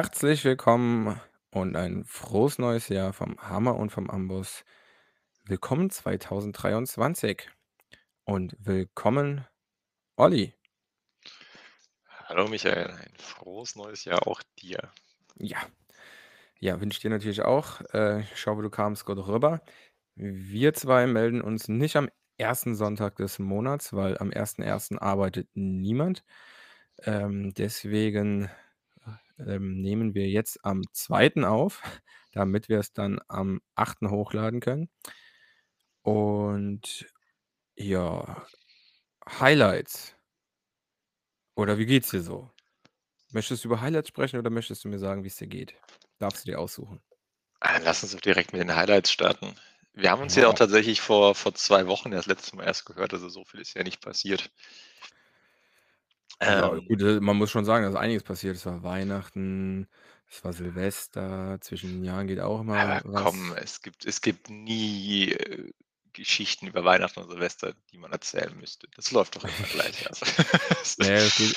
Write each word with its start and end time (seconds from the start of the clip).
Herzlich 0.00 0.44
willkommen 0.44 1.20
und 1.50 1.74
ein 1.74 2.04
frohes 2.04 2.60
neues 2.60 2.88
Jahr 2.88 3.12
vom 3.12 3.36
Hammer 3.40 3.74
und 3.74 3.90
vom 3.90 4.08
Amboss. 4.08 4.64
Willkommen 5.44 5.90
2023 5.90 7.50
und 8.22 8.54
willkommen 8.60 9.44
Olli. 10.14 10.54
Hallo 12.26 12.46
Michael, 12.46 12.92
ein 12.92 13.12
frohes 13.18 13.74
neues 13.74 14.04
Jahr 14.04 14.24
auch 14.28 14.40
dir. 14.60 14.92
Ja, 15.34 15.58
ja, 16.60 16.80
wünsche 16.80 16.98
ich 16.98 17.02
dir 17.02 17.10
natürlich 17.10 17.42
auch. 17.42 17.80
Äh, 17.92 18.20
ich 18.20 18.46
hoffe, 18.46 18.62
du 18.62 18.70
kamst 18.70 19.04
gut 19.04 19.18
rüber. 19.26 19.62
Wir 20.14 20.74
2 20.74 21.08
melden 21.08 21.42
uns 21.42 21.66
nicht 21.66 21.96
am 21.96 22.08
ersten 22.36 22.76
Sonntag 22.76 23.16
des 23.16 23.40
Monats, 23.40 23.92
weil 23.92 24.16
am 24.18 24.30
1.1. 24.30 24.96
arbeitet 25.00 25.48
niemand. 25.54 26.22
Ähm, 27.02 27.52
deswegen, 27.54 28.48
ähm, 29.38 29.80
nehmen 29.80 30.14
wir 30.14 30.28
jetzt 30.28 30.64
am 30.64 30.82
2. 30.92 31.44
auf, 31.44 31.82
damit 32.32 32.68
wir 32.68 32.78
es 32.78 32.92
dann 32.92 33.20
am 33.28 33.60
8. 33.74 34.10
hochladen 34.10 34.60
können. 34.60 34.88
Und 36.02 37.06
ja, 37.76 38.46
Highlights. 39.28 40.16
Oder 41.56 41.76
wie 41.76 41.84
geht's 41.84 42.08
dir 42.10 42.22
so? 42.22 42.50
Möchtest 43.32 43.64
du 43.64 43.68
über 43.68 43.80
Highlights 43.82 44.08
sprechen 44.10 44.38
oder 44.38 44.50
möchtest 44.50 44.84
du 44.84 44.88
mir 44.88 44.98
sagen, 45.00 45.24
wie's 45.24 45.36
dir 45.36 45.48
geht? 45.48 45.74
Darfst 46.18 46.46
du 46.46 46.50
dir 46.52 46.60
aussuchen. 46.60 47.02
Ah, 47.60 47.78
lass 47.78 48.02
uns 48.02 48.12
doch 48.12 48.20
direkt 48.20 48.52
mit 48.52 48.60
den 48.62 48.74
Highlights 48.74 49.12
starten. 49.12 49.54
Wir 49.92 50.10
haben 50.10 50.22
uns 50.22 50.34
ja 50.36 50.48
auch 50.48 50.52
Ja. 50.52 50.54
tatsächlich 50.54 51.00
vor 51.00 51.34
vor 51.34 51.54
2 51.54 51.86
Wochen 51.86 52.10
das 52.10 52.26
letzte 52.26 52.56
Mal 52.56 52.64
erst 52.64 52.84
gehört, 52.86 53.12
also 53.12 53.28
so 53.28 53.44
viel 53.44 53.60
ist 53.60 53.74
ja 53.74 53.82
nicht 53.82 54.00
passiert. 54.00 54.50
Ja, 56.46 56.70
Ähm 56.70 56.88
gut, 56.88 57.02
äh, 57.02 57.20
man 57.20 57.36
muss 57.36 57.50
schon 57.50 57.64
sagen, 57.64 57.82
da 57.84 57.90
ist 57.90 57.96
einiges 57.96 58.22
passiert. 58.22 58.56
Es 58.56 58.64
war 58.64 58.82
Weihnachten, 58.82 59.88
es 60.28 60.44
war 60.44 60.52
Silvester, 60.52 61.58
zwischen 61.60 61.90
den 61.90 62.04
Jahren 62.04 62.26
geht 62.28 62.40
auch 62.40 62.60
immer 62.60 62.80
Aber 62.80 63.00
komm, 63.14 63.52
was. 63.52 63.56
es 63.56 63.82
gibt 63.82 64.04
es 64.06 64.20
gibt 64.20 64.50
nie, 64.50 65.32
äh, 65.32 65.72
Geschichten 66.12 66.66
über 66.66 66.84
Weihnachten 66.84 67.20
und 67.20 67.30
Silvester, 67.30 67.74
die 67.92 67.98
man 67.98 68.12
erzählen 68.12 68.56
müsste. 68.56 68.88
Das 68.96 69.10
läuft 69.12 69.36
doch 69.36 69.44
immer 69.44 69.66
gleich, 69.68 70.06
also 70.08 70.26
Ne, 70.98 71.24
es 71.26 71.34
geht 71.34 71.54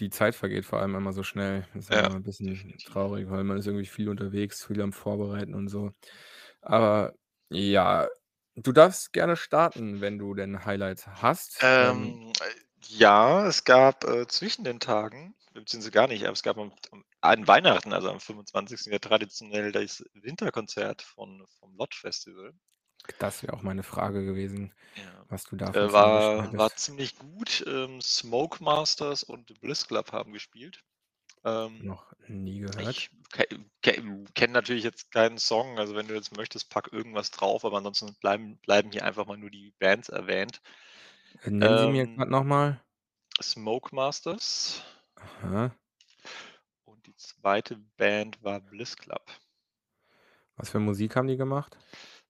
die 0.00 0.10
Zeit 0.10 0.34
vergeht 0.34 0.64
vor 0.64 0.80
allem 0.80 0.94
immer 0.94 1.12
so 1.12 1.22
schnell. 1.22 1.66
Das 1.74 1.84
ist 1.86 1.90
Ja, 1.90 2.02
immer 2.02 2.16
'n 2.16 2.22
bisschen 2.22 2.74
definitiv. 2.74 2.84
traurig, 2.84 3.28
weil 3.30 3.44
man 3.44 3.58
ist 3.58 3.66
irgendwie 3.66 3.86
viel 3.86 4.08
unterwegs, 4.08 4.64
viel 4.64 4.80
am 4.80 4.92
Vorbereiten 4.92 5.54
und 5.54 5.68
so. 5.68 5.92
Aber 6.62 7.14
ja, 7.50 8.08
du 8.56 8.72
darfst 8.72 9.12
gerne 9.12 9.36
starten, 9.36 10.00
wenn 10.00 10.18
du 10.18 10.34
denn 10.34 10.64
Highlights 10.64 11.06
hast. 11.08 11.68
Ähm 11.78 12.20
Ähm, 12.20 12.32
äh, 12.40 12.63
ja, 12.88 13.46
es 13.46 13.64
gab, 13.64 14.04
äh, 14.04 14.26
zwischen 14.26 14.64
den 14.64 14.80
Tagen 14.80 15.34
beziehungsweise 15.52 15.90
gar 15.92 16.08
nicht, 16.08 16.24
aber 16.24 16.32
es 16.32 16.42
gab 16.42 16.58
am 16.58 16.72
am 16.90 17.04
an 17.20 17.46
Weihnachten, 17.46 17.92
also 17.92 18.10
am 18.10 18.20
25. 18.20 18.92
ja 18.92 18.98
traditionell 18.98 19.72
das 19.72 20.04
Winterkonzert 20.14 21.02
von 21.02 21.46
vom 21.60 21.76
Lott 21.76 21.94
Festival. 21.94 22.52
Das 23.18 23.42
wäre 23.42 23.52
auch 23.54 23.62
meine 23.62 23.82
Frage 23.82 24.24
gewesen, 24.24 24.72
Ja, 24.96 25.26
was 25.28 25.44
du 25.44 25.56
davon 25.56 25.90
äh, 25.90 25.92
war 25.92 26.56
war 26.56 26.74
ziemlich 26.76 27.18
gut. 27.18 27.64
Ähm, 27.66 28.00
Smoke 28.00 28.62
Masters 28.62 29.22
und 29.24 29.60
Bliss 29.60 29.86
Club 29.88 30.12
haben 30.12 30.32
gespielt. 30.32 30.82
Ähm, 31.44 31.80
Noch 31.84 32.12
nie 32.28 32.60
gehört. 32.60 32.80
ich 32.90 33.10
ke 33.32 33.46
ke 33.82 34.24
kenne 34.34 34.52
natürlich 34.54 34.84
jetzt 34.84 35.10
keinen 35.12 35.38
Song, 35.38 35.78
also 35.78 35.94
wenn 35.96 36.08
du 36.08 36.14
jetzt 36.14 36.36
möchtest, 36.36 36.70
pack 36.70 36.92
irgendwas 36.92 37.30
drauf, 37.30 37.64
aber 37.64 37.78
ansonsten 37.78 38.14
bleiben 38.20 38.58
bleiben 38.58 38.92
hier 38.92 39.04
einfach 39.04 39.26
mal 39.26 39.36
nur 39.38 39.50
die 39.50 39.72
Bands 39.78 40.08
erwähnt. 40.08 40.60
Nennen 41.42 41.76
sie 41.78 41.86
mir 41.88 42.06
Ähm 42.06 42.08
grad 42.14 42.30
noch 42.30 42.44
mal. 42.44 42.80
Smoke 43.42 43.92
Masters. 43.92 44.82
Aha. 45.20 45.74
Und 46.88 47.06
die 47.06 47.16
2. 47.16 47.76
Band 47.96 48.42
war 48.42 48.60
Bliss 48.60 48.96
Club. 48.96 49.24
Was 50.58 50.70
für 50.70 50.78
Musik 50.78 51.16
haben 51.16 51.26
die 51.26 51.36
gemacht? 51.36 51.76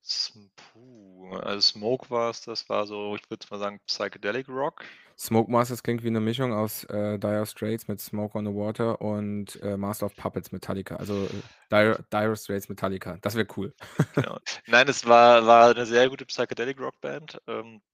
Sm 0.06 0.50
puh, 0.54 1.30
also 1.42 1.60
Smoke 1.62 2.06
das 2.44 2.68
war 2.68 2.86
so, 2.86 3.16
ich 3.16 3.30
würde 3.30 3.46
mal 3.50 3.58
sagen, 3.58 3.80
Psychedelic 3.86 4.48
Rock. 4.48 4.84
Smoke 5.18 5.50
Masters 5.50 5.82
klingt 5.82 6.02
wie 6.02 6.10
'ne 6.10 6.20
Mischung 6.20 6.52
aus, 6.52 6.84
äh, 6.84 7.18
Dire 7.18 7.46
Straits 7.46 7.86
mit 7.86 8.00
„Smoke 8.00 8.36
on 8.36 8.46
the 8.46 8.52
Water“ 8.52 9.00
und, 9.00 9.60
äh, 9.62 9.76
Master 9.76 10.06
of 10.06 10.16
Puppets 10.16 10.50
Metallica. 10.50 10.96
Also, 10.96 11.28
äh, 11.28 11.42
Dire 11.70 12.04
Dire 12.12 12.36
Straits 12.36 12.68
Metallica. 12.68 13.18
Das 13.22 13.36
wäre 13.36 13.46
cool. 13.56 13.74
Genau. 14.16 14.38
Nein, 14.66 14.86
es 14.88 15.04
war 15.06 15.44
war 15.46 15.74
'ne 15.74 15.86
sehr 15.86 16.08
gute 16.08 16.24
Psychedelic 16.26 16.78
Rock 16.80 17.00
Band. 17.00 17.40
Ähm, 17.48 17.82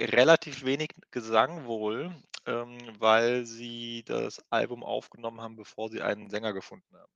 relativ 0.00 0.64
wenig 0.64 0.90
Gesang 1.10 1.66
wohl, 1.66 2.14
ähm, 2.46 2.78
weil 2.98 3.44
sie 3.46 4.02
das 4.06 4.40
Album 4.50 4.82
aufgenommen 4.82 5.40
haben, 5.40 5.56
bevor 5.56 5.88
sie 5.90 6.02
einen 6.02 6.30
Sänger 6.30 6.52
gefunden 6.52 6.96
haben. 6.96 7.12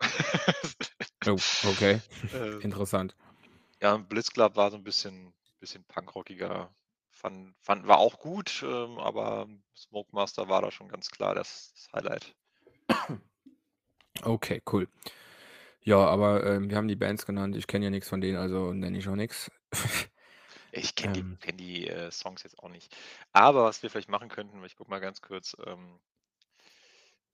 Oh, 1.27 1.39
okay. 1.71 2.01
Ähm 2.35 2.61
Interessant. 2.61 3.17
Ja, 3.81 3.97
Bliss 3.97 4.31
Club 4.31 4.57
war 4.57 4.71
so 4.71 4.77
'n 4.77 4.85
bisschen 4.85 5.33
bisschen 5.61 5.85
punkrockiger. 5.85 6.75
Fan 7.11 7.55
fanden 7.61 7.89
wir 7.89 7.99
auch 7.99 8.19
gut, 8.19 8.63
ähm, 8.67 8.99
aber 8.99 9.49
Smoke 9.77 10.11
Master 10.13 10.49
war 10.49 10.63
da 10.63 10.71
schon 10.71 10.89
ganz 10.89 11.11
klar 11.11 11.35
das 11.35 11.73
das 11.75 11.89
Highlight. 11.95 12.35
Okay, 14.23 14.63
cool. 14.73 14.89
Ja, 15.83 15.99
aber, 15.99 16.45
ähm, 16.47 16.71
wir 16.71 16.77
haben 16.77 16.89
die 16.89 16.97
Bands 16.97 17.27
genannt. 17.27 17.57
Ich 17.57 17.67
kenne 17.67 17.87
ja 17.87 17.91
nix 17.91 18.09
von 18.09 18.21
denen, 18.21 18.39
also 18.39 18.73
nenne 18.73 18.99
ich 18.99 19.09
auch 19.09 19.17
nix. 19.17 19.51
Ich 20.77 20.95
kenne 20.95 21.13
die 21.15 21.21
Ähm 21.21 21.39
kenne 21.41 21.57
die, 21.57 21.89
äh, 21.89 22.11
Songs 22.11 22.43
jetzt 22.43 22.59
auch 22.59 22.69
nicht. 22.69 22.95
Aber 23.33 23.65
was 23.65 23.83
wir 23.83 23.91
vielleicht 23.91 24.09
machen 24.09 24.29
könnten, 24.29 24.63
ich 24.65 24.77
gucke 24.77 24.91
mal 24.91 25.01
ganz 25.01 25.23
kurz, 25.23 25.57
ähm 25.67 26.01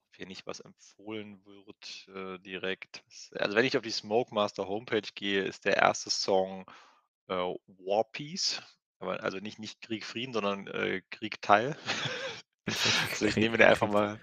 ob 0.09 0.15
hier 0.17 0.27
nicht 0.27 0.45
was 0.45 0.59
empfohlen 0.59 1.41
wird, 1.45 2.07
äh, 2.13 2.37
direkt. 2.39 3.03
Also, 3.33 3.55
wenn 3.55 3.65
ich 3.65 3.77
auf 3.77 3.83
die 3.83 3.91
Smoke 3.91 4.33
Master 4.33 4.67
Homepage 4.67 5.07
gehe, 5.15 5.43
ist 5.43 5.63
der 5.65 5.81
1. 5.83 6.09
Song, 6.09 6.65
äh, 7.27 7.33
War 7.33 8.03
Peace, 8.11 8.61
aber 8.99 9.23
also 9.23 9.37
nicht 9.39 9.59
nicht 9.59 9.81
Krieg 9.81 10.05
Frieden, 10.05 10.33
sondern, 10.33 10.67
äh, 10.67 11.01
Krieg 11.11 11.41
Teil. 11.41 11.77
Vielleicht 12.69 13.37
nehmen 13.37 13.53
wir 13.53 13.59
Krieg 13.59 13.67
den 13.67 13.69
einfach 13.69 13.89
mal 13.89 14.19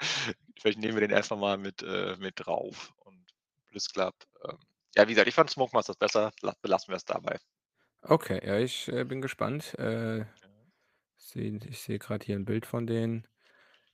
vielleicht 0.60 0.78
nehmen 0.78 0.94
wir 0.94 1.06
den 1.06 1.16
einfach 1.16 1.36
mal 1.38 1.56
mit 1.58 1.82
äh, 1.82 2.16
mit 2.18 2.34
drauf 2.36 2.92
und 2.98 3.24
Bliss 3.68 3.88
Club, 3.90 4.14
ähm 4.44 4.58
ja, 4.96 5.06
wie 5.06 5.12
gesagt, 5.12 5.28
ich 5.28 5.34
fand 5.34 5.50
Smoke 5.50 5.74
Masters 5.76 5.96
besser, 5.96 6.32
la 6.42 6.54
belassen 6.60 6.88
wir 6.88 6.96
es 6.96 7.04
dabei. 7.04 7.38
Okay, 8.04 8.40
ja, 8.46 8.58
ich, 8.58 8.88
äh, 8.88 9.04
bin 9.04 9.20
gespannt. 9.20 9.74
Äh, 9.78 10.24
Ja. 10.42 10.68
sehe 11.16 11.58
ich 11.68 11.80
sehe 11.80 11.98
grad 11.98 12.24
hier 12.24 12.36
'n 12.36 12.44
Bild 12.46 12.66
von 12.66 12.86
denen. 12.86 13.26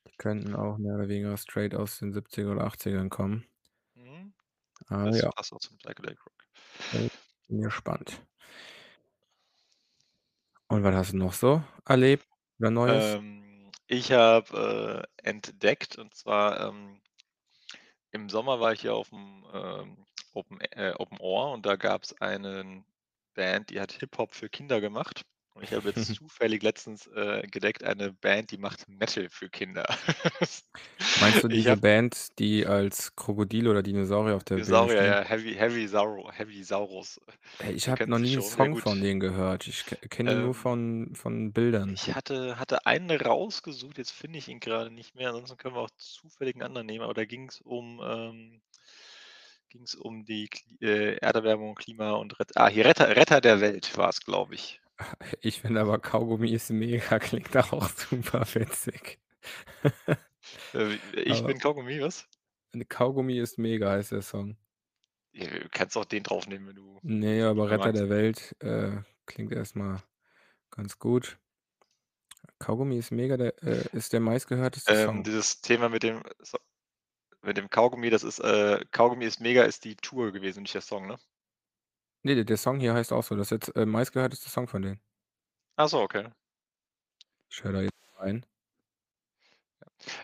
Die 0.09 0.17
könnten 0.19 0.55
auch 0.57 0.79
mehr 0.79 0.95
oder 0.97 1.09
weniger 1.09 1.37
straight 1.39 1.75
aus 1.75 1.99
den 2.01 2.13
70er 2.13 2.53
oder 2.53 2.65
80ern 2.65 3.11
kommen. 3.11 3.47
Mhm. 3.97 4.35
Aber 4.89 5.11
Das 5.11 5.23
ja. 5.23 5.35
passt 5.37 5.53
auch 5.53 5.61
zum 5.61 5.79
Psychedelic 5.79 6.25
Rock. 6.27 6.47
Äh, 6.93 7.09
bin 7.49 7.63
gespannt. 7.63 8.25
Und 10.71 10.83
was 10.83 10.95
hast 10.95 11.13
du 11.13 11.17
noch 11.19 11.33
so 11.33 11.63
erlebt 11.85 12.27
oder 12.59 12.71
Neues? 12.71 13.19
Ähm, 13.23 13.71
ich 13.87 14.13
habe, 14.13 15.07
äh, 15.23 15.27
entdeckt 15.29 15.97
und 15.99 16.15
zwar, 16.15 16.61
ähm 16.69 17.01
im 18.15 18.29
Sommer 18.31 18.61
war 18.61 18.73
ich 18.73 18.83
hier 18.83 18.95
auf'm, 18.95 19.45
ähm, 19.53 20.07
Open 20.33 20.61
äh, 20.61 20.95
Open 20.97 21.19
Ohr 21.19 21.53
und 21.53 21.67
da 21.67 21.75
gab's 21.77 22.13
einen 22.21 22.85
Band, 23.35 23.71
die 23.71 23.81
hat 23.81 23.93
Hip-Hop 23.93 24.35
für 24.35 24.49
Kinder 24.49 24.81
gemacht. 24.81 25.23
Und 25.55 25.63
ich 25.65 25.73
habe 25.75 25.89
jetzt 25.89 26.13
zufällig 26.15 26.63
letztens, 26.63 27.07
äh, 27.09 27.41
entdeckt, 27.43 27.85
eine 27.85 28.13
Band, 28.13 28.51
die 28.51 28.59
macht 28.59 28.89
Metal 28.89 29.29
für 29.31 29.51
Kinder. 29.51 29.87
Meinst 31.17 31.43
du 31.45 31.49
Ich 31.49 31.49
diese 31.49 31.77
habe 31.77 31.77
Band, 31.77 32.39
die 32.39 32.67
als 32.67 33.15
Krokodil 33.17 33.69
oder 33.69 33.83
Dinosaurier 33.83 34.37
auf 34.37 34.45
der 34.45 34.61
Bühne 34.61 34.89
Dinosaurier, 34.89 34.97
stehen? 34.97 35.19
ja, 35.21 35.23
Heavy 35.25 35.55
Heavysauro 35.55 36.31
Heavysaurus. 36.33 37.21
Ey, 37.61 37.73
ich 37.73 37.89
Du 37.89 37.89
habe 37.89 38.11
noch 38.11 38.19
nie 38.19 38.33
'n 38.35 38.41
schon, 38.41 38.57
ja 38.59 38.67
Song 38.67 38.77
von 38.77 39.01
denen 39.01 39.21
gehört. 39.21 39.67
Ich 39.69 39.85
ke 39.87 39.97
kenne 40.09 40.31
die 40.31 40.37
nur 40.37 40.55
Ähm 40.55 40.55
von 40.55 41.15
von 41.15 41.53
Bildern. 41.53 41.99
ich 41.99 42.15
hatte 42.15 42.59
hatte 42.59 42.87
einen 42.87 43.11
rausgesucht, 43.11 43.99
jetzt 43.99 44.13
finde 44.13 44.39
ich 44.39 44.49
ihn 44.49 44.61
grade 44.61 44.91
nicht 44.91 45.15
mehr, 45.15 45.29
ansonsten 45.31 45.57
können 45.59 45.75
wir 45.75 45.83
auch 45.83 45.91
zufällig 45.99 46.57
'n 46.57 46.63
anderen 46.63 46.87
nehmen, 46.87 47.05
aber 47.05 47.15
da 47.15 47.25
ging's 47.27 47.61
um, 47.61 48.01
ähm 48.03 48.63
ging's 49.75 49.95
um 49.97 50.25
die 50.25 50.49
äh, 50.81 51.17
Erderwärmung, 51.19 51.75
Klima 51.75 52.13
und 52.13 52.39
Ret 52.41 52.57
ah, 52.57 52.69
hier 52.69 52.85
Retter 52.87 53.17
Retter 53.17 53.41
der 53.41 53.61
Welt 53.61 53.97
war's, 53.99 54.21
glaube 54.21 54.55
ich. 54.55 54.81
Ich 55.41 55.61
finde 55.61 55.81
aber 55.81 55.99
„Kaugummi 55.99 56.51
ist 56.53 56.71
mega“ 56.71 57.19
klingt 57.19 57.57
auch 57.57 57.89
super 57.91 58.43
witzig. 58.55 59.21
Äh, 60.75 60.97
ich 61.23 61.45
Aber 61.45 61.47
bin 61.47 61.59
Kaugummi, 61.59 62.01
was? 62.03 62.29
„'N 62.75 62.85
Kaugummi 62.89 63.39
ist 63.39 63.57
mega“ 63.59 63.91
heißt 63.93 64.13
der 64.13 64.23
Song. 64.23 64.57
Du 65.35 65.69
kannst 65.71 65.97
auch 65.97 66.05
den 66.05 66.23
draufnehmen, 66.23 66.69
wenn 66.69 66.77
du 66.77 67.01
Ne, 67.07 67.43
nicht 67.47 67.47
aber 67.47 67.71
„Retter 67.71 67.93
magst. 67.93 67.93
der 67.93 68.09
Welt“, 68.09 68.57
äh, 68.61 69.03
klingt 69.27 69.53
erst 69.53 69.77
mal 69.77 70.03
ganz 70.71 70.99
gut. 70.99 71.39
„Kaugummi 72.61 72.99
ist 72.99 73.11
mega“, 73.11 73.37
der 73.37 73.63
äh, 73.63 73.89
ist 73.93 74.13
der 74.13 74.21
meistgehörteste 74.21 74.95
Ähm, 74.95 75.23
Song. 75.23 75.25
dieses 75.25 75.61
Thema 75.63 75.89
mit 75.89 76.03
dem 76.03 76.23
so 76.41 76.59
mit 77.45 77.57
dem 77.57 77.71
Kaugummi, 77.71 78.11
das 78.11 78.25
ist, 78.25 78.41
äh 78.41 78.85
„Kaugummi 78.93 79.25
ist 79.27 79.41
mega“ 79.41 79.63
ist 79.65 79.85
die 79.85 79.97
Tour 79.97 80.33
gewesen, 80.33 80.63
nicht 80.63 80.75
der 80.75 80.81
Song, 80.83 81.07
ne? 81.07 81.17
Ne, 82.27 82.35
der 82.37 82.45
der 82.45 82.57
Song 82.57 82.81
hier 82.81 82.95
heißt 82.95 83.13
auch 83.13 83.23
so. 83.23 83.37
Das 83.37 83.49
ist 83.49 83.51
jetzt, 83.69 83.77
äh, 83.77 83.85
meistgehörtester 83.85 84.49
Song 84.49 84.67
von 84.67 84.81
denen. 84.81 85.01
Ach 85.79 85.89
so, 85.89 86.01
okay. 86.03 86.35
Ich 87.51 87.63
höre 87.65 87.73
da 87.73 87.83
jetzt 87.83 87.93
rein. 88.19 88.45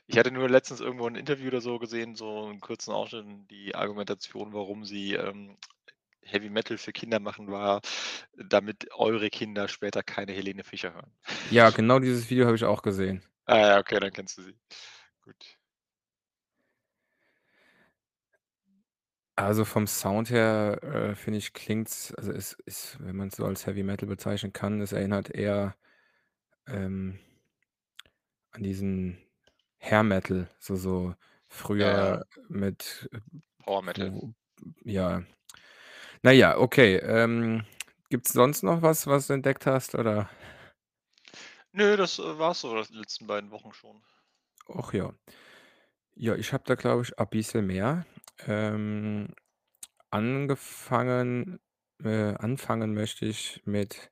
Ich 0.08 0.18
hatte 0.18 0.30
nur 0.32 0.48
letztens 0.48 0.80
irgendwo 0.80 1.06
'n 1.06 1.14
Interview 1.14 1.48
oder 1.48 1.60
so 1.60 1.78
gesehen, 1.78 2.14
so 2.16 2.48
'n 2.48 2.60
kurzen 2.60 2.92
Ausschnitt 2.92 3.50
die 3.50 3.74
Argumentation, 3.74 4.52
warum 4.52 4.84
sie, 4.84 5.14
ähm, 5.14 5.56
Heavy 6.22 6.50
Metal 6.50 6.78
für 6.78 6.92
Kinder 6.92 7.20
machen, 7.20 7.50
war, 7.50 7.80
damit 8.36 8.88
eure 8.94 9.30
Kinder 9.30 9.68
später 9.68 10.02
keine 10.02 10.32
Helene 10.32 10.64
Fischer 10.64 10.94
hören. 10.94 11.12
Ja, 11.52 11.70
genau 11.70 11.98
dieses 11.98 12.30
Video 12.30 12.46
habe 12.46 12.54
ich 12.56 12.64
auch 12.64 12.80
gesehen. 12.82 13.22
Ah 13.48 13.58
ja, 13.58 13.78
okay, 13.78 13.98
dann 14.00 14.12
kennst 14.12 14.38
du 14.38 14.42
sie. 14.42 14.58
Gut. 15.22 15.56
Also, 19.40 19.64
vom 19.64 19.86
Sound 19.86 20.30
her, 20.30 20.80
äh, 20.82 21.14
finde 21.14 21.38
ich, 21.38 21.52
klingt's 21.54 22.12
also, 22.14 22.30
es 22.32 22.52
ist, 22.66 22.98
wenn 23.00 23.16
man's 23.16 23.36
so 23.36 23.46
als 23.46 23.66
Heavy 23.66 23.82
Metal 23.82 24.06
bezeichnen 24.08 24.52
kann 24.52 24.80
es 24.82 24.92
erinnert 24.92 25.30
eher, 25.30 25.76
ähm 26.68 27.18
an 28.52 28.62
diesen 28.62 29.18
Hair 29.78 30.02
Metal, 30.04 30.48
so 30.58 30.76
so 30.76 31.14
Ja, 31.78 31.92
ja. 31.92 32.18
früher 32.18 32.26
mit, 32.48 33.08
äh, 33.12 33.20
Power 33.64 33.82
Metal. 33.82 34.12
wo 34.12 34.34
ja. 34.84 35.22
Na 36.22 36.32
ja, 36.32 36.58
okay. 36.58 36.96
Ähm, 36.98 37.64
gibt's 38.10 38.32
sonst 38.32 38.62
noch 38.62 38.82
was, 38.82 39.06
was 39.06 39.26
du 39.28 39.34
entdeckt 39.34 39.66
hast, 39.66 39.94
oder? 39.94 40.30
Nö, 41.72 41.96
das, 41.96 42.20
äh, 42.20 42.38
war's 42.38 42.60
so 42.60 42.80
die 42.84 42.94
letzten 42.94 43.26
beiden 43.26 43.50
Wochen 43.50 43.72
schon. 43.72 44.04
Och 44.66 44.92
ja. 44.94 45.12
Ja, 46.14 46.34
ich 46.36 46.52
habe 46.52 46.64
da, 46.66 46.74
glaube 46.74 47.02
ich, 47.02 47.18
a 47.18 47.24
bisschen 47.24 47.66
mehr. 47.66 48.04
Ähm, 48.46 49.28
angefangen 50.10 51.60
äh, 52.04 52.34
anfangen 52.34 52.94
möchte 52.94 53.26
ich 53.26 53.60
mit 53.64 54.10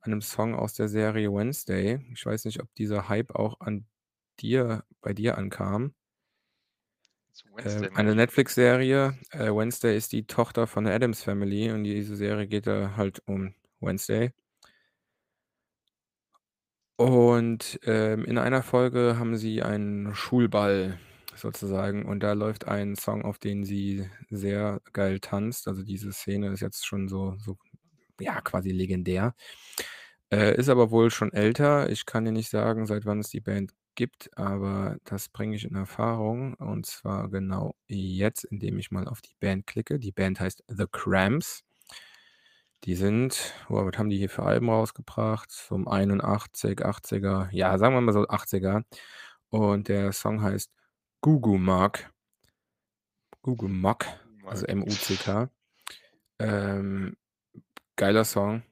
einem 0.00 0.20
Song 0.20 0.54
aus 0.54 0.74
der 0.74 0.88
Serie 0.88 1.32
Wednesday. 1.32 2.00
Ich 2.12 2.24
weiß 2.24 2.44
nicht, 2.44 2.62
ob 2.62 2.72
dieser 2.74 3.08
Hype 3.08 3.34
auch 3.34 3.60
an 3.60 3.86
dir 4.40 4.84
bei 5.00 5.12
dir 5.12 5.38
ankam. 5.38 5.94
Zu 7.32 7.48
Wednesday 7.54 7.90
meine 7.90 8.10
eine? 8.10 8.14
Netflix-Serie. 8.14 9.18
Äh, 9.30 9.50
Wednesday 9.50 9.96
ist 9.96 10.12
die 10.12 10.26
Tochter 10.26 10.66
von 10.66 10.84
der 10.84 10.94
Addams 10.94 11.22
Family 11.22 11.70
und 11.70 11.84
diese 11.84 12.16
Serie 12.16 12.46
geht 12.46 12.66
da 12.66 12.96
halt 12.96 13.22
um 13.26 13.54
Wednesday. 13.80 14.32
Und, 16.96 17.78
ähm, 17.84 18.24
in 18.24 18.38
einer 18.38 18.62
Folge 18.62 19.18
haben 19.18 19.36
sie 19.36 19.62
einen 19.62 20.14
Schulball 20.14 20.98
sozusagen 21.36 22.04
und 22.06 22.20
da 22.22 22.32
läuft 22.34 22.66
ein 22.68 22.96
Song, 22.96 23.24
auf 23.24 23.38
den 23.38 23.64
sie 23.64 24.08
sehr 24.30 24.80
geil 24.92 25.20
tanzt. 25.20 25.68
Also, 25.68 25.82
diese 25.84 26.12
Szene 26.12 26.48
ist 26.52 26.60
jetzt 26.60 26.86
schon 26.86 27.08
so 27.08 27.36
so, 27.38 27.56
ja, 28.20 28.40
quasi 28.42 28.70
legendär. 28.72 29.34
Äh, 30.32 30.56
ist 30.58 30.68
aber 30.68 30.90
wohl 30.90 31.10
schon 31.10 31.32
älter. 31.32 31.88
Ich 31.90 32.06
kann 32.06 32.24
dir 32.24 32.32
nicht 32.32 32.50
sagen, 32.50 32.86
seit 32.86 33.06
wann 33.06 33.20
es 33.20 33.28
die 33.30 33.40
Band 33.40 33.72
gibt, 33.94 34.30
aber 34.36 34.98
das 35.04 35.28
bringe 35.28 35.56
ich 35.56 35.64
in 35.64 35.74
Erfahrung 35.76 36.54
und 36.54 36.84
zwar 36.86 37.30
genau 37.30 37.76
jetzt, 37.86 38.44
indem 38.44 38.78
ich 38.78 38.90
mal 38.90 39.08
auf 39.08 39.20
die 39.22 39.36
Band 39.40 39.66
klicke. 39.66 39.98
Die 39.98 40.12
Band 40.12 40.40
heißt 40.40 40.64
„The 40.68 40.86
Cramps“. 40.90 41.62
Die 42.84 42.94
sind 42.94 43.54
boah, 43.68 43.86
was 43.86 43.98
haben 43.98 44.10
die 44.10 44.18
hier 44.18 44.30
für 44.30 44.42
Alben 44.44 44.68
rausgebracht? 44.70 45.50
So 45.50 45.74
um 45.74 45.88
81, 45.88 46.84
80er, 46.84 47.48
ja, 47.52 47.76
sagen 47.78 47.94
wir 47.94 48.00
mal 48.00 48.12
so 48.12 48.26
80er. 48.28 48.82
Und 49.50 49.88
der 49.88 50.12
Song 50.12 50.42
heißt 50.42 50.70
„Goo 51.24 51.40
Goo 51.40 51.58
Muck“. 51.58 52.06
„Goo 53.44 53.56
Goo 53.56 53.68
Muck“, 53.68 54.06
also 54.46 54.66
M-U-C-K. 54.66 55.48
Ähm, 56.40 57.16
geiler 57.96 58.24
Song. 58.24 58.62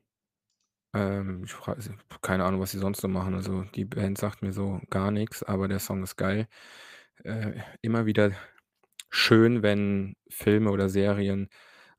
Ähm, 0.94 1.42
ich 1.44 1.52
frage 1.52 1.78
also, 1.78 1.92
keine 2.22 2.44
Ahnung, 2.44 2.60
was 2.60 2.70
sie 2.70 2.78
sonst 2.78 3.00
so 3.00 3.08
machen. 3.08 3.34
Also, 3.34 3.64
die 3.74 3.84
Band 3.84 4.18
sagt 4.18 4.42
mir 4.42 4.52
so 4.52 4.80
gar 4.90 5.10
nix, 5.10 5.42
aber 5.42 5.68
der 5.68 5.80
Song 5.80 6.02
ist 6.04 6.16
geil. 6.16 6.46
Äh, 7.24 7.54
immer 7.82 8.06
wieder 8.06 8.32
schön, 9.10 9.62
wenn 9.62 10.16
Filme 10.30 10.70
oder 10.70 10.88
Serien 10.90 11.48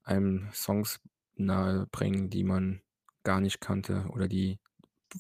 einem 0.04 0.50
Songs 0.54 1.02
nahebringen, 1.36 2.30
die 2.30 2.44
man 2.46 2.82
gar 3.24 3.42
nicht 3.42 3.62
kannte 3.62 4.06
oder 4.12 4.28
die 4.30 4.60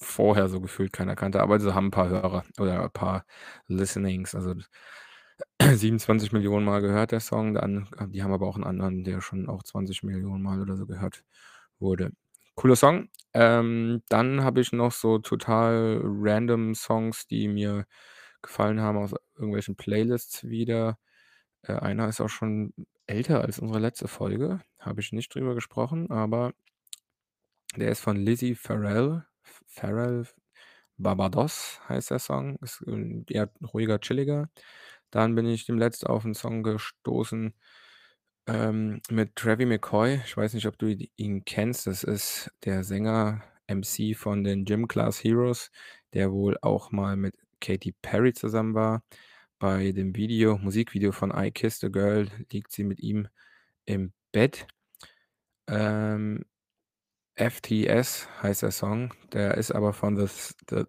vorher 0.01 0.50
so 0.50 0.62
gefühlt 0.62 0.94
keiner 0.94 1.16
kannte, 1.16 1.42
aber 1.42 1.60
sie 1.60 1.74
haben 1.75 1.88
'n 1.89 1.92
paar 1.92 2.10
Hörer 2.10 2.45
oder 2.60 2.83
ein 2.86 2.92
paar 2.92 3.25
Listenings. 3.68 4.36
Also, 4.36 4.56
27.000.000 5.61 6.65
Mal 6.65 6.81
gehört 6.81 7.11
der 7.11 7.19
Song, 7.19 7.53
dann 7.53 7.87
die 8.09 8.23
haben 8.23 8.31
aber 8.33 8.47
auch 8.47 8.57
'n 8.57 8.63
anderen, 8.63 9.03
der 9.03 9.21
schon 9.21 9.47
auch 9.49 9.63
20.000.000 9.63 10.43
Mal 10.43 10.61
oder 10.61 10.77
so 10.77 10.85
gehört 10.85 11.23
wurde. 11.79 12.11
Cooler 12.55 12.75
Song. 12.75 13.09
Ähm, 13.33 14.01
dann 14.09 14.43
habe 14.43 14.61
ich 14.61 14.71
noch 14.73 14.91
so 14.93 15.19
total 15.19 15.99
random 16.03 16.73
Songs, 16.75 17.27
die 17.27 17.47
mir 17.49 17.85
gefallen 18.41 18.79
haben 18.81 18.97
aus 18.97 19.13
irgendwelchen 19.37 19.75
Playlists 19.75 20.45
wieder. 20.45 20.97
Äh, 21.63 21.73
einer 21.75 22.09
ist 22.09 22.21
auch 22.21 22.29
schon 22.29 22.73
älter 23.07 23.41
als 23.43 23.59
unsere 23.59 23.79
letzte 23.79 24.07
Folge, 24.09 24.61
habe 24.79 25.01
ich 25.01 25.11
nicht 25.13 25.33
drüber 25.35 25.55
gesprochen, 25.55 26.11
aber 26.11 26.53
der 27.75 27.91
ist 27.91 27.99
von 28.01 28.17
Lizzy 28.17 28.55
Pharrell. 28.55 29.23
Ph 29.43 29.61
Pharrell, 29.67 30.25
„Barbados“ 30.97 31.81
heißt 31.89 32.11
der 32.11 32.19
Song, 32.19 32.57
ist, 32.61 32.83
ähm, 32.88 33.25
eher 33.29 33.51
ruhiger, 33.73 33.99
chilliger. 33.99 34.49
Dann 35.15 35.33
bin 35.33 35.47
ich 35.47 35.65
dem 35.65 35.77
letzt 35.79 36.06
auf 36.06 36.25
'n 36.25 36.33
Song 36.33 36.62
gestoßen, 36.62 37.53
ähm, 38.47 39.01
mit 39.12 39.35
Travie 39.38 39.65
McCoy. 39.65 40.21
Ich 40.25 40.38
weiß 40.38 40.53
nicht, 40.56 40.67
ob 40.67 40.77
du 40.79 40.88
ihn 41.17 41.45
kennst. 41.45 41.88
Das 41.88 42.03
ist 42.03 42.51
der 42.65 42.83
Sänger, 42.83 43.44
MC 43.67 44.15
von 44.15 44.44
den 44.44 44.65
Gym 44.65 44.88
Class 44.89 45.23
Heroes, 45.23 45.71
der 46.13 46.31
wohl 46.33 46.57
auch 46.62 46.91
mal 46.91 47.17
mit 47.17 47.35
Katy 47.62 47.94
Perry 48.01 48.33
zusammen 48.33 48.75
war. 48.75 49.03
Bei 49.59 49.91
dem 49.94 50.15
Video 50.15 50.57
Musikvideo 50.59 51.12
von 51.13 51.31
„I 51.35 51.51
Kissed 51.51 51.83
a 51.85 51.89
Girl“ 51.89 52.29
liegt 52.51 52.71
sie 52.73 52.83
mit 52.85 53.00
ihm 53.01 53.27
im 53.85 54.13
Bett. 54.33 54.67
Ähm, 55.69 56.45
„FTS“ 57.37 58.29
heißt 58.43 58.61
der 58.63 58.71
Song. 58.71 59.13
Der 59.33 59.55
ist 59.55 59.71
aber 59.71 59.93
von 59.93 60.15
The 60.17 60.23
S 60.23 60.55
The 60.69 60.83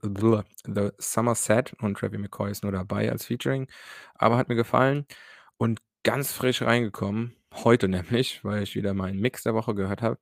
The 0.66 0.90
Summerset 0.98 1.74
und 1.80 1.98
Travie 1.98 2.18
McCoy 2.18 2.50
ist 2.50 2.62
nur 2.62 2.72
dabei 2.72 3.10
als 3.10 3.26
Featuring, 3.26 3.66
aber 4.14 4.36
hat 4.36 4.48
mir 4.48 4.54
gefallen 4.54 5.06
und 5.56 5.80
ganz 6.04 6.32
frisch 6.32 6.62
reingekommen, 6.62 7.34
heute 7.64 7.88
nämlich, 7.88 8.44
weil 8.44 8.62
ich 8.62 8.76
wieder 8.76 8.94
meinen 8.94 9.18
Mix 9.20 9.42
der 9.42 9.54
Woche 9.54 9.74
gehört 9.74 10.02
habe, 10.02 10.18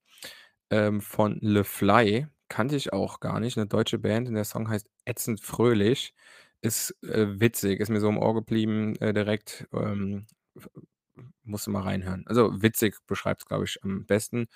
ähm, 0.71 1.00
von 1.03 1.38
Le-Fly. 1.43 2.29
Kannte 2.49 2.77
ich 2.77 2.93
auch 2.93 3.20
gar 3.20 3.41
nicht, 3.41 3.56
'ne 3.59 3.67
deutsche 3.67 3.99
Band 3.99 4.29
und 4.29 4.35
der 4.35 4.44
Song 4.44 4.69
heißt 4.70 4.88
„Ätzend 5.06 5.41
fröhlich“. 5.43 6.15
Ist, 6.63 6.96
äh, 7.05 7.41
witzig, 7.41 7.81
ist 7.81 7.91
mir 7.91 8.01
so 8.01 8.08
im 8.08 8.19
Ohr 8.19 8.34
geblieben, 8.34 8.96
äh, 8.99 9.13
direkt, 9.15 9.67
ähm, 9.75 10.27
f 10.56 10.69
musst 11.44 11.67
du 11.69 11.70
mal 11.72 11.82
reinhören. 11.82 12.25
Also, 12.29 12.63
witzig 12.63 12.96
beschreibt's, 13.06 13.46
glaube 13.46 13.65
ich, 13.67 13.82
am 13.84 14.06
besten. 14.06 14.46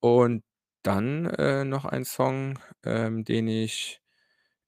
Und 0.00 0.44
dann, 0.82 1.26
äh, 1.26 1.64
noch 1.64 1.84
ein 1.84 2.04
Song, 2.04 2.58
ähm, 2.84 3.24
den 3.24 3.48
ich 3.48 4.00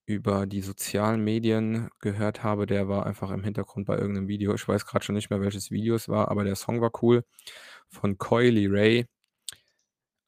über 0.06 0.46
die 0.46 0.62
sozialen 0.62 1.24
Medien 1.24 1.90
gehört 2.00 2.42
habe, 2.44 2.66
der 2.66 2.88
war 2.88 3.06
einfach 3.06 3.30
im 3.32 3.44
Hintergrund 3.44 3.86
bei 3.86 3.96
irgend 3.98 4.14
'nem 4.16 4.28
Video. 4.28 4.54
Ich 4.54 4.68
weiß 4.68 4.86
grad 4.86 5.04
schon 5.04 5.16
nicht 5.16 5.30
mehr, 5.30 5.40
welches 5.42 5.70
Video 5.70 5.94
es 5.96 6.08
war, 6.08 6.30
aber 6.30 6.44
der 6.44 6.56
Song 6.56 6.80
war 6.82 6.92
cool 7.02 7.24
von 7.88 8.18
Coi 8.18 8.50
Leray. 8.50 9.06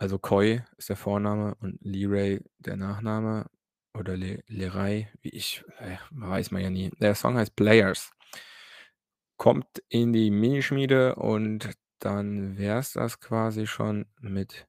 Also, 0.00 0.18
Coi 0.18 0.62
ist 0.76 0.90
der 0.90 0.96
Vorname 0.96 1.54
und 1.60 1.78
Leray 1.82 2.40
der 2.58 2.76
Nachname 2.76 3.46
oder 3.94 4.14
Le 4.16 4.42
Leray, 4.46 5.08
wie 5.22 5.30
ich 5.30 5.64
äh, 5.78 5.96
weiß 6.10 6.50
man 6.50 6.60
ja 6.62 6.68
nie. 6.70 6.90
Der 7.00 7.14
Song 7.14 7.36
heißt 7.38 7.56
„Players“. 7.56 8.10
Kommt 9.40 9.82
in 9.90 10.14
die 10.14 10.30
Mini-Schmiede 10.30 11.14
und 11.16 11.70
dann 11.98 12.56
wär's 12.56 12.94
das 12.94 13.20
quasi 13.20 13.66
schon 13.66 14.06
mit 14.20 14.66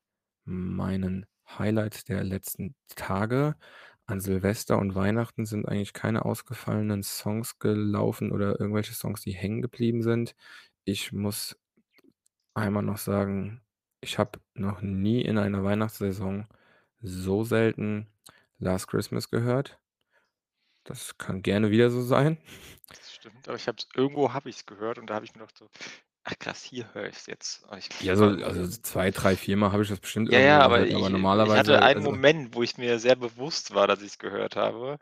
meinen 0.47 1.27
Highlights 1.47 2.05
der 2.05 2.23
letzten 2.25 2.75
Tage. 2.95 3.55
An 4.07 4.21
Silvester 4.21 4.79
und 4.79 4.95
Weihnachten 4.95 5.45
sind 5.45 5.67
eigentlich 5.67 5.93
keine 5.93 6.25
ausgefallenen 6.25 7.03
Songs 7.03 7.59
gelaufen 7.59 8.31
oder 8.31 8.59
irgendwelche 8.59 8.93
Songs, 8.93 9.21
die 9.21 9.33
hängen 9.33 9.61
geblieben 9.61 10.01
sind. 10.03 10.35
Ich 10.85 11.13
muss 11.13 11.57
einmal 12.53 12.83
noch 12.83 12.97
sagen, 12.97 13.61
ich 14.01 14.19
habe 14.19 14.39
noch 14.53 14.81
nie 14.81 15.21
in 15.21 15.37
einer 15.37 15.63
Weihnachtssaison 15.63 16.47
so 17.01 17.43
selten 17.43 18.07
„Last 18.59 18.87
Christmas“ 18.87 19.29
gehört. 19.29 19.79
Das 20.85 21.17
kann 21.17 21.41
gerne 21.43 21.69
wieder 21.69 21.89
so 21.91 22.01
sein. 22.01 22.37
Das 22.89 23.13
stimmt, 23.13 23.47
aber 23.47 23.57
ich 23.57 23.67
habe 23.67 23.77
es 23.79 23.87
irgendwo 23.95 24.33
habe 24.33 24.49
ich's 24.49 24.65
gehört 24.65 24.97
und 24.97 25.07
da 25.09 25.15
habe 25.15 25.25
ich 25.25 25.33
mir 25.33 25.39
gedacht 25.41 25.57
so: 25.57 25.69
„Ach 26.29 26.37
krass, 26.39 26.61
hier 26.61 26.93
höre 26.93 27.07
ich's 27.07 27.25
jetzt.“ 27.27 27.63
Aber 27.63 27.77
ich 27.77 27.87
Ja, 27.99 28.15
ich 28.15 28.15
so 28.15 28.25
war 28.25 28.35
also, 28.43 28.65
so 28.65 28.77
2, 28.81 29.09
3, 29.11 29.35
viermal 29.35 29.71
habe 29.71 29.81
ich 29.83 29.89
das 29.89 29.99
bestimmt 29.99 30.29
Ja, 30.29 30.39
ja, 30.39 30.61
aber 30.61 30.85
gehört, 30.85 30.93
aber 30.93 31.09
ich 31.09 31.23
ich 31.41 31.55
hatte 31.55 31.81
normalerweise 31.81 31.81
einen 31.81 32.01
also 32.01 32.01
Moment, 32.01 32.53
wo 32.53 32.61
ich 32.61 32.77
mir 32.77 32.99
sehr 32.99 33.15
bewusst 33.15 33.73
war, 33.73 33.87
dass 33.87 34.01
ich's 34.01 34.17
gehört 34.17 34.57
habe 34.57 34.97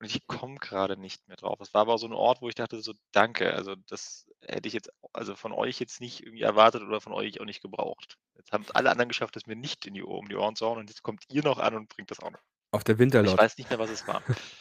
und 0.00 0.06
ich 0.06 0.26
komme 0.26 0.56
grade 0.58 0.96
nicht 0.96 1.28
mehr 1.28 1.36
drauf. 1.36 1.60
Es 1.60 1.74
war 1.74 1.82
aber 1.82 1.98
so 1.98 2.06
'n 2.08 2.12
Ort, 2.12 2.42
wo 2.42 2.48
ich 2.48 2.56
dachte 2.56 2.80
so: 2.82 2.94
„Danke.“ 3.12 3.54
Also, 3.54 3.76
das 3.88 4.26
hätte 4.42 4.66
ich 4.68 4.74
jetzt 4.74 4.90
also, 5.12 5.36
von 5.36 5.52
euch 5.52 5.78
jetzt 5.80 6.00
nicht 6.00 6.22
irgendwie 6.24 6.42
erwartet 6.42 6.82
oder 6.82 7.00
von 7.00 7.12
euch 7.12 7.40
auch 7.40 7.44
nicht 7.44 7.62
gebraucht. 7.62 8.18
Jetzt 8.36 8.52
haben's 8.52 8.70
alle 8.72 8.90
anderen 8.90 9.08
geschafft, 9.10 9.36
es 9.36 9.46
mir 9.46 9.56
nicht 9.56 9.86
in 9.86 9.94
die 9.94 10.02
Ohr 10.04 10.18
um 10.18 10.28
die 10.28 10.36
Ohren 10.36 10.56
zu 10.56 10.66
hauen 10.66 10.78
und 10.78 10.90
jetzt 10.90 11.02
kommt 11.04 11.24
ihr 11.30 11.44
noch 11.44 11.58
an 11.58 11.74
und 11.76 11.88
bringt 11.88 12.10
das 12.10 12.20
auch 12.20 12.30
noch. 12.32 12.40
Auf 12.72 12.84
der 12.84 12.98
Aber 13.18 13.26
ich 13.26 13.36
weiß 13.36 13.58
nicht 13.58 13.70
mehr, 13.70 13.78
was 13.80 13.90
es 13.90 14.06
war. 14.08 14.24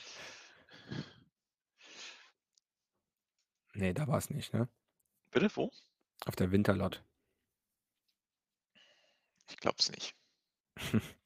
Ne, 3.76 3.94
da 3.94 4.08
war's 4.08 4.30
nicht, 4.30 4.54
ne? 4.54 4.68
Bitte, 5.34 5.50
wo? 5.58 5.70
Auf 6.26 6.36
der 6.36 6.52
Winterlott. 6.52 7.04
Ich 9.50 9.58
glaube 9.58 9.78
es 9.80 9.92
nicht. 9.92 10.16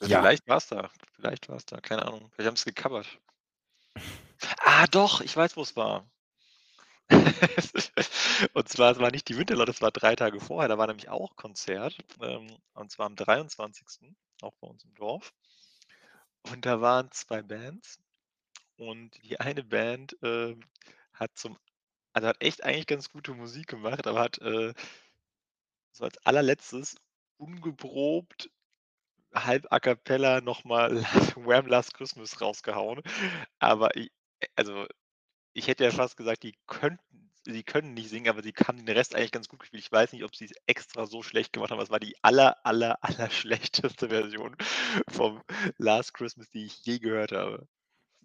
Ja. 0.00 0.20
Vielleicht 0.20 0.46
war's 0.46 0.68
da. 0.68 0.90
Vielleicht 1.16 1.48
war's 1.48 1.66
da. 1.66 1.80
Keine 1.80 2.06
Ahnung. 2.06 2.30
Vielleicht 2.30 2.46
haben 2.46 2.56
sie's 2.56 2.66
gecovert. 2.66 3.18
Ah, 4.60 4.86
doch, 4.86 5.20
ich 5.20 5.36
weiß, 5.36 5.56
wo 5.56 5.62
es 5.62 5.74
war. 5.74 6.08
Und 8.54 8.68
zwar, 8.68 8.92
es 8.92 8.98
war 9.00 9.10
nicht 9.10 9.28
die 9.28 9.36
Winterlott, 9.36 9.68
das 9.68 9.82
war 9.82 9.90
3 9.90 10.14
Tage 10.14 10.40
vorher. 10.40 10.68
Da 10.68 10.78
war 10.78 10.86
nämlich 10.86 11.08
auch 11.08 11.34
Konzert, 11.34 11.96
ähm, 12.22 12.56
und 12.74 12.90
zwar 12.92 13.06
am 13.06 13.16
23., 13.16 14.14
auch 14.42 14.54
bei 14.60 14.68
uns 14.68 14.84
im 14.84 14.94
Dorf. 14.94 15.32
Und 16.52 16.66
da 16.66 16.80
waren 16.80 17.10
2 17.10 17.42
Bands 17.42 17.98
und 18.76 19.20
die 19.24 19.40
eine 19.40 19.64
Band, 19.64 20.16
ähm, 20.22 20.60
hat 21.12 21.36
zum 21.36 21.58
also, 22.18 22.28
hat 22.28 22.42
echt 22.42 22.64
eigentlich 22.64 22.86
ganz 22.86 23.10
gute 23.10 23.34
Musik 23.34 23.68
gemacht, 23.68 24.06
aber 24.06 24.20
hat, 24.20 24.38
äh 24.40 24.72
so 25.92 26.04
als 26.04 26.18
Allerletztes 26.24 26.96
ungeprobt, 27.38 28.50
halb 29.34 29.66
a 29.72 29.80
cappella 29.80 30.40
noch 30.42 30.64
mal 30.64 30.96
„Wham! 31.36 31.66
Last 31.68 31.94
Christmas“ 31.94 32.40
rausgehauen. 32.40 33.02
Aber 33.58 33.96
i 33.96 34.10
äh, 34.40 34.48
also, 34.56 34.86
ich 35.54 35.68
hätte 35.68 35.84
ja 35.84 35.92
fast 35.92 36.16
gesagt, 36.16 36.44
die 36.44 36.54
könnten 36.68 37.32
sie 37.46 37.64
können 37.64 37.94
nicht 37.94 38.10
singen, 38.10 38.28
aber 38.30 38.42
sie 38.42 38.52
haben 38.66 38.78
den 38.84 38.96
Rest 38.96 39.14
eigentlich 39.16 39.32
ganz 39.32 39.48
gut 39.48 39.60
gespielt. 39.60 39.82
Ich 39.84 39.92
weiß 39.92 40.12
nicht, 40.12 40.24
ob 40.24 40.36
sie's 40.36 40.52
extra 40.66 41.06
so 41.06 41.22
schlecht 41.22 41.52
gemacht 41.54 41.70
haben, 41.72 41.78
aber 41.78 41.84
es 41.84 41.90
war 41.90 42.00
die 42.00 42.16
aller, 42.22 42.56
aller, 42.66 42.98
allerschlechteste 43.04 44.08
Version 44.10 44.56
vom 45.10 45.42
„Last 45.78 46.14
Christmas“, 46.14 46.50
die 46.50 46.66
ich 46.66 46.84
je 46.86 46.98
gehört 47.00 47.32
habe. 47.32 47.68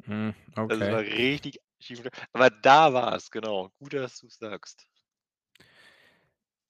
Hm, 0.05 0.33
Also, 0.67 0.83
es 0.83 0.89
war 0.89 0.99
okay. 0.99 1.01
richtig 1.01 1.59
aber 2.33 2.49
da 2.49 2.93
war's, 2.93 3.29
genau. 3.31 3.69
Gut, 3.79 3.93
dass 3.93 4.19
du's 4.19 4.37
sagst. 4.37 4.87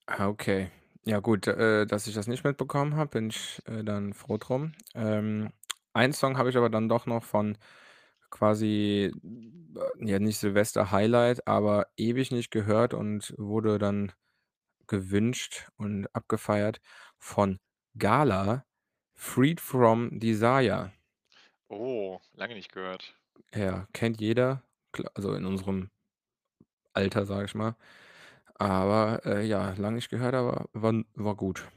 Ah, 0.08 0.28
okay. 0.28 0.70
Ja 1.06 1.20
gut, 1.20 1.48
äh, 1.48 1.86
dass 1.86 2.08
ich 2.08 2.14
das 2.16 2.28
nicht 2.28 2.44
mitbekommen 2.44 2.96
habe, 2.96 3.10
bin 3.12 3.30
ich, 3.30 3.62
äh, 3.66 3.84
dann 3.84 4.14
froh 4.14 4.38
drum. 4.38 4.74
Ähm, 4.96 5.52
einen 5.94 6.14
Song 6.14 6.38
habe 6.38 6.50
ich 6.50 6.58
aber 6.58 6.70
dann 6.70 6.90
doch 6.90 7.06
noch 7.06 7.24
von 7.24 7.58
quasi, 8.30 9.12
äh, 9.24 10.06
ja, 10.08 10.20
nicht 10.20 10.40
Silvester-Highlight, 10.40 11.48
aber 11.48 11.88
ewig 11.98 12.32
nicht 12.32 12.52
gehört 12.52 12.94
und 12.94 13.34
wurde 13.38 13.80
dann 13.80 14.12
gewünscht 14.88 15.70
und 15.78 16.08
abgefeiert 16.16 16.82
von 17.20 17.60
Gala, 17.98 18.66
„Freed 19.16 19.62
from 19.62 20.20
Desire“. 20.20 20.92
Oh, 21.70 22.22
lange 22.36 22.56
nicht 22.56 22.72
gehört. 22.72 23.16
Ja, 23.56 23.88
kennt 23.94 24.20
jeder, 24.22 24.64
also, 25.16 25.34
in 25.36 25.46
unserem 25.46 25.90
Alter, 26.96 27.26
sage 27.26 27.46
ich 27.46 27.56
mal. 27.56 27.76
Aber, 28.56 29.22
äh, 29.26 29.46
ja, 29.46 29.74
lange 29.78 29.96
nicht 29.98 30.10
gehört, 30.10 30.36
aber 30.36 30.68
war 30.74 30.94
war 31.16 31.36
gut. 31.36 31.68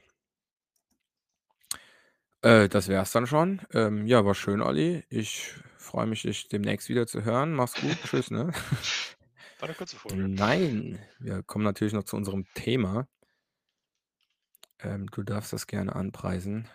Äh, 2.43 2.69
das 2.69 2.89
wär's 2.89 3.13
dann 3.13 3.27
schon. 3.27 3.61
Ähm, 3.73 4.07
ja, 4.07 4.25
war 4.25 4.35
schön, 4.35 4.61
Olli. 4.61 5.05
Ich 5.09 5.53
freue 5.77 6.07
mich, 6.07 6.23
dich 6.23 6.49
demnächst 6.49 6.89
wieder 6.89 7.07
zu 7.07 7.25
hören. 7.25 7.55
Mach's 7.55 7.77
gut. 7.77 7.97
Tschüss, 8.05 8.31
ne? 8.31 8.53
War 9.61 9.69
'ne 9.69 9.75
kurze 9.75 9.97
Folge. 9.97 10.29
Nein, 10.29 10.99
wir 11.19 11.43
kommen 11.43 11.65
natürlich 11.65 11.93
noch 11.95 12.05
zu 12.05 12.17
unserem 12.17 12.47
Thema. 12.55 13.09
Ähm, 14.81 15.07
du 15.11 15.23
darfst 15.23 15.53
das 15.53 15.67
gerne 15.67 15.95
anpreisen. 15.95 16.69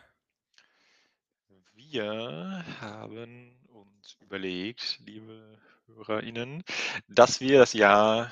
Wir 1.74 2.63
haben 2.81 3.60
uns 3.67 4.17
überlegt, 4.19 5.00
liebe 5.05 5.57
HörerInnen, 5.95 6.63
dass 7.07 7.39
wir 7.39 7.60
das 7.60 7.74
Jahr 7.74 8.31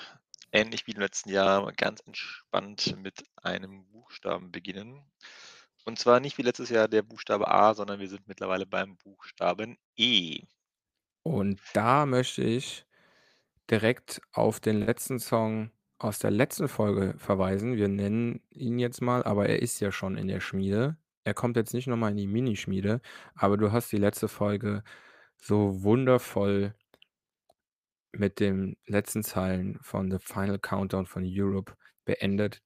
ähnlich 0.51 0.87
wie 0.87 0.91
im 0.91 1.01
letzten 1.01 1.29
Jahr 1.29 1.71
ganz 1.73 2.01
entspannt 2.01 2.95
mit 2.97 3.23
einem 3.35 3.85
Buchstaben 3.91 4.51
beginnen. 4.51 5.03
Und 5.85 5.99
zwar 5.99 6.19
nicht 6.19 6.37
wie 6.37 6.43
letztes 6.43 6.69
Jahr 6.69 6.87
der 6.87 7.01
Buchstabe 7.01 7.47
A, 7.47 7.73
sondern 7.73 7.99
wir 7.99 8.09
sind 8.09 8.27
mittlerweile 8.27 8.65
beim 8.65 8.97
Buchstaben 8.97 9.77
E. 9.95 10.41
Und 11.23 11.59
da 11.73 12.05
möchte 12.05 12.43
ich 12.43 12.85
direkt 13.69 14.21
auf 14.31 14.59
den 14.59 14.81
letzten 14.81 15.19
Song 15.19 15.71
aus 15.99 16.19
der 16.19 16.31
letzten 16.31 16.67
Folge 16.67 17.15
verweisen. 17.17 17.75
Wir 17.75 17.87
nennen 17.87 18.41
ihn 18.49 18.79
jetzt 18.79 19.01
mal, 19.01 19.23
aber 19.23 19.47
er 19.47 19.61
ist 19.61 19.79
ja 19.79 19.91
schon 19.91 20.17
in 20.17 20.27
der 20.27 20.39
Schmiede. 20.39 20.97
Er 21.23 21.33
kommt 21.33 21.57
jetzt 21.57 21.73
nicht 21.73 21.87
noch 21.87 21.97
mal 21.97 22.11
in 22.11 22.17
die 22.17 22.27
Minischmiede, 22.27 23.01
aber 23.35 23.57
du 23.57 23.71
hast 23.71 23.91
die 23.91 23.97
letzte 23.97 24.27
Folge 24.27 24.83
so 25.37 25.83
wundervoll 25.83 26.73
mit 28.13 28.39
den 28.39 28.77
letzten 28.85 29.23
Zeilen 29.23 29.79
von 29.81 30.11
„The 30.11 30.17
Final 30.19 30.59
Countdown“ 30.59 31.05
von 31.07 31.23
„Europe“ 31.25 31.73
beendet. 32.05 32.61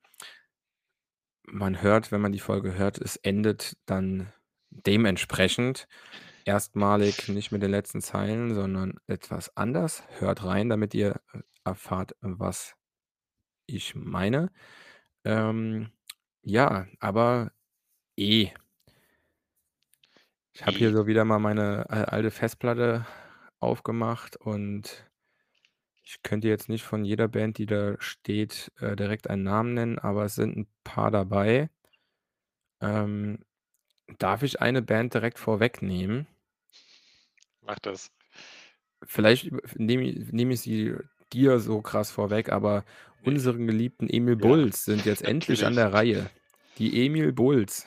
Man 1.46 1.82
hört, 1.82 2.12
wenn 2.12 2.22
man 2.22 2.32
die 2.32 2.40
Folge 2.40 2.76
hört, 2.76 2.98
es 3.00 3.18
endet 3.18 3.78
dann 3.86 4.32
dementsprechend 4.70 5.88
erstmalig 6.46 7.28
nicht 7.28 7.52
mit 7.52 7.62
den 7.62 7.72
letzten 7.72 8.02
Zeilen, 8.02 8.54
sondern 8.56 8.96
etwas 9.08 9.56
anders. 9.58 10.04
Hört 10.20 10.44
rein, 10.46 10.70
damit 10.70 10.94
ihr, 10.94 11.22
äh, 11.34 11.40
erfahrt, 11.66 12.16
was 12.22 12.76
ich 13.68 13.96
meine. 13.96 14.52
Ähm, 15.26 15.92
ja, 16.44 16.88
aber 17.00 17.54
E. 18.18 18.52
Ich 20.56 20.66
habe 20.68 20.78
hier 20.78 20.92
E. 20.92 20.94
so 20.94 21.08
wieder 21.08 21.26
mal 21.26 21.40
meine, 21.40 21.86
äh, 21.90 21.94
alte 22.06 22.30
Festplatte 22.30 23.08
aufgemacht 23.60 24.36
und 24.38 25.10
ich 26.04 26.22
könnte 26.24 26.48
jetzt 26.50 26.70
nicht 26.70 26.84
von 26.84 27.06
jeder 27.06 27.28
Band, 27.30 27.58
die 27.58 27.66
da 27.66 27.96
steht, 28.00 28.72
äh, 28.80 28.96
direkt 28.96 29.30
einen 29.30 29.44
Namen 29.44 29.74
nennen, 29.74 30.00
aber 30.00 30.26
es 30.26 30.36
sind 30.36 30.58
'n 30.58 30.68
paar 30.84 31.12
dabei. 31.12 31.70
Ähm, 32.82 33.40
darf 34.20 34.44
ich 34.44 34.62
eine 34.62 34.82
Band 34.82 35.14
direkt 35.16 35.40
vorwegnehmen? 35.40 36.28
Mach 37.66 37.80
das. 37.80 38.10
Vielleicht 39.06 39.52
nehme 39.78 40.04
i 40.06 40.28
nehme 40.32 40.54
ich 40.54 40.62
sie 40.62 40.96
dir 41.34 41.60
so 41.60 41.82
krass 41.82 42.12
vorweg, 42.12 42.50
aber 42.52 42.86
Ne. 43.22 43.34
unseren 43.34 43.68
geliebten 43.68 44.08
Emil 44.10 44.36
Ja, 44.40 44.58
Bulls 44.58 44.86
sind 44.86 45.06
jetzt 45.06 45.24
endlich 45.24 45.66
an 45.66 45.76
der 45.76 45.94
Reihe. 45.94 46.32
Die 46.78 47.06
Emil 47.06 47.34
Bulls. 47.34 47.86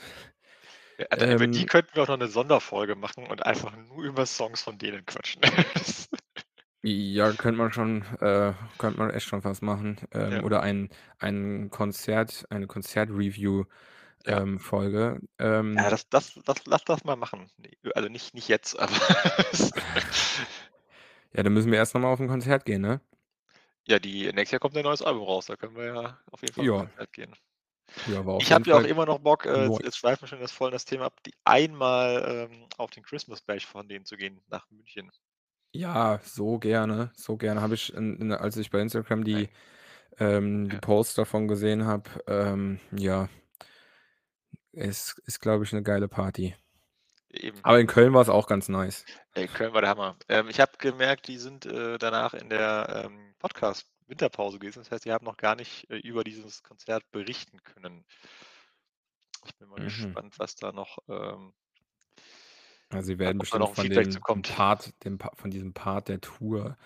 Ja, 0.98 1.06
Alter, 1.10 1.28
über 1.30 1.46
die 1.46 1.66
Ähm 1.66 1.66
könnten 1.66 1.94
wir 1.94 2.04
auch 2.04 2.08
noch 2.08 2.16
'ne 2.16 2.28
Sonderfolge 2.28 2.94
machen 2.96 3.26
und 3.26 3.44
einfach 3.44 3.76
nur 3.76 4.02
über 4.02 4.24
Songs 4.24 4.62
von 4.62 4.78
denen 4.78 5.04
quatschen. 5.04 5.42
Ja, 6.88 7.32
könnte 7.32 7.58
man 7.58 7.72
schon 7.72 8.02
äh, 8.20 8.52
könnte 8.78 8.96
man 9.00 9.10
echt 9.10 9.26
schon 9.26 9.42
fast 9.42 9.60
machen. 9.60 9.96
Ähm, 10.12 10.38
Ja. 10.38 10.42
oder 10.44 10.62
ein 10.62 10.88
ein 11.18 11.68
Konzert 11.68 12.46
eine 12.48 12.68
Konzert-Review, 12.68 13.64
Ja. 14.24 14.40
ähm, 14.40 14.60
Folge. 14.60 15.20
Ja, 15.74 15.90
Ähm 15.90 15.90
das 15.90 16.08
das 16.08 16.34
das 16.44 16.64
lass 16.66 16.84
das 16.84 17.04
mal 17.04 17.16
machen. 17.16 17.50
Also, 17.94 18.08
nicht 18.08 18.34
nicht 18.34 18.48
jetzt, 18.48 18.78
aber 18.78 18.94
Ja, 21.34 21.42
dann 21.42 21.52
müssen 21.52 21.70
wir 21.72 21.78
erst 21.78 21.94
noch 21.94 22.00
mal 22.00 22.12
auf 22.12 22.20
'n 22.20 22.28
Konzert 22.28 22.64
gehen, 22.64 22.82
ne? 22.82 23.00
Ja, 23.88 24.00
die 24.00 24.24
nächstes 24.32 24.50
Jahr 24.50 24.58
kommt 24.60 24.74
ja 24.74 24.80
'n 24.80 24.84
neues 24.84 25.00
Album 25.02 25.22
raus, 25.22 25.46
da 25.46 25.54
können 25.56 25.76
wir 25.76 25.84
ja 25.84 26.20
auf 26.32 26.42
jeden 26.42 26.54
Fall 26.54 26.64
auf 26.64 26.72
Ja. 26.72 26.88
Konzert 26.88 27.12
gehen. 27.12 27.36
Ja, 28.06 28.24
war 28.26 28.34
auf 28.34 28.48
Ich 28.48 28.50
jeden 28.50 28.64
habe 28.64 28.68
ja 28.70 28.76
auch 28.76 28.84
Fall 28.84 28.86
immer 28.86 29.06
noch 29.06 29.18
Bock, 29.20 29.46
äh, 29.46 29.70
neu. 29.70 29.78
jetzt 29.82 29.96
schweifen 29.98 30.22
wir 30.22 30.28
schon 30.28 30.40
das 30.40 30.52
voll 30.52 30.68
in 30.68 30.72
das 30.72 30.84
Thema 30.84 31.06
ab, 31.06 31.22
die 31.24 31.32
einmal, 31.44 32.48
ähm, 32.52 32.68
auf 32.76 32.90
den 32.90 33.02
Christmas 33.02 33.40
Bash 33.40 33.64
von 33.66 33.88
denen 33.88 34.04
zu 34.04 34.16
gehen 34.18 34.42
nach 34.48 34.68
München. 34.70 35.10
Ja, 35.78 36.20
so 36.22 36.58
gerne, 36.58 37.10
so 37.16 37.36
gerne. 37.36 37.60
Habe 37.60 37.74
ich 37.74 37.92
in 37.92 38.16
in 38.18 38.32
als 38.32 38.56
ich 38.56 38.70
bei 38.70 38.80
Instagram 38.80 39.24
die 39.24 39.50
ähm, 40.18 40.70
die 40.70 40.76
Ja. 40.76 40.80
Posts 40.80 41.16
davon 41.16 41.48
gesehen 41.48 41.86
habe, 41.86 42.10
ähm, 42.28 42.80
ja 42.92 43.28
ist 44.74 45.18
ist, 45.26 45.40
glaube 45.40 45.64
ich, 45.64 45.72
'ne 45.72 45.82
geile 45.82 46.08
Party. 46.08 46.54
Eben. 47.30 47.64
Aber 47.64 47.80
in 47.80 47.86
Köln 47.86 48.14
war's 48.14 48.28
auch 48.28 48.46
ganz 48.46 48.68
nice. 48.68 49.06
Ey, 49.34 49.48
Köln 49.48 49.74
war 49.74 49.82
der 49.82 49.90
Hammer. 49.90 50.16
Ähm, 50.28 50.48
ich 50.48 50.60
habe 50.60 50.72
gemerkt, 50.78 51.28
die 51.28 51.36
sind, 51.36 51.66
äh, 51.66 51.98
danach 51.98 52.32
in 52.32 52.48
der, 52.48 53.02
ähm, 53.04 53.34
Podcast-Winterpause 53.38 54.58
gewesen. 54.58 54.78
Das 54.80 54.90
heißt, 54.90 55.04
die 55.04 55.12
haben 55.12 55.26
noch 55.26 55.36
gar 55.36 55.54
nicht, 55.56 55.90
äh, 55.90 55.96
über 55.98 56.24
dieses 56.24 56.62
Konzert 56.62 57.10
berichten 57.10 57.62
können. 57.62 58.02
Ich 59.44 59.54
bin 59.56 59.68
mal 59.68 59.80
Mhm. 59.80 60.16
gespannt, 60.20 60.38
was 60.38 60.56
da 60.56 60.72
noch, 60.72 60.98
ähm 61.08 61.52
Ja, 62.92 63.02
sie 63.02 63.18
äh, 63.24 63.32
werden 63.34 63.38
bestimmt 63.38 63.60
noch 63.60 63.72
'n 63.72 63.74
von 63.74 63.88
Feedback 63.88 64.10
zu 64.12 64.20
dem 64.32 64.44
kommt. 64.44 64.46
Part 64.46 64.94
dem 65.04 65.18
Pa 65.18 65.32
von 65.34 65.50
diesem 65.50 65.72
Part 65.74 66.08
der 66.08 66.20
Tour 66.20 66.76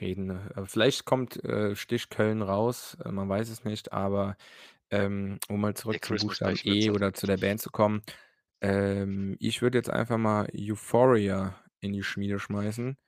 reden. 0.00 0.30
Äh, 0.30 0.66
vielleicht 0.66 1.04
kommt, 1.04 1.42
äh, 1.44 1.76
Stich 1.76 2.08
Köln 2.10 2.42
raus, 2.42 2.96
äh, 3.04 3.10
man 3.12 3.28
weiß 3.28 3.48
es 3.50 3.64
nicht, 3.64 3.92
aber, 3.92 4.36
ähm, 4.90 5.38
um 5.48 5.60
mal 5.60 5.74
Der 5.92 5.98
zurück 5.98 6.04
zum 6.04 6.18
Christmas 6.18 6.18
Buchstaben 6.18 6.60
Bash 6.64 6.64
E 6.64 6.90
oder 6.90 7.14
zu 7.14 7.26
der 7.26 7.38
Band 7.38 7.60
zu 7.60 7.70
kommen, 7.70 8.02
ähm, 8.62 9.36
ich 9.40 9.62
würde 9.62 9.78
jetzt 9.78 9.90
einfach 9.90 10.18
mal 10.18 10.48
„Euphoria“ 10.56 11.56
in 11.80 11.92
die 11.94 12.02
Schmiede 12.04 12.38
schmeißen, 12.40 12.98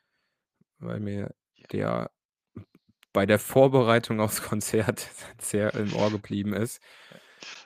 weil 0.81 1.01
mir 1.01 1.35
Ja. 1.57 1.67
der 1.73 2.11
bei 3.15 3.27
der 3.27 3.39
Vorbereitung 3.39 4.21
aufs 4.21 4.43
Konzert 4.43 5.09
sehr 5.41 5.75
im 5.75 5.93
Ohr 5.95 6.11
geblieben 6.13 6.53
ist. 6.55 6.81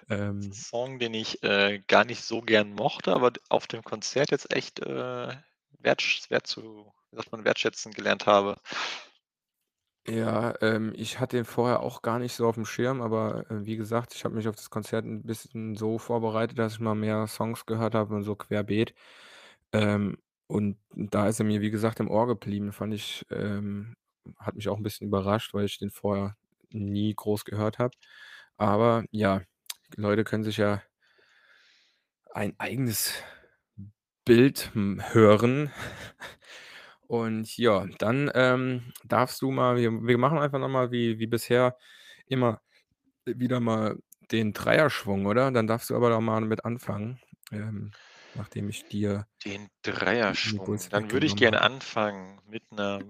Ähm 0.09 0.65
Song, 0.73 0.99
den 0.99 1.15
ich, 1.15 1.43
äh, 1.43 1.81
gar 1.87 2.05
nicht 2.05 2.23
so 2.25 2.41
gern 2.41 2.73
mochte, 2.75 3.13
aber 3.15 3.33
auf 3.49 3.67
dem 3.67 3.83
Konzert 3.85 4.31
jetzt 4.31 4.53
echt, 4.55 4.81
äh, 4.81 5.37
wertsch 5.79 6.31
wert 6.31 6.47
zu 6.47 6.93
wie 7.13 7.17
sagt 7.17 7.33
man, 7.33 7.45
wertschätzen 7.45 7.93
gelernt 7.93 8.27
habe. 8.27 8.61
Ja, 10.09 10.55
ähm, 10.63 10.93
ich 10.97 11.21
hatte 11.21 11.37
den 11.37 11.45
vorher 11.45 11.81
auch 11.81 12.01
gar 12.01 12.19
nicht 12.19 12.33
so 12.35 12.47
auf'm 12.49 12.65
Schirm, 12.65 13.03
aber, 13.03 13.51
äh, 13.51 13.67
wie 13.67 13.77
gesagt, 13.77 14.15
ich 14.15 14.25
habe 14.25 14.35
mich 14.35 14.49
auf 14.49 14.57
das 14.57 14.71
Konzert 14.71 15.05
'n 15.05 15.23
bisschen 15.25 15.75
so 15.77 15.99
vorbereitet, 15.99 16.59
dass 16.59 16.73
ich 16.75 16.81
mal 16.81 16.95
mehr 16.95 17.27
Songs 17.27 17.67
gehört 17.67 17.95
habe 17.95 18.15
und 18.15 18.23
so 18.23 18.35
querbeet. 18.35 18.95
Ähm, 19.73 20.17
und 20.47 20.79
da 20.95 21.29
ist 21.29 21.39
er 21.41 21.45
mir, 21.47 21.61
wie 21.61 21.71
gesagt, 21.71 22.01
im 22.01 22.11
Ohr 22.11 22.27
geblieben. 22.27 22.73
Fand 22.73 22.95
ich 22.95 23.27
ähm, 23.31 23.95
hat 24.39 24.55
mich 24.57 24.69
auch 24.71 24.79
'n 24.79 24.83
bisschen 24.83 25.09
überrascht, 25.09 25.53
weil 25.55 25.67
ich 25.67 25.79
den 25.79 25.91
vorher 25.91 26.37
nie 26.71 27.15
groß 27.15 27.45
gehört 27.45 27.79
habe. 27.79 27.95
Aber 28.57 29.05
ja, 29.13 29.43
Leute 29.97 30.25
können 30.25 30.45
sich 30.45 30.57
ja 30.59 30.83
ein 32.33 32.55
eigenes 32.59 33.15
Bild, 34.25 34.71
hm, 34.75 35.03
hören. 35.15 35.71
Und 37.07 37.57
ja, 37.59 37.87
dann, 37.99 38.31
ähm, 38.35 38.93
darfst 39.05 39.43
du 39.43 39.51
mal 39.51 39.77
wir 39.77 39.91
wir 40.07 40.19
machen 40.19 40.39
einfach 40.39 40.59
noch 40.61 40.69
mal 40.69 40.93
wie 40.93 41.19
wie 41.19 41.27
bisher 41.27 41.77
immer 42.27 42.61
wieder 43.27 43.61
mal 43.61 43.99
den 44.33 44.53
Dreierschwung, 44.55 45.27
oder? 45.27 45.53
Dann 45.53 45.67
darfst 45.69 45.91
du 45.91 45.97
aber 45.97 46.11
doch 46.11 46.21
mal 46.23 46.41
mit 46.43 46.65
anfangen, 46.65 47.21
ähm, 47.53 47.95
nachdem 48.35 48.69
ich 48.71 48.89
dir 48.89 49.27
Den 49.47 49.69
Dreierschwung. 49.83 50.89
Dann 50.91 51.11
würde 51.11 51.25
ich 51.25 51.35
gerne 51.35 51.63
anfangen 51.63 52.41
mit 52.45 52.71
'ner 52.73 53.03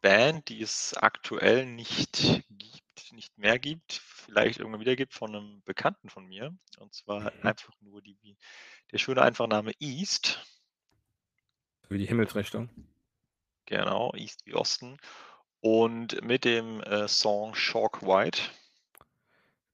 Band, 0.00 0.48
die 0.48 0.62
es 0.62 0.94
aktuell 0.94 1.66
nicht 1.66 2.44
gibt 2.48 2.75
nicht 3.12 3.38
mehr 3.38 3.58
gibt, 3.58 3.92
vielleicht 3.94 4.58
irgendwann 4.58 4.80
wieder 4.80 4.96
gibt 4.96 5.14
von 5.14 5.32
'nem 5.32 5.62
Bekannten 5.64 6.08
von 6.10 6.26
mir. 6.26 6.56
Und 6.78 6.94
zwar 6.94 7.32
Mhm. 7.34 7.40
einfach 7.40 7.72
nur 7.80 8.02
die 8.02 8.36
der 8.92 8.98
schöne 8.98 9.22
einfache 9.22 9.48
Name 9.48 9.72
East. 9.80 10.40
Wie 11.90 11.98
die 11.98 12.06
Himmelsrichtung? 12.06 12.68
Genau, 13.68 14.12
East 14.14 14.46
wie 14.46 14.54
Osten. 14.54 14.96
Und 15.60 16.22
mit 16.22 16.44
dem, 16.44 16.82
äh, 16.82 17.08
Song 17.08 17.54
„Chalk 17.54 18.02
White“. 18.02 18.42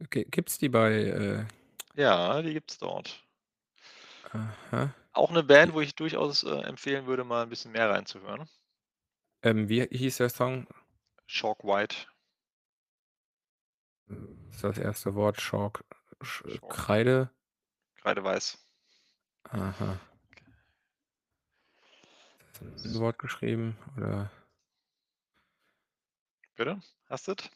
Okay, 0.00 0.24
gibt's 0.30 0.58
die 0.58 0.68
bei, 0.68 0.92
äh 0.92 1.44
Ja, 1.94 2.40
die 2.42 2.52
gibt's 2.54 2.78
dort. 2.78 3.22
Aha. 4.30 4.94
Auch 5.14 5.30
'ne 5.30 5.42
Band, 5.42 5.74
wo 5.74 5.80
ich 5.82 5.94
durchaus, 5.94 6.42
äh, 6.42 6.48
empfehlen 6.62 7.04
würde, 7.06 7.22
mal 7.24 7.42
'n 7.44 7.50
bisschen 7.50 7.72
mehr 7.72 7.90
reinzuhören. 7.90 8.48
Ähm, 9.44 9.68
wie 9.68 9.82
hieß 9.90 10.18
der 10.18 10.28
Song? 10.28 10.66
„Chalk 11.28 11.62
White“. 11.64 12.06
Was 14.48 14.56
ist 14.56 14.64
das 14.64 14.78
1. 14.78 15.14
Wort? 15.14 15.36
Chalk 15.38 15.84
Sch 16.22 16.44
Chalk. 16.48 16.68
Kreide? 16.68 17.30
Kreideweiß. 17.96 18.58
Aha. 19.50 20.00
Okay. 20.30 20.52
'n 22.60 22.76
So. 22.76 23.00
Wort 23.00 23.18
geschrieben, 23.18 23.76
oder? 23.96 24.30
Bitte? 26.56 26.80
Hast 27.08 27.28
du's? 27.28 27.50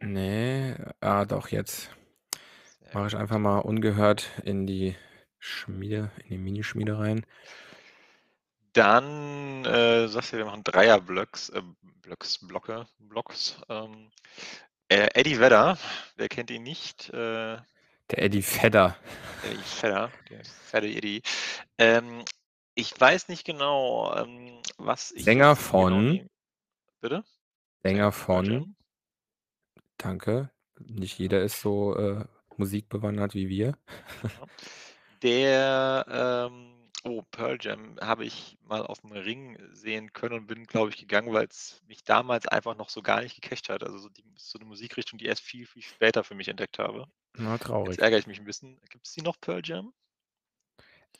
Ne, 0.00 0.94
ah, 1.00 1.24
doch 1.24 1.48
jetzt. 1.48 1.90
Mache 2.92 3.06
ich 3.08 3.16
einfach 3.16 3.38
mal 3.38 3.58
ungehört 3.60 4.30
in 4.44 4.66
die 4.66 4.96
Schmiede 5.38 6.10
in 6.24 6.28
die 6.30 6.38
Minischmiede 6.38 6.98
rein. 6.98 7.24
Dann, 8.74 9.64
äh, 9.64 10.08
sagst 10.08 10.32
du, 10.32 10.38
wir 10.38 10.44
machen 10.46 10.64
Dreierblöcks 10.64 11.50
äh, 11.50 11.62
Blöcks 12.02 12.38
Blocke 12.46 12.86
Blocks. 12.98 13.60
Ähm, 13.68 14.10
äh, 14.40 14.71
Eddie 14.92 15.38
Vedder, 15.38 15.78
wer 16.16 16.28
kennt 16.28 16.50
ihn 16.50 16.62
nicht? 16.62 17.08
Äh 17.10 17.56
Der 18.10 18.18
Eddie 18.18 18.42
Vedder. 18.42 18.96
Eddie 19.44 19.80
Vedder, 19.80 20.10
der 20.28 20.44
fette 20.44 20.86
Eddie. 20.86 21.22
Ähm, 21.78 22.24
ich 22.74 22.98
weiß 22.98 23.28
nicht 23.28 23.44
genau, 23.44 24.14
ähm, 24.16 24.60
was 24.78 25.12
ich 25.12 25.24
Sänger 25.24 25.54
genau 25.54 25.68
von 25.68 26.10
nehme 26.10 26.28
bitte? 27.00 27.24
Sänger 27.82 28.12
von. 28.12 28.76
Danke. 29.98 30.50
Nicht 30.78 31.18
jeder 31.18 31.42
ist 31.42 31.60
so, 31.60 31.96
äh, 31.96 32.24
musikbewandert 32.56 33.34
wie 33.34 33.48
wir. 33.48 33.76
Der, 35.22 36.04
ähm 36.08 36.71
oh, 37.04 37.22
Pearl 37.30 37.58
Jam 37.60 37.96
habe 38.00 38.24
ich 38.24 38.58
mal 38.62 38.82
auf'm 38.86 39.12
Ring 39.12 39.58
sehen 39.72 40.12
können 40.12 40.34
und 40.40 40.46
bin, 40.46 40.64
glaube 40.64 40.90
ich, 40.90 40.96
gegangen, 40.98 41.32
weil's 41.32 41.82
mich 41.86 42.04
damals 42.04 42.46
einfach 42.48 42.76
noch 42.76 42.88
so 42.90 43.02
gar 43.02 43.22
nicht 43.22 43.40
gecatcht 43.40 43.68
hat. 43.68 43.82
Also, 43.82 43.98
so 43.98 44.08
die 44.08 44.24
so 44.36 44.58
'ne 44.58 44.64
Musikrichtung, 44.66 45.18
die 45.18 45.26
erst 45.26 45.42
viel, 45.42 45.66
viel 45.66 45.82
später 45.82 46.24
für 46.24 46.34
mich 46.34 46.48
entdeckt 46.48 46.78
habe. 46.78 47.06
Na, 47.38 47.58
Jetzt 47.84 47.98
traurig. 47.98 48.00
ärgere 48.00 48.18
ich 48.20 48.26
mich 48.28 48.38
'n 48.40 48.44
bisschen. 48.46 48.80
Gibt's 48.90 49.12
die 49.14 49.22
noch, 49.22 49.40
Pearl 49.40 49.62
Jam? 49.64 49.92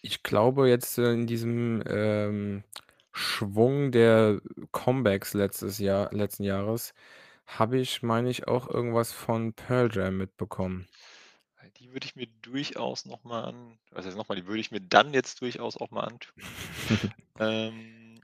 Ich 0.04 0.24
glaube 0.24 0.68
jetzt, 0.68 0.98
äh, 0.98 1.12
in 1.12 1.26
diesem, 1.28 1.80
ähm, 1.86 2.64
Schwung 3.12 3.92
der 3.92 4.40
Comebacks 4.72 5.32
letztes 5.34 5.78
Jahr 5.78 6.12
letzten 6.12 6.42
Jahres 6.44 6.92
habe 7.46 7.78
ich, 7.78 8.02
meine 8.02 8.30
ich, 8.30 8.48
auch 8.48 8.68
irgendwas 8.68 9.12
von 9.12 9.52
Pearl 9.54 9.90
Jam 9.94 10.16
mitbekommen. 10.18 10.88
Die 11.78 11.92
würde 11.92 12.06
ich 12.06 12.16
mir 12.16 12.26
durchaus 12.42 13.04
noch 13.04 13.22
mal 13.24 13.44
an 13.44 13.78
was 13.90 14.04
heißt 14.06 14.16
noch 14.16 14.28
mal, 14.28 14.34
die 14.34 14.46
würde 14.46 14.60
ich 14.60 14.70
mir 14.70 14.80
dann 14.80 15.14
jetzt 15.14 15.40
durchaus 15.40 15.76
auch 15.76 15.90
mal 15.90 16.02
antun. 16.04 16.34
Ähm 17.38 18.22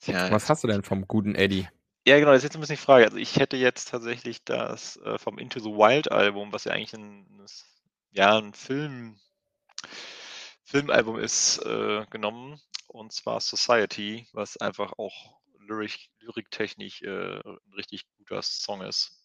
Tja, 0.00 0.30
Was 0.30 0.48
hast 0.50 0.64
du 0.64 0.68
denn 0.68 0.82
vom 0.82 1.06
guten 1.06 1.34
Eddie? 1.34 1.68
Ja, 2.06 2.18
genau, 2.18 2.32
das 2.32 2.38
ist 2.40 2.44
jetzt 2.44 2.56
'n 2.56 2.60
bisschen 2.60 2.76
die 2.76 2.82
Frage. 2.82 3.06
Also, 3.06 3.16
ich 3.16 3.36
hätte 3.36 3.56
jetzt 3.56 3.88
tatsächlich 3.88 4.44
das, 4.44 4.98
äh, 4.98 5.16
vom 5.18 5.38
„Into 5.38 5.58
the 5.58 5.70
Wild“ 5.70 6.12
Album, 6.12 6.52
was 6.52 6.64
ja 6.64 6.72
eigentlich 6.72 6.92
'n 6.92 7.26
'n 7.38 7.40
s 7.44 7.64
ja, 8.12 8.36
'n 8.38 8.52
Film 8.52 9.18
Filmalbum 10.66 11.18
ist, 11.18 11.58
äh, 11.58 12.06
genommen, 12.08 12.58
und 12.88 13.12
zwar 13.12 13.40
„Society“, 13.40 14.26
was 14.32 14.56
einfach 14.56 14.94
auch 14.98 15.38
lyriktechnisch, 15.58 17.02
äh, 17.02 17.40
'n 17.40 17.58
richtig 17.76 18.06
guter 18.16 18.40
Song 18.42 18.80
ist. 18.80 19.23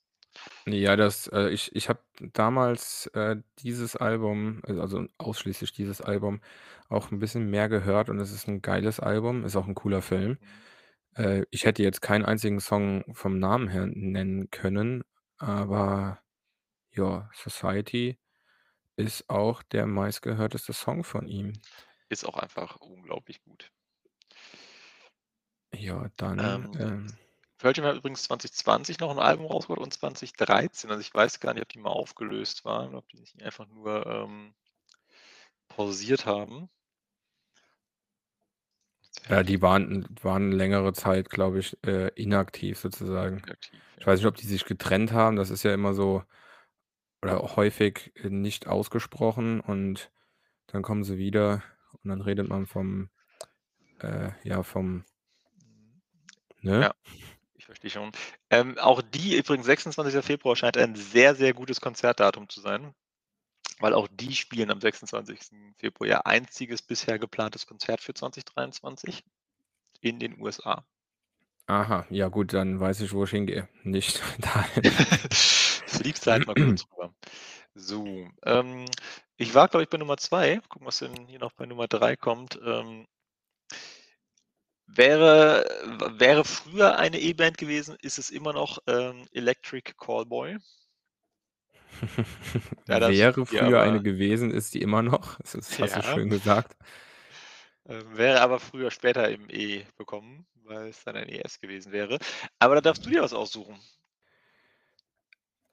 Ja, 0.67 0.95
das 0.95 1.27
äh, 1.27 1.49
ich 1.49 1.73
ich 1.75 1.87
habe 1.89 2.01
damals, 2.19 3.07
äh, 3.13 3.37
dieses 3.59 3.95
Album, 3.95 4.61
äh, 4.67 4.73
also 4.79 5.05
ausschließlich 5.17 5.71
dieses 5.71 6.01
Album, 6.01 6.41
auch 6.89 7.11
'n 7.11 7.19
bisschen 7.19 7.49
mehr 7.49 7.69
gehört 7.69 8.09
und 8.09 8.19
es 8.19 8.31
ist 8.31 8.47
'n 8.47 8.61
geiles 8.61 8.99
Album, 8.99 9.45
ist 9.45 9.55
auch 9.55 9.67
'n 9.67 9.75
cooler 9.75 10.01
Film. 10.01 10.37
Mhm. 10.47 10.69
Äh, 11.15 11.43
ich 11.51 11.65
hätte 11.65 11.83
jetzt 11.83 12.01
keinen 12.01 12.25
einzigen 12.25 12.59
Song 12.59 13.03
vom 13.15 13.39
Namen 13.39 13.67
her 13.69 13.87
nennen 13.87 14.49
können, 14.51 15.03
aber 15.37 16.21
ja, 16.91 17.29
„Society“ 17.33 18.19
ist 18.97 19.29
auch 19.29 19.63
der 19.63 19.87
meistgehörteste 19.87 20.73
Song 20.73 21.03
von 21.05 21.27
ihm. 21.27 21.63
Ist 22.11 22.25
auch 22.25 22.37
einfach 22.37 22.77
unglaublich 22.77 23.43
gut. 23.43 23.71
Ja, 25.73 26.09
dann, 26.17 26.37
Ähm, 26.37 26.67
ähm 26.77 27.19
Jam 27.61 27.85
hat 27.85 27.97
übrigens 27.97 28.23
2020 28.23 28.99
noch 28.99 29.11
'n 29.11 29.19
Album 29.19 29.45
rausgebracht 29.47 29.83
und 29.83 29.93
2013. 29.93 30.89
Also, 30.91 31.01
ich 31.01 31.13
weiß 31.13 31.39
gar 31.41 31.53
nicht, 31.53 31.63
ob 31.63 31.69
die 31.69 31.79
mal 31.79 31.89
aufgelöst 31.89 32.63
waren, 32.65 32.95
ob 32.95 33.07
die 33.09 33.17
sich 33.17 33.43
einfach 33.43 33.67
nur, 33.67 34.05
ähm 34.05 34.53
pausiert 35.69 36.25
haben. 36.25 36.69
Ja, 39.27 39.43
die 39.43 39.61
waren 39.61 40.05
waren 40.21 40.51
längere 40.51 40.93
Zeit, 40.93 41.29
glaube 41.29 41.59
ich, 41.59 41.77
äh, 41.85 42.07
inaktiv 42.15 42.79
sozusagen. 42.79 43.43
Inaktiv, 43.43 43.81
Ich 43.99 44.05
ja. 44.05 44.07
weiß 44.07 44.19
nicht, 44.19 44.27
ob 44.27 44.35
die 44.37 44.47
sich 44.47 44.65
getrennt 44.65 45.11
haben, 45.13 45.35
das 45.35 45.49
ist 45.49 45.63
ja 45.63 45.73
immer 45.73 45.93
so 45.93 46.23
oder 47.23 47.55
häufig, 47.57 48.13
äh, 48.17 48.29
nicht 48.29 48.67
ausgesprochen 48.67 49.59
und 49.61 50.11
dann 50.67 50.83
kommen 50.83 51.03
sie 51.05 51.17
wieder 51.17 51.63
und 52.03 52.09
dann 52.09 52.21
redet 52.21 52.49
man 52.49 52.67
vom 52.67 53.09
äh, 54.01 54.31
ja, 54.43 54.63
vom 54.63 55.05
Mhm. 55.65 56.01
ne? 56.63 56.85
Ja, 56.85 56.93
ich 57.03 57.38
verstehe 57.69 57.91
schon. 57.91 58.11
Ähm, 58.49 58.77
auch 58.79 59.01
die 59.01 59.37
übrigens 59.37 59.67
26. 59.67 60.25
Februar 60.25 60.55
scheint 60.55 60.77
ein 60.77 60.95
sehr, 60.95 61.35
sehr 61.35 61.53
gutes 61.53 61.79
Konzertdatum 61.79 62.49
zu 62.49 62.61
sein, 62.61 62.93
weil 63.79 63.93
auch 63.93 64.07
die 64.11 64.35
spielen 64.35 64.71
am 64.71 64.81
26. 64.81 65.39
Februar 65.77 66.07
ihr 66.07 66.25
einziges 66.25 66.81
bisher 66.81 67.19
geplantes 67.19 67.67
Konzert 67.67 68.01
für 68.01 68.13
2023 68.13 69.23
in 70.01 70.19
den 70.19 70.41
USA. 70.41 70.83
Aha, 71.67 72.07
ja 72.09 72.29
gut, 72.29 72.53
dann 72.53 72.79
weiß 72.79 73.01
ich, 73.01 73.13
wo 73.13 73.25
ich 73.25 73.29
hingehe. 73.29 73.69
Nicht 73.83 74.21
dahin. 74.39 74.83
Fliegst 75.31 76.25
halt 76.25 76.47
mal 76.47 76.55
kurz 76.55 76.85
rüber. 76.91 77.13
So, 77.75 78.27
ähm, 78.43 78.85
ich 79.37 79.53
war, 79.53 79.67
glaube 79.67 79.83
ich, 79.83 79.89
bei 79.89 79.99
Nummer 79.99 80.17
2. 80.17 80.59
Gucken, 80.67 80.87
was 80.87 80.99
denn 80.99 81.27
hier 81.27 81.39
noch 81.39 81.53
bei 81.53 81.67
Nummer 81.67 81.87
3 81.87 82.15
kommt. 82.15 82.59
Ähm 82.63 83.05
wäre 84.95 85.65
wäre 86.17 86.43
früher 86.45 86.97
eine 86.97 87.19
E-Band 87.19 87.57
gewesen, 87.57 87.95
ist 88.01 88.17
es 88.19 88.29
immer 88.29 88.53
noch, 88.53 88.79
ähm, 88.87 89.25
Electric 89.31 89.93
Callboy. 89.97 90.57
Du 92.85 92.93
Wäre 93.07 93.45
früher 93.45 93.81
eine 93.81 93.99
aber 93.99 94.03
gewesen, 94.03 94.51
ist 94.51 94.73
die 94.73 94.81
immer 94.81 95.01
noch. 95.01 95.37
Das 95.39 95.51
das 95.51 95.79
hast 95.79 95.95
du 95.95 96.01
Ja. 96.01 96.01
schön 96.01 96.29
gesagt. 96.29 96.75
Ähm, 97.87 98.17
wäre 98.17 98.41
aber 98.41 98.59
früher 98.59 98.91
später 98.91 99.29
im 99.29 99.49
E 99.49 99.85
bekommen, 99.97 100.45
weil 100.63 100.89
es 100.89 101.03
dann 101.03 101.15
ein 101.15 101.27
ES 101.29 101.59
gewesen 101.59 101.91
wäre. 101.91 102.19
Aber 102.59 102.75
da 102.75 102.81
darfst 102.81 103.05
du 103.05 103.09
dir 103.09 103.21
was 103.23 103.33
aussuchen. 103.33 103.79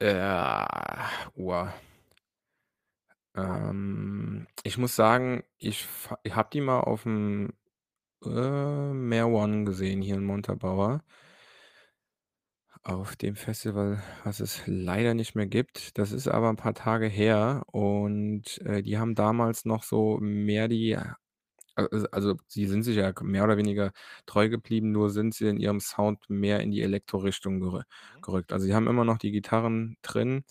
Äh, 0.00 0.96
oha. 1.36 1.72
Ähm, 3.36 4.46
ich 4.62 4.78
muss 4.78 4.96
sagen, 4.96 5.44
ich 5.58 5.84
fa 5.86 6.18
habe 6.30 6.48
die 6.52 6.60
mal 6.60 6.80
auf'm, 6.80 7.52
äh, 8.26 8.92
One 9.26 9.64
gesehen 9.64 10.02
hier 10.02 10.16
in 10.16 10.24
Montabaur. 10.24 11.02
Auf 12.84 13.16
dem 13.16 13.34
Festival, 13.36 14.02
was 14.24 14.38
es 14.40 14.62
leider 14.66 15.14
nicht 15.14 15.34
mehr 15.34 15.46
gibt. 15.46 15.98
Das 15.98 16.12
ist 16.12 16.28
aber 16.28 16.48
'n 16.50 16.56
paar 16.56 16.74
Tage 16.74 17.06
her 17.06 17.64
und, 17.72 18.58
äh, 18.64 18.82
die 18.82 18.96
haben 18.98 19.14
damals 19.16 19.64
noch 19.64 19.82
so 19.82 20.18
mehr 20.20 20.68
die 20.68 20.96
a 20.96 21.16
also 21.76 22.06
also, 22.12 22.36
sie 22.48 22.66
sind 22.66 22.84
sich 22.84 22.96
ja 22.96 23.12
mehr 23.22 23.44
oder 23.44 23.56
weniger 23.58 23.92
treu 24.26 24.48
geblieben, 24.50 24.92
nur 24.92 25.10
sind 25.10 25.34
sie 25.34 25.48
in 25.48 25.58
ihrem 25.58 25.80
Sound 25.80 26.30
mehr 26.30 26.60
in 26.60 26.70
die 26.72 26.82
Elektro-Richtung 26.82 27.60
Mhm. 28.02 28.22
gerückt. 28.22 28.52
Also, 28.52 28.66
sie 28.66 28.74
haben 28.74 28.88
immer 28.88 29.04
noch 29.04 29.18
die 29.18 29.32
Gitarren 29.32 29.96
drin, 30.02 30.44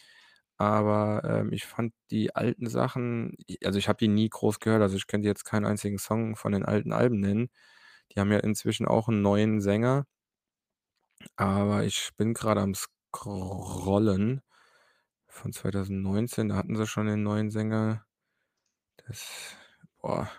aber, 0.58 1.24
ähm, 1.26 1.52
ich 1.54 1.66
fand 1.66 1.94
die 2.12 2.36
alten 2.36 2.68
Sachen 2.70 3.36
also, 3.64 3.80
ich 3.80 3.88
habe 3.90 3.98
die 4.00 4.08
nie 4.10 4.30
groß 4.30 4.60
gehört, 4.60 4.82
also, 4.82 4.96
ich 4.98 5.08
könnte 5.08 5.28
jetzt 5.28 5.46
keinen 5.46 5.66
einzigen 5.66 5.98
Song 6.00 6.36
von 6.36 6.52
den 6.54 6.66
alten 6.66 6.94
Alben 6.94 7.20
nennen. 7.20 7.50
Die 8.14 8.20
haben 8.20 8.32
ja 8.32 8.40
inzwischen 8.40 8.88
auch 8.88 9.10
'n 9.10 9.22
neuen 9.22 9.62
Sänger. 9.62 10.06
Aber 11.40 11.84
ich 11.84 12.12
bin 12.16 12.34
grade 12.34 12.62
am 12.62 12.74
Scrollen 12.76 14.42
von 15.28 15.54
2019, 15.54 16.50
da 16.50 16.56
hatten 16.58 16.76
sie 16.78 16.88
schon 16.88 17.08
den 17.08 17.24
neuen 17.24 17.52
Sänger. 17.52 18.06
Das 19.08 19.56
boah 20.02 20.30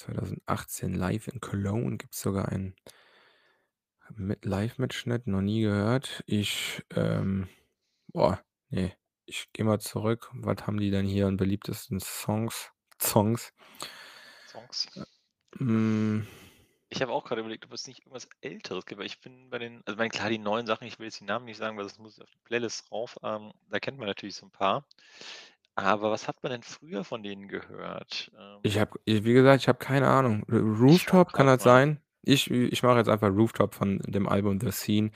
2018 0.00 0.92
„Live 0.94 1.28
in 1.28 1.40
Cologne“ 1.40 1.96
gibt's 1.98 2.20
sogar 2.20 2.48
einen 2.48 2.74
mit 4.16 4.44
Livemitschnitt, 4.44 5.26
noch 5.26 5.40
nie 5.40 5.62
gehört. 5.62 6.22
Ich, 6.26 6.82
ähm 6.94 7.48
boah, 8.14 8.40
ne, 8.70 8.92
ich 9.26 9.52
gehe 9.52 9.66
mal 9.66 9.80
zurück. 9.80 10.30
Was 10.34 10.66
haben 10.66 10.78
die 10.80 10.90
denn 10.90 11.06
hier 11.06 11.26
an 11.28 11.36
beliebtesten 11.38 12.00
Songs 12.00 12.72
Songs? 13.00 13.52
Songs. 14.48 14.88
Hm 15.58 16.26
Ich 16.92 17.00
habe 17.02 17.12
auch 17.12 17.24
grade 17.24 17.40
überlegt, 17.40 17.64
ob 17.64 17.72
es 17.72 17.86
nicht 17.86 18.00
irgendwas 18.00 18.28
Älteres 18.40 18.84
gibt, 18.86 18.98
weil 19.00 19.06
ich 19.06 19.20
bin 19.20 19.48
bei 19.50 19.58
den 19.58 19.78
also, 19.86 19.92
ich 19.92 19.96
meine, 19.98 20.10
klar, 20.10 20.28
die 20.28 20.38
neuen 20.38 20.66
Sachen, 20.66 20.86
ich 20.86 20.98
will 20.98 21.06
jetzt 21.06 21.20
die 21.20 21.24
Namen 21.24 21.46
nicht 21.46 21.56
sagen, 21.56 21.76
weil 21.76 21.84
das 21.84 21.98
muss 21.98 22.20
auf 22.20 22.30
die 22.30 22.38
Playlist 22.44 22.90
rauf. 22.92 23.16
Ähm, 23.22 23.52
da 23.70 23.80
kennt 23.80 23.98
man 23.98 24.06
natürlich 24.06 24.36
so 24.36 24.46
'n 24.46 24.50
paar. 24.50 24.86
Aber 25.76 26.10
was 26.12 26.28
hat 26.28 26.42
man 26.42 26.52
denn 26.52 26.62
früher 26.62 27.04
von 27.04 27.22
denen 27.22 27.48
gehört? 27.48 28.32
Ich 28.66 28.78
Ähm 28.78 28.80
habe 28.80 28.98
i 29.06 29.24
wie 29.26 29.34
gesagt, 29.34 29.60
ich 29.62 29.68
habe 29.68 29.78
keine 29.78 30.08
Ahnung. 30.08 30.42
R 30.48 30.58
Ich 30.86 31.06
„Rooftop“, 31.06 31.32
kann 31.34 31.46
grad 31.46 31.48
das 31.48 31.62
mal. 31.62 31.62
sein? 31.62 32.00
Ich 32.26 32.50
ich 32.50 32.82
mache 32.82 32.98
jetzt 32.98 33.08
einfach 33.08 33.28
„Rooftop“ 33.30 33.74
von 33.74 33.98
dem 34.06 34.28
Album 34.28 34.60
„The 34.60 34.70
Scene“ 34.72 35.10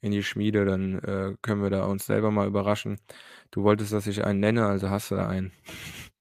in 0.00 0.12
die 0.12 0.22
Schmiede, 0.22 0.64
dann, 0.64 0.98
äh, 1.00 1.36
können 1.42 1.62
wir 1.62 1.70
da 1.70 1.84
uns 1.86 2.06
selber 2.06 2.30
mal 2.30 2.46
überraschen. 2.46 3.00
Du 3.50 3.62
wolltest, 3.64 3.92
dass 3.92 4.06
ich 4.06 4.24
einen 4.24 4.40
nenne, 4.40 4.66
also 4.66 4.90
hast 4.90 5.10
du 5.10 5.16
da 5.16 5.28
einen. 5.28 5.52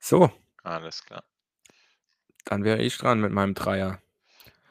So. 0.00 0.30
Alles 0.64 1.00
klar. 1.02 1.22
Dann 2.46 2.64
wäre 2.64 2.80
ich 2.82 2.96
dran 2.96 3.20
mit 3.20 3.30
meinem 3.32 3.54
Dreier. 3.54 4.00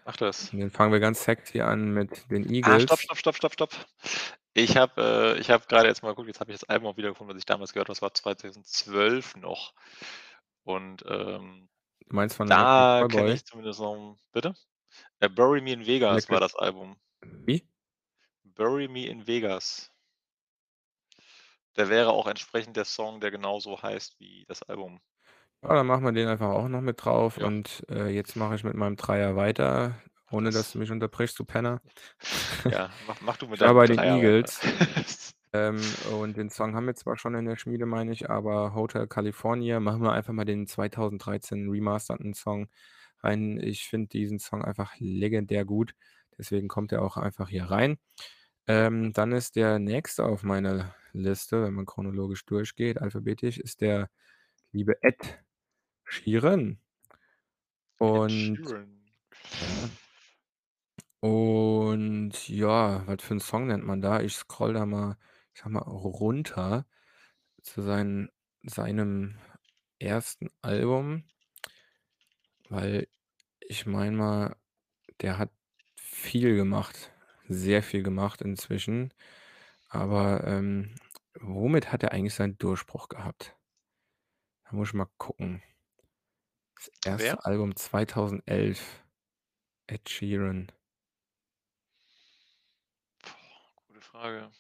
Mach 0.06 0.18
das. 0.18 0.52
Und 0.52 0.60
den 0.60 0.72
fangen 0.72 0.92
wir 0.92 1.00
ganz 1.00 1.24
sexy 1.24 1.62
an 1.62 1.94
mit 1.94 2.32
den 2.32 2.50
Ah, 2.62 2.80
stopp, 2.80 3.00
Eagles. 3.00 3.02
stopp, 3.02 3.18
stopp, 3.18 3.36
stopp, 3.36 3.54
stopp. 3.54 3.72
Ich 4.54 4.78
habe, 4.78 5.36
äh 5.38 5.40
ich 5.40 5.50
habe 5.52 5.66
grade 5.68 5.88
jetzt 5.88 6.04
mal 6.04 6.10
geguckt, 6.12 6.28
jetzt 6.28 6.40
habe 6.40 6.52
ich 6.52 6.60
das 6.60 6.70
Album 6.70 6.88
auch 6.90 6.98
wiedergefunden, 6.98 7.36
was 7.36 7.40
ich 7.40 7.46
damals 7.46 7.74
gehört 7.74 7.88
habe. 7.90 7.94
Das 7.96 8.02
war 8.02 8.14
2012 8.14 9.36
noch. 9.36 9.74
Und, 10.64 11.04
ähm, 11.08 11.70
Du 12.08 12.16
meinst 12.16 12.36
von 12.36 12.50
„Electric 12.50 12.88
da 12.88 13.04
kenne 13.08 13.32
Callboy“? 13.32 13.34
ich 13.34 13.46
zumindest 13.46 13.80
noch 13.80 14.18
bitte? 14.32 14.56
Äh, 15.20 15.30
„Bury 15.30 15.62
Me 15.62 15.74
in 15.74 15.86
Vegas“ 15.88 16.30
war 16.30 16.40
„Electric“ 16.40 16.42
das 16.42 16.56
Album. 16.56 16.98
wie? 17.22 17.68
„Bury 18.46 18.88
Me 18.88 19.06
in 19.08 19.28
Vegas“. 19.28 19.92
Der 21.76 21.90
wäre 21.90 22.12
auch 22.12 22.26
entsprechend 22.26 22.76
der 22.76 22.86
Song, 22.86 23.20
der 23.22 23.30
genauso 23.30 23.82
heißt 23.82 24.20
wie 24.20 24.46
das 24.48 24.64
Album. 24.64 25.00
Ja, 25.64 25.74
dann 25.76 25.88
machen 25.88 26.04
wir 26.04 26.12
den 26.12 26.28
einfach 26.28 26.50
auch 26.50 26.68
noch 26.68 26.82
mit 26.82 27.04
drauf 27.04 27.38
Ja. 27.38 27.52
und, 27.52 27.84
äh, 27.90 28.08
jetzt 28.10 28.36
mache 28.36 28.56
ich 28.56 28.64
mit 28.64 28.76
meinem 28.76 28.96
Dreier 28.98 29.36
weiter, 29.36 30.00
ohne 30.30 30.52
dass 30.52 30.72
das. 30.72 30.74
du 30.74 30.78
mich 30.80 30.92
unterbrichst, 30.92 31.40
du 31.40 31.46
Penner. 31.46 31.82
Ja, 32.68 32.96
mach 33.00 33.22
mach 33.22 33.38
du 33.38 33.48
mit 33.48 33.62
war 33.62 33.74
deinem 33.74 33.76
bei 33.76 33.88
den 33.88 34.04
Dreier. 34.04 34.04
Eagles, 34.04 34.62
ähm, 35.56 36.00
und 36.12 36.38
den 36.38 36.50
Song 36.50 36.76
haben 36.76 36.88
wir 36.88 36.96
zwar 36.96 37.18
schon 37.18 37.36
in 37.36 37.46
der 37.46 37.58
Schmiede, 37.58 37.86
meine 37.86 38.12
ich, 38.12 38.30
aber 38.30 38.74
„Hotel 38.76 39.08
California“, 39.08 39.80
machen 39.80 40.02
wir 40.04 40.14
einfach 40.14 40.34
mal 40.34 40.46
den 40.46 40.68
2013 40.68 41.70
remasterten 41.70 42.34
Song 42.34 42.70
rein. 43.22 43.60
Ich 43.62 43.88
finde 43.88 44.08
diesen 44.10 44.40
Song 44.40 44.64
einfach 44.64 44.96
legendär 45.00 45.66
gut, 45.66 45.96
deswegen 46.38 46.68
kommt 46.68 46.92
er 46.92 47.02
auch 47.04 47.18
einfach 47.18 47.50
hier 47.50 47.66
rein. 47.66 47.98
Ähm, 48.68 49.14
dann 49.14 49.32
ist 49.34 49.56
der 49.58 49.80
Nächste 49.80 50.26
auf 50.26 50.44
meiner 50.44 50.96
Liste, 51.14 51.64
wenn 51.64 51.74
man 51.76 51.86
chronologisch 51.86 52.46
durchgeht, 52.46 53.00
alphabetisch, 53.02 53.58
ist 53.60 53.82
der 53.82 54.10
liebe 54.74 55.02
Ed 55.04 55.44
Sheeran. 56.06 56.80
Ed 58.14 58.28
Und 58.28 58.32
Sheeran. 58.32 58.90
ja. 59.60 59.98
Und 61.24 62.48
ja, 62.50 63.06
was 63.08 63.22
für 63.24 63.34
'n 63.34 63.40
Song 63.40 63.68
nennt 63.68 63.86
man 63.86 64.02
da? 64.02 64.22
Ich 64.22 64.36
scrolle 64.36 64.74
da 64.74 64.86
mal, 64.86 65.18
ich 65.56 65.62
sage 65.62 65.72
mal, 65.72 65.84
runter 65.84 66.86
zu 67.64 67.82
seinen 67.82 68.30
seinem 68.64 69.40
1. 70.02 70.52
Album. 70.62 71.24
Weil 72.70 73.08
ich 73.62 73.86
meine 73.86 74.18
mal, 74.18 74.56
der 75.22 75.38
hat 75.38 75.52
viel 75.96 76.56
gemacht, 76.58 77.12
sehr 77.48 77.84
viel 77.84 78.04
gemacht 78.04 78.42
inzwischen. 78.42 79.14
Aber, 79.90 80.44
ähm, 80.46 80.96
womit 81.40 81.92
hat 81.92 82.04
er 82.04 82.12
eigentlich 82.12 82.36
seinen 82.36 82.58
Durchbruch 82.58 83.10
gehabt? 83.10 83.56
Da 84.66 84.76
muss 84.76 84.90
ich 84.90 84.94
mal 84.96 85.08
gucken. 85.18 85.64
Das 86.76 86.92
Wer? 87.20 87.34
1. 87.34 87.46
Album 87.46 87.76
2011, 87.76 89.04
Ed 89.88 90.10
Sheeran. 90.10 90.72
Boah, 93.24 93.84
gute 93.88 94.02
Frage. 94.02 94.52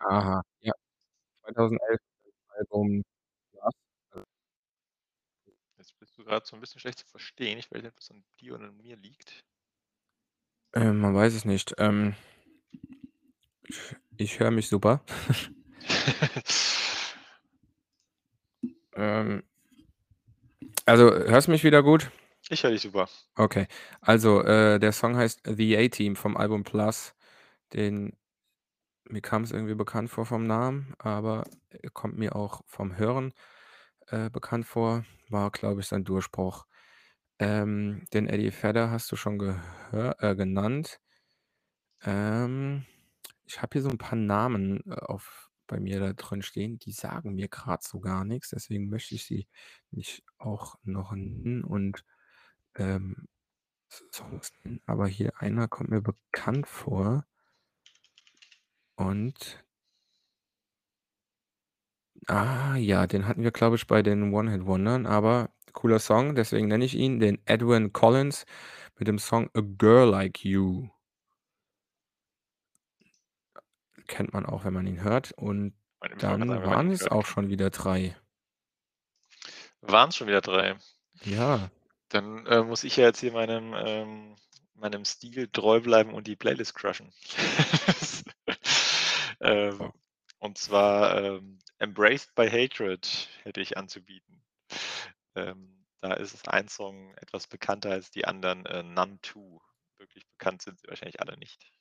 Aha, 0.00 0.42
ja. 0.60 0.72
2011 1.42 2.00
das 2.24 2.58
Album 2.58 3.02
was? 3.52 3.74
Äh 4.14 4.24
Jetzt 5.78 5.98
bist 5.98 6.18
du 6.18 6.24
grad 6.24 6.46
so 6.46 6.56
'n 6.56 6.60
bisschen 6.60 6.80
schlecht 6.80 6.98
zu 6.98 7.06
verstehen. 7.06 7.58
Ich 7.58 7.70
weiß 7.70 7.82
nicht, 7.82 7.96
das 7.96 8.10
an 8.10 8.22
dir 8.40 8.54
oder 8.54 8.66
an 8.68 8.76
mir 8.76 8.96
liegt. 8.96 9.42
Ähm, 10.74 10.98
man 11.00 11.14
weiß 11.14 11.34
es 11.34 11.44
nicht. 11.44 11.74
Ähm 11.78 12.14
ich 13.68 13.80
ich 14.18 14.40
höre 14.40 14.50
mich 14.50 14.68
super. 14.68 15.02
Ähm 18.96 19.42
also, 20.86 21.10
hörst 21.12 21.48
du 21.48 21.52
mich 21.52 21.64
wieder 21.64 21.82
gut? 21.82 22.10
Ich 22.50 22.62
höre 22.62 22.70
dich 22.72 22.82
super. 22.82 23.08
Okay. 23.36 23.66
Also, 24.00 24.42
äh, 24.42 24.78
der 24.78 24.92
Song 24.92 25.16
heißt 25.16 25.40
„The 25.46 25.76
A-Team“ 25.78 26.16
vom 26.16 26.36
Album 26.36 26.64
„Plus“. 26.64 27.14
Den 27.74 28.14
mir 29.12 29.20
kam's 29.22 29.50
irgendwie 29.52 29.74
bekannt 29.74 30.10
vor 30.10 30.26
vom 30.26 30.46
Namen, 30.46 30.94
aber 30.98 31.44
er 31.70 31.90
kommt 31.90 32.18
mir 32.18 32.36
auch 32.36 32.62
vom 32.66 32.96
Hören, 32.96 33.32
äh, 34.08 34.30
bekannt 34.30 34.66
vor. 34.66 35.04
War, 35.30 35.50
glaube 35.50 35.80
ich, 35.80 35.86
sein 35.88 36.04
Durchbruch. 36.04 36.66
Ähm, 37.40 38.04
den 38.14 38.28
Eddie 38.28 38.52
Vedder 38.52 38.90
hast 38.90 39.12
du 39.12 39.16
schon 39.16 39.40
äh, 39.92 40.36
genannt. 40.36 40.98
Ähm, 42.02 42.84
ich 43.44 43.60
habe 43.62 43.70
hier 43.74 43.82
so 43.82 43.90
'n 43.90 43.98
paar 43.98 44.16
Namen, 44.16 44.82
äh, 44.90 44.94
auf 44.94 45.50
bei 45.66 45.78
mir 45.80 46.00
da 46.00 46.12
drin 46.14 46.42
stehen, 46.42 46.78
die 46.80 46.92
sagen 46.92 47.34
mir 47.34 47.48
grad 47.48 47.82
so 47.84 48.00
gar 48.00 48.24
nix, 48.24 48.50
deswegen 48.50 48.88
möchte 48.88 49.14
ich 49.14 49.24
sie 49.26 49.46
nicht 49.92 50.24
auch 50.38 50.76
noch 50.84 51.12
nennen 51.12 51.62
und, 51.64 52.04
ähm, 52.76 53.28
Songs 54.12 54.52
nennen, 54.64 54.82
aber 54.86 55.08
hier 55.08 55.32
einer 55.40 55.68
kommt 55.68 55.90
mir 55.90 56.02
bekannt 56.02 56.68
vor. 56.68 57.26
Und 59.00 59.64
Ah, 62.28 62.76
ja, 62.76 63.06
den 63.06 63.26
hatten 63.26 63.42
wir, 63.42 63.50
glaube 63.50 63.76
ich, 63.76 63.86
bei 63.86 64.02
den 64.02 64.32
One-Hit-Wondern, 64.34 65.06
aber 65.06 65.50
cooler 65.72 65.98
Song, 65.98 66.34
deswegen 66.34 66.68
nenne 66.68 66.84
ich 66.84 66.94
ihn, 66.94 67.18
den 67.18 67.38
Edwyn 67.46 67.92
Collins 67.92 68.44
mit 68.98 69.08
dem 69.08 69.18
Song 69.18 69.48
„A 69.54 69.60
Girl 69.62 70.10
Like 70.10 70.44
You“. 70.44 70.88
Kennt 74.06 74.32
man 74.32 74.44
auch, 74.44 74.64
wenn 74.64 74.74
man 74.74 74.86
ihn 74.86 75.02
hört. 75.02 75.32
Und 75.32 75.72
Ich 76.02 76.20
sagen, 76.20 76.40
dann 76.40 76.40
wenn 76.40 76.48
man 76.48 76.62
ihn 76.62 76.64
waren 76.70 76.90
es 76.90 77.00
hört, 77.00 77.12
auch 77.12 77.26
schon 77.26 77.48
wieder 77.48 77.70
3. 77.70 78.16
Waren's 79.82 80.16
schon 80.16 80.26
wieder 80.26 80.40
3? 80.40 80.76
Ja. 81.24 81.70
Dann, 82.10 82.46
äh, 82.46 82.62
muss 82.62 82.84
ich 82.84 82.96
ja 82.96 83.04
jetzt 83.06 83.20
hier 83.20 83.32
meinem, 83.32 83.74
ähm 83.76 84.36
meinem 84.74 85.04
Stil 85.04 85.46
treu 85.48 85.80
bleiben 85.80 86.14
und 86.14 86.26
die 86.26 86.36
Playlist 86.36 86.74
crushen. 86.74 87.12
Ähm, 89.40 89.92
und 90.38 90.58
zwar, 90.58 91.16
ähm, 91.22 91.58
„Embraced 91.78 92.34
by 92.34 92.48
Hatred“ 92.48 93.28
hätte 93.42 93.60
ich 93.60 93.76
anzubieten. 93.76 94.42
Ähm, 95.34 95.86
da 96.00 96.14
ist 96.14 96.48
ein 96.48 96.68
Song 96.68 97.14
etwas 97.16 97.46
bekannter 97.46 97.90
als 97.90 98.10
die 98.10 98.24
anderen, 98.26 98.66
äh, 98.66 98.82
„Numb 98.82 99.24
2“. 99.24 99.60
Wirklich 99.98 100.26
bekannt 100.28 100.62
sind 100.62 100.78
sie 100.80 100.88
wahrscheinlich 100.88 101.20
alle 101.20 101.36
nicht. 101.38 101.72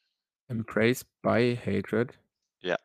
„Embraced 0.49 1.07
by 1.21 1.55
Hatred“? 1.57 2.17
Ja. 2.61 2.79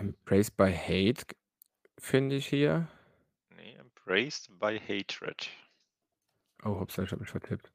„Embraced 0.00 0.56
by 0.56 0.70
Hate“ 0.72 1.24
finde 1.98 2.36
ich 2.36 2.46
hier. 2.48 2.88
Embraced 4.04 4.58
by 4.58 4.78
Hatred. 4.78 5.48
Oh, 6.64 6.80
Upsa, 6.80 7.02
ich 7.04 7.10
habe 7.12 7.20
mich 7.22 7.30
vertippt. 7.30 7.70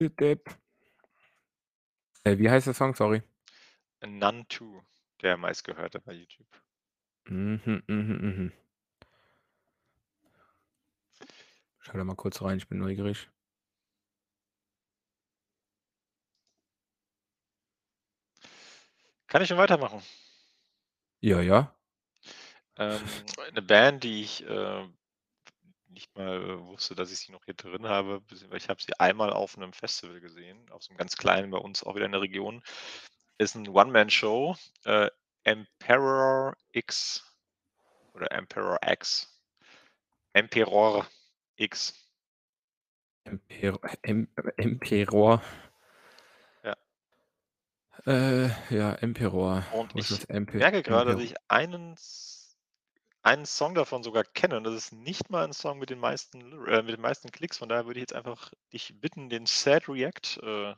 Du 0.00 0.08
Depp. 0.08 0.56
Äh, 2.24 2.38
wie 2.38 2.48
heißt 2.48 2.66
der 2.68 2.74
Song? 2.74 2.94
Sorry. 2.94 3.22
None 4.06 4.46
2, 4.48 4.82
der 5.22 5.36
meistgehörte 5.36 6.00
bei 6.00 6.12
YouTube. 6.12 6.46
Mhm, 7.28 7.82
mhm, 7.86 8.18
mhm. 8.20 8.52
Schau 11.80 11.96
da 11.98 12.04
mal 12.04 12.14
kurz 12.16 12.40
rein, 12.42 12.58
ich 12.58 12.68
bin 12.68 12.78
neugierig. 12.78 13.28
Kann 19.28 19.42
ich 19.42 19.48
schon 19.48 19.58
weitermachen? 19.58 20.02
Ja, 21.20 21.40
ja. 21.40 21.74
Ähm, 22.76 23.00
'ne 23.52 23.62
Band, 23.62 24.04
die 24.04 24.22
ich, 24.22 24.44
äh, 24.46 24.88
nicht 25.88 26.14
mal 26.16 26.60
wusste, 26.66 26.94
dass 26.94 27.12
ich 27.12 27.18
sie 27.20 27.32
noch 27.32 27.44
hier 27.44 27.54
drin 27.54 27.86
habe, 27.88 28.22
ich 28.54 28.68
habe 28.68 28.82
sie 28.82 28.98
einmal 29.00 29.32
auf 29.32 29.56
'nem 29.56 29.72
Festival 29.72 30.20
gesehen, 30.20 30.70
auf 30.70 30.82
so 30.82 30.92
'nem 30.92 30.98
ganz 30.98 31.16
kleinen 31.16 31.50
bei 31.50 31.58
uns 31.58 31.82
auch 31.84 31.94
wieder 31.96 32.06
in 32.06 32.12
der 32.12 32.20
Region. 32.22 32.62
Ist 33.38 33.56
'n 33.56 33.68
One-Man-Show, 33.68 34.56
äh, 34.84 35.10
Emperor 35.44 36.56
X 36.72 37.24
oder 38.14 38.32
Emperor 38.32 38.78
X. 38.86 39.28
Emperor 40.34 41.06
X. 41.58 41.94
Emper 43.26 43.80
Em 44.04 44.28
Emperor. 44.56 45.40
Ja. 46.64 46.74
Äh, 48.06 48.48
ja, 48.70 48.94
Emperor. 48.94 49.64
Und 49.70 49.94
ich 49.96 50.26
merke 50.50 50.82
grade, 50.82 51.12
dass 51.12 51.20
ich 51.22 51.34
einen 51.48 51.96
einen 53.28 53.46
Song 53.46 53.74
davon 53.74 54.02
sogar 54.02 54.24
kenne 54.24 54.56
und 54.58 54.64
das 54.64 54.74
ist 54.74 54.92
nicht 54.92 55.30
mal 55.30 55.44
'n 55.44 55.52
Song 55.52 55.78
mit 55.78 55.90
den 55.90 55.98
meisten 56.00 56.40
äh, 56.68 56.82
mit 56.82 56.94
den 56.94 57.00
meisten 57.02 57.30
Klicks. 57.32 57.58
Von 57.58 57.68
daher 57.68 57.86
würde 57.86 58.00
ich 58.00 58.02
jetzt 58.02 58.14
einfach 58.14 58.52
dich 58.72 58.94
bitten, 59.00 59.28
den 59.30 59.46
Sad 59.46 59.88
React, 59.88 60.40
äh, 60.42 60.74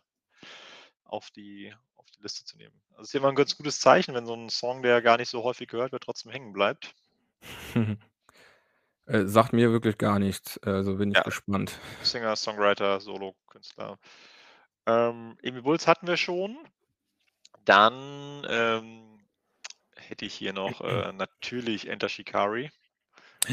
auf 1.04 1.30
die 1.30 1.74
auf 1.96 2.06
die 2.12 2.22
Liste 2.22 2.44
zu 2.44 2.56
nehmen. 2.58 2.80
Also, 2.92 3.02
ist 3.04 3.14
immer 3.16 3.28
'n 3.30 3.36
ganz 3.36 3.56
gutes 3.56 3.80
Zeichen, 3.80 4.14
wenn 4.14 4.26
so 4.26 4.34
'n 4.34 4.50
Song, 4.50 4.82
der 4.82 5.02
gar 5.02 5.18
nicht 5.18 5.30
so 5.30 5.44
häufig 5.44 5.68
gehört 5.68 5.92
wird, 5.92 6.04
trotzdem 6.04 6.32
hängen 6.32 6.52
bleibt. 6.52 6.94
Äh, 9.06 9.26
sagt 9.26 9.52
mir 9.52 9.72
wirklich 9.72 9.98
gar 9.98 10.18
nichts, 10.18 10.58
also 10.62 10.96
bin 10.96 11.10
ich 11.12 11.22
Ja. 11.22 11.24
gespannt. 11.24 11.80
Singer, 12.02 12.36
Songwriter, 12.36 13.00
Solokünstler. 13.00 13.98
Ähm, 14.86 15.38
Emil 15.42 15.62
Bulls 15.62 15.86
hatten 15.88 16.06
wir 16.08 16.16
schon. 16.18 16.58
Dann, 17.64 18.46
ähm, 18.48 19.19
hätte 20.10 20.26
ich 20.26 20.34
hier 20.34 20.52
noch, 20.52 20.80
äh, 20.82 21.12
natürlich 21.12 21.88
Enter 21.88 22.08
Shikari. 22.08 22.70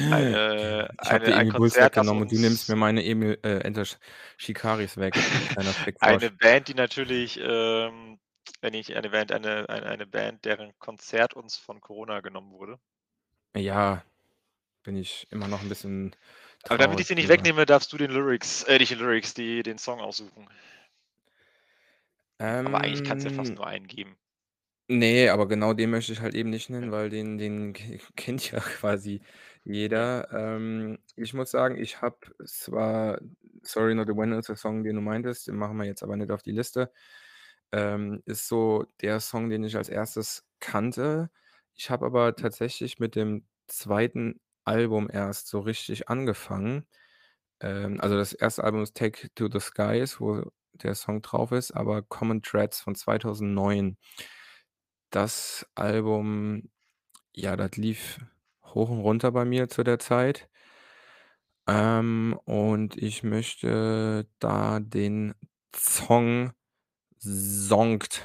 Eine 0.10 0.90
Ich 1.02 1.12
habe 1.12 1.26
ein 1.28 1.34
Emil 1.34 1.54
Bulls 1.54 1.80
weggenommen 1.80 2.24
und 2.24 2.32
du 2.32 2.40
nimmst 2.40 2.70
mir 2.70 2.76
meine 2.76 3.04
Emil 3.06 3.40
äh, 3.44 3.60
Enter 3.60 3.86
Sh 3.86 3.98
Shikaris 4.38 4.98
weg, 4.98 5.14
eine. 6.00 6.32
Band, 6.32 6.68
die 6.68 6.74
natürlich, 6.74 7.40
ähm 7.42 8.20
wenn 8.62 8.74
ich 8.74 8.96
eine 8.96 9.10
Band 9.10 9.32
eine 9.34 9.68
eine 9.70 9.86
eine 9.88 10.08
Band, 10.08 10.46
deren 10.46 10.72
Konzert 10.80 11.34
uns 11.34 11.58
von 11.58 11.82
Corona 11.82 12.22
genommen 12.22 12.52
wurde. 12.54 12.80
Ja, 13.56 14.04
bin 14.84 14.98
ich 14.98 15.28
immer 15.32 15.48
noch 15.50 15.62
'n 15.64 15.70
bisschen 15.70 16.16
Aber 16.70 16.78
damit 16.78 17.00
traurig 17.00 17.02
ich 17.02 17.08
sie 17.08 17.16
nicht 17.16 17.30
wegnehme, 17.30 17.66
darfst 17.66 17.92
du 17.94 17.98
den 17.98 18.12
Lyrics 18.12 18.64
äh, 18.64 18.78
nicht 18.78 18.92
die 18.92 18.96
Lyrics, 18.96 19.34
die 19.34 19.64
den 19.64 19.78
Song 19.78 20.00
aussuchen. 20.02 20.48
Aber 22.66 22.82
eigentlich 22.82 23.04
kann's 23.04 23.24
ja 23.24 23.30
fast 23.32 23.50
Ähm 23.50 23.56
nur 23.56 23.68
einen 23.68 23.88
geben. 23.88 24.18
Ne, 24.90 25.28
aber 25.32 25.50
genau 25.50 25.74
den 25.74 25.90
möchte 25.90 26.14
ich 26.14 26.22
halt 26.22 26.34
eben 26.34 26.50
nicht 26.50 26.70
nennen, 26.70 26.92
weil 26.94 27.10
den 27.10 27.38
den 27.38 27.74
ke 27.74 28.00
kennt 28.16 28.50
ja 28.52 28.60
quasi 28.62 29.22
jeder. 29.66 30.30
Ähm, 30.32 30.98
ich 31.18 31.34
muss 31.34 31.52
sagen, 31.52 31.76
ich 31.78 32.02
habe 32.02 32.16
zwar 32.46 33.20
„Sorry 33.64 33.96
Not 33.96 34.10
a 34.10 34.16
Winner“ 34.16 34.40
ist 34.40 34.48
der 34.48 34.56
Song, 34.56 34.86
den 34.86 34.96
du 34.96 35.02
meintest, 35.02 35.48
den 35.48 35.58
machen 35.58 35.76
wir 35.78 35.84
jetzt 35.86 36.04
aber 36.04 36.16
nicht 36.16 36.32
auf 36.32 36.42
die 36.42 36.52
Liste. 36.54 36.90
Ähm, 37.74 38.24
ist 38.26 38.48
so 38.48 38.86
der 39.02 39.20
Song, 39.20 39.50
den 39.50 39.64
ich 39.66 39.76
als 39.76 39.90
1. 39.90 40.46
kannte. 40.62 41.30
Ich 41.76 41.90
habe 41.90 42.06
aber 42.06 42.36
tatsächlich 42.38 42.98
mit 43.00 43.16
dem 43.16 43.46
2. 43.68 44.40
Album 44.64 45.10
erst 45.12 45.48
so 45.50 45.60
richtig 45.60 46.08
angefangen. 46.10 46.86
Ähm, 47.62 48.00
also, 48.02 48.18
das 48.18 48.34
1. 48.34 48.64
Album 48.64 48.84
ist 48.84 48.96
„Take 48.98 49.30
to 49.36 49.50
the 49.52 49.60
Skies“, 49.62 50.22
wo 50.22 50.44
der 50.74 50.96
Song 50.96 51.22
drauf 51.24 51.52
ist, 51.54 51.72
aber 51.74 52.04
„Common 52.04 52.42
Threads“ 52.44 52.82
von 52.82 52.96
2009. 52.96 53.98
Das 55.12 55.66
Album, 55.76 56.70
ja, 57.36 57.56
das 57.58 57.74
lief 57.78 58.20
hoch 58.66 58.90
und 58.90 59.00
runter 59.02 59.32
bei 59.32 59.46
mir 59.46 59.70
zu 59.70 59.84
der 59.84 60.00
Zeit. 60.00 60.50
Ähm, 61.68 62.40
und 62.46 62.96
ich 62.98 63.24
möchte 63.24 64.28
da 64.40 64.80
den 64.80 65.34
Song 65.76 66.52
„Zonked“ 67.20 68.24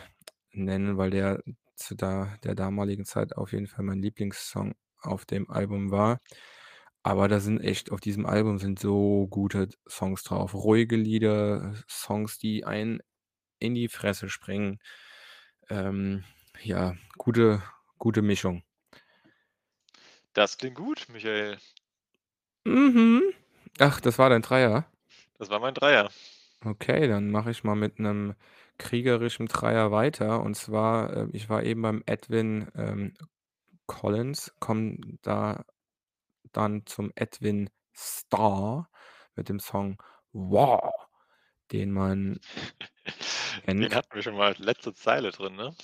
nennen, 0.53 0.97
weil 0.99 1.11
der 1.11 1.43
zu 1.77 1.95
da 1.97 2.37
der 2.45 2.55
damaligen 2.55 3.05
Zeit 3.05 3.37
auf 3.37 3.53
jeden 3.53 3.67
Fall 3.67 3.85
mein 3.85 4.01
Lieblingssong 4.03 4.75
auf 5.03 5.25
dem 5.27 5.51
Album 5.51 5.91
war. 5.91 6.21
Aber 7.05 7.29
da 7.29 7.41
sind 7.41 7.61
echt 7.61 7.91
auf 7.93 8.01
diesem 8.01 8.27
Album 8.27 8.59
sind 8.59 8.79
so 8.81 9.27
gute 9.29 9.69
Songs 9.89 10.23
drauf. 10.25 10.55
Ruhige 10.55 10.97
Lieder, 10.97 11.75
Songs, 11.89 12.39
die 12.39 12.65
einen 12.65 13.01
in 13.61 13.75
die 13.75 13.89
Fresse 13.89 14.29
springen. 14.31 14.79
Ähm, 15.71 16.25
ja, 16.61 16.95
gute 17.19 17.63
gute 17.99 18.21
Mischung. 18.23 18.63
Das 20.37 20.57
klingt 20.57 20.77
gut, 20.77 21.07
Michael. 21.11 21.59
Mhm. 22.67 23.33
Ach, 23.79 24.01
das 24.01 24.19
war 24.19 24.31
dein 24.31 24.43
Dreier? 24.43 24.87
Das 25.39 25.51
war 25.51 25.61
mein 25.61 25.75
Dreier. 25.75 26.11
Okay, 26.65 27.09
dann 27.09 27.31
mache 27.31 27.51
ich 27.51 27.65
mal 27.65 27.75
mit 27.75 27.99
'nem 27.99 28.35
kriegerischen 28.79 29.47
Dreier 29.47 29.91
weiter. 29.91 30.43
Und 30.43 30.55
zwar, 30.57 31.13
äh, 31.17 31.29
ich 31.33 31.49
war 31.49 31.63
eben 31.65 31.83
beim 31.83 32.03
Edwyn, 32.07 32.69
ähm, 32.77 33.15
Collins, 33.87 34.55
komme 34.61 34.99
da 35.23 35.65
dann 36.53 36.87
zum 36.87 37.13
Edwin 37.17 37.71
Starr 37.95 38.91
mit 39.37 39.49
dem 39.51 39.61
Song 39.61 40.03
„War“, 40.33 40.93
den 41.73 41.93
man 41.93 42.41
Den 43.67 43.95
hatten 43.95 44.15
wir 44.15 44.23
schon 44.23 44.37
mal, 44.37 44.55
letzte 44.59 44.95
Zeile 44.95 45.31
drin, 45.31 45.57
ne? 45.57 45.75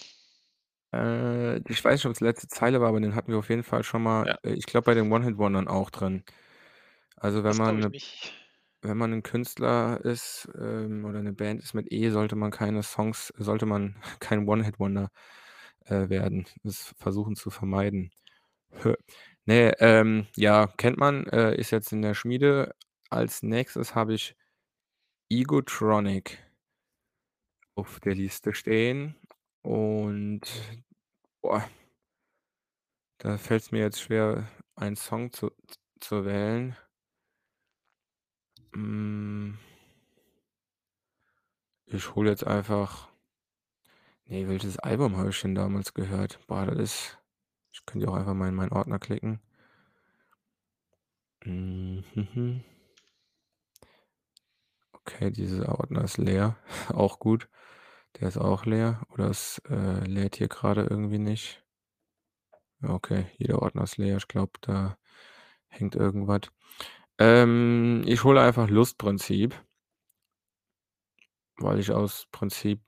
Äh, 0.92 1.58
ich 1.70 1.84
weiß 1.84 1.94
nicht, 2.00 2.06
ob's 2.06 2.20
letzte 2.20 2.48
Zeile 2.48 2.80
war, 2.80 2.88
aber 2.88 3.00
den 3.00 3.14
hatten 3.14 3.30
wir 3.30 3.38
auf 3.38 3.50
jeden 3.50 3.62
Fall 3.62 3.82
schon 3.84 4.02
mal, 4.02 4.26
Ja. 4.26 4.38
äh, 4.42 4.52
ich 4.52 4.66
glaube, 4.66 4.84
bei 4.86 4.94
den 4.94 5.12
One-Hit-Wondern 5.12 5.68
auch 5.68 5.90
drin. 5.90 6.22
Also, 7.16 7.44
wenn 7.44 7.56
Das 7.56 7.58
man 7.58 7.60
glaube 7.62 7.80
ich 7.80 7.88
'ne 7.88 7.92
nicht. 7.92 8.34
wenn 8.82 8.98
man 8.98 9.10
'nen 9.10 9.22
Künstler 9.24 10.00
ist, 10.04 10.48
ähm, 10.60 11.04
oder 11.06 11.22
'ne 11.22 11.32
Band 11.34 11.62
ist 11.62 11.74
mit 11.74 11.92
E, 11.92 12.10
sollte 12.10 12.36
man 12.36 12.50
keine 12.52 12.82
Songs 12.84 13.32
sollte 13.38 13.66
man 13.66 13.96
kein 14.20 14.48
One-Hit-Wonder, 14.48 15.10
äh, 15.86 16.08
werden. 16.10 16.46
Das 16.64 16.94
versuchen 16.98 17.36
zu 17.36 17.50
vermeiden. 17.50 18.12
Ne, 19.46 19.74
ähm, 19.80 20.26
ja, 20.36 20.68
kennt 20.78 20.98
man, 20.98 21.26
äh, 21.28 21.56
ist 21.56 21.70
jetzt 21.72 21.92
in 21.92 22.02
der 22.02 22.14
Schmiede. 22.14 22.74
Als 23.10 23.42
Nächstes 23.42 23.94
habe 23.94 24.14
ich 24.14 24.36
„Egotronic“ 25.30 26.38
auf 27.76 28.00
der 28.00 28.14
Liste 28.16 28.54
stehen 28.54 29.14
und 29.62 30.40
boah 31.42 31.68
da 33.18 33.36
fällt's 33.36 33.72
mir 33.72 33.80
jetzt 33.80 34.00
schwer, 34.00 34.48
einen 34.76 34.96
Song 34.96 35.32
zu 35.32 35.50
zu 36.00 36.24
wählen. 36.24 36.76
Hm 38.74 39.58
ich 41.90 42.14
hole 42.14 42.30
jetzt 42.30 42.46
einfach 42.46 43.08
ne, 44.26 44.48
welches 44.48 44.78
Album 44.78 45.16
habe 45.16 45.30
ich 45.30 45.40
denn 45.40 45.54
damals 45.54 45.94
gehört? 45.94 46.38
Boah, 46.46 46.66
das 46.66 46.78
ist 46.78 47.18
ich 47.72 47.84
könnte 47.86 48.08
auch 48.08 48.14
einfach 48.14 48.34
mal 48.34 48.48
in 48.48 48.54
meinen 48.54 48.72
Ordner 48.72 48.98
klicken. 48.98 49.40
Hm, 51.44 52.04
mhm. 52.14 52.64
Okay, 54.92 55.30
dieser 55.30 55.78
Ordner 55.78 56.04
ist 56.04 56.18
leer, 56.18 56.56
auch 56.92 57.18
gut. 57.18 57.48
Der 58.20 58.28
ist 58.28 58.36
auch 58.38 58.64
leer 58.66 59.00
oder 59.10 59.30
es, 59.30 59.60
äh, 59.68 60.04
lädt 60.04 60.36
hier 60.36 60.48
grade 60.48 60.86
irgendwie 60.90 61.18
nicht. 61.18 61.62
Okay, 62.82 63.26
jeder 63.38 63.60
Ordner 63.62 63.82
ist 63.84 63.96
leer. 63.96 64.16
Ich 64.18 64.28
glaube, 64.28 64.52
da 64.60 64.96
hängt 65.68 65.96
irgendwas. 65.96 66.42
Ähm, 67.18 68.02
ich 68.06 68.24
hole 68.24 68.40
einfach 68.40 68.68
„Lustprinzip“ 68.70 69.56
weil 71.60 71.78
ich 71.80 71.90
aus 71.92 72.26
Prinzip 72.32 72.80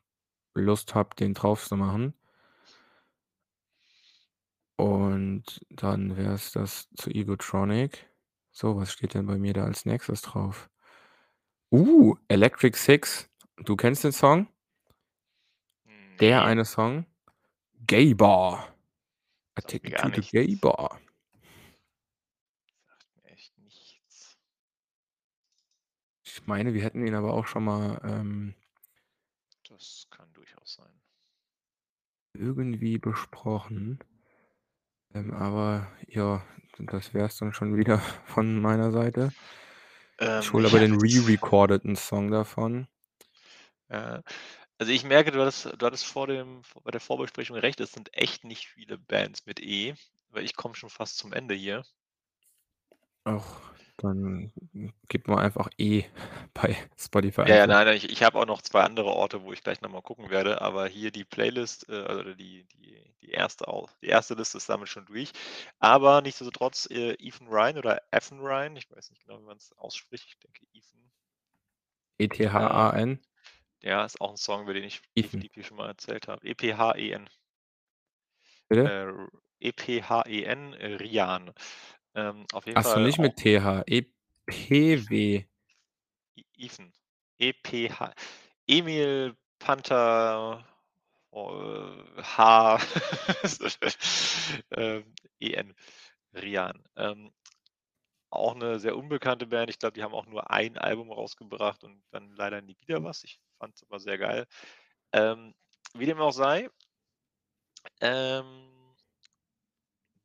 Lust 0.55 0.95
habe, 0.95 1.14
den 1.16 1.35
drauf 1.35 1.66
zu 1.66 1.77
machen. 1.77 2.14
Und 4.79 5.61
dann 5.69 6.16
wär's 6.16 6.53
das 6.53 6.88
zu 6.97 7.11
„Egotronic“. 7.11 8.09
So, 8.51 8.77
was 8.77 8.93
steht 8.93 9.12
denn 9.14 9.27
bei 9.27 9.37
mir 9.38 9.53
da 9.53 9.64
als 9.64 9.85
Nächstes 9.85 10.23
drauf? 10.23 10.71
Uh, 11.73 12.16
„Electric 12.29 12.77
Six“. 12.77 13.29
Du 13.64 13.77
kennst 13.77 14.03
den 14.03 14.12
Song? 14.12 14.49
Der 16.20 16.44
eine 16.44 16.66
Song. 16.66 17.06
Gay 17.87 18.12
Bar. 18.12 18.76
Artikel 19.54 19.92
Ticket 19.94 20.30
Gay 20.30 20.54
Bar. 20.54 21.00
Sagt 22.87 23.06
mir 23.16 23.30
echt 23.30 23.56
nichts. 23.56 24.38
Ich 26.22 26.46
meine, 26.46 26.74
wir 26.74 26.83
hätten 26.83 27.06
ihn 27.06 27.14
aber 27.14 27.33
auch 27.33 27.46
schon 27.46 27.64
mal. 27.64 27.98
Ähm, 28.04 28.54
das 29.66 30.09
kann 30.11 30.30
durchaus 30.35 30.74
sein. 30.74 31.00
Irgendwie 32.35 32.98
besprochen. 32.98 33.98
Ähm, 35.14 35.33
aber 35.33 35.90
ja, 36.06 36.44
das 36.76 37.14
wäre 37.14 37.28
es 37.28 37.38
dann 37.38 37.54
schon 37.54 37.78
wieder 37.78 37.98
von 38.26 38.61
meiner 38.61 38.90
Seite. 38.92 39.33
Ähm, 40.18 40.40
ich 40.40 40.52
hole 40.52 40.68
aber 40.68 40.80
den 40.80 41.00
re-recordeten 41.00 41.96
Song 41.96 42.30
davon. 42.30 42.88
Äh, 43.88 44.22
also, 44.81 44.93
ich 44.93 45.05
merke, 45.05 45.31
du 45.31 45.40
hattest 45.43 45.66
du 45.77 45.85
hattest 45.87 46.07
vor 46.07 46.27
dem 46.27 46.62
bei 46.85 46.90
der 46.90 47.03
Vorbesprechung 47.03 47.55
recht, 47.59 47.81
es 47.81 47.93
sind 47.93 48.14
echt 48.16 48.45
nicht 48.45 48.66
viele 48.66 48.97
Bands 48.97 49.45
mit 49.45 49.61
E, 49.61 49.95
weil 50.31 50.43
ich 50.47 50.57
komme 50.57 50.75
schon 50.75 50.88
fast 50.88 51.19
zum 51.19 51.35
Ende 51.35 51.55
hier. 51.55 51.85
Ach, 53.25 53.73
dann 53.99 54.53
gib 55.09 55.29
mal 55.29 55.38
einfach 55.45 55.69
E 55.79 56.05
bei 56.55 56.77
Spotify 56.99 57.43
Ja, 57.43 57.57
ja, 57.57 57.66
ein. 57.66 57.66
nein, 57.66 57.87
nein, 57.87 57.97
ich 57.97 58.11
ich 58.11 58.23
habe 58.23 58.38
auch 58.38 58.45
noch 58.47 58.61
2 58.61 58.83
andere 58.83 59.09
Orte, 59.09 59.43
wo 59.43 59.53
ich 59.53 59.62
gleich 59.62 59.81
noch 59.81 59.90
mal 59.90 60.03
gucken 60.03 60.29
werde, 60.31 60.61
aber 60.61 60.87
hier 60.88 61.11
die 61.11 61.25
Playlist, 61.25 61.88
äh, 61.88 62.03
oder 62.03 62.35
die 62.35 62.64
die 62.66 63.14
die 63.23 63.31
erste 63.31 63.64
die 64.03 64.09
erste 64.09 64.35
Liste 64.35 64.59
ist 64.59 64.69
damit 64.69 64.88
schon 64.90 65.07
durch. 65.07 65.33
Aber 65.79 66.21
nichtsdestotrotz, 66.21 66.87
äh, 66.90 67.12
Ethan 67.19 67.49
Ryan 67.49 67.79
oder 67.79 68.03
Ethan 68.11 68.40
Ryan, 68.40 68.77
ich 68.77 68.90
weiß 68.90 69.11
nicht 69.11 69.25
genau, 69.25 69.40
wie 69.40 69.45
man's 69.47 69.73
ausspricht. 69.79 70.27
Ich 70.29 70.38
denke 70.38 70.66
Ethan. 70.75 71.11
E-T-H-A-N? 72.21 73.19
Ja, 73.83 74.05
ist 74.05 74.21
auch 74.21 74.31
'n 74.33 74.37
Song, 74.37 74.62
über 74.62 74.75
den 74.75 74.85
ich 74.85 75.03
Ethan. 75.16 75.49
definitiv 75.49 75.66
schon 75.66 75.77
mal 75.79 75.88
erzählt 75.88 76.29
habe. 76.29 76.47
E-P-H-E-N. 76.47 77.29
Bitte? 78.71 78.95
Äh, 78.95 79.12
E-P-H-E-N, 79.61 80.73
äh, 80.75 80.95
Rian. 80.97 81.53
Ähm, 82.14 82.47
auf 82.53 82.66
jeden 82.66 82.77
Ach 82.77 82.85
so, 82.85 83.01
Fall 83.01 83.01
nicht 83.01 83.19
mit 83.19 83.37
T-H. 83.37 83.83
E-P-W. 83.87 85.45
E 86.37 86.43
Ethan. 86.57 86.93
E-P-H 87.38 88.12
Emil 88.69 89.37
Panther, 89.59 90.64
äh, 91.33 92.23
H 92.23 92.79
ähm, 94.73 95.14
E-N, 95.40 95.75
Rian. 96.35 96.85
Ähm, 96.97 97.33
auch 98.31 98.55
'ne 98.57 98.81
sehr 98.81 98.97
unbekannte 98.97 99.47
Band. 99.49 99.71
Ich 99.71 99.79
glaube, 99.81 99.95
die 99.95 100.03
haben 100.05 100.14
auch 100.14 100.27
nur 100.27 100.51
ein 100.51 100.79
Album 100.79 101.12
rausgebracht 101.12 101.85
und 101.85 102.03
dann 102.12 102.33
leider 102.37 102.62
nie 102.62 102.77
wieder 102.81 103.05
was. 103.05 103.25
Ich 103.25 103.38
fand's 103.61 103.85
aber 103.85 104.01
sehr 104.01 104.18
geil. 104.18 104.46
Ähm, 105.12 105.55
wie 105.94 106.07
dem 106.07 106.20
auch 106.20 106.33
sei 106.33 106.70
ähm 108.01 108.70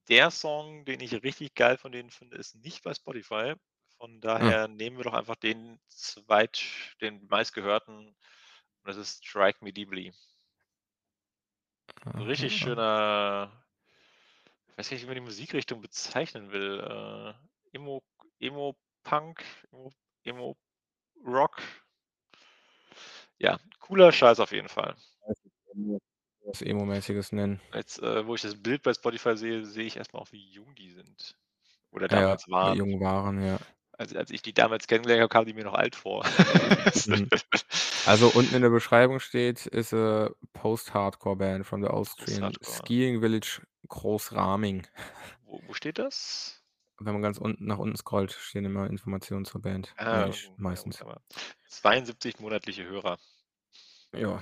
der 0.10 0.30
Song, 0.30 0.86
den 0.86 1.00
ich 1.00 1.14
richtig 1.24 1.56
geil 1.56 1.78
von 1.78 1.92
denen 1.92 2.12
finde, 2.12 2.38
ist 2.38 2.56
nicht 2.56 2.84
bei 2.84 2.94
Spotify. 2.94 3.56
Von 3.98 4.22
Ah. 4.40 4.56
daher 4.56 4.68
nehmen 4.68 4.98
wir 4.98 5.04
doch 5.06 5.14
einfach 5.14 5.36
den 5.36 5.80
zweit 5.88 6.96
den 7.02 7.26
meistgehörten 7.28 8.10
und 8.10 8.16
das 8.84 8.98
ist 8.98 9.26
„Strike 9.26 9.64
Me 9.64 9.74
Deeply“. 9.74 10.14
richtig 12.18 12.54
Aha. 12.54 12.56
schöner 12.56 13.66
ich 14.78 14.78
weiß 14.78 14.92
nicht, 14.92 15.04
wie 15.04 15.06
man 15.08 15.16
die 15.16 15.22
Musikrichtung 15.22 15.80
bezeichnen 15.82 16.52
will. 16.52 16.80
Äh, 16.82 17.34
Emo 17.78 18.04
Emo-Punk, 18.40 19.44
Emo 19.72 19.94
Emo-Rock. 20.24 21.62
Ja, 23.42 23.60
cooler 23.80 24.12
Scheiß 24.12 24.40
auf 24.40 24.52
jeden 24.52 24.70
Fall. 24.70 24.96
Was 26.46 26.62
Emo-mäßiges 26.62 27.32
nennen. 27.32 27.60
Jetzt, 27.74 28.00
äh, 28.02 28.26
wo 28.26 28.36
ich 28.36 28.42
das 28.42 28.62
Bild 28.62 28.84
bei 28.84 28.94
Spotify 28.94 29.36
sehe, 29.38 29.66
sehe 29.66 29.86
ich 29.86 29.98
erst 29.98 30.14
mal 30.14 30.20
auch, 30.20 30.32
wie 30.32 30.50
jung 30.52 30.74
die 30.76 30.90
sind 30.92 31.36
oder 31.92 32.08
Ja, 32.10 32.38
damals 32.38 32.48
waren. 32.50 32.78
jung 32.78 33.00
waren, 33.00 33.42
ja. 33.44 33.58
Als 33.98 34.14
als 34.16 34.30
ich 34.32 34.42
die 34.42 34.54
damals 34.54 34.88
kennengelernt 34.88 35.22
habe, 35.22 35.30
kamen 35.30 35.48
die 35.48 35.54
mir 35.54 35.64
noch 35.64 35.74
alt 35.74 35.96
vor. 35.96 36.24
Mhm. 37.06 37.30
Also, 38.06 38.30
unten 38.30 38.56
in 38.56 38.62
der 38.62 38.70
Beschreibung 38.70 39.20
steht: 39.20 39.66
„Is 39.68 39.94
a 39.94 40.32
post-hardcore 40.54 41.36
band 41.38 41.66
from 41.68 41.82
the 41.84 41.90
Austrian 41.90 42.56
skiing 42.64 43.22
village 43.22 43.62
Großraming.“ 43.88 44.88
Wo 45.44 45.62
wo 45.66 45.74
steht 45.74 45.98
das? 45.98 46.65
Wenn 47.00 47.14
man 47.14 47.22
ganz 47.22 47.38
unten 47.38 47.66
nach 47.66 47.78
unten 47.78 47.98
scrollt, 47.98 48.32
stehen 48.32 48.66
immer 48.66 48.90
Informationen 48.90 49.46
zur 49.46 49.62
Band, 49.62 49.94
Ah, 49.98 50.24
eigentlich 50.24 50.46
ja 50.46 50.52
meistens. 50.58 51.02
wunderbar. 51.02 51.22
72 51.68 52.40
monatliche 52.40 52.86
Hörer. 52.86 53.18
Ja. 54.14 54.42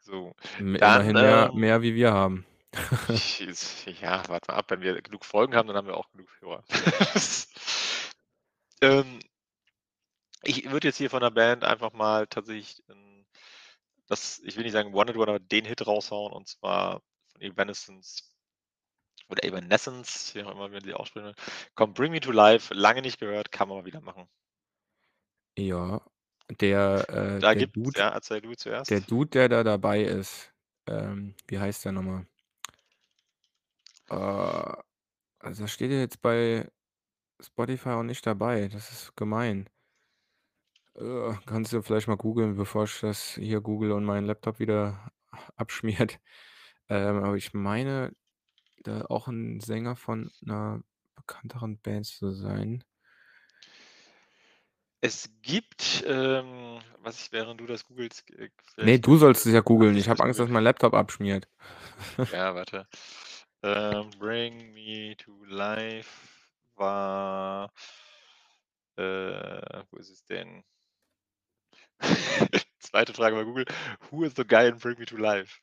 So, 0.00 0.34
dann, 0.58 0.74
immerhin 0.76 1.12
mehr 1.14 1.50
ähm 1.52 1.58
mehr 1.60 1.82
wie 1.82 1.94
wir 1.94 2.12
haben. 2.12 2.46
Ja, 4.00 4.22
warte 4.28 4.52
mal 4.52 4.58
ab, 4.58 4.66
wenn 4.70 4.80
wir 4.80 5.02
genug 5.02 5.24
Folgen 5.24 5.54
haben, 5.54 5.66
dann 5.66 5.76
haben 5.76 5.86
wir 5.88 5.96
auch 5.96 6.10
genug 6.12 6.28
Hörer. 6.40 6.64
Ähm 8.82 9.20
ich 10.42 10.70
würde 10.70 10.88
jetzt 10.88 10.96
hier 10.96 11.10
von 11.10 11.20
der 11.20 11.30
Band 11.30 11.64
einfach 11.64 11.92
mal 11.92 12.26
tatsächlich, 12.26 12.82
ähm, 12.88 13.26
das 14.06 14.40
ich 14.40 14.56
will 14.56 14.64
nicht 14.64 14.72
sagen 14.72 14.94
One-Hit-Wonder, 14.94 15.32
aber 15.34 15.40
den 15.40 15.64
Hit 15.66 15.86
raushauen 15.86 16.32
und 16.32 16.48
zwar 16.48 17.02
von 17.32 17.42
Evanescence 17.42 18.32
oder 19.30 19.44
Evanescence, 19.44 20.34
wie 20.34 20.42
auch 20.44 20.52
immer 20.52 20.68
man 20.68 20.80
die 20.82 20.94
aussprechen 20.94 21.26
will. 21.26 21.34
Komm, 21.74 21.94
„Bring 21.94 22.12
Me 22.12 22.20
to 22.20 22.32
Life“, 22.32 22.72
lange 22.74 23.02
nicht 23.02 23.18
gehört, 23.20 23.52
kann 23.52 23.68
man 23.68 23.78
mal 23.78 23.84
wieder 23.86 24.00
machen. 24.00 24.28
Ja, 25.58 26.00
der, 26.60 27.08
äh 27.10 27.42
Da 27.42 27.54
der 27.54 27.66
Dude 27.66 28.00
ja, 28.00 28.08
erzähl 28.10 28.40
du 28.40 28.54
der 28.88 29.00
zuerst. 29.00 29.02
Dude, 29.02 29.30
der 29.30 29.48
da 29.48 29.64
dabei 29.64 30.02
ist, 30.04 30.52
ähm, 30.88 31.36
wie 31.48 31.58
heißt 31.58 31.84
der 31.84 31.92
noch 31.92 32.02
mal? 32.02 32.26
Äh, 34.08 34.72
also, 35.40 35.66
steht 35.68 35.90
ja 35.92 35.98
jetzt 35.98 36.22
bei 36.22 36.70
Spotify 37.42 37.90
auch 37.90 38.02
nicht 38.04 38.26
dabei. 38.26 38.68
Das 38.68 38.90
ist 38.92 39.16
gemein. 39.16 39.70
Äh, 40.96 41.34
kannst 41.46 41.72
du 41.72 41.82
vielleicht 41.82 42.08
mal 42.08 42.16
googeln, 42.16 42.56
bevor 42.56 42.84
ich 42.84 43.00
das 43.00 43.34
hier 43.34 43.60
google 43.60 43.92
und 43.92 44.04
mein 44.04 44.24
Laptop 44.26 44.58
wieder 44.58 45.12
abschmiert. 45.56 46.20
Ähm, 46.92 47.22
aber 47.24 47.36
ich 47.36 47.54
meine, 47.54 48.16
da 48.84 49.06
auch 49.06 49.28
'n 49.28 49.60
Sänger 49.60 49.96
von 49.96 50.30
'ner 50.42 50.82
bekannteren 51.16 51.78
Band 51.78 52.06
zu 52.06 52.32
sein. 52.32 52.84
Es 55.02 55.30
gibt, 55.42 56.04
ähm 56.06 56.78
was 57.02 57.18
ich 57.22 57.32
während 57.32 57.58
du 57.60 57.66
das 57.66 57.86
googelst, 57.86 58.30
äh, 58.32 58.50
Ne, 58.82 58.98
vielleicht 58.98 58.98
du 58.98 59.16
sollst 59.16 59.46
es 59.46 59.52
ja 59.52 59.60
googeln. 59.60 59.96
ich 59.96 60.08
habe 60.08 60.22
Angst, 60.24 60.40
dass 60.40 60.48
mein 60.48 60.64
Laptop 60.64 60.94
abschmiert. 60.94 61.48
Ja, 62.32 62.54
warte. 62.54 62.86
Ähm, 63.62 64.10
„Bring 64.18 64.72
Me 64.72 65.16
to 65.16 65.44
Life“ 65.46 66.10
war 66.76 67.72
äh, 68.98 69.84
wo 69.90 69.96
ist 69.98 70.10
es 70.10 70.24
denn? 70.24 70.62
2. 72.80 73.12
Frage 73.14 73.36
bei 73.36 73.44
Google: 73.44 73.64
„Who 74.10 74.24
is 74.24 74.34
the 74.34 74.44
guy 74.44 74.66
in 74.66 74.78
Bring 74.78 74.98
Me 74.98 75.04
to 75.06 75.16
Life?“ 75.16 75.60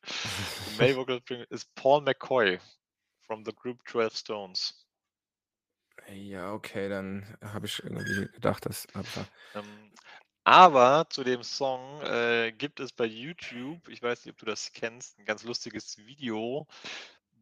The 0.64 0.70
male 0.70 0.94
vocal 0.96 1.20
ist 1.50 1.74
Paul 1.74 2.00
McCoy 2.02 2.58
from 3.28 3.44
the 3.44 3.52
group 3.52 3.84
12 3.86 4.16
Stones. 4.16 4.84
Ja, 6.06 6.52
okay, 6.54 6.88
dann 6.88 7.36
habe 7.42 7.66
ich 7.66 7.82
irgendwie 7.82 8.28
gedacht, 8.28 8.64
dass 8.66 8.86
aber 8.94 9.28
Ähm, 9.54 9.92
aber 10.44 11.06
zu 11.10 11.24
dem 11.24 11.42
Song, 11.42 12.00
äh, 12.02 12.52
gibt 12.52 12.80
es 12.80 12.92
bei 12.92 13.04
YouTube 13.06 13.88
ich 13.88 14.02
weiß 14.02 14.24
nicht, 14.24 14.32
ob 14.34 14.38
du 14.38 14.46
das 14.46 14.72
kennst, 14.72 15.18
'n 15.18 15.24
ganz 15.24 15.42
lustiges 15.44 15.98
Video, 15.98 16.66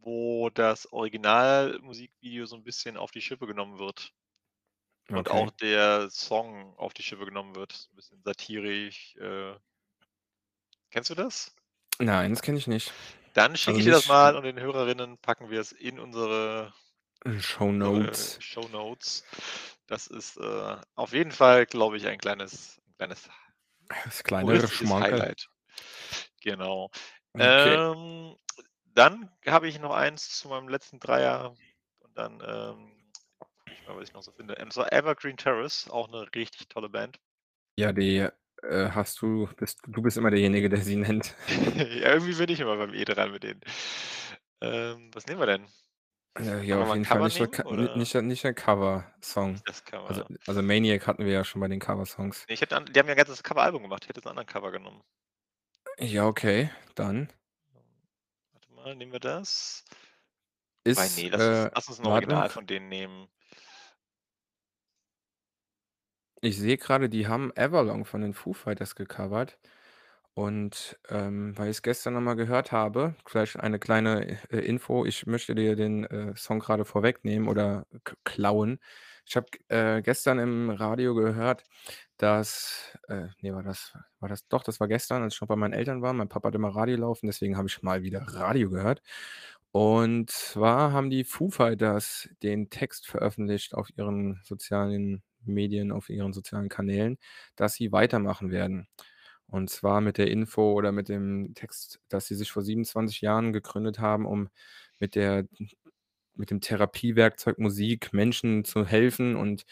wo 0.00 0.50
das 0.50 0.92
Originalmusikvideo 0.92 2.46
so 2.46 2.56
'n 2.56 2.64
bisschen 2.64 2.96
auf 2.96 3.10
die 3.10 3.20
Schippe 3.22 3.46
genommen 3.46 3.78
wird. 3.78 4.12
Und 5.14 5.30
auch 5.30 5.50
Okay. 5.50 5.50
der 5.50 6.10
Song 6.10 6.76
auf 6.76 6.92
die 6.92 7.02
Schippe 7.02 7.24
genommen 7.24 7.54
wird, 7.56 7.72
so 7.72 7.90
'n 7.92 7.96
bisschen 7.96 8.22
satirisch, 8.22 9.16
äh 9.16 9.56
Kennst 10.92 11.10
du 11.10 11.14
das? 11.14 11.56
Nein, 12.00 12.30
das 12.32 12.42
kenne 12.42 12.58
ich 12.58 12.66
nicht. 12.66 12.92
Dann 13.36 13.54
Also, 13.64 13.78
schicke 13.78 13.80
ich 13.80 13.84
dir 13.84 13.92
das 13.92 14.06
mal 14.06 14.34
und 14.34 14.44
den 14.44 14.58
Hörerinnen 14.58 15.18
packen 15.18 15.50
wir 15.50 15.60
es 15.60 15.70
in 15.72 16.00
unsere 16.00 16.72
Äh, 17.24 17.40
unsere 17.66 18.20
Shownotes. 18.20 18.40
Shownotes. 18.40 19.24
Das 19.86 20.06
ist, 20.06 20.36
äh, 20.38 20.76
auf 20.94 21.12
jeden 21.12 21.32
Fall, 21.32 21.66
glaube 21.66 21.96
ich, 21.98 22.06
ein 22.06 22.18
kleines 22.18 22.80
kleines 22.96 23.28
Das 23.88 24.22
kleine. 24.22 24.66
Highlight. 25.00 25.48
Genau. 26.42 26.90
Okay. 27.34 27.82
Ähm, 27.94 28.36
dann 28.94 29.30
habe 29.46 29.68
ich 29.68 29.78
noch 29.80 29.92
eins 29.94 30.38
zu 30.38 30.48
meinem 30.48 30.68
letzten 30.68 31.00
Dreier 31.00 31.56
und 32.00 32.16
dann, 32.18 32.40
ähm, 32.46 33.12
gucke 33.58 33.74
ich 33.74 33.84
mal, 33.86 33.96
was 33.96 34.08
ich 34.08 34.14
noch 34.14 34.22
so 34.22 34.32
finde. 34.32 34.56
Und 34.56 34.72
zwar 34.72 34.92
„Evergreen 34.92 35.36
Terrace“, 35.36 35.88
auch 35.90 36.08
'ne 36.08 36.28
richtig 36.34 36.68
tolle 36.68 36.88
Band. 36.90 37.18
Ja, 37.78 37.92
die, 37.92 38.26
äh, 38.62 38.90
hast 38.90 39.20
du 39.22 39.48
bist 39.56 39.80
du 39.86 40.02
bist 40.02 40.16
immer 40.16 40.30
derjenige, 40.30 40.68
der 40.68 40.80
sie 40.82 40.96
nennt. 40.96 41.34
Ja, 42.00 42.12
irgendwie 42.12 42.34
bin 42.34 42.48
ich 42.50 42.60
immer 42.60 42.76
beim 42.76 42.94
E 42.94 43.04
dran 43.04 43.30
mit 43.30 43.42
denen. 43.42 43.60
Ähm, 44.60 45.10
was 45.14 45.26
nehmen 45.26 45.40
wir 45.40 45.46
denn? 45.46 45.66
Äh, 46.38 46.62
ja, 46.64 46.76
Wollen 46.76 46.82
wir 46.82 46.82
auf 46.82 46.90
mal 46.90 46.94
'n 46.94 47.00
jeden 47.00 47.06
Fall 47.06 47.22
Cover 47.22 47.28
nicht 47.28 47.40
nehmen, 47.40 47.60
oder? 47.62 47.90
nicht 47.94 48.14
nicht 48.14 48.44
der 48.44 48.54
Coversong. 48.54 49.62
Das 49.66 49.82
Also 50.04 50.22
Cover. 50.22 50.30
also, 50.46 50.62
„Maniac“ 50.62 51.06
hatten 51.06 51.24
wir 51.24 51.32
ja 51.32 51.44
schon 51.44 51.60
bei 51.60 51.68
den 51.68 51.80
Coversongs. 51.80 52.46
Ne, 52.48 52.54
ich 52.54 52.60
hätte 52.60 52.76
an 52.76 52.86
die 52.92 52.98
haben 53.00 53.08
ja 53.08 53.14
'n 53.14 53.16
ganzes 53.16 53.42
Coveralbum 53.42 53.82
gemacht. 53.82 54.04
Ich 54.04 54.08
hätte 54.08 54.18
jetzt 54.20 54.26
'n 54.26 54.30
anderen 54.30 54.46
Cover 54.46 54.70
genommen. 54.70 55.02
Ja, 55.98 56.26
okay, 56.26 56.70
dann. 56.94 57.28
Warte 58.54 58.72
mal, 58.72 58.94
nehmen 58.96 59.12
wir 59.12 59.20
das? 59.20 59.84
Wobei, 60.94 61.08
Ist, 61.08 61.24
ne, 61.24 61.28
lass 61.28 61.48
uns 61.48 61.66
äh 61.66 61.70
lass 61.74 61.88
uns 61.88 61.98
'n 61.98 62.06
warte 62.06 62.06
Original 62.06 62.48
von 62.48 62.66
denen 62.66 62.88
nehmen. 62.88 63.28
Ich 66.42 66.58
sehe 66.58 66.76
grade, 66.76 67.08
die 67.08 67.26
haben 67.28 67.50
„Everlong“ 67.56 68.04
von 68.04 68.20
den 68.20 68.34
Foo 68.34 68.52
Fighters 68.52 68.94
gecovert 68.94 69.58
und, 70.34 70.98
ähm, 71.10 71.56
weil 71.58 71.70
ich's 71.70 71.82
gestern 71.82 72.14
noch 72.14 72.20
mal 72.20 72.34
gehört 72.36 72.72
habe 72.72 73.14
vielleicht 73.26 73.58
eine 73.60 73.78
kleine, 73.78 74.38
äh, 74.50 74.58
Info, 74.60 75.04
ich 75.06 75.26
möchte 75.26 75.54
dir 75.54 75.76
den, 75.76 76.04
äh, 76.04 76.36
Song 76.36 76.60
grade 76.60 76.84
vorwegnehmen 76.84 77.48
oder 77.48 77.86
klauen. 78.24 78.80
Ich 79.26 79.36
habe, 79.36 79.46
äh, 79.68 80.02
gestern 80.02 80.38
im 80.38 80.70
Radio 80.70 81.14
gehört, 81.14 81.64
dass 82.18 82.96
äh, 83.08 83.28
ne, 83.42 83.54
war 83.54 83.62
das 83.62 83.94
war 84.20 84.28
das 84.28 84.46
doch, 84.48 84.62
das 84.64 84.80
war 84.80 84.88
gestern, 84.88 85.22
als 85.22 85.34
ich 85.34 85.40
noch 85.40 85.48
bei 85.48 85.56
meinen 85.56 85.74
Eltern 85.74 86.02
war. 86.02 86.12
Mein 86.14 86.28
Papa 86.28 86.48
hat 86.48 86.54
immer 86.56 86.70
Radio 86.76 86.96
laufen, 86.98 87.26
deswegen 87.26 87.56
habe 87.56 87.68
ich 87.68 87.82
mal 87.82 88.02
wieder 88.02 88.22
Radio 88.22 88.70
gehört. 88.70 89.02
Und 89.72 90.30
zwar 90.30 90.92
haben 90.92 91.10
die 91.10 91.24
Foo 91.24 91.50
Fighters 91.50 92.28
den 92.42 92.70
Text 92.70 93.06
veröffentlicht 93.08 93.74
auf 93.74 93.88
ihren 93.96 94.40
sozialen 94.44 95.22
Medien, 95.54 95.92
auf 95.92 96.08
ihren 96.10 96.32
sozialen 96.32 96.68
Kanälen, 96.68 97.18
dass 97.56 97.74
sie 97.74 97.92
weitermachen 97.92 98.50
werden. 98.50 98.88
Und 99.48 99.70
zwar 99.70 100.00
mit 100.00 100.18
der 100.18 100.28
Info 100.30 100.72
oder 100.72 100.92
mit 100.92 101.08
dem 101.08 101.54
Text, 101.54 102.00
dass 102.08 102.26
sie 102.26 102.34
sich 102.34 102.50
vor 102.52 102.62
27 102.62 103.20
Jahren 103.20 103.52
gegründet 103.52 103.98
haben, 104.00 104.26
um 104.26 104.48
mit 104.98 105.14
der 105.14 105.46
mit 106.34 106.50
dem 106.50 106.60
Therapiewerkzeug 106.60 107.58
Musik 107.58 108.12
Menschen 108.12 108.64
zu 108.64 108.84
helfen 108.86 109.36
und, 109.36 109.64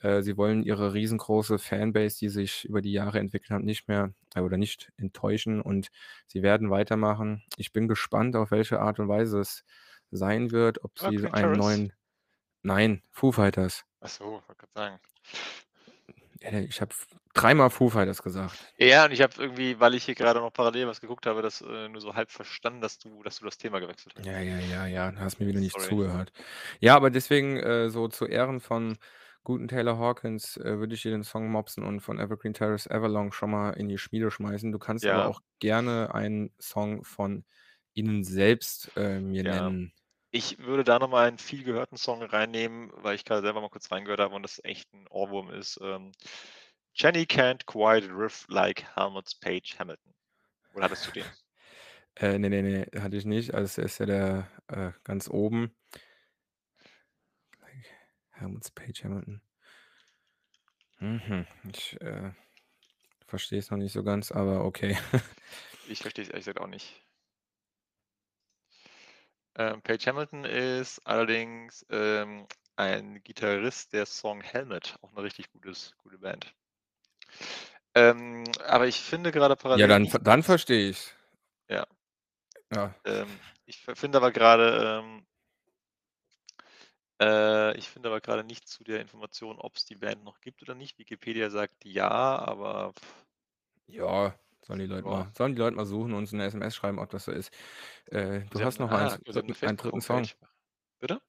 äh, 0.00 0.22
sie 0.22 0.36
wollen 0.36 0.62
ihre 0.62 0.94
riesengroße 0.94 1.58
Fanbase, 1.58 2.18
die 2.18 2.28
sich 2.28 2.64
über 2.64 2.82
die 2.82 2.92
Jahre 2.92 3.18
entwickelt 3.18 3.50
hat, 3.50 3.62
nicht 3.62 3.88
mehr 3.88 4.14
äh, 4.34 4.40
oder 4.40 4.56
nicht 4.58 4.92
enttäuschen 4.96 5.60
und 5.60 5.88
sie 6.26 6.42
werden 6.42 6.70
weitermachen. 6.70 7.44
Ich 7.56 7.72
bin 7.72 7.88
gespannt, 7.88 8.36
auf 8.36 8.50
welche 8.50 8.80
Art 8.80 8.98
und 9.00 9.08
Weise 9.08 9.40
es 9.40 9.64
sein 10.10 10.50
wird, 10.52 10.84
ob 10.84 10.98
sie 10.98 11.18
Evergreen 11.18 11.34
einen 11.34 11.52
neuen 11.56 11.92
nein, 12.62 13.02
Foo 13.12 13.32
Fighters. 13.32 13.84
Ach 14.00 14.08
so, 14.08 14.24
wollte 14.24 14.54
grad 14.56 14.72
sagen. 14.72 15.00
Ich 16.40 16.80
habe 16.80 16.94
dreimal 17.34 17.70
Foo 17.70 17.88
Fighters 17.88 18.22
gesagt. 18.22 18.66
Ja, 18.78 19.06
und 19.06 19.12
ich 19.12 19.22
habe 19.22 19.32
irgendwie, 19.42 19.80
weil 19.80 19.94
ich 19.94 20.04
hier 20.04 20.14
grade 20.14 20.40
noch 20.40 20.52
parallel 20.52 20.86
was 20.86 21.00
geguckt 21.00 21.24
habe, 21.26 21.40
das, 21.42 21.62
äh, 21.62 21.88
nur 21.88 22.00
so 22.02 22.14
halb 22.14 22.30
verstanden, 22.30 22.80
dass 22.82 22.98
du 22.98 23.22
dass 23.22 23.38
du 23.38 23.44
das 23.46 23.56
Thema 23.58 23.78
gewechselt 23.80 24.14
hast. 24.16 24.24
Ja, 24.24 24.40
ja, 24.40 24.58
ja, 24.60 24.86
ja, 24.86 25.10
du 25.12 25.18
hast 25.20 25.40
mir 25.40 25.46
wieder 25.46 25.60
nicht 25.60 25.78
Sorry. 25.78 25.82
zugehört. 25.82 26.32
Ja, 26.80 26.96
aber 26.96 27.10
deswegen, 27.10 27.58
äh, 27.58 27.90
so 27.90 28.08
zu 28.08 28.24
Ehren 28.26 28.60
von 28.60 28.96
guten 29.44 29.68
Taylor 29.68 29.98
Hawkins, 29.98 30.56
äh, 30.56 30.78
würde 30.78 30.94
ich 30.94 31.02
dir 31.02 31.10
den 31.10 31.22
Song 31.22 31.50
mopsen 31.50 31.84
und 31.84 32.00
von 32.00 32.18
Evergreen 32.18 32.54
Terrace 32.54 32.86
„Everlong“ 32.86 33.32
schon 33.32 33.50
mal 33.50 33.72
in 33.72 33.88
die 33.88 33.98
Schmiede 33.98 34.30
schmeißen. 34.30 34.72
Du 34.72 34.78
kannst 34.78 35.06
aber 35.06 35.26
Ja. 35.26 35.26
auch 35.26 35.40
gerne 35.58 36.14
einen 36.14 36.50
Song 36.58 37.04
von 37.04 37.44
ihnen 37.92 38.24
selbst, 38.24 38.90
äh, 38.96 39.20
mir 39.20 39.44
Ja. 39.44 39.44
nennen. 39.44 39.92
Ich 40.32 40.58
würde 40.58 40.84
da 40.84 40.98
noch 41.00 41.08
mal 41.08 41.26
einen 41.26 41.38
viel 41.38 41.62
gehörten 41.64 41.96
Song 41.96 42.22
reinnehmen, 42.22 42.90
weil 42.94 43.14
ich 43.16 43.24
grade 43.24 43.42
selber 43.42 43.60
mal 43.60 43.70
kurz 43.70 43.90
reingehört 43.90 44.20
habe 44.20 44.34
und 44.34 44.42
das 44.42 44.60
echt 44.64 44.92
'n 44.92 45.06
Ohrwurm 45.08 45.50
ist, 45.50 45.78
ähm, 45.82 46.12
„Jenny 46.94 47.22
Can't 47.24 47.66
Quite 47.66 48.08
Riff 48.16 48.46
Like 48.48 48.84
Helmut 48.96 49.38
Page 49.40 49.78
Hamilton“. 49.78 50.14
Oder 50.74 50.84
hattest 50.86 51.06
du 51.08 51.12
den? 51.12 51.34
Äh, 52.16 52.38
ne, 52.38 52.50
ne, 52.50 52.62
ne, 52.62 52.86
hatte 53.02 53.16
ich 53.16 53.24
nicht. 53.26 53.54
Also, 53.54 53.82
ist 53.82 53.98
ja 53.98 54.06
der, 54.06 54.48
äh, 54.68 54.92
ganz 55.04 55.28
oben. 55.28 55.74
Like 57.60 57.86
Helmut 58.30 58.74
Page 58.74 59.04
Hamilton. 59.04 59.40
Mhm, 60.98 61.46
ich, 61.72 62.00
äh, 62.00 62.32
verstehe 63.26 63.58
es 63.60 63.70
noch 63.70 63.78
nicht 63.78 63.92
so 63.92 64.04
ganz, 64.04 64.32
aber 64.32 64.64
okay. 64.64 64.96
Ich 65.84 66.00
verstehe 66.02 66.22
es 66.22 66.28
ehrlich 66.28 66.44
gesagt 66.44 66.60
auch 66.60 66.66
nicht. 66.66 67.05
Ähm, 69.58 69.80
Page 69.82 70.06
Hamilton 70.06 70.44
ist 70.44 70.98
allerdings, 71.06 71.86
ähm, 71.90 72.46
ein 72.76 73.22
Gitarrist 73.22 73.94
der 73.94 74.04
Song 74.04 74.42
„Helmet“, 74.42 74.98
auch 75.00 75.12
'ne 75.12 75.22
richtig 75.22 75.48
gutes 75.50 75.92
gute 75.96 76.18
Band. 76.18 76.52
Ähm, 77.94 78.44
aber 78.66 78.86
ich 78.86 79.00
finde 79.00 79.32
grade 79.32 79.56
Ja, 79.72 79.86
parallel 79.86 79.88
dann 79.88 80.06
v 80.06 80.18
dann 80.18 80.42
nichts 80.42 80.44
verstehe 80.44 80.90
ich's. 80.90 81.12
Ja. 81.70 81.86
Ja. 82.72 82.96
Ähm, 83.04 83.40
ich 83.66 83.78
finde 83.94 84.18
aber 84.18 84.32
grade, 84.32 85.00
ähm 85.04 85.26
äh, 87.20 87.76
ich 87.78 87.88
finde 87.88 88.08
aber 88.10 88.20
grade 88.20 88.44
nicht 88.44 88.68
zu 88.68 88.84
der 88.84 89.00
Information, 89.00 89.58
ob's 89.58 89.84
die 89.86 89.94
Band 89.96 90.22
noch 90.24 90.40
gibt 90.40 90.62
oder 90.62 90.74
nicht. 90.74 90.98
Wikipedia 90.98 91.50
sagt 91.50 91.84
ja, 91.84 92.08
aber 92.10 92.92
Ja, 93.88 94.36
sollen 94.66 94.78
die 94.80 94.86
Leute 94.86 95.08
mal 95.08 95.30
sollen 95.36 95.54
die 95.54 95.58
Leute 95.60 95.76
mal 95.76 95.86
suchen 95.86 96.12
und 96.12 96.18
uns 96.20 96.32
'ne 96.32 96.44
SMS 96.46 96.74
schreiben, 96.76 96.98
ob 96.98 97.10
das 97.10 97.24
so 97.26 97.32
ist. 97.32 97.52
Äh, 98.06 98.42
du 98.50 98.60
Sie 98.60 98.64
haben 98.64 98.72
hast 98.72 98.78
'ne 98.78 98.80
noch 98.80 98.92
einen 98.92 99.08
ah, 99.08 99.16
haben 99.16 99.22
'ne 99.26 99.32
dritten 99.32 99.54
einen 99.64 99.76
3. 99.78 100.00
Song. 100.00 100.30
Bitte? 101.00 101.20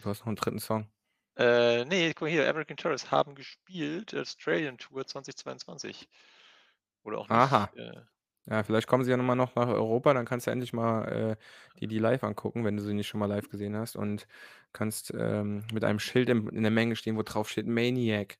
Du 0.00 0.08
hast 0.10 0.20
noch 0.20 0.28
'n 0.28 0.36
3. 0.36 0.58
Song. 0.58 0.92
Äh, 1.36 1.86
ne, 1.86 2.12
guck 2.12 2.22
mal 2.22 2.30
hier, 2.30 2.46
Evergreen 2.46 2.76
Terrace 2.76 3.10
haben 3.10 3.34
gespielt, 3.34 4.14
Australian 4.14 4.76
Tour 4.76 5.06
2022. 5.06 6.06
Oder 7.04 7.18
auch 7.18 7.28
nicht, 7.30 7.30
Aha. 7.30 7.72
äh 7.74 8.02
Ja, 8.50 8.62
vielleicht 8.64 8.88
kommen 8.88 9.04
sie 9.04 9.10
ja 9.12 9.16
noch 9.18 9.24
mal 9.24 9.36
noch 9.36 9.54
nach 9.56 9.68
Europa, 9.68 10.14
dann 10.14 10.26
kannst 10.26 10.46
du 10.48 10.52
endlich 10.52 10.72
mal, 10.72 11.36
äh, 11.76 11.80
dir 11.80 11.88
die 11.88 11.98
live 12.00 12.24
angucken, 12.24 12.64
wenn 12.64 12.76
du 12.76 12.82
sie 12.82 12.94
nicht 12.94 13.08
schon 13.08 13.20
mal 13.20 13.26
live 13.26 13.48
gesehen 13.50 13.76
hast 13.76 13.96
und 13.96 14.26
kannst, 14.72 15.12
ähm, 15.16 15.64
mit 15.72 15.84
einem 15.84 16.00
Schild 16.00 16.28
im 16.28 16.48
in 16.50 16.62
der 16.62 16.72
Menge 16.72 16.96
stehen, 16.96 17.16
wo 17.16 17.22
drauf 17.24 17.48
steht 17.50 17.66
„Maniac“. 17.68 18.38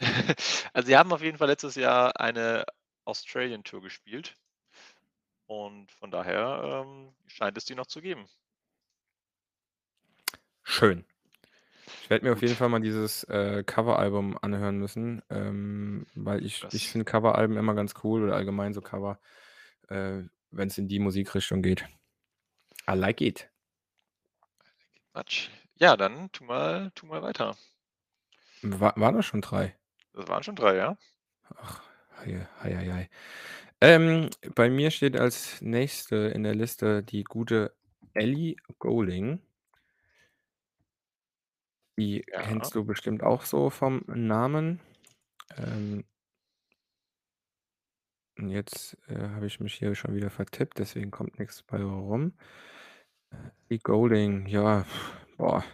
Also, 0.74 0.86
sie 0.86 0.96
haben 0.96 1.12
auf 1.12 1.22
jeden 1.22 1.38
Fall 1.38 1.48
letztes 1.48 1.74
Jahr 1.74 2.18
eine 2.20 2.64
Australian 3.08 3.64
Tour 3.64 3.82
gespielt. 3.82 4.36
Und 5.46 5.90
von 5.92 6.10
daher, 6.12 6.84
ähm, 6.86 7.14
scheint 7.26 7.56
es 7.58 7.64
die 7.64 7.74
noch 7.74 7.86
zu 7.86 8.00
geben. 8.00 8.28
Schön. 10.62 11.04
Ich 12.02 12.10
werde 12.10 12.24
mir 12.26 12.32
auf 12.32 12.42
jeden 12.42 12.54
Gut. 12.54 12.58
Fall 12.58 12.68
mal 12.68 12.80
dieses, 12.80 13.24
äh, 13.24 13.64
Coveralbum 13.64 14.38
anhören 14.42 14.78
müssen, 14.78 15.22
ähm, 15.30 16.06
weil 16.14 16.44
ich 16.44 16.66
ich 16.72 16.88
finde 16.90 17.04
Coveralben 17.04 17.56
immer 17.56 17.74
ganz 17.74 17.94
cool 18.04 18.24
oder 18.24 18.36
allgemein 18.36 18.74
so 18.74 18.82
Cover, 18.82 19.20
äh, 19.88 20.22
wenn's 20.50 20.78
in 20.78 20.88
die 20.88 20.98
Musikrichtung 21.00 21.62
geht. 21.62 21.86
I 22.88 22.94
like 22.94 23.20
it. 23.20 23.50
Quatsch. 25.12 25.50
Ja, 25.76 25.96
dann 25.98 26.32
tu 26.32 26.44
mal 26.44 26.90
tu 26.94 27.04
mal 27.06 27.20
weiter. 27.22 27.56
Wa 28.62 28.92
waren 28.96 29.16
das 29.16 29.26
schon 29.26 29.40
3? 29.40 29.74
Das 30.12 30.28
waren 30.28 30.42
schon 30.42 30.54
3, 30.56 30.76
ja. 30.76 30.98
Ach, 31.56 31.82
hei 32.20 32.46
hei 32.62 32.74
hei 32.76 32.92
hei. 32.92 33.10
Ähm, 33.80 34.30
bei 34.54 34.70
mir 34.70 34.90
steht 34.90 35.16
als 35.16 35.60
Nächste 35.62 36.16
in 36.16 36.42
der 36.42 36.54
Liste 36.54 37.02
die 37.02 37.24
gute 37.24 37.74
Ellie 38.14 38.56
Goulding. 38.78 39.40
Die 41.98 42.24
Ja. 42.26 42.40
kennst 42.40 42.74
du 42.76 42.84
bestimmt 42.84 43.22
auch 43.24 43.42
so 43.44 43.70
vom 43.70 44.02
Namen. 44.06 44.80
Ähm 45.58 46.04
und 48.38 48.50
jetzt, 48.50 48.96
äh, 49.08 49.18
habe 49.30 49.46
ich 49.46 49.60
mich 49.60 49.74
hier 49.74 49.94
schon 49.94 50.14
wieder 50.14 50.30
vertippt, 50.30 50.78
deswegen 50.78 51.10
kommt 51.10 51.38
nix 51.38 51.62
bei 51.62 51.82
rum. 51.82 52.34
Äh, 53.32 53.36
Ellie 53.68 53.80
Goulding, 53.80 54.46
ja, 54.46 54.86
boah. 55.38 55.64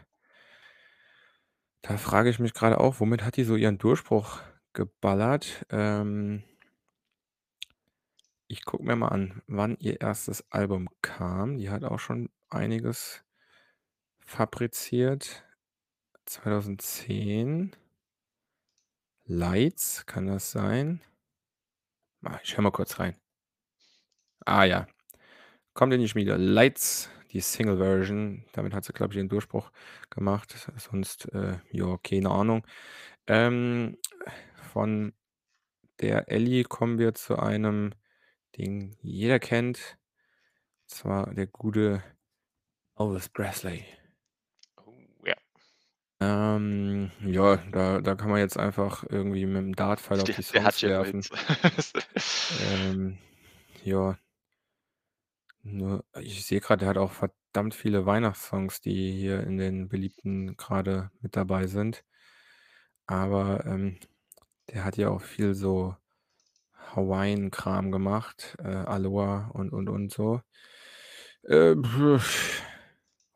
Da 1.82 1.98
frage 1.98 2.30
ich 2.30 2.38
mich 2.38 2.54
grade 2.54 2.80
auch, 2.80 2.98
womit 3.00 3.22
hat 3.24 3.36
die 3.36 3.44
so 3.44 3.56
ihren 3.56 3.76
Durchbruch 3.78 4.40
geballert? 4.74 5.64
Ähm 5.70 6.42
ich 8.50 8.64
gucke 8.64 8.84
mir 8.84 8.94
mal 8.96 9.08
an, 9.08 9.40
wann 9.46 9.76
ihr 9.80 10.00
1. 10.02 10.44
Album 10.50 10.88
kam. 11.00 11.56
Die 11.56 11.70
hat 11.70 11.82
auch 11.84 11.98
schon 11.98 12.28
einiges 12.50 13.22
fabriziert. 14.20 15.44
2010. 16.26 17.76
„Lights“, 19.26 20.04
kann 20.04 20.26
das 20.26 20.50
sein? 20.50 21.00
Ich 22.42 22.56
höre 22.56 22.62
mal 22.62 22.70
kurz 22.70 22.98
rein. 22.98 23.14
Ah 24.46 24.64
ja, 24.64 24.86
kommt 25.74 25.94
in 25.94 26.00
die 26.00 26.08
Schmiede. 26.08 26.36
„Lights“, 26.36 27.10
die 27.32 27.40
Single-Version. 27.40 28.44
Damit 28.52 28.74
hat 28.74 28.84
sie, 28.84 28.92
glaube 28.94 29.12
ich, 29.14 29.18
ihren 29.18 29.28
Durchbruch 29.30 29.70
gemacht. 30.10 30.54
Sonst, 30.78 31.26
äh, 31.34 31.58
ja, 31.72 31.98
keine 32.02 32.30
Ahnung. 32.30 32.66
Ähm, 33.28 33.98
von 34.74 35.14
der 36.00 36.30
Ellie 36.30 36.64
kommen 36.64 36.98
wir 36.98 37.14
zu 37.14 37.38
einem, 37.38 37.94
den 38.58 38.96
jeder 39.02 39.38
kennt, 39.40 39.98
und 40.84 40.90
zwar 40.90 41.34
der 41.34 41.46
gute 41.48 42.02
Elvis 42.98 43.28
Presley. 43.30 43.84
Oh, 44.78 44.92
ja. 45.24 45.34
Ähm, 46.20 47.10
ja, 47.20 47.56
da 47.72 48.00
da 48.00 48.14
kann 48.14 48.30
man 48.30 48.38
jetzt 48.40 48.58
einfach 48.58 49.04
irgendwie 49.10 49.46
mit'm 49.46 49.74
Dartpfeil 49.76 50.20
auf 50.20 50.30
die 50.30 50.42
der 50.52 50.64
hat 50.64 50.74
Songs 50.76 50.82
werfen. 50.82 51.24
Ähm, 52.58 53.18
ja. 53.84 54.18
Nur 55.62 56.04
ich 56.20 56.44
sehe 56.46 56.60
grad, 56.60 56.80
der 56.82 56.88
hat 56.88 56.98
auch 56.98 57.12
verdammt 57.12 57.74
viele 57.74 58.06
Weihnachtssongs, 58.06 58.80
die 58.80 59.12
hier 59.12 59.42
in 59.44 59.56
den 59.56 59.88
beliebten 59.88 60.56
grade 60.56 61.10
mit 61.20 61.36
dabei 61.36 61.66
sind. 61.66 62.04
Aber, 63.08 63.64
ähm, 63.66 63.98
der 64.74 64.84
hat 64.84 64.96
ja 64.96 65.08
auch 65.08 65.22
viel 65.22 65.54
so 65.54 65.96
Hawaiian-Kram 66.94 67.90
gemacht, 67.92 68.56
äh, 68.62 68.68
Aloha 68.68 69.50
und 69.54 69.72
und 69.72 69.88
und 69.88 70.12
so. 70.12 70.42
Äh, 71.44 71.74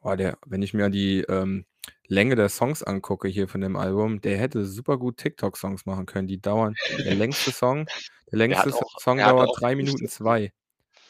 boah, 0.00 0.16
der 0.16 0.38
wenn 0.46 0.62
ich 0.62 0.74
mir 0.74 0.90
die, 0.90 1.20
ähm 1.28 1.64
Länge 2.10 2.36
der 2.36 2.48
Songs 2.48 2.82
angucke 2.82 3.28
hier 3.28 3.48
von 3.48 3.60
dem 3.60 3.76
Album, 3.76 4.22
der 4.22 4.38
hätte 4.38 4.64
super 4.64 4.96
gut 4.96 5.18
TikTok-Songs 5.18 5.84
machen 5.84 6.06
können. 6.06 6.26
Die 6.26 6.40
dauern 6.40 6.74
der 6.98 7.14
längste 7.14 7.52
Song 7.52 7.84
der 8.32 8.38
Er 8.38 8.38
längste 8.38 8.60
hat 8.60 8.66
S 8.68 8.74
auch 8.76 8.98
Song 8.98 9.18
er 9.18 9.28
dauert 9.28 9.50
auch 9.50 9.54
die 9.56 9.60
3 9.60 9.74
Moves 9.74 9.76
Minuten 9.76 10.04
dazu. 10.04 10.24
2. 10.24 10.52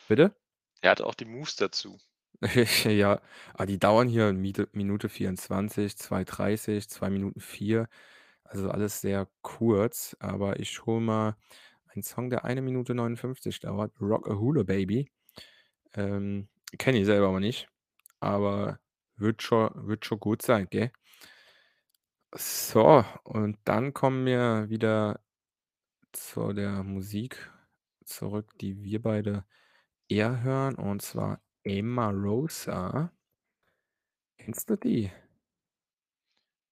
Bitte? 0.08 0.34
Er 0.80 0.90
hatte 0.90 1.06
auch 1.06 1.14
die 1.14 1.24
Moves 1.24 1.56
dazu. 1.56 1.98
Ja, 2.84 3.20
ah, 3.54 3.66
die 3.66 3.78
dauern 3.78 4.08
hier 4.08 4.32
Minute 4.32 5.08
24, 5.08 5.94
2:30, 5.94 6.88
2 6.88 7.10
Minuten 7.10 7.40
4, 7.40 7.88
also 8.48 8.70
alles 8.70 9.00
sehr 9.00 9.28
kurz, 9.42 10.16
aber 10.20 10.60
ich 10.60 10.86
hole 10.86 11.00
mal 11.00 11.36
einen 11.88 12.02
Song, 12.02 12.30
der 12.30 12.44
1 12.44 12.62
Minute 12.62 12.94
59 12.94 13.60
dauert, 13.60 13.92
„Rock-a-Hula 14.00 14.64
Baby“. 14.64 15.10
Ähm, 15.94 16.48
kenne 16.78 16.98
ich 17.00 17.06
selber 17.06 17.28
aber 17.28 17.40
nicht, 17.40 17.68
aber 18.20 18.80
wird 19.16 19.42
scho 19.42 19.70
wird 19.76 20.06
schon 20.06 20.20
gut 20.20 20.42
sein, 20.42 20.68
gell? 20.70 20.92
So, 22.34 23.04
und 23.24 23.58
dann 23.64 23.94
kommen 23.94 24.26
wir 24.26 24.68
wieder 24.68 25.22
zu 26.12 26.52
der 26.54 26.82
Musik 26.84 27.52
zurück, 28.04 28.52
die 28.60 28.82
wir 28.84 29.02
beide 29.02 29.46
eher 30.08 30.42
hören, 30.42 30.76
und 30.76 31.02
zwar 31.02 31.42
Emarosa. 31.64 33.12
Kennst 34.38 34.68
du 34.70 34.76
die? 34.76 35.10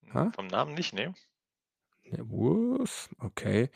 Hm, 0.04 0.14
Ha? 0.14 0.32
vom 0.32 0.46
Namen 0.48 0.74
nicht, 0.74 0.92
ne? 0.94 1.14
Was? 2.12 3.08
Okay. 3.18 3.70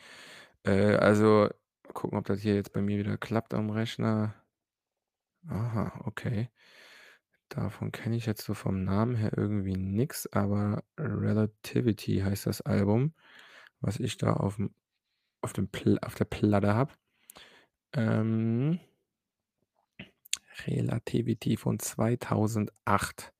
Äh, 0.63 0.95
also, 0.97 1.49
gucken, 1.93 2.17
ob 2.19 2.25
das 2.25 2.41
hier 2.41 2.55
jetzt 2.55 2.73
bei 2.73 2.81
mir 2.81 2.97
wieder 2.99 3.17
klappt 3.17 3.53
am 3.53 3.69
Rechner. 3.71 4.35
Aha, 5.49 6.01
okay. 6.05 6.49
Davon 7.51 7.91
kenne 7.91 8.15
ich 8.15 8.25
jetzt 8.27 8.45
so 8.45 8.53
vom 8.53 8.85
Namen 8.85 9.13
her 9.15 9.33
irgendwie 9.35 9.75
nix, 9.75 10.25
aber 10.31 10.83
„Relativity“ 10.97 12.19
heißt 12.21 12.45
das 12.47 12.61
Album, 12.61 13.13
was 13.81 13.99
ich 13.99 14.17
da 14.17 14.33
aufm 14.33 14.73
auf 15.41 15.53
dem 15.53 15.67
Pl 15.69 15.99
auf 16.01 16.15
der 16.15 16.25
Platte 16.25 16.75
habe. 16.75 16.93
Ähm 17.93 18.79
„Relativity“ 20.67 21.55
von 21.57 21.77
2008. 21.79 23.31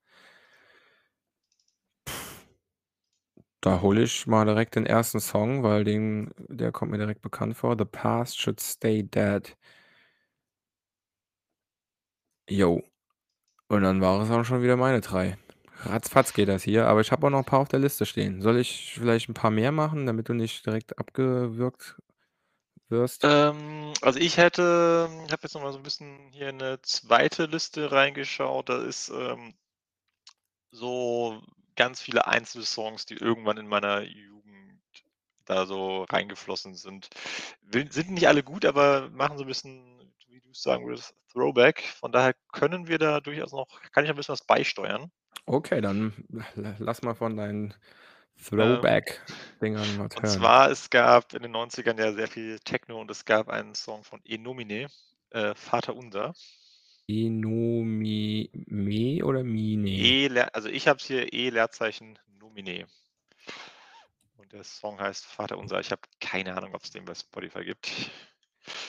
Da 3.63 3.79
hole 3.81 4.01
ich 4.01 4.25
mal 4.25 4.43
direkt 4.45 4.73
den 4.75 4.87
1. 4.87 5.19
Song, 5.19 5.61
weil 5.61 5.83
den 5.83 6.31
der 6.49 6.71
kommt 6.71 6.89
mir 6.91 6.97
direkt 6.97 7.21
bekannt 7.21 7.55
vor. 7.55 7.75
„The 7.77 7.85
Past 7.85 8.39
Should 8.39 8.59
Stay 8.59 9.03
Dead“. 9.03 9.55
Jo. 12.49 12.81
Und 13.69 13.83
dann 13.83 14.01
war 14.01 14.21
es 14.21 14.31
auch 14.31 14.45
schon 14.45 14.63
wieder 14.63 14.77
meine 14.77 15.01
3. 15.01 15.37
Ratzfatz 15.85 16.33
geht 16.33 16.49
das 16.49 16.63
hier, 16.63 16.87
aber 16.87 17.01
ich 17.01 17.11
habe 17.11 17.27
auch 17.27 17.31
noch 17.31 17.39
'n 17.39 17.45
paar 17.45 17.59
auf 17.61 17.69
der 17.69 17.79
Liste 17.79 18.05
stehen. 18.05 18.41
Soll 18.41 18.57
ich 18.59 18.93
vielleicht 18.99 19.29
'n 19.29 19.35
paar 19.35 19.51
mehr 19.51 19.71
machen, 19.73 20.05
damit 20.07 20.29
du 20.29 20.33
nicht 20.35 20.65
direkt 20.65 20.99
abgewürgt 20.99 21.97
wirst? 22.89 23.23
Ähm, 23.23 23.93
also 24.01 24.17
ich 24.19 24.37
hätte 24.37 25.07
ich 25.25 25.31
habe 25.31 25.43
jetzt 25.43 25.53
noch 25.53 25.61
mal 25.61 25.71
so 25.71 25.77
'n 25.79 25.83
bisschen 25.83 26.31
hier 26.31 26.49
in 26.49 26.57
'ne 26.57 26.79
2. 26.81 27.45
Liste 27.45 27.91
reingeschaut. 27.91 28.69
Da 28.69 28.81
ist, 28.83 29.09
ähm 29.09 29.53
so 30.73 31.41
ganz 31.81 32.01
viele 32.01 32.27
Einzelsongs, 32.27 33.05
die 33.07 33.15
irgendwann 33.15 33.57
in 33.57 33.67
meiner 33.67 34.01
Jugend 34.03 34.81
da 35.45 35.65
so 35.67 36.03
reingeflossen 36.05 36.75
sind. 36.75 37.09
Sind 37.71 38.11
nicht 38.11 38.27
alle 38.27 38.43
gut, 38.43 38.65
aber 38.65 39.09
machen 39.11 39.37
so 39.37 39.43
'n 39.45 39.47
bisschen, 39.47 40.13
wie 40.29 40.41
du's 40.41 40.61
sagen 40.63 40.85
würdest, 40.87 41.15
Throwback. 41.33 41.81
Von 41.99 42.11
daher 42.13 42.33
können 42.53 42.87
wir 42.87 42.99
da 42.99 43.21
durchaus 43.21 43.51
noch 43.53 43.67
kann 43.93 44.03
ich 44.05 44.09
noch 44.09 44.15
'n 44.15 44.17
bisschen 44.17 44.33
was 44.33 44.45
beisteuern. 44.47 45.11
Okay, 45.47 45.81
dann 45.81 46.13
la 46.55 46.75
lass 46.79 47.01
mal 47.01 47.15
von 47.15 47.35
deinen 47.35 47.73
Ähm, 48.57 49.01
Throwback-Dingern 49.61 49.99
was 49.99 50.17
und 50.17 50.27
hören. 50.27 50.49
zwar, 50.49 50.69
es 50.71 50.89
gab 50.89 51.33
in 51.33 51.43
den 51.43 51.51
90ern 51.51 51.97
ja 51.97 52.13
sehr 52.13 52.27
viel 52.27 52.59
Techno 52.59 52.99
und 53.01 53.11
es 53.11 53.25
gab 53.25 53.49
einen 53.49 53.75
Song 53.75 54.03
von 54.03 54.21
Enomine, 54.25 54.87
äh, 55.31 55.55
„Vaterunser“. 55.55 56.33
Enomi 57.11 58.49
me 58.53 59.23
oder 59.23 59.43
Mine? 59.43 59.89
E 59.89 60.29
also 60.53 60.69
ich 60.69 60.87
habe 60.87 60.97
es 60.99 61.05
hier 61.05 61.33
E 61.33 61.49
Leerzeichen 61.49 62.17
Nomine. 62.39 62.87
Und 64.37 64.53
der 64.53 64.63
Song 64.63 64.99
heißt 64.99 65.25
„Vaterunser“. 65.25 65.81
Ich 65.81 65.91
habe 65.91 66.01
keine 66.21 66.55
Ahnung, 66.55 66.73
ob's 66.73 66.91
den 66.91 67.03
bei 67.03 67.13
Spotify 67.13 67.65
gibt. 67.65 67.91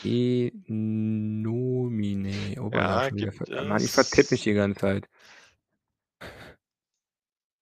Enomine. 0.04 1.10
Oh, 2.60 2.70
war 2.72 3.10
ja 3.12 3.30
ah, 3.58 3.64
Mann, 3.64 3.82
ich 3.82 3.90
vertippe 3.90 4.34
mich 4.34 4.40
es. 4.40 4.44
die 4.44 4.54
ganze 4.54 4.80
Zeit. 4.80 5.08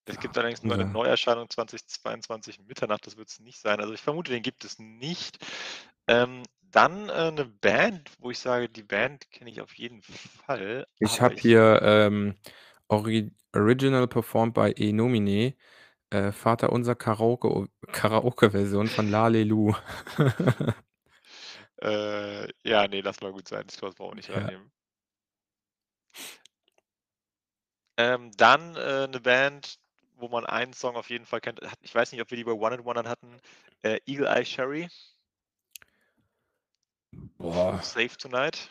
Es 0.07 0.19
gibt 0.19 0.37
allerdings 0.37 0.63
nur 0.63 0.75
eine 0.75 0.85
Unser 0.85 0.93
Neuerscheinung 0.93 1.49
2022 1.49 2.61
Mitternacht, 2.67 3.07
das 3.07 3.17
wird's 3.17 3.39
nicht 3.39 3.61
sein. 3.61 3.81
Also, 3.81 3.95
ich 3.95 4.01
vermute, 4.01 4.33
den 4.33 4.43
gibt 4.43 4.65
es 4.65 4.79
nicht. 4.79 5.39
Ähm, 6.09 6.43
dann, 6.71 7.09
äh, 7.09 7.31
'ne 7.33 7.45
Band, 7.47 8.11
wo 8.21 8.31
ich 8.31 8.39
sage, 8.39 8.69
die 8.69 8.83
Band 8.83 9.31
kenne 9.31 9.51
ich 9.51 9.61
auf 9.61 9.75
jeden 9.75 10.03
Fall, 10.03 10.87
Ich 11.03 11.23
habe 11.23 11.35
hier, 11.41 11.81
ähm, 11.83 12.35
Ori 12.89 13.33
Original 13.55 14.07
performed 14.07 14.53
by 14.55 14.73
Enomine, 14.77 15.55
äh, 16.11 16.33
„Vaterunser“ 16.33 16.97
Karaoke 16.97 17.49
o 17.51 17.69
Karaoke-Version 17.93 18.91
von 18.91 19.09
„Lalelu“. 19.09 19.75
Äh, 21.83 22.49
ja, 22.65 22.87
ne, 22.89 23.01
lass 23.01 23.21
mal 23.21 23.33
gut 23.33 23.49
sein. 23.49 23.67
Das 23.67 23.77
brauchen 23.79 23.99
wir 24.13 24.15
nicht 24.17 24.31
Ja. 24.35 24.51
reinnehmen. 24.51 24.71
Ähm, 27.99 28.31
dann, 28.37 28.77
äh, 28.77 29.07
'ne 29.09 29.21
Band, 29.21 29.77
wo 30.17 30.29
man 30.29 30.47
einen 30.47 30.73
Song 30.73 30.97
auf 30.97 31.11
jeden 31.11 31.27
Fall 31.27 31.41
kennt. 31.41 31.61
Ich 31.81 31.95
weiß 31.95 32.13
nicht, 32.13 32.21
ob 32.21 32.31
wir 32.31 32.37
die 32.37 32.45
bei 32.45 32.53
„One-Hit-Wondern“ 32.53 33.09
hatten, 33.09 33.41
äh, 33.83 33.99
„Eagle 34.07 34.27
Eye 34.27 34.45
Cherry“. 34.45 34.91
Boah. 37.13 37.83
„Safe 37.83 38.17
Tonight“. 38.17 38.69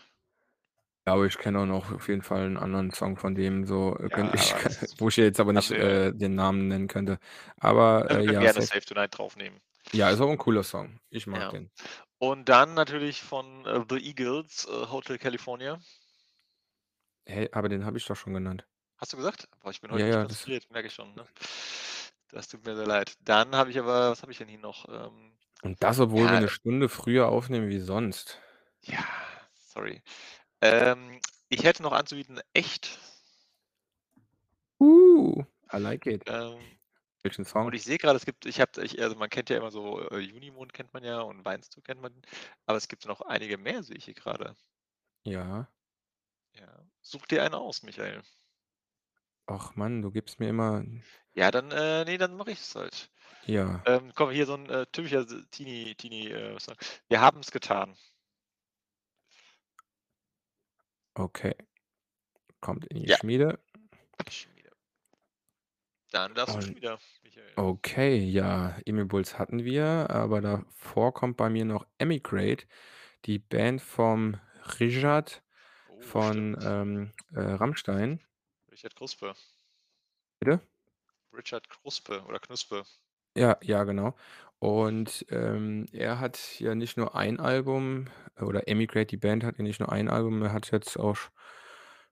Aber 1.08 1.26
ich 1.26 1.38
kenne 1.38 1.60
auch 1.60 1.66
noch 1.66 1.92
auf 1.92 2.08
jeden 2.08 2.22
Fall 2.22 2.46
'n 2.46 2.58
anderen 2.58 2.92
Song 2.92 3.18
von 3.18 3.34
dem, 3.34 3.66
so, 3.66 3.96
äh, 3.98 4.10
Ja, 4.10 4.10
könnte 4.10 4.36
ich 4.36 4.56
aber 4.56 4.64
das 4.64 4.96
wo 4.98 5.08
ich 5.08 5.16
jetzt 5.18 5.40
aber 5.40 5.54
nicht, 5.54 5.72
wir 5.72 5.80
äh, 5.80 6.12
den 6.14 6.36
Namen 6.36 6.68
nennen 6.68 6.88
könnte. 6.88 7.20
Aber, 7.58 8.10
wir 8.10 8.18
äh, 8.20 8.26
können 8.26 8.40
ja, 8.40 8.40
gerne 8.40 8.62
safe 8.62 8.64
„Safe 8.64 8.82
Tonight“ 8.86 9.18
draufnehmen. 9.18 9.62
Ja, 9.94 10.12
ist 10.12 10.22
auch 10.22 10.30
'n 10.30 10.38
cooler 10.38 10.64
Song. 10.64 11.00
Ich 11.10 11.26
mag 11.26 11.48
Ja. 11.48 11.50
den. 11.50 11.72
Und 12.20 12.50
dann 12.50 12.74
natürlich 12.76 13.22
von, 13.22 13.66
äh, 13.66 13.86
The 13.90 13.98
Eagles, 13.98 14.66
äh, 14.68 14.88
„Hotel 14.92 15.18
California“. 15.20 15.80
Hä, 17.28 17.50
aber 17.54 17.70
den 17.70 17.86
habe 17.86 17.98
ich 17.98 18.06
doch 18.06 18.16
schon 18.16 18.34
genannt. 18.34 18.66
Hast 19.00 19.14
du 19.14 19.18
gesagt? 19.18 19.48
Boah, 19.62 19.72
ich 19.72 19.80
bin 19.80 19.92
Ja, 19.92 20.06
heute 20.06 20.08
nicht 20.08 20.20
ja, 20.20 20.26
das 20.26 20.46
konzentriert, 20.46 20.70
merke 20.72 20.88
ich 20.88 20.94
schon, 20.94 21.16
ne? 21.16 21.26
Das 22.32 22.48
tut 22.50 22.66
mir 22.66 22.76
sehr 22.76 22.86
leid. 22.86 23.16
Dann 23.22 23.56
habe 23.56 23.72
ich 23.72 23.80
aber 23.80 24.12
was 24.12 24.22
habe 24.22 24.32
ich 24.32 24.38
denn 24.38 24.48
hier 24.50 24.60
noch? 24.60 24.88
Ähm, 24.90 25.39
Und 25.64 25.84
das, 25.84 26.00
obwohl 26.00 26.30
wir 26.30 26.38
ja 26.38 26.40
'ne 26.40 26.48
Stunde 26.48 26.88
früher 26.88 27.28
aufnehmen 27.28 27.68
wie 27.70 27.80
sonst. 27.80 28.40
Ja, 28.84 29.06
sorry. 29.54 30.02
Ähm, 30.62 31.22
ich 31.50 31.64
hätte 31.64 31.84
noch 31.84 31.94
anzubieten 31.94 32.42
„Echt“. 32.54 33.00
Uh, 34.82 35.44
I 35.74 35.78
like 35.78 36.08
it. 36.08 36.24
Ähm, 36.28 36.78
Welchen 37.24 37.46
und 37.64 37.74
Song? 37.74 37.76
ich 37.76 37.84
sehe 37.84 37.98
grade, 37.98 38.18
es 38.18 38.26
gibt 38.26 38.46
ich 38.46 38.62
habe 38.62 38.84
ich 38.84 39.02
also, 39.02 39.16
man 39.18 39.30
kennt 39.30 39.50
ja 39.50 39.58
immer 39.58 39.72
so, 39.72 40.02
äh, 40.12 40.20
„Junimond“ 40.20 40.74
kennt 40.74 40.94
man 40.94 41.04
ja 41.04 41.22
und 41.22 41.46
„Weinst 41.46 41.76
du“ 41.78 41.82
kennt 41.82 42.02
man, 42.02 42.22
aber 42.66 42.78
es 42.78 42.88
gibt 42.90 43.06
noch 43.06 43.22
einige 43.22 43.58
mehr, 43.58 43.84
sehe 43.84 43.98
ich 43.98 44.06
hier 44.06 44.16
grade. 44.16 44.56
Ja. 45.26 45.70
Ja. 46.56 46.84
Such 47.02 47.26
dir 47.28 47.44
einen 47.44 47.54
aus, 47.56 47.84
Michael. 47.84 48.22
Och 49.48 49.76
Mann, 49.76 50.02
du 50.02 50.12
gibst 50.12 50.40
mir 50.40 50.50
immer 50.50 50.84
Ja, 51.36 51.52
dann, 51.52 51.72
äh, 51.72 52.06
ne, 52.06 52.18
dann 52.18 52.36
mache 52.36 52.52
ich's 52.52 52.74
halt. 52.76 53.10
Ja. 53.50 53.86
Ähm, 53.86 54.12
komm, 54.16 54.32
hier 54.32 54.46
so 54.46 54.56
'n, 54.56 54.70
äh, 54.70 54.86
typischer 54.92 55.26
Teenie 55.52 55.96
Teenie, 55.96 56.28
äh, 56.32 56.60
Song. 56.60 56.76
„Wir 57.08 57.22
haben's 57.22 57.52
getan“. 57.52 57.96
Okay. 61.18 61.54
Kommt 62.62 62.86
in 62.88 63.02
die 63.04 63.08
Ja. 63.08 63.18
Schmiede. 63.20 63.60
Schmiede. 64.30 64.70
Dann 66.14 66.34
darfst 66.34 66.56
du 66.58 66.62
schon 66.62 66.76
Und 66.76 66.76
wieder, 66.76 67.00
Michael. 67.22 67.56
okay, 67.58 68.18
ja, 68.20 68.78
Emil 68.86 69.06
Bulls 69.06 69.40
hatten 69.40 69.66
wir, 69.66 70.10
aber 70.12 70.42
davor 70.42 71.14
kommt 71.14 71.38
bei 71.38 71.50
mir 71.50 71.66
noch 71.66 71.88
„Emigrate“, 72.00 72.68
die 73.26 73.40
Band 73.40 73.82
vom 73.82 74.38
Richard 74.80 75.44
Oh, 75.88 76.00
von, 76.00 76.58
stimmt. 76.60 76.64
ähm, 76.64 77.14
äh, 77.34 77.42
Rammstein. 77.42 78.22
Richard 78.72 78.96
Kruspe. 78.96 79.34
Bitte? 80.42 80.62
Richard 81.34 81.70
Kruspe 81.70 82.24
oder 82.26 82.40
Knuspe. 82.40 82.86
Ja, 83.38 83.58
ja, 83.62 83.84
genau. 83.84 84.16
Und, 84.60 85.26
ähm, 85.30 85.86
er 85.94 86.20
hat 86.20 86.60
ja 86.60 86.76
nicht 86.76 86.98
nur 86.98 87.16
ein 87.16 87.40
Album 87.40 88.06
oder 88.42 88.68
„Emigrate“, 88.68 89.06
die 89.06 89.18
Band 89.18 89.44
hat 89.44 89.58
ja 89.58 89.64
nicht 89.64 89.80
nur 89.80 89.92
ein 89.92 90.10
Album, 90.10 90.42
er 90.42 90.52
hat 90.52 90.72
jetzt 90.72 90.98
auch 91.00 91.16
sch 91.16 91.30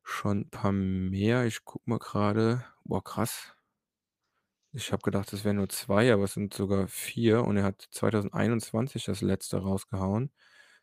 schon 0.03 0.49
paar 0.49 0.72
mehr. 0.72 1.45
Ich 1.45 1.65
gucke 1.65 1.89
mal 1.89 1.99
grade. 1.99 2.63
Boah, 2.86 3.03
krass. 3.03 3.53
Ich 4.74 4.91
habe 4.91 5.01
gedacht, 5.01 5.32
das 5.32 5.43
wären 5.45 5.55
nur 5.57 5.70
2, 5.70 6.11
aber 6.11 6.24
es 6.26 6.34
sind 6.34 6.53
sogar 6.53 6.88
4 6.88 7.43
und 7.45 7.55
er 7.57 7.63
hat 7.63 7.88
2021 7.91 9.05
das 9.05 9.22
letzte 9.22 9.57
rausgehauen. 9.59 10.30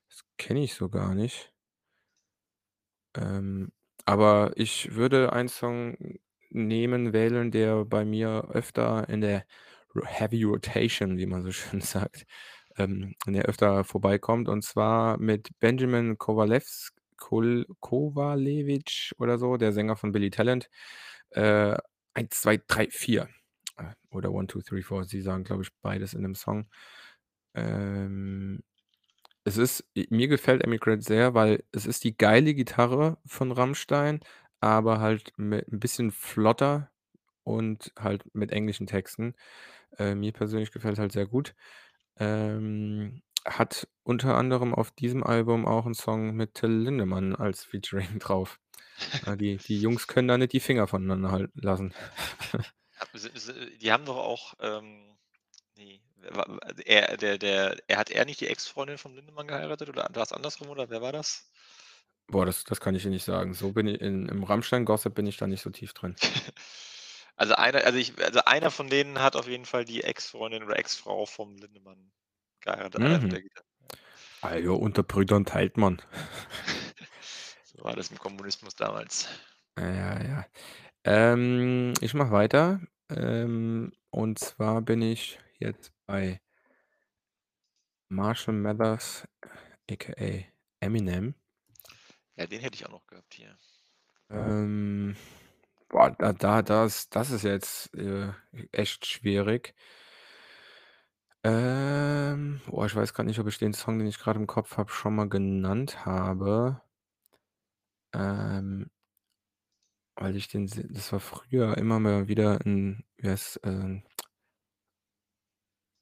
Das 0.08 0.24
kenne 0.38 0.64
ich 0.64 0.74
so 0.74 0.88
gar 0.88 1.14
nicht. 1.14 1.50
Ähm, 3.16 3.72
aber 4.04 4.52
ich 4.56 4.94
würde 4.94 5.32
einen 5.32 5.48
Song 5.48 5.96
nehmen, 6.50 7.12
wählen, 7.12 7.50
der 7.50 7.84
bei 7.84 8.04
mir 8.04 8.48
öfter 8.52 9.08
in 9.08 9.20
der 9.20 9.44
Heavy 10.04 10.42
Rotation, 10.44 11.18
wie 11.18 11.26
man 11.26 11.42
so 11.42 11.50
schön 11.52 11.80
sagt, 11.80 12.26
ähm, 12.76 13.14
der 13.26 13.44
öfter 13.44 13.84
vorbeikommt 13.84 14.48
und 14.48 14.62
zwar 14.64 15.18
mit 15.18 15.50
Benjamin 15.60 16.18
Kowalewitsch 17.80 19.12
oder 19.18 19.38
so, 19.38 19.56
der 19.56 19.72
Sänger 19.72 19.96
von 19.96 20.12
Billy 20.12 20.30
Talent. 20.30 20.68
Äh, 21.30 21.76
1, 22.14 22.30
2, 22.30 22.60
3, 22.68 22.88
4 22.90 23.28
äh, 23.78 23.84
oder 24.10 24.30
1, 24.30 24.48
2, 24.48 24.60
3, 24.62 24.82
4. 24.82 25.04
Sie 25.04 25.20
sagen, 25.22 25.44
glaube 25.44 25.62
ich, 25.62 25.70
beides 25.82 26.14
in 26.14 26.22
dem 26.22 26.34
Song. 26.34 26.66
Ähm, 27.54 28.62
es 29.44 29.56
ist 29.58 29.84
mir 30.10 30.28
gefällt 30.28 30.62
Emigrant 30.64 31.04
sehr, 31.04 31.34
weil 31.34 31.64
es 31.72 31.86
ist 31.86 32.04
die 32.04 32.16
geile 32.16 32.54
Gitarre 32.54 33.18
von 33.26 33.52
Rammstein, 33.52 34.20
aber 34.60 35.00
halt 35.00 35.32
mit 35.38 35.68
'n 35.68 35.80
bisschen 35.80 36.10
flotter 36.12 36.90
und 37.44 37.92
halt 37.98 38.24
mit 38.34 38.50
englischen 38.52 38.86
Texten. 38.88 39.34
Äh, 39.98 40.14
mir 40.14 40.32
persönlich 40.32 40.72
gefällt's 40.72 40.98
halt 40.98 41.12
sehr 41.12 41.26
gut. 41.26 41.54
Ähm, 42.18 43.22
hat 43.46 43.88
unter 44.04 44.36
anderem 44.36 44.74
auf 44.74 44.90
diesem 44.92 45.24
Album 45.24 45.66
auch 45.66 45.86
'n 45.86 45.94
Song 45.94 46.34
mit 46.36 46.54
Till 46.54 46.70
Lindemann 46.70 47.36
als 47.36 47.64
Featuring 47.64 48.18
drauf. 48.20 48.60
Ja, 49.26 49.36
die 49.36 49.60
die 49.60 49.80
Jungs 49.80 50.06
können 50.08 50.28
da 50.28 50.38
nicht 50.38 50.52
die 50.54 50.60
Finger 50.60 50.88
voneinander 50.88 51.32
halten 51.32 51.60
lassen. 51.62 51.94
Die 53.80 53.92
haben 53.92 54.04
doch 54.04 54.16
auch, 54.16 54.54
ähm 54.60 55.16
ne, 55.76 56.00
wa 56.30 56.44
er 56.84 57.16
der 57.18 57.38
der 57.38 57.78
er 57.88 57.98
hat 57.98 58.10
er 58.10 58.24
nicht 58.26 58.40
die 58.40 58.48
Ex-Freundin 58.48 58.98
von 58.98 59.14
Lindemann 59.14 59.48
geheiratet 59.48 59.88
oder 59.90 60.08
war's 60.14 60.32
andersrum 60.32 60.68
oder 60.70 60.90
wer 60.90 61.02
war 61.02 61.12
das? 61.12 61.50
Boah, 62.30 62.46
das 62.46 62.64
das 62.64 62.80
kann 62.80 62.94
ich 62.94 63.02
dir 63.02 63.10
nicht 63.10 63.24
sagen. 63.24 63.52
So 63.54 63.72
bin 63.72 63.86
i 63.86 63.94
in 63.94 64.28
im 64.28 64.42
Rammstein-Gossip 64.44 65.14
bin 65.14 65.26
ich 65.26 65.36
da 65.36 65.46
nicht 65.46 65.60
so 65.62 65.70
tief 65.70 65.92
drin. 65.92 66.16
Also, 67.36 67.54
einer 67.54 67.84
also, 67.84 67.98
ich 67.98 68.16
also, 68.22 68.40
einer 68.44 68.70
von 68.70 68.88
denen 68.88 69.20
hat 69.20 69.36
auf 69.36 69.48
jeden 69.48 69.64
Fall 69.64 69.84
die 69.84 70.04
Ex-Freundin 70.04 70.62
oder 70.62 70.78
Ex-Frau 70.78 71.26
vom 71.26 71.56
Lindemann 71.56 72.12
geheiratet, 72.60 73.00
von 73.00 73.28
Mhm. 73.28 73.48
Ah 74.40 74.56
ja, 74.56 74.70
unter 74.70 75.02
Brüdern 75.02 75.44
teilt 75.44 75.76
man. 75.76 76.00
So 77.76 77.82
war 77.82 77.96
das 77.96 78.08
im 78.12 78.18
Kommunismus 78.18 78.76
damals. 78.76 79.26
Ja, 79.76 80.22
ja. 80.22 80.46
Ähm, 81.02 81.92
ich 82.00 82.14
mache 82.14 82.30
weiter. 82.30 82.80
Ähm, 83.10 83.92
und 84.10 84.38
zwar 84.38 84.80
bin 84.80 85.02
ich 85.02 85.40
jetzt 85.58 85.92
bei 86.06 86.40
Marshall 88.08 88.54
Mathers, 88.54 89.26
aka 89.90 90.44
Eminem. 90.78 91.34
Ja, 92.36 92.46
den 92.46 92.60
hätte 92.60 92.76
ich 92.76 92.86
auch 92.86 92.92
noch 92.92 93.06
gehabt 93.06 93.34
hier. 93.34 93.56
Ähm, 94.30 95.16
boah, 95.94 96.10
da 96.18 96.32
da 96.32 96.62
das 96.62 97.08
das 97.10 97.30
ist 97.30 97.44
jetzt, 97.44 97.94
äh, 97.94 98.32
echt 98.72 99.06
schwierig. 99.06 99.74
Ähm, 101.46 102.62
boah, 102.66 102.86
ich 102.86 102.96
weiß 102.96 103.12
grad 103.12 103.26
nicht, 103.26 103.38
ob 103.38 103.46
ich 103.48 103.58
den 103.58 103.74
Song, 103.74 103.98
den 103.98 104.08
ich 104.08 104.18
grad 104.18 104.36
im 104.36 104.46
Kopf 104.46 104.78
habe, 104.78 104.90
schon 104.90 105.14
mal 105.14 105.28
genannt 105.28 106.06
habe. 106.06 106.80
Ähm 108.14 108.86
weil 110.16 110.36
ich 110.36 110.48
den 110.48 110.66
das 110.92 111.12
war 111.12 111.20
früher 111.20 111.76
immer 111.76 111.98
mal 111.98 112.28
wieder 112.28 112.58
'n 112.64 113.04
wie 113.18 113.28
heißt, 113.30 113.60
ähm 113.64 114.04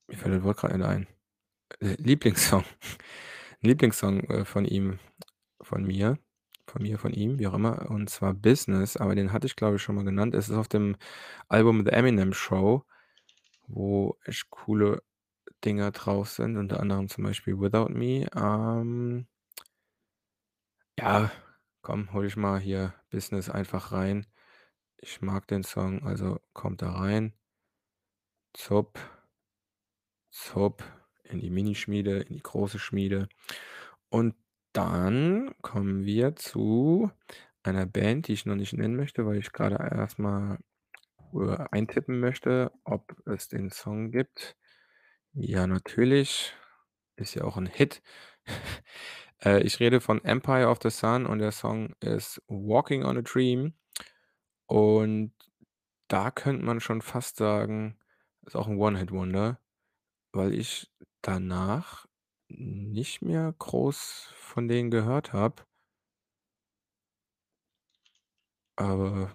mir 0.09 0.17
fällt 0.17 0.35
das 0.37 0.43
Wort 0.43 0.59
grad 0.59 0.73
nicht 0.77 0.85
ein. 0.85 1.07
Äh, 1.81 1.97
Lieblingssong. 1.99 2.65
Lieblingssong, 3.63 4.21
äh, 4.31 4.45
von 4.45 4.65
ihm 4.65 4.99
von 5.63 5.85
mir 5.87 6.19
von 6.69 6.83
mir, 6.83 6.99
von 6.99 7.13
ihm, 7.13 7.39
wie 7.39 7.47
auch 7.49 7.55
immer, 7.55 7.91
und 7.91 8.11
zwar 8.11 8.35
„Business“, 8.35 8.97
aber 8.97 9.15
den 9.15 9.33
hatte 9.33 9.47
ich, 9.47 9.57
glaube 9.57 9.77
ich, 9.77 9.83
schon 9.83 9.97
mal 9.97 10.05
genannt. 10.05 10.35
Es 10.35 10.49
ist 10.49 10.57
auf 10.57 10.69
dem 10.69 10.97
Album 11.49 11.85
„The 11.85 11.93
Eminem 11.93 12.33
Show“, 12.35 12.85
wo 13.69 14.19
echt 14.25 14.51
coole 14.51 15.03
Dinger 15.65 15.93
drauf 15.93 16.31
sind, 16.31 16.57
unter 16.59 16.81
anderem 16.81 17.09
zum 17.09 17.25
Beispiel 17.25 17.59
„Without 17.61 17.91
Me“, 17.91 18.27
ähm 18.37 19.27
ja, 20.99 21.31
komm, 21.83 22.13
hole 22.13 22.27
ich 22.27 22.37
mal 22.37 22.61
hier 22.61 22.95
„Business“ 23.11 23.49
einfach 23.49 23.93
rein. 23.93 24.27
Ich 24.99 25.23
mag 25.23 25.47
den 25.49 25.65
Song, 25.65 26.05
also 26.07 26.41
kommt 26.55 26.83
da 26.83 26.93
rein. 26.93 27.35
Zup. 28.55 28.99
Zup, 30.35 30.83
in 31.25 31.41
die 31.41 31.51
Minischmiede, 31.51 32.21
in 32.21 32.35
die 32.35 32.43
große 32.43 32.79
Schmiede. 32.79 33.29
Und 34.09 34.35
dann 34.73 35.55
kommen 35.63 36.05
wir 36.05 36.37
zu 36.37 37.11
einer 37.63 37.87
Band, 37.87 38.29
die 38.29 38.35
ich 38.35 38.47
noch 38.47 38.57
nicht 38.57 38.73
nennen 38.75 38.97
möchte, 38.97 39.27
weil 39.27 39.39
ich 39.39 39.53
grade 39.53 39.77
erst 39.77 40.19
mal, 40.19 40.59
äh, 41.35 41.57
eintippen 41.73 42.21
möchte, 42.21 42.73
ob 42.85 43.17
es 43.27 43.49
den 43.49 43.71
Song 43.71 44.13
gibt. 44.13 44.57
Ja, 45.35 45.67
natürlich, 45.69 46.55
ist 47.17 47.35
ja 47.37 47.45
auch 47.45 47.57
'n 47.59 47.67
Hit. 47.67 48.03
Äh, 49.45 49.63
ich 49.63 49.81
rede 49.81 50.01
von 50.01 50.25
„Empire 50.25 50.69
of 50.69 50.81
the 50.83 50.91
Sun“ 50.91 51.27
und 51.27 51.41
der 51.41 51.53
Song 51.53 51.95
ist 52.01 52.43
„Walking 52.49 53.05
on 53.05 53.19
a 53.19 53.23
Dream“. 53.23 53.75
Und 54.67 55.35
da 56.09 56.31
könnte 56.33 56.65
man 56.65 56.81
schon 56.81 57.03
fast 57.03 57.37
sagen, 57.39 57.99
ist 58.47 58.57
auch 58.57 58.69
'n 58.69 58.79
One-Hit-Wonder, 58.79 59.61
weil 60.33 60.55
ich 60.55 60.93
danach 61.23 62.07
nicht 62.59 63.23
mehr 63.23 63.55
groß 63.59 64.31
von 64.37 64.69
denen 64.69 64.91
gehört 64.91 65.33
habe. 65.33 65.65
Aber 68.77 69.31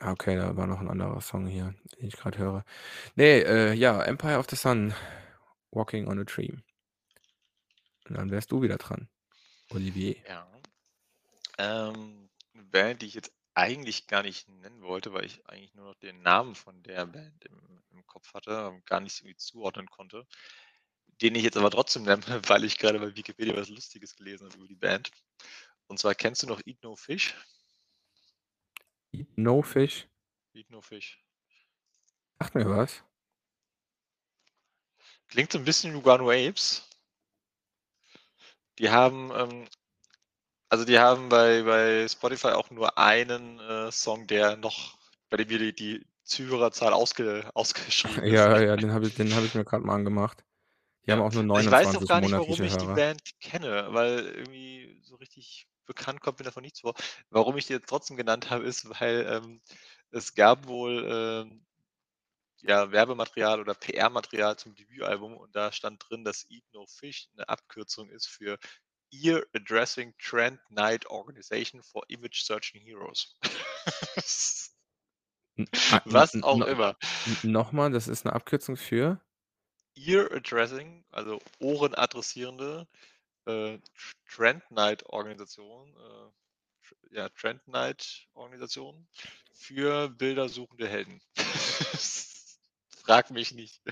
ah, 0.00 0.12
okay, 0.12 0.36
da 0.36 0.56
war 0.56 0.66
noch 0.66 0.80
'n 0.80 0.88
anderer 0.88 1.20
Song 1.20 1.46
hier, 1.46 1.74
den 1.98 2.06
ich 2.08 2.16
grad 2.16 2.38
höre. 2.38 2.64
Ne, 3.16 3.44
äh, 3.44 3.74
ja, 3.74 4.02
„Empire 4.04 4.38
of 4.38 4.48
the 4.50 4.56
Sun“, 4.56 4.94
„Walking 5.72 6.08
on 6.08 6.20
a 6.20 6.24
Dream“. 6.24 6.62
Und 8.08 8.16
dann 8.16 8.30
wärst 8.30 8.52
du 8.52 8.62
wieder 8.62 8.76
dran, 8.78 9.08
Olivier. 9.70 10.16
Ja. 10.26 10.46
Ähm, 11.58 12.30
Band, 12.54 13.02
die 13.02 13.06
ich 13.06 13.14
jetzt 13.14 13.32
eigentlich 13.54 14.06
gar 14.06 14.22
nicht 14.22 14.48
nennen 14.48 14.82
wollte, 14.82 15.12
weil 15.12 15.24
ich 15.26 15.46
eigentlich 15.46 15.74
nur 15.74 15.86
noch 15.86 15.94
den 15.96 16.22
Namen 16.22 16.54
von 16.54 16.82
der 16.82 17.06
Band 17.06 17.44
im 17.44 17.82
im 17.90 18.06
Kopf 18.06 18.32
hatte 18.34 18.68
und 18.70 18.86
gar 18.86 19.00
nicht 19.00 19.20
irgendwie 19.20 19.36
zuordnen 19.36 19.86
konnte, 19.88 20.26
den 21.22 21.34
ich 21.36 21.44
jetzt 21.44 21.56
aber 21.56 21.70
trotzdem 21.70 22.02
nenne, 22.04 22.22
weil 22.48 22.64
ich 22.64 22.78
grade 22.78 22.98
bei 22.98 23.14
Wikipedia 23.16 23.56
was 23.56 23.68
Lustiges 23.68 24.16
gelesen 24.16 24.46
habe 24.48 24.58
über 24.58 24.66
die 24.68 24.74
Band. 24.76 25.10
Und 25.86 25.98
zwar 25.98 26.14
kennst 26.14 26.42
du 26.42 26.46
noch 26.46 26.60
„Eat 26.66 26.82
No 26.82 26.96
Fish“? 26.96 27.34
Eat 29.12 29.28
No 29.36 29.62
Fish? 29.62 30.06
„Eat 30.54 30.70
No 30.70 30.80
Fish“. 30.80 31.18
Sagt 32.38 32.54
mir 32.54 32.68
was. 32.68 33.02
Klingt 35.28 35.52
so 35.52 35.58
'n 35.58 35.64
bisschen 35.64 35.94
wie 35.94 36.00
„Guano 36.00 36.30
Apes“. 36.30 36.82
Die 38.78 38.90
haben, 38.90 39.30
ähm 39.34 39.66
also, 40.68 40.86
die 40.86 40.98
haben 40.98 41.28
bei 41.28 41.62
bei 41.62 42.08
Spotify 42.08 42.48
auch 42.48 42.70
nur 42.70 42.96
einen, 42.96 43.60
äh, 43.60 43.92
Song, 43.92 44.26
der 44.26 44.56
noch 44.56 44.96
bei 45.28 45.36
dem 45.36 45.48
hier 45.48 45.58
die 45.58 45.74
die 45.74 46.06
Zuhörerzahl 46.24 46.94
ausge 46.94 47.50
ausgeschrieben 47.54 48.16
ist. 48.24 48.32
Ja, 48.32 48.58
ja, 48.60 48.76
den 48.76 48.92
habe 48.92 49.06
ich 49.06 49.14
den 49.14 49.34
habe 49.34 49.44
ich 49.46 49.54
mir 49.54 49.64
grad 49.64 49.82
mal 49.84 49.94
angemacht. 49.94 50.42
Die 51.06 51.12
haben 51.12 51.20
Ja, 51.20 51.22
auch 51.22 51.32
nur 51.32 51.42
also, 51.48 51.60
ich 51.60 51.68
weiß 51.70 51.94
auch 51.96 52.04
29 52.04 52.06
gar 52.06 52.20
nicht, 52.20 52.36
warum 52.36 52.62
monatliche 52.62 52.64
ich 52.64 52.76
die 52.76 52.86
Hörer. 52.86 52.86
Band 52.86 53.22
kenne, 53.40 53.92
weil 53.92 54.20
irgendwie 54.26 55.00
so 55.02 55.16
richtig 55.16 55.66
bekannt 55.84 56.20
kommt 56.20 56.38
mir 56.38 56.44
davon 56.44 56.62
nichts 56.62 56.80
vor. 56.80 56.94
Warum 57.28 57.56
ich 57.56 57.66
die 57.66 57.72
jetzt 57.72 57.88
trotzdem 57.88 58.16
genannt 58.16 58.50
habe, 58.50 58.64
ist, 58.64 58.88
weil, 59.00 59.26
ähm, 59.28 59.60
es 60.10 60.34
gab 60.34 60.68
wohl, 60.68 61.04
ähm, 61.10 61.66
ja, 62.62 62.92
Werbematerial 62.92 63.60
oder 63.60 63.74
PR-Material 63.74 64.58
zum 64.58 64.74
Debütalbum 64.74 65.36
und 65.36 65.56
da 65.56 65.72
stand 65.72 66.04
drin, 66.08 66.24
dass 66.24 66.46
„Eat 66.50 66.64
No 66.72 66.86
Fish“ 66.86 67.28
'ne 67.34 67.48
Abkürzung 67.48 68.10
ist 68.10 68.26
für 68.28 68.58
„Ear 69.12 69.44
Addressing 69.54 70.14
Trend 70.18 70.60
Night 70.70 71.06
Organization 71.06 71.82
for 71.84 72.04
Image 72.08 72.42
Searching 72.44 72.82
Heroes“. 72.82 73.36
N 75.58 75.66
a 75.90 75.98
n 76.06 76.24
Was 76.30 76.36
n 76.36 76.42
auch 76.42 76.60
no 76.60 76.66
immer. 76.66 76.96
n 77.26 77.38
noch 77.52 77.72
mal, 77.72 77.90
das 77.92 78.08
ist 78.08 78.24
'ne 78.24 78.32
Abkürzung 78.32 78.76
für? 78.76 79.20
Ear 79.96 80.30
Addressing, 80.32 81.04
also 81.10 81.38
Ohren 81.60 81.94
adressierende, 81.94 82.86
äh, 83.46 83.78
Tr 83.78 84.14
Trend 84.26 84.70
Night 84.70 85.04
Organisation, 85.06 85.96
äh, 85.96 87.16
ja, 87.16 87.28
Trend 87.30 87.66
Night 87.68 88.28
Organisation 88.34 89.08
für 89.52 90.08
bildersuchende 90.10 90.88
Helden. 90.88 91.20
Frag 93.04 93.30
mich 93.30 93.52
nicht. 93.52 93.82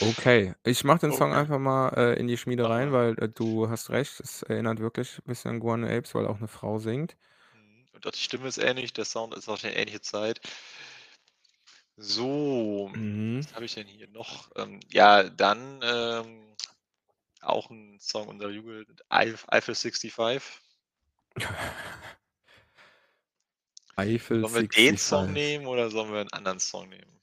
Okay, 0.00 0.54
ich 0.62 0.84
mache 0.84 0.98
den 0.98 1.12
Song 1.12 1.32
Okay. 1.32 1.32
einfach 1.32 1.58
mal, 1.58 1.88
äh, 1.96 2.18
in 2.20 2.26
die 2.26 2.36
Schmiede 2.36 2.68
Mach 2.68 2.68
rein, 2.68 2.92
weil, 2.92 3.14
äh, 3.18 3.30
du 3.30 3.70
hast 3.70 3.88
recht, 3.88 4.20
es 4.20 4.42
erinnert 4.42 4.78
wirklich 4.78 5.22
bisschen 5.24 5.52
an 5.52 5.60
„Guano 5.60 5.86
Apes“, 5.86 6.14
weil 6.14 6.26
auch 6.26 6.38
'ne 6.38 6.48
Frau 6.48 6.78
singt. 6.78 7.16
Mhm, 7.52 7.86
und 7.92 8.04
die 8.04 8.18
Stimme 8.18 8.48
ist 8.48 8.58
ähnlich, 8.58 8.92
der 8.92 9.04
Sound 9.04 9.34
ist 9.34 9.48
auch 9.48 9.62
'ne 9.62 9.74
ähnliche 9.74 10.00
Zeit. 10.00 10.40
So, 11.98 12.90
Mhm. 12.94 13.46
was 13.46 13.54
habe 13.54 13.64
ich 13.64 13.72
denn 13.74 13.86
hier 13.86 14.06
noch? 14.08 14.50
Ähm, 14.56 14.80
ja, 14.92 15.22
dann, 15.30 15.80
ähm, 15.82 16.54
auch 17.42 17.70
'n 17.70 17.98
Song 18.00 18.28
unserer 18.28 18.50
Jugend, 18.50 19.02
„Eif 19.10 19.46
Eiffel 19.48 19.74
65“. 19.74 20.62
Eiffel 23.98 24.44
Sollen 24.44 24.54
wir 24.54 24.62
den 24.64 24.98
Song 24.98 25.32
65. 25.32 25.32
nehmen 25.32 25.66
oder 25.66 25.88
sollen 25.90 26.12
wir 26.12 26.20
'n 26.20 26.28
anderen 26.32 26.60
Song 26.60 26.90
nehmen? 26.90 27.20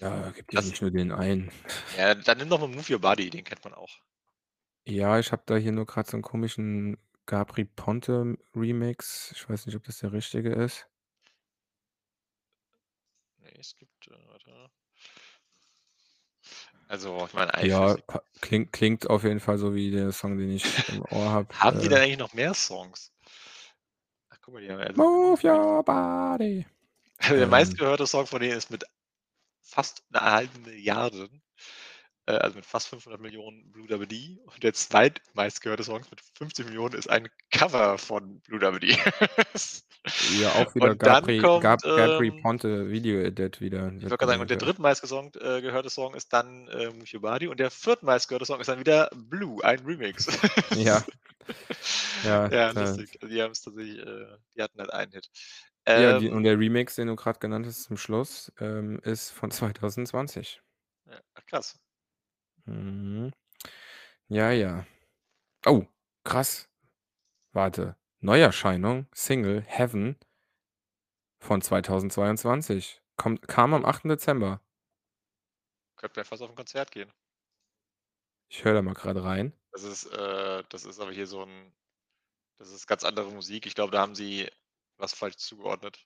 Ja, 0.00 0.30
gibt 0.30 0.52
ja 0.52 0.60
Das 0.60 0.62
nicht 0.62 0.80
nur 0.82 0.90
den 0.90 1.10
einen. 1.12 1.50
Ja, 1.92 2.14
dann 2.16 2.38
nimm 2.38 2.48
doch 2.48 2.58
mal 2.60 2.66
„Move 2.68 2.92
Your 2.92 3.00
Body“, 3.00 3.30
den 3.30 3.44
kennt 3.44 3.62
man 3.64 3.72
auch. 3.74 4.00
Ja, 4.88 5.18
ich 5.18 5.32
habe 5.32 5.42
da 5.46 5.56
hier 5.56 5.72
nur 5.72 5.84
grad 5.84 6.06
so 6.06 6.16
'n 6.16 6.22
komischen 6.22 6.96
Gabry 7.26 7.64
Ponte 7.64 8.36
Remix. 8.54 9.32
Ich 9.34 9.48
weiß 9.50 9.66
nicht, 9.66 9.74
ob 9.74 9.82
das 9.82 9.98
der 9.98 10.12
richtige 10.12 10.52
ist. 10.52 10.88
Es 13.58 13.74
gibt, 13.76 14.08
äh 14.08 14.26
warte. 14.28 14.70
Also, 16.88 17.24
ich 17.26 17.34
meine 17.34 17.52
Eiffel 17.54 17.68
Ja, 17.68 17.96
klingt 18.42 18.72
klingt 18.72 19.08
auf 19.08 19.24
jeden 19.24 19.40
Fall 19.40 19.56
so 19.56 19.74
wie 19.74 19.90
der 19.90 20.12
Song, 20.12 20.36
den 20.36 20.50
ich 20.50 20.86
im 20.88 21.00
Ohr 21.02 21.30
habe, 21.30 21.48
Haben 21.60 21.78
die 21.78 21.88
äh 21.88 21.88
denn 21.88 21.98
eigentlich 22.00 22.18
noch 22.18 22.34
mehr 22.34 22.54
Songs? 22.54 23.10
Ach, 24.32 24.38
guck 24.40 24.54
mal, 24.54 24.60
die 24.62 24.70
haben 24.70 24.80
also 24.80 25.04
Move 25.04 25.38
„Move 25.44 25.44
Your“ 25.44 25.66
Your 25.78 25.82
Body. 25.84 26.66
Der 27.34 27.46
Ähm 27.46 27.48
meistgehörte 27.48 28.06
Song 28.06 28.26
von 28.26 28.40
denen 28.40 28.56
ist 28.58 28.70
mit 28.70 28.84
fast 29.62 30.04
'ner 30.10 30.22
1.000.000.000, 30.22 31.42
äh, 32.26 32.32
also, 32.32 32.56
mit 32.56 32.66
fast 32.66 32.88
500.000.000 32.88 33.72
„Blue 33.72 33.86
Dabba 33.88 34.06
Dee“ 34.06 34.40
und 34.46 34.62
der 34.62 34.74
zweitmeistgehörte 34.74 35.84
Song 35.84 36.02
mit 36.10 36.20
50.000.000 36.38 36.94
ist 36.94 37.10
ein 37.10 37.28
Cover 37.50 37.98
von 37.98 38.40
„Blue 38.42 38.58
Dee“. 38.80 38.98
Ja, 40.20 40.52
auch 40.52 40.74
wieder 40.74 40.94
Und 41.02 41.36
Gabry 41.36 41.36
kommt, 41.36 41.58
Gab 41.58 41.92
Gabry 41.92 42.32
ähm 42.32 42.32
Ponte 42.32 42.88
Video 42.90 43.20
Edit 43.20 43.60
wieder 43.60 43.92
ich 43.98 44.10
wollte 44.10 44.18
grad 44.24 44.28
sagen, 44.30 44.40
und 44.42 44.50
der 44.50 44.56
ge 44.56 44.58
drittmeistgesongt 44.58 45.36
äh, 45.36 45.60
gehörte 45.62 45.90
Song 45.90 46.14
ist 46.14 46.32
dann, 46.32 46.68
äh, 46.68 46.90
„Move 46.92 47.06
Your 47.14 47.20
Body“ 47.22 47.48
und 47.48 47.58
der 47.58 47.70
viertmeistgehörte 47.70 48.44
Song 48.46 48.60
ist 48.60 48.68
dann 48.68 48.78
wieder 48.78 49.10
„Blue“, 49.14 49.62
ein 49.64 49.80
Remix. 49.80 50.26
Ja. 50.70 51.06
Ja, 52.22 52.50
Ja, 52.50 52.70
lustig. 52.70 53.18
Die 53.22 53.42
haben's 53.42 53.62
tatsächlich 53.62 53.98
äh, 54.00 54.38
die 54.56 54.62
hatten 54.62 54.78
halt 54.80 54.92
einen 54.92 55.12
Hit. 55.12 55.28
Ja, 55.94 56.12
die 56.12 56.30
und 56.30 56.42
Ähm 56.42 56.44
der 56.44 56.58
Remix, 56.58 56.96
den 56.96 57.06
du 57.08 57.16
grad 57.16 57.40
genannt 57.40 57.64
hast 57.66 57.84
zum 57.84 57.96
Schluss, 57.96 58.52
ähm, 58.60 58.98
ist 59.02 59.30
von 59.30 59.50
2020. 59.50 60.60
Ja, 61.06 61.20
ach 61.34 61.44
krass. 61.46 61.78
Mhm. 62.66 63.30
Ja, 64.28 64.50
ja. 64.52 64.86
Oh, 65.66 65.84
krass. 66.24 66.68
Warte, 67.52 67.96
Neuerscheinung, 68.20 69.06
Single 69.14 69.62
„Heaven“ 69.66 70.16
von 71.42 71.60
2022. 71.62 73.00
Kommt 73.16 73.46
kam 73.48 73.74
am 73.74 73.84
Oh. 73.84 73.86
8. 73.86 74.08
Dezember. 74.10 74.60
Könnten 75.98 76.16
wir 76.16 76.24
fast 76.24 76.42
auf 76.42 76.50
'n 76.50 76.54
Konzert 76.56 76.90
gehen. 76.90 77.10
Ich 78.50 78.64
höre 78.64 78.74
da 78.74 78.82
mal 78.82 78.94
grade 78.94 79.22
rein. 79.24 79.52
Das 79.74 79.82
ist 79.82 80.06
äh, 80.06 80.62
das 80.68 80.84
ist 80.84 81.00
aber 81.00 81.12
hier 81.12 81.26
so 81.26 81.42
'n 81.42 81.72
das 82.58 82.70
ist 82.72 82.86
ganz 82.88 83.04
andere 83.04 83.30
Musik. 83.32 83.66
Ich 83.66 83.74
glaube, 83.76 83.92
da 83.92 84.00
haben 84.02 84.14
sie 84.16 84.50
was 84.98 85.14
falsch 85.14 85.36
zugeordnet. 85.38 86.04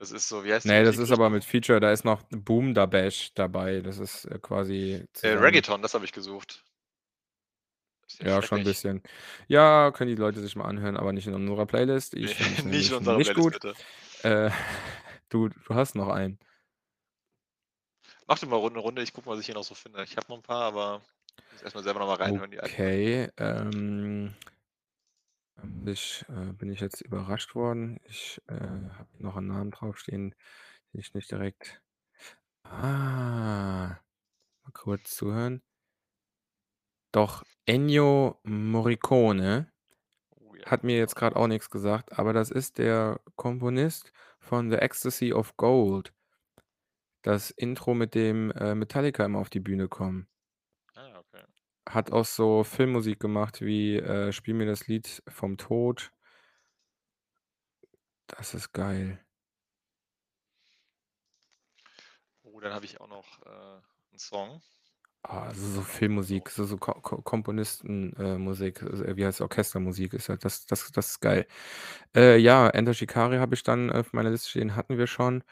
Das 0.00 0.10
ist 0.10 0.28
so 0.28 0.44
wie 0.44 0.52
heißt 0.52 0.70
die 0.70 0.74
Ne, 0.76 0.82
das 0.82 0.96
ist 0.96 1.10
aber 1.12 1.28
mit? 1.28 1.44
Feature, 1.44 1.78
da 1.78 1.92
ist 1.92 2.04
noch 2.06 2.22
Boom 2.30 2.72
Da 2.72 2.86
Bash 2.86 3.34
dabei. 3.34 3.82
Das 3.82 3.98
ist, 3.98 4.24
äh, 4.24 4.38
quasi 4.38 5.04
Äh, 5.24 5.30
Reggaeton, 5.38 5.80
das 5.82 5.94
habe 5.94 6.04
ich 6.04 6.12
gesucht. 6.12 6.64
Ja 8.20 8.26
Ja, 8.26 8.42
schon 8.42 8.60
'n 8.60 8.64
schrecklich. 8.64 8.64
bisschen. 8.64 9.02
Ja, 9.48 9.90
können 9.90 10.08
die 10.10 10.14
Leute 10.20 10.40
sich 10.40 10.54
mal 10.56 10.64
anhören, 10.66 10.96
aber 10.96 11.12
nicht 11.12 11.26
in 11.26 11.34
unserer 11.34 11.66
Playlist. 11.66 12.14
Ich 12.14 12.34
finde 12.36 12.54
es 12.54 12.64
nicht 12.64 12.88
in 12.88 12.94
unserer 12.96 13.18
nicht 13.18 13.32
Playlist, 13.32 13.50
gut. 13.50 13.52
bitte. 13.52 13.74
Äh, 14.22 14.50
du 15.30 15.48
du 15.50 15.74
hast 15.74 15.96
noch 15.96 16.08
einen. 16.08 16.38
Mach 18.28 18.38
du 18.38 18.46
mal 18.46 18.56
Runde 18.56 18.80
Runde, 18.80 19.02
ich 19.02 19.12
gucke 19.12 19.28
mal, 19.28 19.34
was 19.34 19.40
ich 19.40 19.46
hier 19.46 19.54
noch 19.54 19.64
so 19.64 19.74
finde. 19.74 20.02
Ich 20.04 20.16
habe 20.16 20.26
noch 20.28 20.36
'n 20.38 20.42
paar, 20.42 20.62
aber 20.64 21.02
muss 21.50 21.62
erst 21.62 21.74
mal 21.74 21.82
selber 21.84 22.00
noch 22.00 22.06
mal 22.06 22.16
reinhören. 22.16 22.52
Okay, 22.52 23.28
ähm 23.38 24.34
ich 25.86 26.24
äh, 26.28 26.52
bin 26.52 26.70
ich 26.70 26.80
jetzt 26.80 27.00
überrascht 27.00 27.54
worden. 27.54 27.98
Ich, 28.08 28.40
äh, 28.48 28.54
habe 28.54 29.08
noch 29.18 29.36
'n 29.36 29.46
Namen 29.46 29.70
draufstehen, 29.70 30.34
den 30.92 31.00
ich 31.00 31.14
nicht 31.14 31.30
direkt 31.30 31.82
ah, 32.64 34.00
mal 34.64 34.72
kurz 34.74 35.16
zuhören. 35.16 35.62
Doch, 37.14 37.44
Ennio 37.64 38.40
Morricone 38.42 39.70
Oh 40.32 40.54
ja, 40.56 40.66
hat 40.66 40.84
mir 40.84 40.96
genau. 40.96 40.98
jetzt 40.98 41.16
grad 41.16 41.36
auch 41.36 41.46
nix 41.48 41.70
gesagt, 41.70 42.18
aber 42.18 42.32
das 42.32 42.50
ist 42.50 42.78
der 42.78 43.20
Komponist 43.36 44.12
von 44.40 44.70
„The 44.70 44.76
Ecstasy 44.78 45.32
of 45.32 45.56
Gold“. 45.56 46.12
Das 47.24 47.50
Intro, 47.50 47.94
mit 47.94 48.14
dem, 48.14 48.50
äh, 48.50 48.74
Metallica 48.74 49.24
immer 49.24 49.38
auf 49.38 49.48
die 49.48 49.58
Bühne 49.58 49.88
kommen. 49.88 50.26
Hat 51.88 52.12
auch 52.12 52.24
so 52.24 52.64
Filmmusik 52.64 53.20
gemacht 53.20 53.60
wie, 53.60 53.96
äh, 53.98 54.32
„Spiel 54.32 54.54
mir 54.54 54.66
das 54.66 54.86
Lied 54.88 55.22
vom 55.28 55.58
Tod“. 55.58 56.10
Das 58.30 58.54
ist 58.54 58.72
geil. 58.72 59.24
Oh, 62.46 62.60
dann 62.60 62.72
habe 62.74 62.84
ich 62.84 63.00
auch 63.00 63.08
noch, 63.08 63.40
äh, 63.46 63.80
'n 64.12 64.18
Song. 64.18 64.60
Ah, 65.26 65.54
so. 65.54 65.80
Filmmusik, 65.80 66.50
so 66.50 66.64
so 66.64 66.76
Ko 66.76 66.92
Ko 67.00 67.22
Komponisten 67.22 68.12
äh, 68.18 68.36
Musik, 68.36 68.82
äh, 68.82 69.16
wie 69.16 69.24
heißt 69.24 69.40
Orchestermusik 69.40 70.12
ist 70.12 70.28
halt 70.28 70.44
das 70.44 70.66
das 70.66 70.92
das 70.92 71.12
ist 71.12 71.20
geil. 71.20 71.46
Äh, 72.14 72.36
ja, 72.38 72.68
„Enter 72.68 72.92
Shikari“ 72.94 73.38
habe 73.38 73.54
ich 73.54 73.62
dann 73.62 73.90
auf 73.90 74.12
meiner 74.12 74.30
Liste 74.30 74.50
stehen, 74.50 74.76
hatten 74.76 74.98
wir 74.98 75.06
schon. 75.06 75.42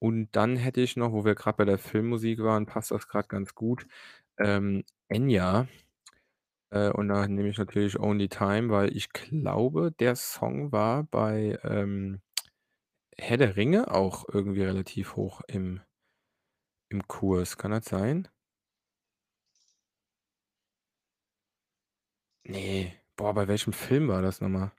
Und 0.00 0.30
dann 0.34 0.56
hätte 0.56 0.80
ich 0.80 0.96
noch, 0.96 1.12
wo 1.12 1.24
wir 1.24 1.34
grad 1.36 1.58
bei 1.58 1.64
der 1.64 1.78
Filmmusik 1.78 2.40
waren, 2.42 2.66
passt 2.66 2.90
das 2.90 3.06
grad 3.08 3.28
ganz 3.28 3.54
gut, 3.54 3.86
ähm, 4.40 4.84
Enya. 5.08 5.68
Äh, 6.72 6.90
und 6.90 7.08
da 7.08 7.26
nehme 7.28 7.48
ich 7.48 7.58
natürlich 7.58 7.98
„Only 8.00 8.28
Time“, 8.28 8.70
weil 8.70 8.96
ich 8.96 9.10
glaube, 9.12 9.92
der 9.98 10.16
Song 10.16 10.72
war 10.72 11.04
bei, 11.04 11.58
ähm, 11.64 12.20
„Herr 13.18 13.38
der 13.38 13.56
Ringe“ 13.56 13.92
auch 13.94 14.26
irgendwie 14.32 14.62
relativ 14.64 15.16
hoch 15.16 15.42
im 15.48 15.80
im 16.92 17.06
Kurs. 17.06 17.56
Kann 17.56 17.70
das 17.70 17.84
sein? 17.86 18.28
Ne. 22.46 22.92
Boah, 23.16 23.34
bei 23.34 23.48
welchem 23.48 23.72
Film 23.72 24.08
war 24.08 24.22
das 24.22 24.40
noch 24.40 24.48
mal? 24.48 24.72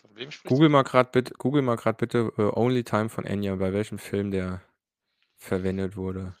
Von 0.00 0.16
wem 0.16 0.30
sprichst 0.30 0.64
du? 0.64 0.64
Google 0.64 0.68
mal 0.70 0.82
grad 0.82 1.12
bitt 1.12 1.38
google 1.38 1.62
mal 1.62 1.76
grad 1.76 1.98
bitte, 1.98 2.32
äh, 2.36 2.42
„Only 2.42 2.82
Time“ 2.82 3.08
von 3.08 3.24
Enya, 3.24 3.54
bei 3.54 3.72
welchem 3.72 3.98
Film 3.98 4.32
der 4.32 4.60
verwendet 5.38 5.96
wurde. 5.96 6.36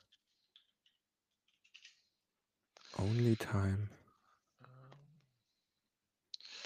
„Only 2.98 3.36
Time“. 3.36 3.88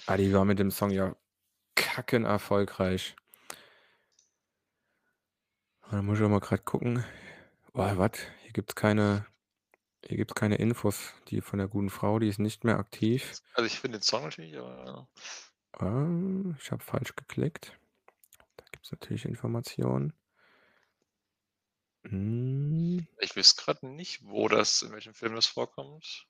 Ah, 0.05 0.17
die 0.17 0.33
war 0.33 0.45
mit 0.45 0.59
dem 0.59 0.71
Song 0.71 0.91
ja 0.91 1.15
kackenerfolgreich. 1.75 3.15
Da 5.91 6.01
muss 6.01 6.19
ich 6.19 6.25
auch 6.25 6.29
mal 6.29 6.39
grad 6.39 6.65
gucken. 6.65 7.03
Oh, 7.73 7.97
wat? 7.97 8.19
Hier 8.43 8.51
gibt's 8.53 8.75
keine 8.75 9.25
hier 10.05 10.17
gibt's 10.17 10.35
keine 10.35 10.55
Infos. 10.55 11.13
Die 11.29 11.41
von 11.41 11.59
der 11.59 11.67
guten 11.67 11.89
Frau, 11.89 12.19
die 12.19 12.27
ist 12.29 12.39
nicht 12.39 12.63
mehr 12.63 12.77
aktiv. 12.79 13.37
Also, 13.53 13.67
ich 13.67 13.79
finde 13.79 13.97
den 13.99 14.03
Song 14.03 14.23
natürlich, 14.23 14.57
aber 14.57 15.09
Ähm, 15.79 16.55
ich 16.59 16.71
habe 16.71 16.83
falsch 16.83 17.15
geklickt. 17.15 17.77
Da 18.57 18.65
gibt's 18.71 18.91
natürlich 18.91 19.25
Informationen. 19.25 20.13
Hm. 22.09 23.05
Ich 23.19 23.35
wüsste 23.35 23.63
grad 23.63 23.83
nicht, 23.83 24.19
wo 24.23 24.47
das 24.47 24.81
in 24.81 24.91
welchem 24.91 25.13
Film 25.13 25.35
das 25.35 25.47
vorkommt. 25.47 26.25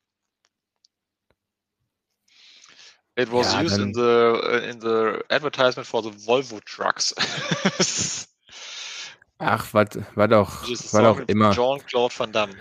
It 3.15 3.31
was 3.31 3.51
Ja, 3.53 3.61
used 3.61 3.79
in 3.79 3.93
the 3.95 4.01
äh, 4.01 4.69
in 4.69 4.79
the 4.79 5.23
advertisement 5.29 5.87
for 5.87 6.03
the 6.03 6.11
Volvo 6.11 6.59
trucks. 6.63 7.15
Ach, 9.39 9.73
a 9.73 9.73
was 9.73 10.91
song 10.91 11.05
auch 11.05 11.17
with 11.19 11.29
immer. 11.29 11.51
Jean-Claude 11.51 12.13
Van 12.19 12.31
Damme. 12.31 12.55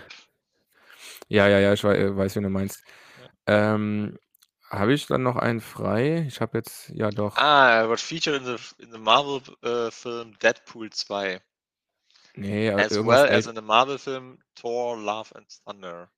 Ja, 1.27 1.47
ja, 1.47 1.59
ja, 1.59 1.73
ich 1.73 1.83
äh, 1.83 2.15
weiß, 2.15 2.35
wen 2.35 2.43
du 2.43 2.49
meinst. 2.49 2.83
Ja. 3.47 3.75
Ähm, 3.75 4.17
habe 4.69 4.93
ich 4.93 5.05
dann 5.07 5.23
noch 5.23 5.35
einen 5.35 5.61
frei? 5.61 6.25
Ich 6.27 6.41
habe 6.41 6.57
jetzt 6.57 6.89
ja 6.89 7.09
doch 7.09 7.37
Ah, 7.37 7.83
it 7.83 7.89
was 7.89 8.01
featured 8.01 8.41
in 8.41 8.45
the 8.45 8.57
in 8.83 8.91
the 8.91 8.97
Marvel, 8.99 9.41
äh, 9.61 9.91
Film 9.91 10.37
„Deadpool 10.39 10.89
2“. 10.89 11.39
Ne, 12.37 12.67
äh, 12.69 12.85
As 12.85 12.91
irgendwas 12.93 13.23
well 13.23 13.25
as 13.25 13.47
in 13.47 13.55
the 13.55 13.61
Marvel 13.63 13.97
Film 13.97 14.37
„Thor: 14.55 14.95
Love 14.97 15.31
and 15.35 15.49
Thunder“. 15.65 16.11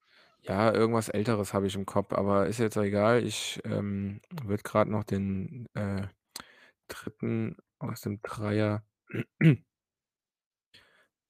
Ja, 0.43 0.71
irgendwas 0.73 1.09
Älteres 1.09 1.53
habe 1.53 1.67
ich 1.67 1.75
im 1.75 1.85
Kopf, 1.85 2.13
aber 2.13 2.47
ist 2.47 2.59
jetzt 2.59 2.77
auch 2.77 2.83
egal. 2.83 3.23
Ich, 3.25 3.59
ähm, 3.65 4.21
würde 4.31 4.63
grad 4.63 4.87
noch 4.87 5.03
den, 5.03 5.67
äh, 5.73 6.07
3. 6.89 7.57
aus 7.79 8.01
dem 8.01 8.21
Dreier 8.23 8.83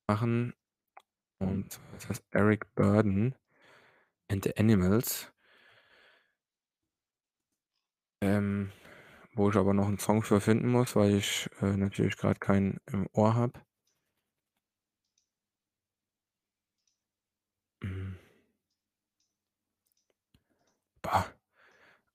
machen. 0.10 0.54
Und 1.40 1.80
das 1.94 2.10
heißt 2.10 2.26
„Eric 2.32 2.74
Burdon 2.76 3.36
and 4.30 4.44
the 4.46 4.58
Animals“. 4.58 5.32
Ähm, 8.22 8.72
wo 9.34 9.50
ich 9.50 9.56
aber 9.56 9.74
noch 9.74 9.88
'n 9.88 9.98
Song 10.00 10.24
für 10.24 10.42
finden 10.42 10.70
muss, 10.70 10.96
weil 10.96 11.16
ich, 11.16 11.50
äh, 11.62 11.78
natürlich 11.78 12.18
grad 12.18 12.42
keinen 12.42 12.80
im 12.92 13.08
Ohr 13.14 13.36
habe. 13.36 13.54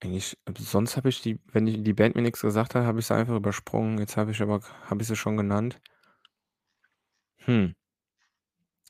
Eigentlich 0.04 0.36
sonst 0.58 0.98
habe 0.98 1.08
ich 1.08 1.22
die 1.22 1.40
wenn 1.52 1.64
die 1.64 1.82
die 1.82 1.94
Band 1.94 2.14
mir 2.14 2.20
nix 2.20 2.42
gesagt 2.42 2.74
hat, 2.74 2.84
habe 2.84 3.00
ich 3.00 3.06
sie 3.06 3.14
einfach 3.14 3.36
übersprungen. 3.36 3.98
Jetzt 3.98 4.18
habe 4.18 4.32
ich 4.32 4.42
aber 4.42 4.60
habe 4.84 5.00
ich 5.00 5.08
sie 5.08 5.16
schon 5.16 5.38
genannt. 5.38 5.80
Hm. 7.38 7.74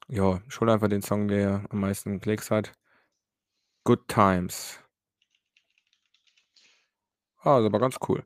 Ja, 0.08 0.42
ich 0.48 0.60
hole 0.60 0.72
einfach 0.72 0.88
den 0.88 1.02
Song, 1.02 1.28
der 1.28 1.64
am 1.70 1.80
meisten 1.80 2.20
Klicks 2.20 2.50
hat. 2.50 2.72
Good 3.84 4.08
Times. 4.08 4.80
Ah, 7.42 7.60
ist 7.60 7.66
aber 7.66 7.78
ganz 7.78 7.96
cool. 8.08 8.24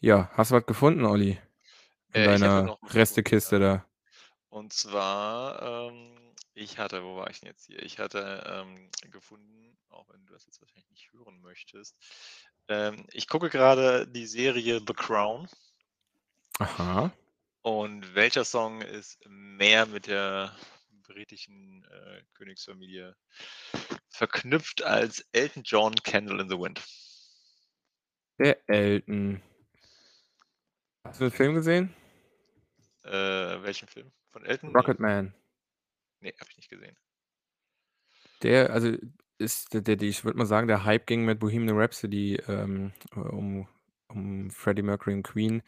Ja, 0.00 0.30
hast 0.32 0.50
du 0.50 0.54
was 0.56 0.66
gefunden, 0.66 1.04
Olli, 1.04 1.38
in 2.12 2.22
Äh, 2.22 2.34
ich 2.36 2.40
deiner 2.40 2.62
noch 2.62 2.78
was 2.82 2.92
gefunden, 2.94 2.94
ja. 2.94 3.00
Restekiste 3.00 3.58
da? 3.60 3.86
Und 4.48 4.72
zwar, 4.72 5.62
ähm, 5.62 6.21
ich 6.54 6.78
hatte 6.78 7.02
wo 7.04 7.16
war 7.16 7.30
ich 7.30 7.40
denn 7.40 7.48
jetzt 7.48 7.66
hier? 7.66 7.82
Ich 7.82 7.98
hatte, 7.98 8.44
ähm, 8.46 8.90
gefunden, 9.10 9.76
auch 9.88 10.08
wenn 10.08 10.24
du 10.26 10.32
das 10.32 10.46
jetzt 10.46 10.60
wahrscheinlich 10.60 10.90
nicht 10.90 11.12
hören 11.12 11.40
möchtest. 11.40 11.96
Ähm, 12.68 13.06
ich 13.12 13.28
gucke 13.28 13.48
grade 13.50 14.06
die 14.06 14.26
Serie 14.26 14.80
„The 14.86 14.94
Crown“ 14.94 15.48
Aha. 16.58 17.12
und 17.62 18.14
welcher 18.14 18.44
Song 18.44 18.82
ist 18.82 19.18
mehr 19.26 19.86
mit 19.86 20.06
der 20.06 20.54
britischen, 21.02 21.84
äh, 21.84 22.22
Königsfamilie 22.34 23.16
verknüpft 24.08 24.82
als 24.82 25.26
Elton 25.32 25.62
John 25.64 25.94
„Candle 25.96 26.40
in 26.40 26.48
the 26.48 26.58
Wind“? 26.58 26.80
Der 28.38 28.58
Elton. 28.68 29.42
Hast 31.04 31.20
du 31.20 31.24
den 31.24 31.32
Film 31.32 31.54
gesehen? 31.54 31.94
Äh, 33.04 33.10
welchen 33.62 33.88
Film? 33.88 34.12
Von 34.30 34.44
Elton? 34.44 34.74
Rocketman. 34.74 35.34
Ne, 36.22 36.32
habe 36.38 36.50
ich 36.50 36.56
nicht 36.56 36.68
gesehen. 36.70 36.96
Der 38.42 38.70
also, 38.70 38.92
ist 39.38 39.72
der 39.74 39.80
der 39.82 40.00
ich 40.02 40.24
würde 40.24 40.38
mal 40.38 40.46
sagen, 40.46 40.66
der 40.68 40.84
Hype 40.84 41.06
ging 41.06 41.24
mit 41.24 41.38
„Bohemian 41.40 41.76
Rhapsody“, 41.78 42.36
ähm, 42.48 42.92
um 43.14 43.66
um 44.08 44.50
Freddie 44.50 44.82
Mercury 44.82 45.14
und 45.14 45.22
Queen 45.22 45.62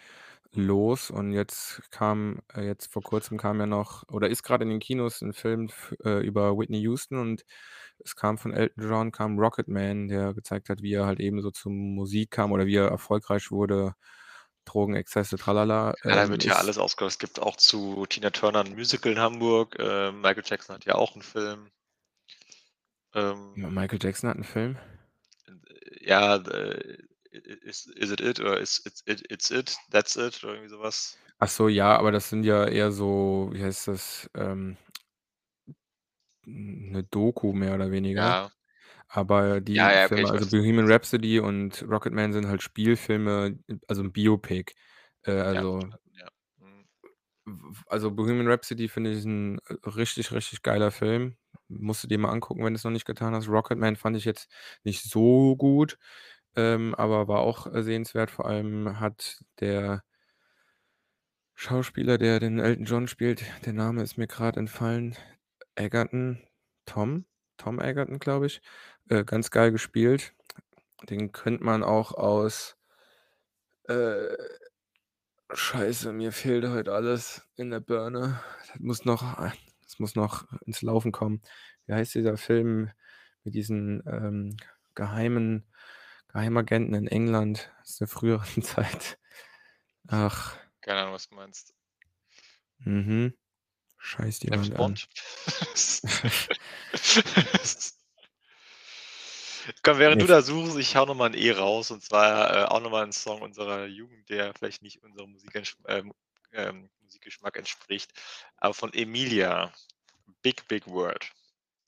los. 0.53 1.11
Und 1.11 1.33
jetzt 1.33 1.83
kam 1.91 2.41
äh, 2.55 2.67
jetzt 2.67 2.93
vor 2.93 3.03
Kurzem 3.03 3.39
kam 3.39 3.59
ja 3.61 3.67
noch 3.67 4.05
oder 4.11 4.29
ist 4.31 4.43
grade 4.45 4.65
in 4.65 4.71
den 4.71 4.81
Kinos 4.81 5.23
'n 5.23 5.33
Film 5.33 5.69
äh, 6.05 6.25
über 6.27 6.57
Whitney 6.59 6.81
Houston. 6.81 7.19
Und 7.19 7.45
es 8.01 8.17
kam 8.17 8.39
von 8.39 8.53
Elton 8.53 8.85
John 8.89 9.13
kam 9.13 9.39
„Rocketman“, 9.39 10.09
der 10.09 10.35
gezeigt 10.35 10.69
hat, 10.69 10.83
wie 10.83 10.95
er 10.95 11.07
halt 11.07 11.21
eben 11.21 11.43
so 11.43 11.51
zur 11.51 11.73
Musik 11.73 12.31
kam 12.33 12.53
oder 12.53 12.67
wie 12.67 12.77
er 12.77 12.89
erfolgreich 12.89 13.51
wurde, 13.51 13.95
Drogenexzesse, 14.65 15.37
tralala, 15.39 15.95
Ja, 16.07 16.17
da 16.17 16.29
ähm, 16.29 16.31
wird 16.31 16.45
ja 16.45 16.57
ist 16.57 16.57
alles 16.57 16.77
ausge 16.77 17.07
es 17.07 17.19
gibt 17.19 17.41
auch 17.41 17.57
zu 17.57 18.05
Tina 18.07 18.29
Turner 18.31 18.61
'n 18.61 18.75
Musical 18.75 19.13
in 19.13 19.19
Hamburg. 19.19 19.77
Äh, 19.79 20.13
Michael 20.13 20.43
Jackson 20.45 20.75
hat 20.77 20.85
ja 20.85 20.97
auch 20.97 21.17
'n 21.17 21.23
Film. 21.23 21.71
Ähm 23.15 23.57
Michael 23.57 24.01
Jackson 24.03 24.29
hat 24.31 24.37
'n 24.37 24.43
Film? 24.45 24.77
Äh, 25.49 26.07
ja, 26.07 26.37
äh, 26.37 26.99
is 27.33 27.87
Is 27.87 28.11
It 28.13 28.21
It 28.21 28.41
oder 28.41 28.61
Is 28.61 28.81
It's 28.87 29.03
It 29.07 29.23
It's 29.31 29.51
It, 29.51 29.77
That's 29.91 30.17
It 30.17 30.43
oder 30.45 30.55
irgendwie 30.55 30.71
so 30.71 30.81
was. 30.81 31.19
Ach 31.41 31.49
so, 31.49 31.69
ja, 31.69 31.97
aber 31.99 32.13
das 32.13 32.29
sind 32.31 32.45
ja 32.45 32.65
eher 32.67 32.93
so 32.93 33.49
wie 33.53 33.63
heißt 33.63 33.89
das, 33.89 34.31
ähm 34.35 34.77
'n 36.47 36.91
'ne 36.93 37.03
Doku 37.05 37.53
mehr 37.53 37.75
oder 37.75 37.91
weniger. 37.91 38.37
Ja. 38.37 38.51
Aber 39.15 39.61
Ja, 39.77 39.91
die 39.91 39.99
ja, 39.99 40.07
okay, 40.07 40.25
Filme, 40.25 40.29
also 40.29 40.45
du 40.45 40.47
„Bohemian. 40.47 40.91
Rhapsody“ 40.91 41.39
und 41.39 41.85
„Rocketman“ 41.89 42.33
sind 42.33 42.49
halt 42.49 42.63
Spielfilme, 42.63 43.59
also 43.87 44.03
'n 44.03 44.13
Biopic. 44.13 44.73
Äh, 45.23 45.33
Ja, 45.51 45.63
also 45.63 45.95
ja. 46.13 46.29
Mhm. 46.59 46.87
also 47.87 48.11
„Bohemian 48.11 48.49
Rhapsody“ 48.49 48.89
finde 48.89 49.11
ich 49.13 49.19
ist 49.19 49.27
'n, 49.27 49.59
äh, 49.69 49.75
richtig, 49.91 50.33
richtig 50.33 50.63
geiler 50.63 50.91
Film. 50.91 51.37
Musst 51.69 52.03
du 52.05 52.09
dir 52.09 52.19
mal 52.19 52.31
angucken, 52.33 52.65
wenn 52.65 52.75
du's 52.75 52.85
noch 52.85 52.91
nicht 52.91 53.07
getan 53.07 53.35
hast. 53.35 53.49
„Rocketman“ 53.49 53.97
fand 53.97 54.17
ich 54.17 54.25
jetzt 54.25 54.51
nicht 54.85 55.03
so 55.03 55.57
gut, 55.57 55.99
ähm, 56.57 56.95
aber 56.97 57.29
war 57.29 57.41
auch, 57.41 57.67
sehenswert. 57.83 58.31
Vor 58.31 58.47
allem 58.47 59.01
hat 59.01 59.43
der 59.61 60.03
Schauspieler, 61.59 62.19
der 62.19 62.41
den 62.41 62.59
Elton 62.59 62.85
John 62.85 63.07
spielt, 63.09 63.45
der 63.65 63.73
Name 63.73 64.03
ist 64.03 64.19
mir 64.19 64.27
grad 64.27 64.57
entfallen, 64.57 65.15
Egerton, 65.77 66.41
Tom? 66.85 67.27
Tom 67.57 67.81
Egerton, 67.81 68.19
glaube 68.19 68.47
ich, 68.47 68.61
äh, 69.09 69.25
ganz 69.25 69.51
geil 69.51 69.73
gespielt. 69.73 70.35
Den 71.09 71.33
kennt 71.33 71.61
man 71.61 71.83
auch 71.83 72.13
aus 72.13 72.77
äh, 73.89 74.37
Scheiße, 75.53 76.13
mir 76.13 76.33
fehlt 76.33 76.67
heute 76.67 76.93
alles 76.93 77.43
in 77.57 77.71
der 77.71 77.81
Birne. 77.81 78.41
Das 78.73 78.81
muss 78.81 79.05
noch 79.05 79.37
das 79.95 79.99
muss 80.01 80.15
noch 80.17 80.47
ins 80.63 80.83
Laufen 80.83 81.13
kommen. 81.13 81.43
Wie 81.87 81.93
heißt 81.93 82.15
dieser 82.15 82.37
Film 82.37 82.91
mit 83.45 83.55
diesen, 83.55 84.03
ähm, 84.07 84.57
geheimen 84.95 85.65
Geheimagenten 86.29 86.95
in 86.95 87.07
England 87.07 87.71
aus 87.81 87.99
der 87.99 88.09
früheren 88.09 88.63
Zeit? 88.63 89.19
Ach. 90.09 90.57
Keine 90.81 91.01
Ahnung, 91.01 91.15
was 91.15 91.29
du 91.29 91.37
meinst. 91.37 91.75
Mhm. 92.79 93.35
Scheißt 93.99 94.45
James 94.45 94.69
jemand 94.69 94.81
an. 94.81 94.99
Komm, 99.83 99.99
während 99.99 100.21
Ne, 100.21 100.23
du 100.23 100.27
da 100.27 100.41
suchst, 100.43 100.79
ich 100.79 100.97
haue 100.97 101.07
noch 101.07 101.15
mal 101.15 101.27
'n 101.31 101.35
E 101.35 101.51
raus 101.53 101.91
und 101.91 102.03
zwar, 102.03 102.55
äh, 102.57 102.65
auch 102.65 102.81
noch 102.81 102.91
mal 102.91 103.05
'n 103.05 103.13
Song 103.13 103.43
unserer 103.43 103.87
Jugend, 103.87 104.29
der 104.31 104.55
vielleicht 104.55 104.83
nicht 104.83 105.03
unserem 105.03 105.33
Musik 105.33 105.55
ähm, 105.89 106.13
ähm, 106.53 106.89
Musikgeschmack 107.03 107.57
entspricht, 107.59 108.11
aber 108.57 108.73
von 108.75 108.93
Emilia, 108.95 109.73
„Big 110.43 110.67
Big 110.69 110.87
World“. 110.89 111.31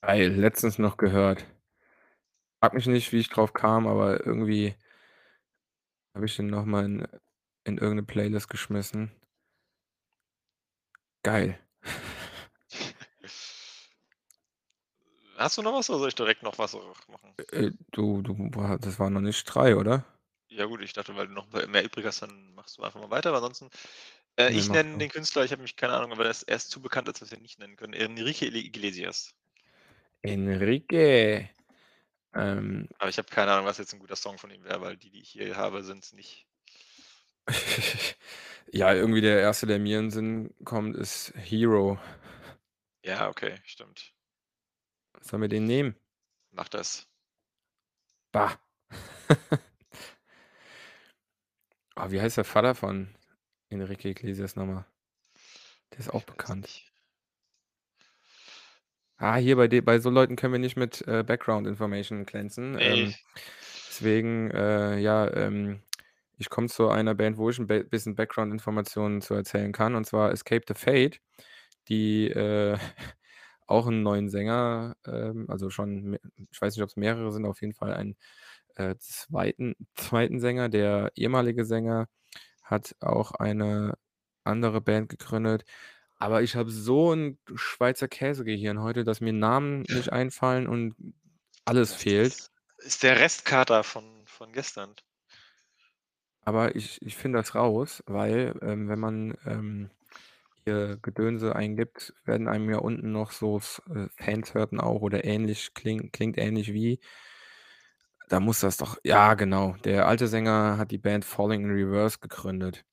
Geil, 0.02 0.28
letztens 0.34 0.78
noch 0.78 0.96
gehört. 0.98 1.46
Frage 2.62 2.76
mich 2.76 2.86
nicht, 2.86 3.12
wie 3.12 3.18
ich 3.18 3.28
drauf 3.28 3.52
kam, 3.52 3.86
aber 3.86 4.24
irgendwie 4.26 4.76
habe 6.16 6.24
ich 6.24 6.34
den 6.36 6.46
noch 6.46 6.64
mal 6.64 6.84
in 6.86 7.06
in 7.64 7.76
irgend 7.78 7.96
'ne 7.96 8.02
Playlist 8.04 8.48
geschmissen. 8.48 9.10
Geil. 11.24 11.58
Hast 15.36 15.58
du 15.58 15.62
noch 15.62 15.74
was 15.74 15.90
oder 15.90 15.98
soll 15.98 16.08
ich 16.08 16.14
direkt 16.14 16.42
noch 16.42 16.58
was 16.58 16.74
machen? 17.08 17.36
Äh, 17.52 17.72
du 17.92 18.22
du 18.22 18.34
wa 18.54 18.78
das 18.78 18.98
waren 18.98 19.12
noch 19.12 19.20
nicht 19.20 19.44
3, 19.44 19.76
oder? 19.76 20.04
Ja 20.50 20.66
gut, 20.66 20.80
ich 20.80 20.92
dachte, 20.92 21.16
weil 21.16 21.26
du 21.26 21.32
noch 21.32 21.48
mehr 21.50 21.84
übrig 21.84 22.06
hast, 22.06 22.22
dann 22.22 22.54
machst 22.54 22.78
du 22.78 22.82
einfach 22.84 23.00
mal 23.00 23.10
weiter, 23.10 23.30
aber 23.30 23.38
ansonsten 23.38 23.68
äh, 24.36 24.50
Ne, 24.50 24.56
ich 24.56 24.70
nenne 24.70 24.96
du. 24.96 24.98
den 24.98 25.10
Künstler, 25.10 25.44
ich 25.44 25.50
habe 25.50 25.58
nämlich 25.60 25.76
keine 25.76 25.94
Ahnung, 25.94 26.12
aber 26.12 26.22
der 26.24 26.30
ist 26.30 26.44
er 26.44 26.56
ist 26.56 26.70
zu 26.70 26.80
bekannt, 26.80 27.08
als 27.08 27.18
dass 27.20 27.30
wir 27.32 27.38
ihn 27.38 27.42
nicht 27.42 27.58
nennen 27.58 27.76
können. 27.76 27.94
Enrique 27.94 28.42
Iglesias. 28.46 29.32
Enrique. 30.24 31.50
Ähm 32.34 32.88
Aber 33.00 33.10
ich 33.10 33.18
habe 33.18 33.28
keine 33.28 33.52
Ahnung, 33.52 33.66
was 33.66 33.78
jetzt 33.78 33.92
'n 33.94 33.98
guter 34.00 34.16
Song 34.16 34.38
von 34.38 34.50
ihm 34.50 34.64
wäre, 34.64 34.80
weil 34.80 34.96
die, 34.96 35.10
die 35.10 35.20
ich 35.20 35.30
hier 35.30 35.56
habe, 35.56 35.82
sind's 35.84 36.12
nicht. 36.12 36.44
Ja, 38.72 38.92
irgendwie 38.94 39.20
der 39.20 39.40
1., 39.40 39.66
der 39.66 39.78
mir 39.78 39.98
in 40.00 40.10
Sinn 40.10 40.50
kommt, 40.64 40.96
ist 40.96 41.32
„Hero“. 41.36 41.98
Ja, 43.04 43.28
okay, 43.28 43.58
stimmt. 43.64 44.12
Sollen 45.26 45.42
wir 45.42 45.48
den 45.48 45.64
nehmen? 45.64 45.96
Mach 46.52 46.68
das. 46.68 47.06
Bah. 48.34 48.58
Oh, 51.98 52.10
wie 52.10 52.20
heißt 52.20 52.36
der 52.36 52.44
Vater 52.44 52.74
von 52.74 53.08
Enrique 53.70 54.04
Iglesias 54.10 54.54
noch 54.54 54.66
mal? 54.66 54.86
Der 55.92 55.98
ist 56.00 56.10
auch 56.12 56.22
Ich 56.22 56.26
bekannt. 56.26 56.68
Ah, 59.18 59.36
hier 59.36 59.56
bei 59.56 59.66
bei 59.80 59.98
so 59.98 60.10
Leuten 60.10 60.36
können 60.36 60.52
wir 60.52 60.58
nicht 60.60 60.76
mit, 60.76 61.00
äh, 61.08 61.22
Background 61.24 61.66
Information 61.66 62.26
glänzen. 62.26 62.78
Ne. 62.78 62.80
Ähm, 62.82 63.14
deswegen, 63.88 64.50
äh, 64.50 64.98
ja, 64.98 65.32
ähm, 65.34 65.82
ich 66.38 66.50
komme 66.50 66.68
zu 66.68 66.88
einer 66.90 67.14
Band, 67.14 67.38
wo 67.38 67.48
ich 67.50 67.58
'n 67.58 67.66
be 67.66 67.84
bisschen 67.84 68.14
Background-Informationen 68.14 69.22
zu 69.22 69.34
erzählen 69.34 69.72
kann, 69.72 69.94
und 69.94 70.04
zwar 70.06 70.32
„Escape 70.32 70.64
the 70.68 70.74
Fate“, 70.74 71.20
die, 71.88 72.28
äh, 72.30 72.78
auch 73.68 73.86
'n 73.88 74.02
neuen 74.02 74.28
Sänger, 74.30 74.96
ähm 75.06 75.46
also 75.50 75.70
schon 75.70 76.18
ich 76.52 76.60
weiß 76.62 76.76
nicht, 76.76 76.84
ob's 76.84 76.96
mehrere 76.96 77.32
sind, 77.32 77.46
auf 77.46 77.60
jeden 77.62 77.74
Fall 77.74 77.94
einen, 77.94 78.16
äh, 78.76 78.96
zweiten 78.98 79.76
zweiten 79.96 80.40
Sänger. 80.40 80.68
Der 80.70 81.12
ehemalige 81.16 81.64
Sänger 81.66 82.08
hat 82.62 82.96
auch 83.00 83.32
eine 83.32 83.94
andere 84.44 84.80
Band 84.82 85.10
gegründet, 85.10 85.64
aber 86.16 86.42
ich 86.42 86.56
habe 86.56 86.70
so 86.70 87.12
'n 87.14 87.38
Schweizer 87.56 88.08
Käsegehirn 88.08 88.80
heute, 88.82 89.04
dass 89.04 89.20
mir 89.22 89.32
Namen 89.34 89.86
nicht 89.90 90.12
einfallen 90.12 90.66
und 90.68 90.96
alles 91.66 91.94
fehlt. 91.94 92.36
ist 92.36 92.50
ist 92.78 93.02
der 93.02 93.18
Restkater 93.20 93.82
von 93.84 94.26
von 94.26 94.52
gestern. 94.52 94.96
Aber 96.44 96.76
ich 96.76 97.02
ich 97.02 97.16
finde 97.16 97.38
das 97.38 97.54
raus, 97.56 98.02
weil, 98.06 98.54
ähm, 98.62 98.88
wenn 98.88 99.00
man, 99.00 99.34
ähm, 99.44 99.90
hier 100.66 100.98
Gedönse 101.02 101.56
eingibt, 101.56 102.12
werden 102.24 102.48
einem 102.48 102.68
ja 102.70 102.78
unten 102.78 103.12
noch 103.12 103.32
so 103.32 103.58
äh, 103.94 104.08
Fans 104.16 104.54
hörten 104.54 104.80
auch 104.80 105.00
oder 105.02 105.24
ähnlich 105.24 105.74
kling 105.74 106.10
klingt 106.12 106.38
ähnlich 106.38 106.72
wie 106.74 106.98
da 108.28 108.40
muss 108.40 108.60
das 108.60 108.76
doch 108.76 108.98
ja, 109.04 109.34
genau. 109.34 109.76
Der 109.84 110.06
alte 110.08 110.26
Sänger 110.28 110.78
hat 110.78 110.90
die 110.90 110.98
Band 110.98 111.24
„Falling 111.24 111.64
in 111.64 111.70
Reverse“ 111.70 112.18
gegründet. 112.20 112.84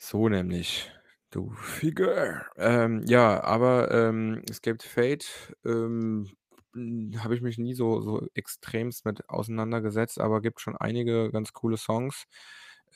So 0.00 0.28
nämlich. 0.28 0.90
du 1.30 1.50
Figur. 1.56 2.42
Ähm, 2.56 3.02
ja, 3.06 3.42
aber, 3.42 3.90
ähm, 3.90 4.42
Escape 4.48 4.78
the 4.80 4.88
Fate, 4.88 5.54
ähm, 5.64 6.28
hm, 6.74 7.12
habe 7.22 7.34
ich 7.34 7.40
mich 7.42 7.58
nie 7.58 7.74
so 7.74 8.00
so 8.00 8.26
extremst 8.34 9.04
mit 9.04 9.28
auseinandergesetzt, 9.28 10.20
aber 10.20 10.40
gibt 10.42 10.60
schon 10.60 10.76
einige 10.76 11.30
ganz 11.32 11.52
coole 11.52 11.76
Songs. 11.78 12.24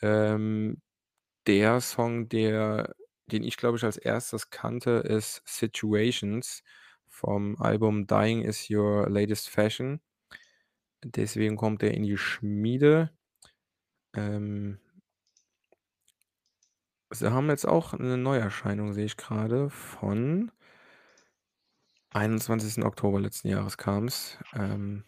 Ähm, 0.03 0.81
der 1.47 1.81
Song, 1.81 2.29
der 2.29 2.95
den 3.33 3.45
ich, 3.45 3.57
glaube 3.57 3.77
ich, 3.79 3.85
als 3.85 3.97
Erstes 3.99 4.51
kannte, 4.51 4.91
ist 4.93 5.43
„Situations“ 5.47 6.63
vom 7.09 7.57
Album 7.61 8.07
„Dying 8.07 8.43
Is 8.43 8.69
Your 8.71 9.09
Latest 9.11 9.49
Fashion“. 9.51 10.01
Deswegen 11.05 11.57
kommt 11.57 11.81
der 11.83 11.95
in 11.95 12.03
die 12.03 12.17
Schmiede. 12.19 13.11
Ähm 14.15 14.81
Sie 17.13 17.33
haben 17.33 17.49
jetzt 17.51 17.67
auch 17.67 17.93
'ne 17.99 18.17
Neuerscheinung, 18.17 18.93
sehe 18.93 19.07
ich 19.07 19.17
grade, 19.17 19.69
von 19.69 20.53
21. 22.13 22.83
Oktober 22.85 23.21
letzten 23.21 23.49
Jahres 23.49 23.77
kam's. 23.79 24.37
Ähm, 24.55 25.05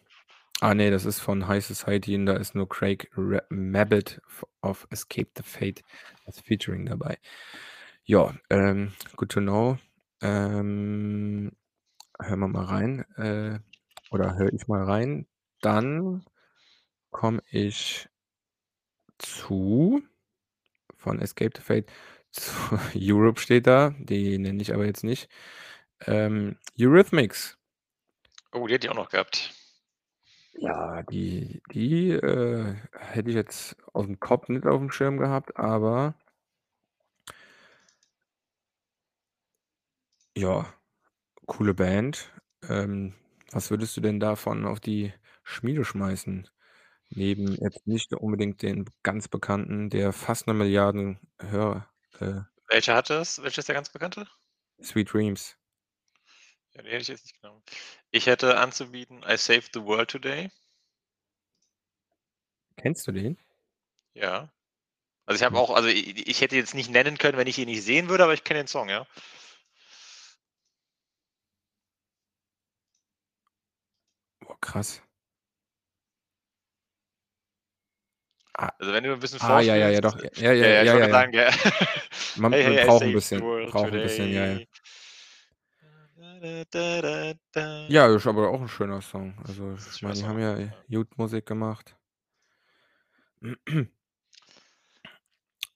ah 0.60 0.74
ne, 0.74 0.90
das 0.90 1.06
ist 1.06 1.20
von 1.20 1.48
High 1.48 1.64
Society 1.64 2.16
und 2.16 2.26
da 2.26 2.34
ist 2.36 2.54
nur 2.54 2.68
Craig 2.68 3.10
Ra 3.16 3.42
Mabbitt 3.50 4.20
v 4.26 4.46
auf 4.62 4.86
„Escape 4.90 5.30
the 5.36 5.42
Fate“ 5.44 5.82
als 6.26 6.40
Featuring 6.40 6.86
dabei. 6.86 7.18
Ja, 8.06 8.34
ähm, 8.50 8.92
good 9.16 9.30
to 9.30 9.40
know. 9.40 9.78
Ähm, 10.20 11.52
hören 12.20 12.40
wir 12.40 12.48
mal 12.48 12.64
rein, 12.64 13.00
äh, 13.16 13.60
oder 14.10 14.36
höre 14.36 14.52
ich 14.52 14.68
mal 14.68 14.84
rein. 14.84 15.26
Dann 15.62 16.24
komme 17.10 17.42
ich 17.50 18.08
zu 19.18 20.02
von 20.98 21.20
„Escape 21.20 21.52
the 21.56 21.62
Fate“ 21.62 21.86
zu 22.32 22.52
„Europe“ 22.96 23.40
steht 23.40 23.66
da, 23.66 23.94
die 23.98 24.38
nenne 24.38 24.62
ich 24.62 24.74
aber 24.74 24.86
jetzt 24.86 25.04
nicht. 25.04 25.28
Ähm, 26.06 26.58
Eurythmics. 26.80 27.58
Oh, 28.54 28.66
die 28.66 28.74
hätte 28.74 28.86
ich 28.86 28.90
auch 28.90 28.96
noch 28.96 29.08
gehabt. 29.10 29.52
Ja, 30.54 31.02
die 31.02 31.62
die, 31.72 32.10
äh, 32.10 32.74
hätte 32.98 33.30
ich 33.30 33.34
jetzt 33.36 33.76
aus'm 33.94 34.18
Kopf 34.20 34.48
nicht 34.48 34.66
aufm 34.66 34.90
Schirm 34.90 35.16
gehabt, 35.18 35.56
aber 35.56 36.14
ja, 40.36 40.66
coole 41.46 41.74
Band. 41.74 42.32
Ähm, 42.68 43.14
was 43.52 43.70
würdest 43.70 43.96
du 43.96 44.02
denn 44.02 44.20
davon 44.20 44.66
auf 44.66 44.80
die 44.80 45.12
Schmiede 45.44 45.84
schmeißen? 45.84 46.48
Neben 47.10 47.56
jetzt 47.62 47.86
nicht 47.86 48.12
unbedingt 48.14 48.62
den 48.62 48.86
ganz 49.04 49.28
bekannten, 49.28 49.90
der 49.90 50.12
fast 50.12 50.46
'ne 50.48 50.54
Milliarden 50.54 51.20
Hör 51.40 51.88
äh 52.20 52.42
Welcher 52.68 52.94
hat 52.94 53.10
das? 53.10 53.42
Welcher 53.42 53.58
ist 53.60 53.68
der 53.68 53.74
ganz 53.74 53.90
bekannte? 53.90 54.26
„Sweet 54.80 55.04
Dreams“. 55.12 55.56
Ja, 56.74 56.80
den 56.82 56.90
hätte 56.90 57.02
ich 57.02 57.08
jetzt 57.08 57.24
nicht 57.26 57.40
genommen. 57.40 57.62
Ich 58.10 58.26
hätte 58.26 58.56
anzubieten 58.58 59.22
„I 59.28 59.36
Saved 59.36 59.70
the 59.74 59.82
World 59.82 60.10
Today“. 60.10 60.50
Kennst 62.78 63.06
du 63.06 63.12
den? 63.12 63.36
Ja. 64.16 64.50
Also, 65.26 65.38
ich 65.40 65.44
habe 65.44 65.56
Hm. 65.56 65.60
auch 65.60 65.70
also, 65.70 65.88
i 65.88 65.92
i 66.00 66.22
ich 66.30 66.40
hätte 66.42 66.56
jetzt 66.56 66.74
nicht 66.74 66.90
nennen 66.90 67.18
können, 67.18 67.38
wenn 67.38 67.48
ich 67.48 67.58
ihn 67.58 67.66
nicht 67.68 67.84
sehen 67.84 68.08
würde, 68.10 68.24
aber 68.24 68.34
ich 68.34 68.44
kenne 68.44 68.60
den 68.62 68.68
Song, 68.68 68.88
ja. 68.90 69.06
Krass. 74.62 75.02
Ah. 78.58 78.70
Also, 78.78 78.92
wenn 78.92 79.04
du 79.04 79.12
'n 79.12 79.20
bisschen 79.20 79.38
Ah, 79.40 79.60
ja, 79.60 79.76
ja, 79.76 79.88
ja, 79.90 80.00
doch. 80.00 80.16
Ja, 80.36 80.52
ja, 80.52 80.66
ja, 80.66 80.68
ja, 80.68 80.82
ich 80.82 80.92
ja, 80.92 80.94
ja, 80.94 81.06
ja. 81.08 81.22
sagen, 81.22 81.32
ja. 81.34 81.50
Man 82.34 82.58
„Hey, 82.62 82.62
hey, 82.64 82.76
braucht 82.80 83.04
'n 83.06 83.12
saved 83.12 83.24
the 83.30 83.40
bisschen 83.40 83.46
braucht 83.62 83.92
'n 83.92 84.00
bisschen, 84.02 84.32
ja, 84.32 84.46
ja. 84.46 84.62
today.“ 86.70 87.36
Ja, 87.88 88.06
ist 88.14 88.26
aber 88.26 88.48
auch 88.50 88.60
'n 88.60 88.68
schöner 88.68 89.00
Song. 89.02 89.34
Also, 89.44 89.78
ich 89.88 90.02
meine, 90.02 90.20
die 90.20 90.26
haben 90.26 90.38
ja, 90.38 90.56
äh, 90.56 90.70
gut 90.90 91.16
Musik 91.18 91.46
gemacht. 91.46 91.96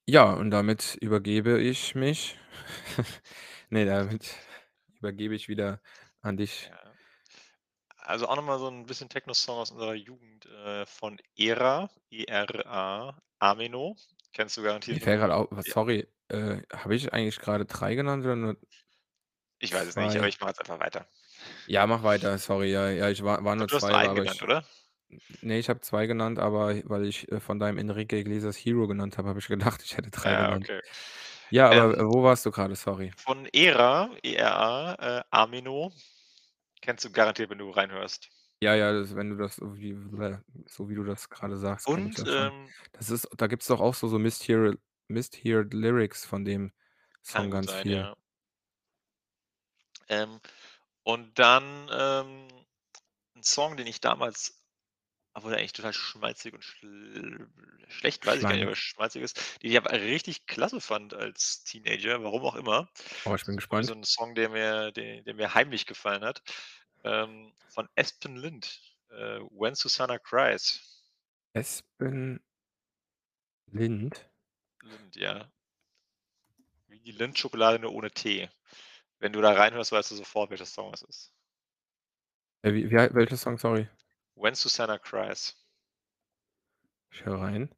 Ja, 0.09 0.32
und 0.34 0.51
damit 0.53 0.97
übergebe 1.01 1.61
ich 1.61 1.95
mich 1.97 2.39
ne, 3.70 3.84
damit 3.87 4.37
übergebe 4.99 5.34
ich 5.34 5.49
wieder 5.49 5.80
an 6.22 6.37
dich. 6.37 6.72
Also, 8.07 8.28
auch 8.28 8.36
noch 8.36 8.44
mal 8.44 8.59
so 8.61 8.68
'n 8.68 8.86
bisschen 8.86 9.09
Techno-Song 9.09 9.59
aus 9.59 9.72
unserer 9.72 9.94
Jugend, 9.94 10.46
äh, 10.46 10.86
von 10.86 11.18
ERA, 11.34 11.90
E-R-A, 12.11 13.20
„Ameno“. 13.40 13.96
Kennst 14.32 14.57
du 14.57 14.62
garantiert, 14.62 15.00
wenn 15.02 15.11
fällt 15.11 15.20
grad 15.20 15.30
du 15.30 15.32
au 15.32 15.48
ja. 15.64 15.72
sorry, 15.72 16.07
äh, 16.28 16.62
habe 16.72 16.94
ich 16.94 17.12
eigentlich 17.12 17.38
grade 17.40 17.64
3 17.66 17.94
genannt 17.96 18.24
oder 18.24 18.36
nur 18.36 18.57
Ich 19.61 19.72
weiß 19.72 19.86
es 19.88 19.96
nicht, 19.96 20.16
aber 20.16 20.28
2? 20.28 20.28
ich 20.28 20.40
mache 20.40 20.50
jetzt 20.50 20.61
einfach 20.61 20.80
weiter. 20.80 21.09
Ja, 21.68 21.84
mach 21.88 22.04
weiter, 22.04 22.38
sorry. 22.38 22.70
Ja, 22.70 22.90
ja, 22.90 23.11
ich 23.11 23.24
war 23.24 23.57
Ich 23.57 23.57
nur 23.57 23.68
du 23.68 23.74
hast 23.74 23.88
2, 23.88 23.90
war 23.90 23.98
einen 23.98 24.14
aber 24.14 24.22
genannt, 24.22 24.40
ich 24.40 24.44
oder? 24.44 24.64
n 25.11 25.20
ne, 25.40 25.59
ich 25.59 25.68
habe 25.70 25.80
2 25.80 26.07
genannt, 26.07 26.38
aber 26.38 26.74
weil 26.88 27.07
ich, 27.07 27.30
äh, 27.32 27.40
von 27.40 27.59
deinem 27.61 27.78
Enrique 27.78 28.14
Iglesias 28.18 28.57
„Hero“ 28.59 28.88
genannt 28.88 29.18
habe, 29.18 29.28
habe 29.30 29.40
ich 29.40 29.48
gedacht, 29.48 29.82
ich 29.84 29.96
hätte 29.96 30.11
3 30.11 30.36
Ja, 30.36 30.36
genannt. 30.36 30.70
okay. 30.70 30.80
Ja, 31.50 31.70
aber, 31.70 31.84
Ähm, 31.84 31.98
äh, 31.98 32.04
wo 32.07 32.22
warst 32.24 32.46
du 32.46 32.50
grade? 32.52 32.76
Sorry. 32.76 33.14
von 33.18 33.46
ERA, 33.52 34.11
E-R-A, 34.22 34.94
äh, 35.20 35.24
„Ameno“. 35.30 35.92
Kennst 36.83 37.05
du 37.05 37.11
garantiert, 37.12 37.51
wenn 37.51 37.59
du 37.59 37.70
reinhörst. 37.70 38.31
Ja, 38.62 38.74
ja, 38.74 38.91
das 38.93 39.14
wenn 39.14 39.29
du 39.29 39.37
das 39.37 39.57
so 39.57 39.77
wie 39.77 39.95
so 40.66 40.89
wie 40.89 40.95
du 40.95 41.05
das 41.05 41.29
grade 41.29 41.59
sagst, 41.59 41.91
ich 42.03 42.11
Und, 42.11 42.14
das 42.14 42.33
schon. 42.33 42.51
ähm 42.51 42.74
Das 42.93 43.11
ist 43.11 43.29
da 43.37 43.49
gibt's 43.49 43.66
doch 43.66 43.81
auch 43.81 43.93
so 43.95 44.09
so 44.09 44.18
mishear 44.18 44.77
misheard 45.09 45.74
Lyrics 45.74 46.24
von 46.24 46.47
dem 46.47 46.72
Kann 47.33 47.49
Song 47.49 47.51
gut 47.51 47.61
ganz 47.61 47.70
sein, 47.70 47.85
viel. 47.85 48.09
ja. 48.09 48.16
Ähm, 50.09 50.41
und 51.05 51.39
dann, 51.39 51.89
ähm, 51.93 52.49
'n 53.37 53.43
Song, 53.45 53.77
den 53.77 53.87
ich 53.89 54.01
damals 54.01 54.61
obwohl 55.37 55.51
der 55.53 55.61
eigentlich 55.61 55.74
total 55.74 55.93
schmalzig 55.95 56.55
und 56.55 56.64
schl 56.64 57.49
schlecht, 57.89 58.26
weiß 58.26 58.41
ich 58.41 58.47
gar 58.49 58.57
nicht, 58.57 58.64
er 58.66 58.74
Schleimig. 58.74 58.76
schmalzig 58.76 59.22
ist, 59.22 59.62
den 59.62 59.70
ich 59.72 59.76
aber 59.78 59.93
richtig 59.93 60.47
klasse 60.47 60.80
fand 60.80 61.14
als 61.14 61.64
Teenager, 61.64 62.22
warum 62.24 62.45
auch 62.45 62.57
immer. 62.57 62.89
Oh, 63.28 63.34
ich 63.34 63.45
bin 63.45 63.57
irgendwie 63.61 63.84
so 63.84 63.93
gespannt. 63.93 63.95
'n 63.95 64.05
Song, 64.05 64.34
der 64.37 64.51
mir 64.51 64.93
de 64.93 65.22
der 65.22 65.34
mir 65.34 65.55
heimlich 65.55 65.87
gefallen 65.87 66.24
hat, 66.24 66.43
ähm, 67.05 67.55
von 67.68 67.89
Aspen 67.97 68.37
Lind, 68.37 68.80
äh, 69.11 69.41
„When 69.51 69.74
Susanna 69.76 70.18
Cries“. 70.18 71.03
Aspen 71.55 72.41
Lind? 73.72 74.28
Lind, 74.82 75.16
ja. 75.16 75.51
Wie 76.89 77.01
die 77.01 77.11
Lindt-Schokolade, 77.11 77.80
nur 77.80 77.93
ohne 77.93 78.12
T. 78.12 78.49
Wenn 79.20 79.32
du 79.32 79.41
da 79.41 79.53
reinhörst, 79.53 79.93
weißt 79.93 80.12
du 80.12 80.16
sofort, 80.16 80.51
welcher 80.51 80.66
Song 80.66 80.95
es 80.95 81.03
ist. 81.03 81.30
Äh, 82.64 82.72
wie 82.74 82.91
wie 82.91 82.95
welcher 83.14 83.37
Song, 83.37 83.59
sorry? 83.59 83.89
„When 84.39 84.55
Susanna 84.55 84.99
Cries“. 84.99 85.55
Ich 87.12 87.24
höre 87.24 87.41
rein. 87.41 87.68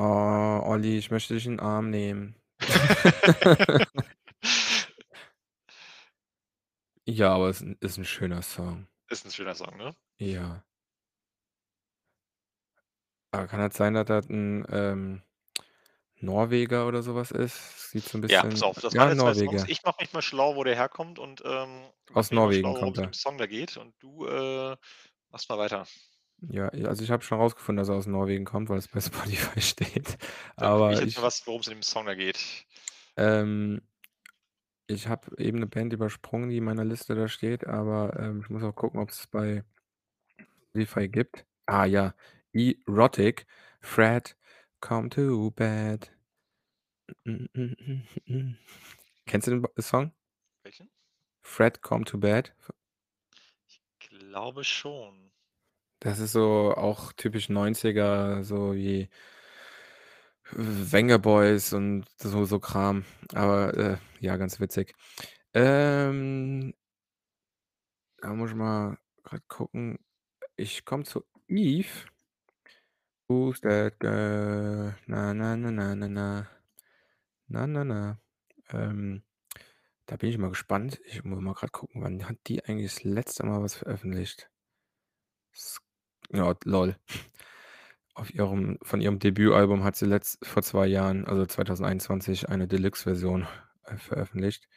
Oh, 0.00 0.62
Olli, 0.64 0.96
ich 0.96 1.10
möchte 1.10 1.34
dich 1.34 1.44
in 1.46 1.54
'n 1.54 1.60
Arm 1.60 1.90
nehmen. 1.90 2.36
Ja, 7.10 7.34
aber 7.34 7.48
'n 7.48 7.76
ist 7.80 7.96
'n 7.98 8.04
schöner 8.04 8.42
Song. 8.42 8.86
Ist 9.10 9.24
'n 9.24 9.30
schöner 9.30 9.54
Song, 9.54 9.76
ne? 9.78 9.94
Ja. 10.20 10.62
Aber 13.34 13.46
kann 13.46 13.60
das 13.60 13.76
sein, 13.76 13.94
dass 13.94 14.06
das 14.06 14.26
'n, 14.30 14.64
ähm, 14.70 15.22
Norweger 16.22 16.86
oder 16.88 17.02
so 17.02 17.14
was 17.14 17.30
ist? 17.30 17.90
Sieht 17.90 18.08
so 18.08 18.18
'n 18.18 18.20
Ja, 18.30 18.44
pass 18.44 18.60
bisschen 18.60 18.62
auf, 18.62 18.78
das 18.80 18.94
ja, 18.94 19.08
waren 19.08 19.08
jetzt 19.08 19.20
2 19.22 19.32
Songs. 19.34 19.62
Norweger. 19.62 19.68
Ich 19.68 19.82
mache 19.84 19.96
mich 20.00 20.12
mal 20.12 20.20
schlau, 20.22 20.54
wo 20.56 20.62
der 20.64 20.76
herkommt 20.76 21.18
und, 21.18 21.42
ähm, 21.46 21.90
Aus 22.12 22.32
Norwegen 22.32 22.74
schlau, 22.74 22.76
worum 22.76 22.94
kommt 22.94 22.98
es 22.98 22.98
er. 22.98 23.14
Song 23.14 23.38
da 23.38 23.46
geht 23.46 23.76
und 23.78 23.94
du, 24.02 24.26
äh, 24.26 24.76
machst 25.30 25.48
mal 25.48 25.58
weiter. 25.58 25.86
Ja, 26.40 26.68
also, 26.68 27.02
ich 27.02 27.10
habe 27.10 27.22
schon 27.24 27.38
rausgefunden, 27.40 27.78
dass 27.78 27.88
er 27.88 27.96
aus 27.96 28.06
Norwegen 28.06 28.44
kommt, 28.44 28.68
weil 28.68 28.78
es 28.78 28.88
bei 28.88 29.00
Spotify 29.00 29.60
steht, 29.60 30.18
Dann 30.58 30.70
gucke 30.72 30.92
ich 30.92 31.00
aber 31.00 31.00
jetzt 31.00 31.16
mal, 31.16 31.22
ich 31.22 31.24
was 31.24 31.46
worum's 31.46 31.66
in 31.68 31.74
dem 31.74 31.82
Song 31.82 32.06
da 32.06 32.14
geht. 32.14 32.66
Ähm 33.16 33.80
ich 34.90 35.06
habe 35.08 35.36
eben 35.38 35.58
'ne 35.60 35.66
Band 35.66 35.92
übersprungen, 35.92 36.48
die 36.50 36.56
in 36.58 36.64
meiner 36.64 36.84
Liste 36.84 37.14
da 37.14 37.28
steht, 37.28 37.66
aber, 37.66 38.18
ähm, 38.18 38.40
ich 38.42 38.50
muss 38.50 38.62
auch 38.62 38.74
gucken, 38.74 39.00
ob's 39.00 39.26
bei 39.26 39.64
Spotify 40.74 41.08
gibt. 41.08 41.46
Ah 41.66 41.84
ja, 41.86 42.14
Erotic, 42.52 43.46
„Fred, 43.80 44.36
come 44.80 45.08
to 45.10 45.50
bed.“ 45.52 46.10
Kennst 49.26 49.46
du 49.46 49.50
den 49.60 49.66
Song? 49.78 50.12
Welchen? 50.64 50.90
„Fred, 51.44 51.80
come 51.82 52.04
to 52.04 52.18
bed“? 52.18 52.52
Ich 53.68 53.82
glaube 53.98 54.64
schon. 54.64 55.30
Das 56.02 56.20
ist 56.20 56.32
so 56.32 56.74
auch 56.76 57.12
typisch 57.12 57.48
90er, 57.48 58.44
so 58.44 58.74
wie 58.74 59.08
Vengaboys 60.52 61.72
und 61.72 62.06
so 62.18 62.44
so 62.44 62.58
Kram, 62.58 63.04
aber, 63.34 63.74
äh, 63.76 63.96
ja, 64.20 64.36
ganz 64.36 64.60
witzig. 64.60 64.94
Ähm 65.54 66.74
da 68.20 68.34
muss 68.34 68.50
ich 68.50 68.56
mal 68.56 68.98
grad 69.22 69.46
gucken. 69.48 69.98
Ich 70.56 70.84
komme 70.84 71.04
zu 71.04 71.24
„Eve“. 71.48 72.06
Who's 73.30 73.60
that 73.60 73.98
girl? 73.98 74.94
Na, 75.06 75.34
na, 75.34 75.54
na, 75.54 75.70
na, 75.70 75.94
na, 75.94 76.08
na. 76.08 76.46
Na, 77.48 77.66
na, 77.66 77.84
na. 77.84 78.18
Ähm, 78.70 79.22
da 80.06 80.16
bin 80.16 80.30
ich 80.30 80.38
mal 80.38 80.48
gespannt. 80.50 81.00
Ich 81.04 81.24
muss 81.24 81.40
mal 81.42 81.54
grad 81.54 81.72
gucken, 81.72 82.02
wann 82.02 82.28
hat 82.28 82.38
die 82.46 82.64
eigentlich 82.64 82.94
das 82.94 83.04
letzte 83.04 83.44
Mal 83.46 83.62
was 83.62 83.74
veröffentlicht? 83.76 84.50
S 85.54 85.78
ja, 86.32 86.54
lol. 86.64 86.96
Auf 88.14 88.34
ihrem 88.34 88.78
von 88.82 89.00
ihrem 89.00 89.18
Debütalbum 89.18 89.84
hat 89.84 89.96
sie 89.96 90.06
letzt 90.06 90.44
vor 90.44 90.62
2 90.62 90.86
Jahren, 90.86 91.24
also 91.26 91.46
2021, 91.46 92.48
eine 92.48 92.66
Deluxe-Version, 92.66 93.46
äh, 93.84 93.96
veröffentlicht. 93.96 94.68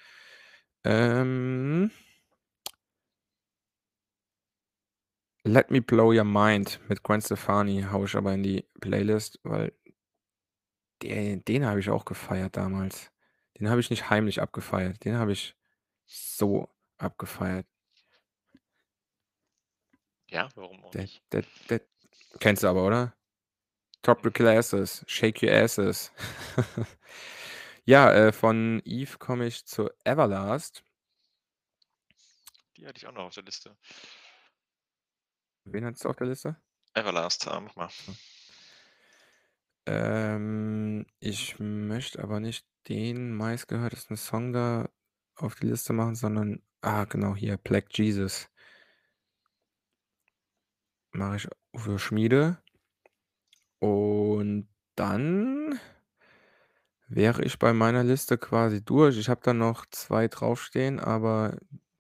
Ähm 0.85 1.91
„Let 5.43 5.71
Me 5.71 5.81
Blow 5.81 6.11
Your 6.13 6.23
Mind“ 6.23 6.79
mit 6.87 7.03
Gwen 7.03 7.21
Stefani 7.21 7.83
haue 7.91 8.05
ich 8.05 8.15
aber 8.15 8.33
in 8.33 8.43
die 8.43 8.63
Playlist, 8.79 9.39
weil 9.43 9.73
den 11.01 11.43
den 11.45 11.65
habe 11.65 11.79
ich 11.79 11.89
auch 11.89 12.05
gefeiert 12.05 12.57
damals. 12.57 13.11
Den 13.59 13.69
habe 13.69 13.79
ich 13.81 13.89
nicht 13.89 14.09
heimlich 14.09 14.41
abgefeiert. 14.41 15.03
Den 15.05 15.17
habe 15.17 15.31
ich 15.31 15.55
so 16.05 16.69
abgefeiert. 16.97 17.65
Ja, 20.29 20.49
warum 20.55 20.83
auch 20.85 20.93
nicht? 20.93 21.21
det 21.33 21.45
det 21.69 21.83
kennst 22.39 22.63
du 22.63 22.67
aber, 22.67 22.85
oder? 22.85 23.13
„Drop 24.03 24.21
the 24.23 24.31
Glasses, 24.31 25.03
Shake 25.07 25.43
Your 25.43 25.51
Asses.“ 25.51 26.11
Ja, 27.85 28.13
äh, 28.13 28.31
von 28.31 28.81
Eve 28.85 29.17
komme 29.17 29.47
ich 29.47 29.65
zu 29.65 29.89
„Everlast“. 30.05 30.83
Die 32.77 32.85
hatte 32.87 32.97
ich 32.97 33.07
auch 33.07 33.11
noch 33.11 33.25
auf 33.25 33.33
der 33.33 33.43
Liste. 33.43 33.75
Wen 35.65 35.85
hattest 35.85 36.03
du 36.05 36.09
auf 36.09 36.15
der 36.15 36.27
Liste? 36.27 36.61
„Everlast“, 36.95 37.47
ah, 37.47 37.59
mach 37.59 37.75
mal. 37.75 37.89
Hm. 38.05 38.15
Ähm, 39.87 41.05
ich 41.19 41.59
möchte 41.59 42.21
aber 42.23 42.39
nicht 42.39 42.65
den 42.87 43.33
meistgehörtesten 43.33 44.15
Song 44.17 44.53
da 44.53 44.89
auf 45.35 45.55
die 45.55 45.67
Liste 45.67 45.93
machen, 45.93 46.15
sondern 46.15 46.61
ah, 46.81 47.05
genau 47.05 47.35
hier, 47.35 47.57
„Black 47.57 47.97
Jesus“. 47.97 48.47
Mache 51.13 51.35
ich 51.37 51.47
für 51.81 51.99
Schmiede. 51.99 52.61
Und 53.81 54.67
dann 54.95 55.79
wäre 57.07 57.43
ich 57.43 57.59
bei 57.59 57.73
meiner 57.73 58.03
Liste 58.03 58.37
quasi 58.37 58.83
durch. 58.83 59.17
Ich 59.17 59.29
habe 59.29 59.41
da 59.43 59.53
noch 59.53 59.85
2 59.91 60.27
draufstehen, 60.27 60.99
aber 60.99 61.57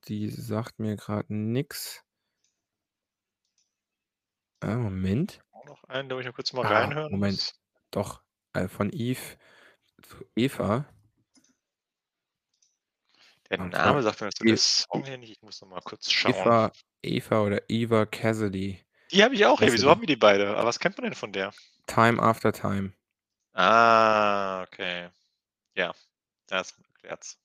die 0.07 0.29
sagt 0.29 0.79
mir 0.79 0.95
grad 0.95 1.29
nix. 1.29 2.03
Äh, 4.63 4.75
Moment. 4.75 5.41
Auch 5.53 5.63
noch 5.65 5.83
einen, 5.85 6.09
da 6.09 6.15
muss 6.15 6.21
ich 6.23 6.27
mal 6.27 6.33
kurz 6.33 6.51
mal 6.53 6.63
Ah, 6.63 6.67
reinhören 6.67 7.11
Moment. 7.11 7.19
muss. 7.19 7.53
Doch, 7.91 8.23
äh, 8.53 8.67
von 8.67 8.91
Eve 8.93 9.37
zu 10.03 10.25
Eva. 10.35 10.85
Der 13.51 13.59
Und 13.59 13.75
zwar 13.75 13.95
Name 13.95 14.01
sagt 14.01 14.21
mir 14.21 14.27
jetzt 14.27 14.39
so 14.39 14.45
der 14.45 14.55
E 14.55 14.57
Song 14.57 15.03
hier 15.05 15.17
nicht. 15.17 15.31
Ich 15.31 15.41
muss 15.41 15.61
noch 15.61 15.67
mal 15.69 15.81
kurz 15.81 16.09
schauen. 16.11 16.57
Eva 16.57 16.71
Eva 17.03 17.41
oder 17.43 17.61
Eva 17.69 18.05
Cassidy. 18.05 18.83
Die 19.11 19.23
habe 19.23 19.35
ich 19.35 19.45
auch 19.45 19.61
hier. 19.61 19.73
Wieso 19.73 19.89
Cassidy. 19.89 19.91
haben 19.91 20.01
wir 20.01 20.07
die 20.07 20.15
beide? 20.15 20.49
Aber 20.57 20.65
was 20.67 20.79
kennt 20.79 20.97
man 20.97 21.03
denn 21.05 21.13
von 21.15 21.31
der? 21.33 21.53
„Time 21.87 22.17
After 22.19 22.51
Time“. 22.51 22.93
Ah, 23.55 24.63
okay. 24.63 25.09
Ja, 25.75 25.93
das 26.47 26.73
erklärt's. 26.79 27.39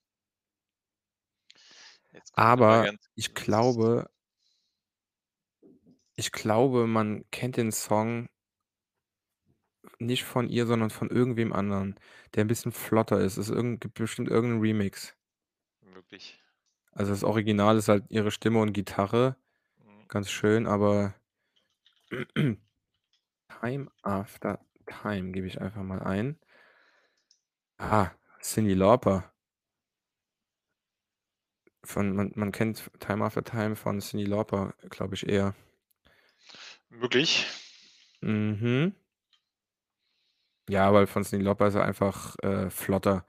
Jetzt 2.13 2.33
gucke 2.33 2.49
ich 2.49 2.57
noch 2.57 2.67
mal 2.67 2.79
Aber 2.79 2.81
ganz 2.81 3.09
ich 3.15 3.35
kurz. 3.35 3.35
glaube 3.35 4.11
ich 6.17 6.33
glaube, 6.33 6.87
man 6.87 7.25
kennt 7.31 7.57
den 7.59 7.73
Song 7.73 8.29
nicht 10.01 10.25
von 10.25 10.49
ihr, 10.49 10.67
sondern 10.67 10.91
von 10.91 11.11
irgendwem 11.11 11.53
anderen, 11.53 11.95
der 12.35 12.45
'n 12.45 12.49
bisschen 12.49 12.73
flotter 12.73 13.21
ist. 13.21 13.37
Es 13.39 13.49
irgend 13.51 13.81
gibt 13.81 13.95
bestimmt 13.95 14.29
irgend 14.29 14.55
'n 14.55 14.61
Remix. 14.61 15.15
Möglich. 15.83 16.43
Also, 16.93 17.13
das 17.13 17.25
Original 17.25 17.77
ist 17.77 17.89
halt 17.89 18.05
ihre 18.09 18.31
Stimme 18.31 18.61
und 18.61 18.73
Gitarre, 18.73 19.37
Mhm. 19.85 20.07
ganz 20.09 20.31
schön, 20.31 20.67
aber 20.67 21.15
„Time 23.49 23.89
After 24.05 24.59
Time“ 24.87 25.33
gebe 25.33 25.47
ich 25.47 25.61
einfach 25.61 25.83
mal 25.83 26.01
ein. 26.03 26.39
Ah, 27.79 28.11
Cyndi 28.41 28.75
Lauper. 28.75 29.31
Von 31.85 32.15
man 32.17 32.33
man 32.35 32.53
kennt 32.53 32.91
„Time 33.01 33.25
After 33.25 33.45
Time“ 33.45 33.77
von 33.77 34.01
Cyndi 34.01 34.25
Lauper, 34.25 34.75
glaube 34.91 35.15
ich 35.15 35.29
eher. 35.29 35.55
Möglich. 37.01 37.47
Mhm. 38.23 38.93
Ja, 40.69 40.93
weil 40.93 41.07
von 41.07 41.23
Cyndi 41.23 41.45
Lauper 41.45 41.69
ist 41.69 41.77
er 41.77 41.85
einfach, 41.85 42.35
äh, 42.43 42.71
flotter. 42.71 43.25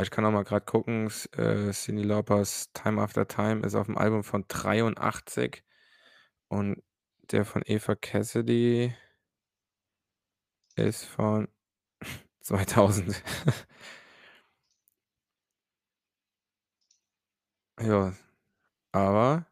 Ich 0.00 0.10
kann 0.10 0.24
auch 0.26 0.32
mal 0.32 0.44
grad 0.44 0.66
gucken, 0.66 1.06
s 1.06 1.26
äh, 1.36 1.72
Cyndi 1.72 2.02
Laupers 2.02 2.72
„Time 2.74 3.00
After 3.02 3.28
Time“ 3.28 3.64
ist 3.66 3.76
auf'm 3.76 3.96
Album 3.96 4.24
von 4.24 4.44
83 4.48 5.64
und 6.48 6.82
der 7.32 7.44
von 7.46 7.62
Eva 7.66 7.94
Cassidy 7.96 8.94
ist 10.78 11.04
von 11.04 11.48
2000. 12.40 13.22
Ja, 17.80 18.14
aber 18.92 19.46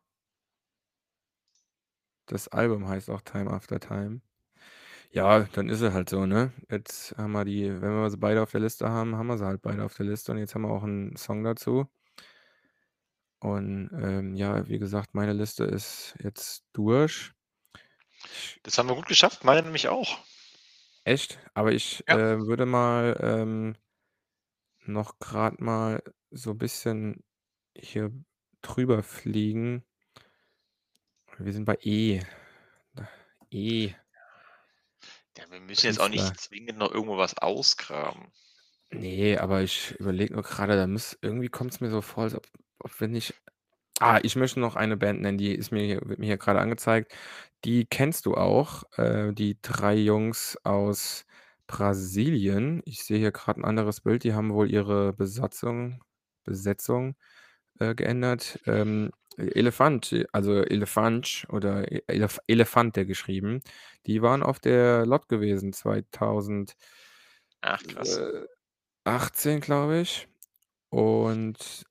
das 2.33 2.49
Album 2.49 2.89
heißt 2.89 3.11
auch 3.11 3.20
„Time 3.22 3.51
After 3.53 3.80
Time“. 3.80 4.22
Ja, 5.12 5.41
dann 5.55 5.68
ist 5.70 5.80
es 5.83 5.93
halt 5.95 6.11
so, 6.11 6.26
ne? 6.26 6.53
Jetzt 6.70 7.16
haben 7.18 7.33
wir 7.33 7.45
die 7.45 7.70
wenn 7.83 7.93
wir 7.93 8.11
sie 8.11 8.18
beide 8.18 8.43
auf 8.43 8.53
der 8.53 8.61
Liste 8.61 8.89
haben, 8.91 9.16
haben 9.16 9.28
wir 9.28 9.39
sie 9.39 9.47
halt 9.47 9.62
beide 9.62 9.85
auf 9.85 9.95
der 9.97 10.07
Liste 10.07 10.33
und 10.33 10.39
jetzt 10.39 10.55
haben 10.55 10.62
wir 10.62 10.70
auch 10.70 10.85
'n 10.85 11.16
Song 11.16 11.45
dazu. 11.45 11.89
Und, 13.43 13.91
ähm, 14.01 14.37
ja, 14.37 14.68
wie 14.68 14.78
gesagt, 14.78 15.14
meine 15.14 15.33
Liste 15.33 15.64
ist 15.64 16.14
jetzt 16.22 16.64
durch. 16.72 17.33
Das 18.64 18.78
haben 18.78 18.89
wir 18.89 18.95
gut 18.95 19.07
geschafft, 19.09 19.43
meine 19.45 19.62
nämlich 19.62 19.89
auch. 19.89 20.18
Echt? 21.07 21.39
Aber 21.55 21.72
ich, 21.72 22.05
Ja. 22.09 22.16
äh, 22.16 22.39
würde 22.39 22.64
mal, 22.66 23.16
ähm 23.20 23.74
noch 24.87 25.18
grad 25.18 25.61
mal 25.61 26.03
so 26.30 26.55
bisschen 26.55 27.24
hier 27.76 28.12
drüber 28.62 29.03
fliegen. 29.03 29.85
Wir 31.45 31.53
sind 31.53 31.64
bei 31.64 31.76
E. 31.83 32.21
E. 33.50 33.95
Ja, 35.37 35.50
wir 35.50 35.61
müssen 35.61 35.87
jetzt 35.87 35.99
auch 36.00 36.08
nicht 36.08 36.38
zwingend 36.38 36.79
noch 36.79 36.91
irgendwo 36.92 37.17
was 37.17 37.37
ausgraben. 37.38 38.33
Ne, 38.95 39.38
aber 39.38 39.62
ich 39.62 39.92
überlege 39.99 40.34
nur 40.34 40.42
grade, 40.42 40.76
da 40.76 40.87
muss 40.87 41.17
irgendwie 41.22 41.49
kommt's 41.49 41.80
mir 41.80 41.91
so 41.91 42.03
vor, 42.03 42.25
als 42.25 42.34
ob 42.34 42.46
ob 42.79 43.00
wir 43.00 43.08
nicht 43.08 43.34
ah, 44.00 44.21
ich 44.22 44.37
möchte 44.37 44.61
noch 44.61 44.76
eine 44.76 44.96
Band 44.96 45.22
nennen, 45.22 45.38
die 45.38 45.54
ist 45.54 45.72
mir 45.72 45.84
hier 45.84 46.00
wird 46.04 46.18
mir 46.18 46.26
hier 46.26 46.38
grade 46.38 46.61
angezeigt. 46.61 47.14
Die 47.64 47.87
kennst 47.87 48.26
du 48.26 48.34
auch, 48.37 48.84
äh, 48.99 49.33
die 49.33 49.58
3 49.62 49.95
Jungs 49.96 50.58
aus 50.64 51.26
Brasilien. 51.68 52.83
Ich 52.87 53.04
sehe 53.04 53.18
hier 53.18 53.33
grad 53.33 53.57
'n 53.58 53.64
anderes 53.64 54.00
Bild, 54.03 54.25
die 54.25 54.34
haben 54.34 54.53
wohl 54.54 54.71
ihre 54.71 55.12
Besatzung 55.14 56.03
Besetzung, 56.45 57.17
äh, 57.80 57.95
geändert. 57.95 58.61
Ähm, 58.67 59.12
Elefant, 59.55 60.27
also 60.33 60.63
Elefantsch 60.63 61.47
oder 61.51 61.91
E 61.93 62.03
Elef 62.09 62.39
Elefante 62.47 63.07
geschrieben. 63.07 63.61
Die 64.07 64.23
waren 64.23 64.43
auf 64.43 64.61
der 64.61 65.07
Lott 65.07 65.29
gewesen 65.29 65.73
2000 65.73 66.75
Ach, 67.63 67.83
krass. 67.87 68.23
äh, 68.25 68.47
18, 69.05 69.61
glaube 69.61 70.01
ich. 70.01 70.29
Und 70.91 71.85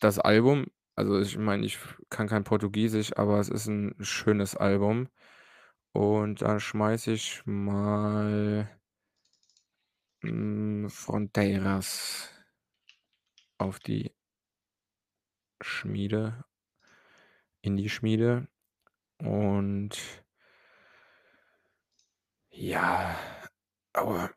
das 0.00 0.18
Album 0.18 0.66
also, 0.96 1.20
ich 1.20 1.38
meine, 1.38 1.66
ich 1.66 1.78
kann 2.10 2.28
kein 2.28 2.44
Portugiesisch, 2.44 3.16
aber 3.18 3.40
es 3.40 3.48
ist 3.50 3.68
'n 3.68 3.96
schönes 4.00 4.56
Album. 4.56 5.08
Und 5.92 6.42
da 6.42 6.60
schmeiße 6.60 7.12
ich 7.12 7.42
mal 7.46 8.70
hm, 10.22 10.88
„Fronteiras“ 10.90 12.28
auf 13.58 13.80
die 13.80 14.14
Schmiede 15.62 16.44
in 17.64 17.76
die 17.78 17.88
Schmiede 17.88 18.46
und 19.18 19.96
ja, 22.50 23.16
aber 23.94 24.30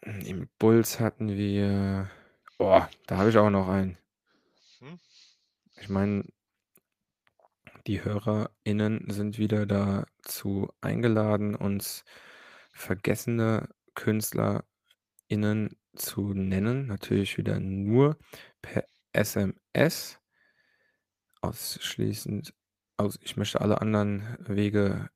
im 0.00 0.20
Impuls 0.20 0.98
hatten 0.98 1.28
wir 1.36 2.10
oh, 2.58 2.82
da 3.06 3.18
habe 3.18 3.28
ich 3.30 3.36
auch 3.36 3.50
noch 3.50 3.68
einen. 3.68 3.98
Mhm. 4.80 4.98
Ich 5.76 5.88
meine 5.90 6.24
die 7.86 8.02
HörerInnen 8.02 9.04
sind 9.08 9.38
wieder 9.38 9.66
dazu 9.66 10.68
eingeladen, 10.80 11.54
uns 11.54 12.04
vergessene 12.72 13.68
KünstlerInnen 13.94 15.76
zu 15.94 16.34
nennen, 16.34 16.86
natürlich 16.86 17.38
wieder 17.38 17.60
nur 17.60 18.18
per 18.60 18.86
SMS. 19.12 20.18
Ausschließend 21.46 22.54
aus 22.96 23.18
ich 23.22 23.36
möchte 23.36 23.60
alle 23.60 23.80
anderen 23.80 24.36
Wege 24.40 25.10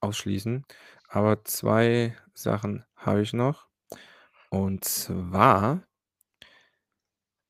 ausschließen. 0.00 0.64
Aber 1.08 1.44
2 1.44 2.16
Sachen 2.34 2.84
habe 2.96 3.22
ich 3.22 3.32
noch. 3.32 3.68
Und 4.50 4.84
zwar 4.84 5.82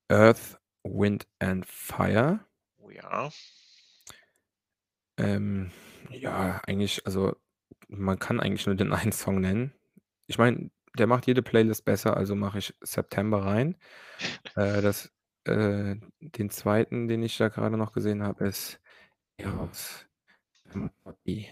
Earth, 0.08 0.60
Wind 0.84 1.26
and 1.40 1.66
Fire. 1.66 2.46
Oh 2.78 2.90
ja. 2.90 3.30
Ähm, 5.18 5.70
ja, 6.10 6.60
eigentlich 6.66 7.04
also, 7.06 7.34
man 7.88 8.18
kann 8.18 8.40
eigentlich 8.40 8.66
nur 8.66 8.76
den 8.76 8.92
einen 8.92 9.12
Song 9.12 9.40
nennen. 9.40 9.72
Ich 10.28 10.38
meine, 10.38 10.70
der 10.98 11.06
macht 11.06 11.26
jede 11.26 11.42
Playlist 11.42 11.84
besser, 11.84 12.16
also 12.16 12.34
mache 12.36 12.58
ich 12.58 12.74
September 12.82 13.44
rein. 13.44 13.76
Äh, 14.56 14.82
das 14.82 15.10
äh, 15.46 15.96
den 16.20 16.50
zweiten, 16.50 17.08
den 17.08 17.22
ich 17.22 17.36
da 17.38 17.48
grade 17.48 17.76
noch 17.76 17.92
gesehen 17.92 18.22
habe, 18.22 18.46
ist 18.46 18.80
Eros 19.38 20.06
Ramazzotti. 20.66 21.48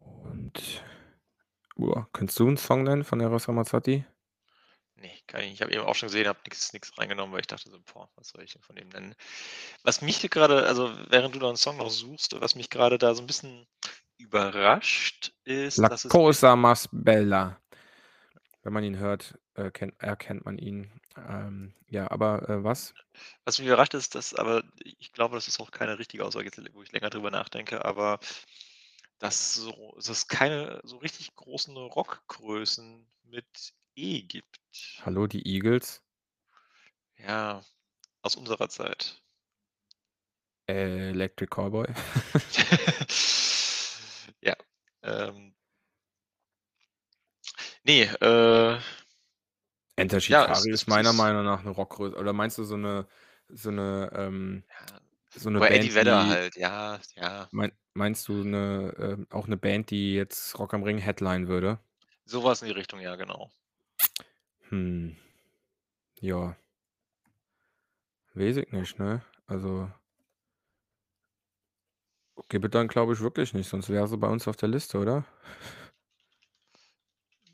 Und, 0.00 0.82
boah, 1.76 2.08
könntest 2.12 2.40
du 2.40 2.48
'n 2.48 2.56
Song 2.58 2.84
nennen 2.84 3.04
von 3.04 3.20
Eros 3.20 3.48
Ramazzotti? 3.48 4.04
Ne, 4.98 5.10
kann 5.26 5.40
ich 5.40 5.46
nicht. 5.50 5.54
Ich 5.54 5.62
habe 5.62 5.72
eben 5.72 5.84
auch 5.84 5.94
schon 5.94 6.08
gesehen, 6.08 6.28
habe 6.28 6.38
nix 6.46 6.96
reingenommen, 6.98 7.32
weil 7.32 7.40
ich 7.40 7.46
dachte 7.46 7.70
so: 7.70 7.78
„Boah, 7.92 8.10
was 8.16 8.28
soll 8.28 8.42
ich 8.44 8.52
denn 8.52 8.62
von 8.62 8.76
dem 8.76 8.88
nennen?“ 8.88 9.14
Was 9.84 10.02
mich 10.02 10.18
hier 10.18 10.30
grade 10.30 10.66
also, 10.66 10.92
während 11.10 11.34
du 11.34 11.38
da 11.38 11.48
'n 11.50 11.56
Song 11.56 11.78
noch 11.78 11.90
suchst, 11.90 12.38
was 12.40 12.54
mich 12.54 12.68
grade 12.70 12.98
da 12.98 13.14
so 13.14 13.22
'n 13.22 13.26
bisschen 13.26 13.66
überrascht, 14.18 15.34
ist, 15.44 15.78
La 15.78 15.88
dass 15.90 16.04
es 16.04 16.14
cosa 16.14 16.54
más 16.56 16.86
bella. 16.92 17.56
Wenn 18.64 18.72
man 18.72 18.84
ihn 18.84 18.98
hört, 18.98 19.38
äh, 19.54 19.70
kennt 19.72 19.94
erkennt 20.00 20.44
man 20.44 20.56
ihn. 20.58 21.01
Ähm, 21.16 21.74
ja, 21.88 22.10
aber, 22.10 22.48
äh, 22.48 22.64
was? 22.64 22.94
Was 23.44 23.58
mich 23.58 23.68
überrascht 23.68 23.94
ist, 23.94 24.14
dass 24.14 24.34
aber 24.34 24.62
ich 24.84 25.12
glaube, 25.12 25.34
das 25.34 25.48
ist 25.48 25.60
auch 25.60 25.70
keine 25.70 25.98
richtige 25.98 26.24
Aussage, 26.24 26.46
jetzt 26.46 26.74
wo 26.74 26.82
ich 26.82 26.92
länger 26.92 27.10
drüber 27.10 27.30
nachdenke, 27.30 27.84
aber 27.84 28.18
dass 29.18 29.54
so 29.54 29.92
dass 29.96 30.08
es 30.08 30.28
keine 30.28 30.80
so 30.84 30.96
richtig 30.98 31.34
großen 31.36 31.76
Rockgrößen 31.76 33.06
mit 33.24 33.72
E 33.94 34.22
gibt. 34.22 34.60
Hallo, 35.02 35.26
die 35.26 35.46
Eagles? 35.46 36.02
Ja, 37.18 37.62
aus 38.22 38.36
unserer 38.36 38.68
Zeit. 38.68 39.22
Äh, 40.68 41.10
Electric 41.10 41.50
Callboy? 41.50 41.86
Ja, 44.40 44.56
ähm 45.02 45.54
Ne, 47.84 48.02
äh 48.20 48.78
Enter 49.98 50.20
ja, 50.28 50.46
es 50.50 50.64
Shikari 50.64 50.70
es 50.72 50.84
ist 50.84 50.86
meiner 50.88 51.12
ist 51.12 51.12
Meinung 51.12 51.44
nach 51.44 51.62
'ne 51.62 51.70
Rockgröße. 51.70 52.16
Oder 52.16 52.32
meinst 52.32 52.56
du 52.56 52.64
so 52.64 52.76
'ne 52.76 53.06
so 53.48 53.70
'ne, 53.70 54.10
ähm 54.14 54.64
Ja, 54.70 55.00
so 55.34 55.50
'ne 55.50 55.62
oder 55.62 55.72
Eddie 55.72 55.94
Band, 55.94 55.94
Vedder 55.94 56.28
halt, 56.28 56.56
ja, 56.56 57.00
ja. 57.16 57.50
mein 57.52 57.72
meinst 57.94 58.28
du 58.28 58.42
'ne 58.44 58.94
ähm, 58.98 59.26
auch 59.30 59.46
'ne 59.46 59.56
Band, 59.58 59.90
die 59.90 60.14
jetzt 60.14 60.58
Rock 60.58 60.72
am 60.74 60.82
Ring 60.82 60.98
headlinen 60.98 61.48
würde? 61.48 61.78
So 62.26 62.42
was 62.44 62.62
in 62.62 62.68
die 62.68 62.72
Richtung, 62.74 63.00
ja, 63.00 63.16
genau. 63.16 63.52
Hm. 64.70 65.16
Ja. 66.20 66.56
Weiß 68.34 68.56
ich 68.56 68.72
nicht, 68.72 68.98
ne? 68.98 69.22
Also 69.46 69.90
Gibt 72.48 72.74
dann, 72.74 72.88
glaube 72.88 73.12
ich, 73.12 73.20
wirklich 73.20 73.52
nicht, 73.54 73.68
sonst 73.68 73.88
wäre 73.90 74.06
sie 74.08 74.16
bei 74.16 74.28
uns 74.28 74.48
auf 74.48 74.56
der 74.56 74.68
Liste, 74.68 74.98
oder? 74.98 75.24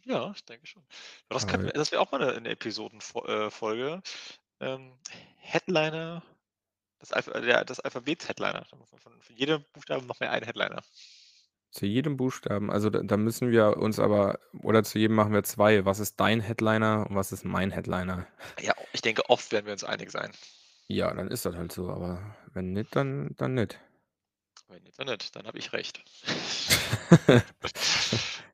Ja, 0.09 0.31
ich 0.35 0.43
denke 0.47 0.67
schon. 0.67 0.87
Das 1.29 1.45
Aber 1.45 1.63
wir 1.63 1.73
das 1.75 1.93
wäre 1.93 2.01
auch 2.01 2.11
mal 2.11 2.19
'ne 2.19 2.41
'ne 2.41 2.49
Episodenfo 2.51 3.27
äh. 3.27 4.01
Ähm, 4.61 4.99
Headliner, 5.39 6.23
das 7.01 7.13
Alpha 7.13 7.33
äh, 7.33 7.43
der 7.43 7.65
das 7.67 7.81
Alphabets-Headliner. 7.81 8.65
Von 8.67 8.87
von 8.87 9.01
von 9.23 9.37
jedem 9.37 9.65
Buchstaben 9.75 10.07
machen 10.07 10.21
wir 10.21 10.31
einen 10.33 10.47
Headliner. 10.47 10.83
Zu 11.75 11.85
jedem 11.85 12.17
Buchstaben. 12.17 12.71
Also, 12.71 12.89
da 12.89 13.03
da 13.03 13.17
müssen 13.19 13.51
wir 13.51 13.77
uns 13.77 13.99
aber 13.99 14.39
oder 14.63 14.83
zu 14.85 14.99
jedem 14.99 15.17
machen 15.17 15.35
wir 15.35 15.43
2. 15.43 15.85
Was 15.85 16.01
ist 16.01 16.19
dein 16.19 16.41
Headliner 16.41 17.07
und 17.09 17.15
was 17.17 17.31
ist 17.31 17.45
mein 17.45 17.71
Headliner? 17.71 18.27
Ja, 18.61 18.75
ich 18.93 19.01
denke, 19.03 19.29
oft 19.31 19.53
werden 19.53 19.67
wir 19.67 19.73
uns 19.73 19.85
einig 19.85 20.11
sein. 20.11 20.33
Ja, 20.91 21.13
dann 21.13 21.29
ist 21.29 21.45
das 21.45 21.55
halt 21.55 21.71
so, 21.71 21.91
aber 21.91 22.35
wenn 22.55 22.73
nicht, 22.73 22.97
dann 22.97 23.35
dann 23.37 23.53
nicht. 23.55 23.79
Wenn 24.69 24.83
nicht, 24.83 24.99
dann 24.99 25.07
nicht, 25.07 25.35
dann 25.35 25.47
habe 25.47 25.59
ich 25.59 25.73
recht. 25.73 26.05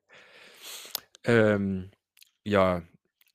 Ähm, 1.25 1.89
ja, 2.45 2.83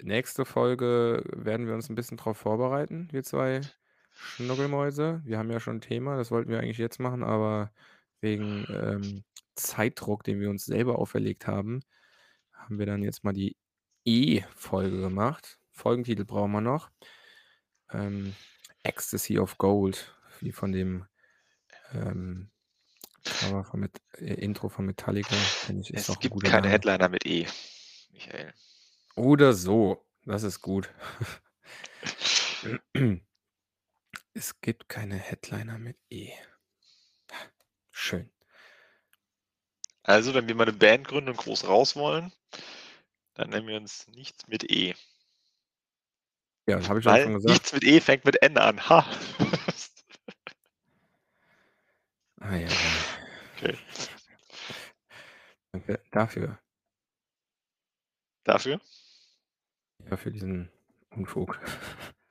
nächste 0.03 0.45
Folge 0.45 1.25
werden 1.35 1.67
wir 1.67 1.75
uns 1.75 1.89
'n 1.91 1.95
bisschen 1.97 2.17
drauf 2.19 2.39
vorbereiten, 2.39 3.09
wir 3.13 3.23
2 3.25 3.71
Schnuckelmäuse. 4.11 5.23
Wir 5.25 5.39
haben 5.39 5.51
ja 5.51 5.61
schon 5.61 5.79
'n 5.79 5.81
Thema, 5.83 6.17
das 6.17 6.31
wollten 6.31 6.51
wir 6.51 6.61
eigentlich 6.61 6.79
jetzt 6.79 7.01
machen, 7.01 7.23
aber 7.25 7.73
wegen, 8.21 8.65
ähm, 8.71 9.25
Zeitdruck, 9.57 10.25
den 10.25 10.41
wir 10.41 10.51
uns 10.51 10.65
selber 10.67 10.99
auferlegt 10.99 11.47
haben, 11.49 11.81
haben 12.53 12.79
wir 12.79 12.87
dann 12.87 13.03
jetzt 13.03 13.25
mal 13.25 13.33
die 13.35 13.57
E-Folge 14.07 15.01
gemacht. 15.01 15.59
Folgentitel 15.73 16.25
brauchen 16.25 16.53
wir 16.53 16.61
noch. 16.63 16.91
Ähm, 17.93 18.37
„Ecstasy 18.85 19.39
of 19.39 19.59
Gold“, 19.59 20.17
wie 20.41 20.53
von 20.53 20.73
dem, 20.73 21.07
ähm, 21.93 22.51
Cover 23.27 23.65
von 23.65 23.81
Met 23.81 24.03
äh, 24.19 24.35
Intro 24.35 24.69
von 24.71 24.87
Metallica, 24.87 25.53
finde 25.61 25.83
ich, 25.83 25.95
ist 25.95 26.09
Es 26.09 26.11
auch 26.11 26.23
'n 26.25 26.31
gibt 26.31 26.31
guter 26.31 26.53
keine 26.53 26.69
Name. 26.69 26.69
Headliner 26.69 27.09
mit 27.09 27.27
E, 27.27 27.47
Michael. 28.21 28.53
Oder 29.17 29.53
so, 29.55 30.07
das 30.25 30.43
ist 30.43 30.61
gut. 30.61 30.93
Es 34.35 34.61
gibt 34.61 34.89
keine 34.89 35.17
Headliner 35.17 35.79
mit 35.79 35.99
E. 36.09 36.31
Schön. 37.91 38.31
Also, 40.05 40.35
wenn 40.35 40.49
wir 40.49 40.55
mal 40.55 40.65
'ne 40.67 40.73
Band 40.73 41.07
gründen 41.09 41.31
und 41.31 41.37
groß 41.37 41.67
raus 41.67 41.97
wollen, 41.97 42.33
dann 43.35 43.51
nennen 43.51 43.67
wir 43.67 43.77
uns 43.77 44.07
nichts 44.09 44.47
mit 44.49 44.71
E. 44.71 44.95
Ja, 46.69 46.77
das 46.79 46.89
habe 46.89 47.01
ich 47.01 47.05
Weil 47.05 47.25
schon 47.25 47.35
gesagt. 47.35 47.49
nichts 47.49 47.73
mit 47.73 47.85
E 47.85 48.01
fängt 48.01 48.25
mit 48.25 48.43
N 48.43 48.57
an. 48.59 48.89
Ha. 48.89 49.05
Ei, 52.41 52.65
ei. 52.67 53.05
Okay. 53.57 53.77
Danke 55.75 56.01
dafür. 56.11 56.59
Dafür? 58.47 58.81
Ja, 60.09 60.17
für 60.17 60.31
diesen 60.31 60.71
Unfug. 61.11 61.59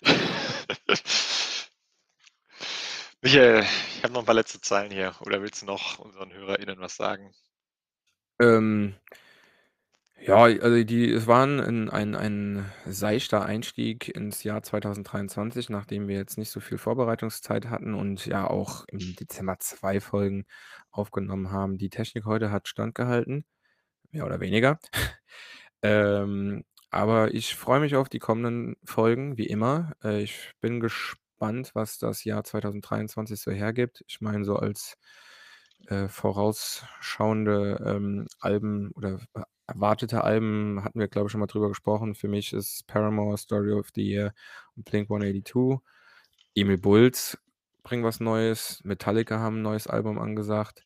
Michael, 3.22 3.64
ich 3.98 4.03
habe 4.03 4.14
noch 4.14 4.22
'n 4.22 4.26
paar 4.26 4.36
letzte 4.36 4.61
Zeilen 4.61 4.91
hier. 4.91 5.14
Oder 5.22 5.41
willst 5.41 5.61
du 5.61 5.65
noch 5.65 5.99
unseren 5.99 6.31
HörerInnen 6.34 6.80
was 6.80 6.95
sagen? 6.95 7.34
Ähm, 8.40 8.95
ja, 10.22 10.38
also, 10.44 10.84
die 10.84 11.11
es 11.11 11.27
war 11.27 11.44
'n 11.45 11.90
ein 11.90 12.15
ein 12.15 12.65
seichter 12.86 13.45
Einstieg 13.45 14.10
ins 14.10 14.44
Jahr 14.44 14.64
2023, 14.64 15.69
nachdem 15.69 16.07
wir 16.07 16.18
jetzt 16.18 16.38
nicht 16.38 16.52
so 16.52 16.60
viel 16.60 16.77
Vorbereitungszeit 16.77 17.68
hatten 17.69 17.94
und 17.95 18.26
ja 18.26 18.48
auch 18.49 18.86
im 18.90 19.15
Dezember 19.15 19.60
2 19.60 20.02
Folgen 20.02 20.45
aufgenommen 20.91 21.52
haben. 21.52 21.77
Die 21.77 21.90
Technik 21.90 22.26
heute 22.26 22.52
hat 22.52 22.68
standgehalten, 22.68 23.45
mehr 24.11 24.26
oder 24.26 24.40
weniger. 24.41 24.80
Ähm, 25.84 26.64
aber 26.91 27.34
ich 27.34 27.56
freue 27.56 27.80
mich 27.80 27.95
auf 27.95 28.10
die 28.10 28.19
kommenden 28.19 28.76
Folgen, 28.84 29.38
wie 29.38 29.45
immer. 29.47 29.93
Äh, 30.03 30.23
ich 30.23 30.51
bin 30.61 30.80
gespannt, 30.80 31.72
was 31.73 31.97
das 31.99 32.23
Jahr 32.26 32.43
2023 32.43 33.39
so 33.39 33.51
hergibt. 33.51 34.03
Ich 34.07 34.19
meine, 34.22 34.43
so 34.45 34.56
als, 34.57 34.97
äh, 35.88 36.07
vorausschauende, 36.10 37.84
ähm, 37.85 38.27
Alben 38.39 38.91
oder 38.91 39.19
er 39.34 39.45
erwartete 39.68 40.23
Alben 40.23 40.84
hatten 40.84 40.99
wir, 40.99 41.07
glaube 41.07 41.27
ich, 41.27 41.31
schon 41.31 41.39
mal 41.41 41.47
drüber 41.47 41.69
gesprochen. 41.69 42.15
Für 42.15 42.27
mich 42.27 42.53
ist 42.53 42.88
Paramore 42.88 43.38
„Story 43.38 43.72
of 43.73 43.89
the 43.95 44.01
Year“ 44.03 44.34
und 44.76 44.85
Blink-182. 44.85 45.81
Emil 46.56 46.77
Bulls 46.80 47.38
bringen 47.84 48.03
was 48.03 48.19
Neues. 48.19 48.81
Metallica 48.84 49.39
haben 49.39 49.57
'n 49.60 49.61
neues 49.64 49.88
Album 49.88 50.19
angesagt. 50.19 50.85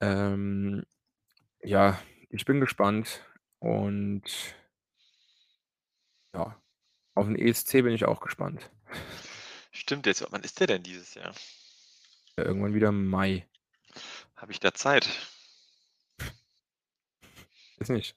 Ähm, 0.00 0.84
ja, 1.62 1.98
ich 2.30 2.44
bin 2.46 2.60
gespannt 2.60 3.24
und 3.60 4.22
ja, 6.34 6.60
auf 7.14 7.26
'n 7.26 7.36
ESC 7.36 7.82
bin 7.82 7.92
ich 7.92 8.04
auch 8.04 8.20
gespannt. 8.20 8.70
Stimmt 9.72 10.06
jetzt. 10.06 10.24
Wann 10.30 10.42
ist 10.42 10.60
der 10.60 10.66
denn 10.66 10.82
dieses 10.82 11.14
Jahr? 11.14 11.34
Ja, 12.36 12.44
irgendwann 12.44 12.74
wieder 12.74 12.88
im 12.88 13.06
Mai. 13.08 13.48
Habe 14.36 14.52
ich 14.52 14.60
da 14.60 14.72
Zeit? 14.72 15.08
Weiß 17.78 17.88
nicht. 17.90 18.16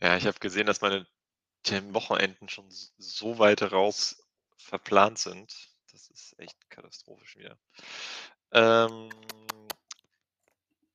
Ja, 0.00 0.16
ich 0.16 0.26
habe 0.26 0.38
gesehen, 0.38 0.66
dass 0.66 0.80
meine 0.80 1.06
Term-Wochenenden 1.62 2.48
schon 2.48 2.66
so 2.70 3.38
weit 3.38 3.62
raus 3.72 4.22
verplant 4.56 5.18
sind. 5.18 5.52
Das 5.92 6.08
ist 6.08 6.38
echt 6.38 6.56
katastrophisch 6.70 7.36
wieder. 7.36 7.58
Ähm 8.52 9.10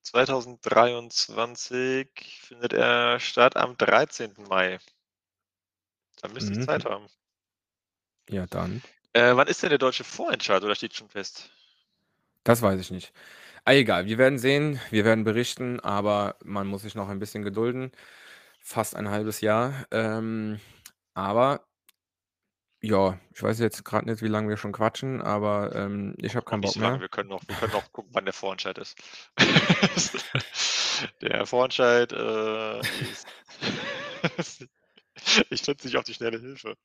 2023 0.03 2.09
findet 2.41 2.73
er 2.73 3.19
statt 3.19 3.55
am 3.57 3.75
13. 3.77 4.43
Mai. 4.43 4.79
Da 6.21 6.29
müsste 6.29 6.53
ich 6.53 6.61
Zeit 6.61 6.79
Mhm. 6.79 6.85
haben. 6.85 7.07
Ja, 8.29 8.45
dann. 8.47 8.81
Äh, 9.13 9.35
wann 9.37 9.47
ist 9.47 9.61
denn 9.63 9.69
der 9.69 9.77
deutsche 9.79 10.03
Vorentscheid 10.03 10.61
oder 10.63 10.75
steht 10.75 10.93
schon 10.95 11.09
fest? 11.09 11.49
Das 12.43 12.61
weiß 12.61 12.79
ich 12.79 12.91
nicht. 12.91 13.13
Ah, 13.65 13.73
egal, 13.73 14.05
wir 14.07 14.17
werden 14.17 14.39
sehen, 14.39 14.79
wir 14.91 15.05
werden 15.05 15.23
berichten, 15.23 15.79
aber 15.81 16.35
man 16.43 16.65
muss 16.67 16.81
sich 16.83 16.95
noch 16.95 17.09
ein 17.09 17.19
bisschen 17.19 17.43
gedulden. 17.43 17.91
Fast 18.61 18.95
ein 18.95 19.09
halbes 19.09 19.41
Jahr. 19.41 19.85
Ähm, 19.91 20.59
aber 21.15 21.65
ja, 22.81 23.19
ich 23.33 23.41
weiß 23.43 23.59
jetzt 23.59 23.83
grad 23.85 24.05
nicht, 24.05 24.21
wie 24.21 24.27
lang 24.27 24.49
wir 24.49 24.57
schon 24.57 24.71
quatschen, 24.71 25.21
aber, 25.21 25.75
ähm, 25.75 26.15
ich 26.19 26.35
habe 26.35 26.45
keinen 26.45 26.61
Bock 26.61 26.75
so 26.75 26.79
lange. 26.79 26.97
mehr. 26.97 26.99
Wir 26.99 27.09
können 27.09 27.29
noch 27.29 27.43
wir 27.47 27.55
können 27.55 27.73
noch 27.73 27.91
gucken, 27.91 28.11
wann 28.13 28.25
der 28.25 28.33
Vorentscheid 28.33 28.77
ist. 28.77 28.97
Der 31.21 31.45
Vorentscheid, 31.45 32.11
äh, 32.13 32.79
ist 34.37 34.67
ich 35.49 35.61
finde 35.63 35.83
nicht 35.85 35.97
auf 35.97 36.03
die 36.03 36.13
Schnelle 36.13 36.39
Hilfe. 36.39 36.75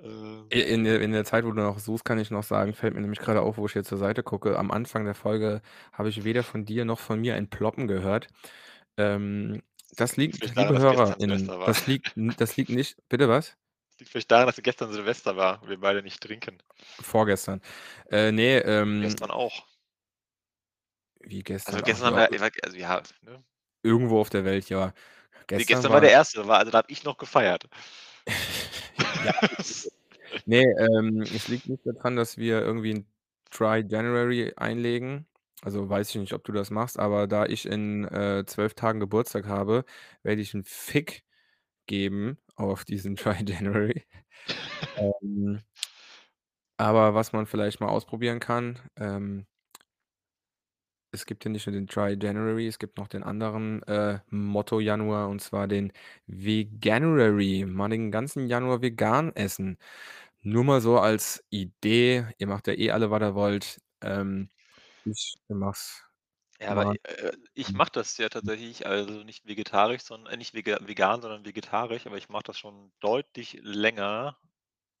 Ähm 0.00 0.48
in 0.50 0.84
der 0.84 1.00
in 1.00 1.12
der 1.12 1.24
Zeit, 1.24 1.44
wo 1.44 1.50
du 1.52 1.60
noch 1.62 1.78
suchst, 1.78 2.04
kann 2.04 2.18
ich 2.18 2.30
noch 2.30 2.42
sagen 2.44 2.74
fällt 2.74 2.94
mir 2.94 3.00
nämlich 3.00 3.20
grade 3.20 3.42
auf, 3.42 3.58
wo 3.58 3.66
ich 3.66 3.72
hier 3.72 3.84
zur 3.84 3.98
Seite 3.98 4.22
gucke. 4.22 4.58
Am 4.58 4.70
Anfang 4.70 5.04
der 5.04 5.14
Folge 5.14 5.62
habe 5.92 6.08
ich 6.08 6.24
weder 6.24 6.42
von 6.42 6.64
dir 6.64 6.84
noch 6.84 7.00
von 7.00 7.20
mir 7.20 7.34
ein 7.34 7.50
Ploppen 7.50 7.88
gehört. 7.88 8.28
Ähm, 8.96 9.62
Das 9.96 10.16
liegt 10.16 10.54
liebe 10.56 10.78
HörerInnen, 10.78 11.48
war. 11.48 11.66
das 11.66 11.86
liegt 11.86 12.12
das 12.16 12.56
liegt 12.56 12.70
nicht 12.70 12.98
bitte 13.08 13.28
was? 13.28 13.56
Liegt 14.00 14.12
vielleicht 14.12 14.30
daran, 14.30 14.46
dass 14.46 14.56
gestern 14.62 14.92
Silvester 14.92 15.36
war 15.36 15.60
und 15.62 15.68
wir 15.70 15.80
beide 15.80 16.02
nicht 16.02 16.22
trinken. 16.22 16.58
Vorgestern. 17.00 17.60
Äh, 18.10 18.32
ne, 18.32 18.58
ähm 18.64 19.20
Gestern 19.20 19.30
auch. 19.30 19.68
Wie 21.22 21.42
Also, 21.66 21.82
gestern? 21.82 21.82
Ach 21.84 22.00
gestern 22.00 22.06
haben 22.06 22.16
ja, 22.16 22.24
wir 22.30 22.30
äh 22.30 22.50
also, 22.62 22.76
ja, 22.76 23.02
ne? 23.22 23.44
irgendwo 23.84 24.20
auf 24.20 24.30
der 24.30 24.44
Welt, 24.44 24.68
ja. 24.68 24.92
Gestern 25.48 25.66
gestern 25.66 25.92
war 25.92 26.00
der 26.00 26.10
war 26.10 26.12
1. 26.12 26.46
war 26.48 26.58
also, 26.58 26.70
da 26.70 26.78
habe 26.78 26.90
ich 26.90 27.04
noch 27.04 27.18
gefeiert. 27.18 27.68
Ja, 29.24 29.32
ne, 30.46 30.62
ähm, 30.78 31.30
es 31.34 31.48
liegt 31.48 31.66
nicht 31.68 31.82
daran, 31.86 32.16
dass 32.16 32.38
wir 32.38 32.60
irgendwie 32.62 32.92
'n 32.92 33.06
Dry 33.50 33.84
January 33.88 34.54
einlegen. 34.56 35.26
Also, 35.62 35.88
weiß 35.90 36.10
ich 36.10 36.16
nicht, 36.16 36.34
ob 36.34 36.44
du 36.44 36.52
das 36.52 36.70
machst, 36.70 36.98
aber 36.98 37.26
da 37.28 37.46
ich 37.46 37.66
in, 37.66 38.04
äh, 38.06 38.44
12 38.46 38.74
Tagen 38.74 39.00
Geburtstag 39.00 39.46
habe, 39.46 39.84
werde 40.22 40.42
ich 40.42 40.54
'n 40.54 40.64
Fick 40.64 41.24
geben 41.86 42.38
auf 42.58 42.84
diesen 42.84 43.16
Dry 43.16 43.44
January. 43.46 44.04
Ähm 44.96 45.62
aber 46.80 47.14
was 47.14 47.32
man 47.32 47.46
vielleicht 47.46 47.80
mal 47.80 47.88
ausprobieren 47.88 48.40
kann, 48.40 48.78
ähm 48.96 49.46
es 51.12 51.24
gibt 51.26 51.44
ja 51.44 51.50
nicht 51.50 51.66
nur 51.66 51.72
den 51.74 51.86
Dry 51.86 52.16
January, 52.20 52.66
es 52.66 52.78
gibt 52.78 52.98
noch 52.98 53.08
den 53.08 53.22
anderen, 53.22 53.82
äh, 53.84 54.20
Motto 54.30 54.80
Januar, 54.80 55.28
und 55.28 55.40
zwar 55.40 55.66
den 55.68 55.92
Veganuary. 56.26 57.64
Mal 57.66 57.88
den 57.88 58.10
ganzen 58.10 58.46
Januar 58.46 58.82
vegan 58.82 59.34
essen. 59.34 59.78
Nur 60.42 60.64
mal 60.64 60.80
so 60.80 60.98
als 60.98 61.44
Idee. 61.50 62.26
Ihr 62.38 62.46
macht 62.48 62.66
ja 62.68 62.74
eh 62.74 62.90
alle, 62.92 63.10
was 63.10 63.22
ihr 63.22 63.34
wollt. 63.34 63.80
Ähm, 64.02 64.50
ich 65.04 65.36
mache 65.48 65.72
es 65.72 66.04
Ja, 66.60 66.72
aber, 66.72 66.86
äh, 67.04 67.32
ich 67.54 67.72
mache 67.72 67.90
das 67.92 68.16
ja 68.18 68.28
tatsächlich, 68.28 68.84
also, 68.84 69.22
nicht 69.22 69.46
vegetarisch, 69.46 70.02
sondern 70.02 70.32
äh, 70.32 70.36
nicht 70.36 70.54
vega 70.54 70.78
vegan, 70.84 71.22
sondern 71.22 71.44
vegetarisch, 71.44 72.04
aber 72.06 72.16
ich 72.18 72.28
mache 72.28 72.42
das 72.44 72.58
schon 72.58 72.92
deutlich 72.98 73.58
länger, 73.62 74.36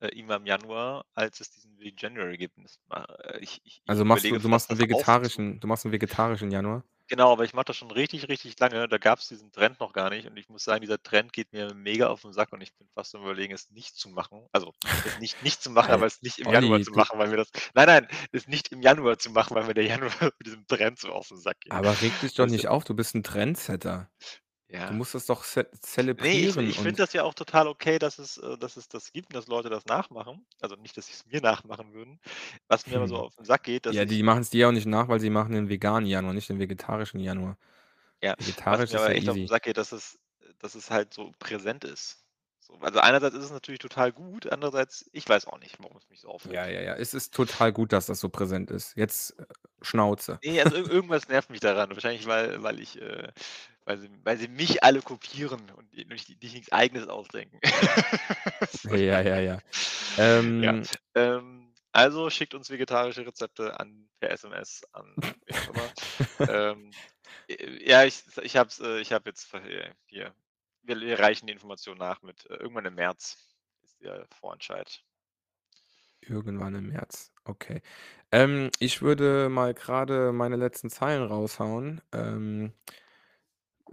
äh, 0.00 0.08
immer 0.08 0.36
im 0.36 0.46
Januar, 0.46 1.06
als 1.14 1.40
es 1.40 1.50
diesen 1.52 1.78
Veganuary 1.80 2.38
gibt. 2.38 2.56
Und 2.58 2.64
das 2.64 2.80
ma 2.86 3.04
äh, 3.24 3.40
ich 3.40 3.60
ich 3.64 3.82
Also, 3.88 4.04
ich 4.04 4.04
machst 4.04 4.30
du 4.30 4.38
überlege 4.38 4.38
du 4.38 4.48
fast, 4.48 4.68
machst 4.68 4.70
'n 4.70 4.78
das 4.78 4.86
aufzu 4.90 5.18
vegetarischen 5.18 5.60
du 5.60 5.66
machst 5.66 5.86
'n 5.86 5.92
vegetarischen 5.92 6.50
Januar? 6.50 6.84
Genau, 7.10 7.32
aber 7.32 7.44
ich 7.44 7.54
mache 7.54 7.64
das 7.64 7.76
schon 7.78 7.90
richtig, 7.90 8.28
richtig 8.28 8.58
lange. 8.60 8.86
Da 8.86 8.98
gab's 8.98 9.28
diesen 9.28 9.50
Trend 9.50 9.80
noch 9.80 9.94
gar 9.94 10.10
nicht 10.10 10.26
und 10.28 10.36
ich 10.36 10.50
muss 10.50 10.62
sagen, 10.64 10.82
dieser 10.82 11.02
Trend 11.02 11.32
geht 11.32 11.52
mir 11.54 11.72
mega 11.72 12.08
auf 12.08 12.22
'n 12.24 12.34
Sack 12.34 12.52
und 12.52 12.60
ich 12.60 12.76
bin 12.76 12.86
fast 12.94 13.14
am 13.14 13.22
Überlegen, 13.22 13.54
es 13.54 13.70
nicht 13.70 13.96
zu 13.96 14.10
machen. 14.10 14.46
Also, 14.52 14.74
es 15.04 15.16
nicht 15.16 15.40
nicht 15.40 15.62
zu 15.62 15.70
machen, 15.70 15.90
Ey, 15.90 15.94
aber 15.94 16.04
es 16.04 16.20
nicht 16.20 16.38
im 16.38 16.50
Januar 16.50 16.82
zu 16.82 16.92
machen, 16.92 17.18
weil 17.18 17.28
mir 17.28 17.38
das 17.38 17.48
nein, 17.74 17.86
nein, 17.86 18.08
es 18.32 18.46
nicht 18.46 18.68
im 18.72 18.82
Januar 18.82 19.18
zu 19.18 19.30
machen, 19.30 19.54
weil 19.56 19.64
mir 19.64 19.72
der 19.74 19.86
Januar 19.86 20.10
mit 20.38 20.46
diesem 20.46 20.66
Trend 20.66 20.98
so 20.98 21.08
auf 21.10 21.30
'n 21.30 21.38
Sack 21.38 21.60
geht. 21.60 21.78
Aber 21.78 22.00
reg 22.00 22.18
dich 22.18 22.34
doch 22.34 22.46
nicht 22.46 22.68
auf, 22.68 22.84
du 22.84 22.94
bist 22.94 23.14
'n 23.14 23.22
Trendsetter. 23.22 24.10
Du 24.88 24.94
Ja. 24.94 24.94
musst 24.94 25.14
das 25.14 25.26
doch 25.26 25.44
ze 25.44 25.68
Ne, 26.20 26.32
ich 26.40 26.56
zelebrieren 26.56 26.68
ich 26.68 26.80
finde 26.80 26.96
und 26.96 27.02
das 27.02 27.12
ja 27.12 27.22
auch 27.22 27.34
total 27.34 27.68
okay, 27.68 27.98
dass 28.00 28.18
es 28.18 28.38
äh, 28.38 28.58
dass 28.58 28.76
es 28.76 28.88
das 28.88 29.12
gibt 29.12 29.28
und 29.28 29.34
dass 29.36 29.46
Leute 29.46 29.68
das 29.70 29.86
nachmachen. 29.86 30.46
Also, 30.60 30.74
nicht, 30.74 30.96
dass 30.96 31.06
sie's 31.06 31.24
mir 31.26 31.40
nachmachen 31.42 31.92
würden. 31.94 32.20
Was 32.66 32.86
mir 32.86 32.96
aber 32.96 33.06
so 33.06 33.16
Hm. 33.16 33.24
auf 33.24 33.38
'n 33.38 33.44
Sack 33.44 33.62
geht, 33.64 33.86
dass 33.86 33.98
Ja, 33.98 34.04
ich 34.04 34.06
die 34.06 34.22
machen's 34.22 34.50
dir 34.50 34.68
auch 34.68 34.72
nicht 34.72 34.86
nach, 34.86 35.08
weil 35.08 35.20
sie 35.20 35.30
machen 35.30 35.52
den 35.52 35.68
veganen 35.68 36.08
Januar, 36.08 36.34
nicht 36.34 36.48
den 36.50 36.58
vegetarischen 36.60 37.20
Januar. 37.20 37.58
Ja, 38.22 38.34
was 38.66 38.86
Vegetarisch 38.86 38.88
mir 38.88 38.96
ist 38.96 39.06
ja 39.06 39.12
aber 39.12 39.14
echt 39.14 39.28
auf 39.28 39.40
'n 39.40 39.46
easy. 39.46 39.48
Sack 39.48 39.62
geht, 39.64 39.76
dass 39.76 39.92
es 39.92 40.18
dass 40.58 40.74
es 40.74 40.90
halt 40.90 41.14
so 41.14 41.32
präsent 41.38 41.84
ist. 41.84 42.24
So, 42.60 42.74
also, 42.80 42.98
einerseits 43.00 43.34
ist 43.36 43.44
es 43.44 43.50
natürlich 43.52 43.78
total 43.80 44.12
gut, 44.12 44.46
andererseits 44.50 45.08
ich 45.12 45.28
weiß 45.28 45.46
auch 45.46 45.58
nicht, 45.58 45.78
warum 45.80 45.96
es 45.98 46.08
mich 46.08 46.20
so 46.20 46.28
Ja, 46.44 46.66
aufregt. 46.68 46.68
ja, 46.68 46.80
ja. 46.80 46.94
Es 46.94 47.14
ist 47.14 47.34
total 47.34 47.72
gut, 47.72 47.92
dass 47.92 48.06
das 48.06 48.20
so 48.20 48.28
präsent 48.28 48.70
ist. 48.70 48.96
Jetzt, 48.96 49.38
äh, 49.38 49.44
Schnauze. 49.82 50.40
Ne, 50.42 50.60
also, 50.60 50.76
ir 50.76 50.88
irgendwas 50.88 51.26
nervt 51.28 51.50
mich 51.50 51.60
daran. 51.60 51.90
Wahrscheinlich, 51.90 52.26
weil 52.26 52.62
weil 52.62 52.78
ich, 52.80 53.00
äh 53.00 53.32
weil 53.88 53.98
sie 53.98 54.10
weil 54.22 54.36
sie 54.36 54.48
mich 54.48 54.84
alle 54.84 55.00
kopieren 55.00 55.70
und 55.70 55.92
nicht 55.94 56.42
nix 56.42 56.70
Eigenes 56.70 57.08
ausdenken. 57.08 57.58
Ja, 58.84 59.20
ja, 59.20 59.40
ja. 59.40 59.58
Ja, 60.16 60.18
Ähm 60.18 60.82
ähm, 61.14 61.72
also, 61.92 62.28
schickt 62.28 62.54
uns 62.54 62.70
vegetarische 62.70 63.26
Rezepte 63.26 63.78
an 63.80 64.08
per 64.20 64.30
SMS 64.30 64.82
an. 64.92 65.14
Ähm, 66.40 66.90
äh, 67.48 67.88
ja, 67.88 68.04
ich 68.04 68.22
ich 68.42 68.56
habe 68.56 68.70
äh, 68.80 69.00
ich 69.00 69.12
habe 69.12 69.28
jetzt 69.30 69.52
äh, 69.54 69.90
hier 70.06 70.32
wir 70.82 71.00
wir 71.00 71.18
reichen 71.18 71.46
die 71.46 71.52
Information 71.52 71.98
nach 71.98 72.22
mit 72.22 72.46
äh, 72.46 72.54
irgendwann 72.54 72.86
im 72.86 72.94
März 72.94 73.38
ist 73.82 74.00
der 74.00 74.26
Vorentscheid. 74.38 75.02
Irgendwann 76.20 76.74
im 76.74 76.88
März, 76.88 77.32
okay. 77.44 77.82
Ähm, 78.30 78.70
ich 78.78 79.02
würde 79.02 79.48
mal 79.48 79.74
grade 79.74 80.32
meine 80.32 80.56
letzten 80.56 80.90
Zeilen 80.90 81.22
raushauen. 81.26 82.00
Ähm 82.12 82.72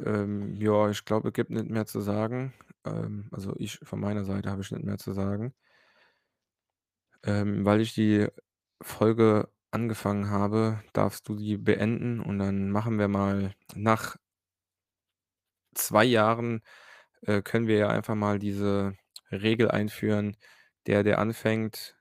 ähm, 0.03 0.55
ja, 0.55 0.89
ich 0.89 1.05
glaube, 1.05 1.29
es 1.29 1.33
gibt 1.33 1.49
nicht 1.51 1.69
mehr 1.69 1.85
zu 1.85 2.01
sagen. 2.01 2.53
Ähm, 2.85 3.27
also, 3.31 3.53
ich 3.57 3.79
von 3.83 3.99
meiner 3.99 4.23
Seite 4.25 4.49
habe 4.51 4.61
ich 4.61 4.71
nicht 4.71 4.83
mehr 4.85 4.97
zu 4.97 5.13
sagen. 5.13 5.53
Ähm, 7.23 7.65
weil 7.65 7.81
ich 7.81 7.93
die 7.93 8.27
Folge 8.81 9.49
angefangen 9.71 10.29
habe, 10.29 10.81
darfst 10.93 11.27
du 11.27 11.35
die 11.35 11.57
beenden 11.57 12.19
und 12.21 12.39
dann 12.39 12.69
machen 12.71 12.99
wir 12.99 13.07
mal 13.07 13.53
nach 13.75 14.15
2 15.75 16.05
Jahren, 16.05 16.61
äh, 17.21 17.41
können 17.41 17.67
wir 17.67 17.77
ja 17.77 17.89
einfach 17.89 18.15
mal 18.15 18.39
diese 18.39 18.95
Regel 19.31 19.69
einführen: 19.71 20.37
Der, 20.87 21.03
der 21.03 21.19
anfängt, 21.19 21.95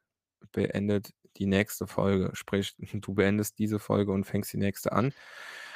beendet 0.53 1.13
die 1.39 1.47
nächste 1.47 1.87
Folge. 1.87 2.31
Sprich, 2.35 2.75
du 2.93 3.15
beendest 3.15 3.59
diese 3.59 3.79
Folge 3.79 4.13
und 4.13 4.25
fängst 4.25 4.53
die 4.53 4.59
nächste 4.59 4.93
an 4.93 5.13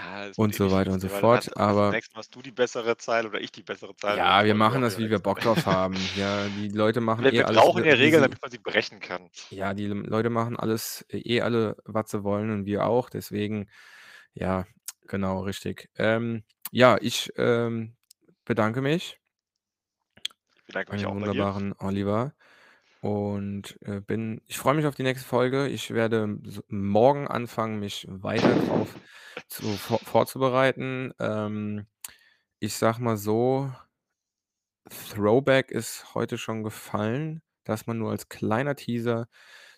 Ah, 0.01 0.29
das 0.29 0.39
wird 0.39 0.39
und 0.39 0.55
so 0.55 0.71
weiter 0.71 0.93
und 0.93 1.01
so 1.01 1.09
fort. 1.09 1.39
hast 1.49 1.57
Aber 1.57 1.91
nächstes 1.91 2.15
Mal 2.15 2.21
hast 2.21 2.35
du 2.35 2.41
die 2.41 2.53
bessere 2.53 2.97
Zahl 2.97 3.27
oder 3.27 3.41
ich 3.41 3.51
die 3.51 3.63
bessere 3.65 3.97
Zahl, 3.97 4.15
die 4.15 4.19
Ja, 4.19 4.45
wir 4.45 4.55
machen 4.55 4.81
das, 4.83 4.97
wie 4.99 5.11
wir. 5.11 5.19
Bock 5.19 5.41
drauf 5.41 5.67
haben. 5.67 5.97
Ja, 6.17 6.47
die 6.47 6.69
Leute 6.69 7.01
machen 7.01 7.25
Wir 7.25 7.33
eh 7.33 7.39
wir 7.39 7.49
alles, 7.49 7.61
brauchen 7.61 7.83
w 7.83 7.89
ja 7.89 7.95
Regeln, 7.95 8.23
damit 8.23 8.41
man 8.41 8.51
sie 8.51 8.59
brechen 8.59 9.01
kann. 9.01 9.29
Ja, 9.51 9.75
die 9.75 9.87
Leute 9.87 10.31
machen 10.31 10.57
alles 10.57 11.05
eh 11.11 11.41
alle, 11.41 11.77
was 11.85 12.11
sie 12.11 12.23
wollen 12.23 12.51
und 12.53 12.65
wir 12.65 12.87
auch. 12.87 13.11
Deswegen 13.11 13.69
ja, 14.35 14.67
genau, 15.09 15.41
richtig. 15.41 15.91
Ähm, 15.97 16.45
ja, 16.71 16.97
ich, 17.01 17.33
ähm, 17.37 17.97
bedanke 18.45 18.81
mich 18.81 19.19
Ich 20.57 20.65
bedanke 20.67 20.93
mich 20.93 21.07
auch 21.07 21.15
wunderbaren 21.15 21.75
Oliver 21.79 22.35
und, 23.01 23.79
äh, 23.83 24.01
bin 24.01 24.41
ich 24.47 24.59
freue 24.59 24.75
mich 24.75 24.87
auf 24.87 24.95
die 24.95 25.03
nächste 25.05 25.27
Folge. 25.29 25.69
Ich 25.69 25.93
werde 25.93 26.39
morgen 26.69 27.29
anfangen, 27.29 27.79
mich 27.81 28.07
weiter 28.11 28.55
drauf 28.57 28.95
zu 29.49 29.67
vor 29.77 29.99
vorzubereiten. 30.01 31.13
Ähm, 31.21 31.87
ich 32.61 32.75
sage 32.75 33.03
mal 33.03 33.17
so 33.17 33.73
Throwback 34.91 35.71
ist 35.71 36.15
heute 36.15 36.39
schon 36.39 36.63
gefallen. 36.63 37.43
Das 37.65 37.87
mal 37.87 37.95
nur 37.95 38.11
als 38.11 38.29
kleiner 38.29 38.75
Teaser 38.77 39.29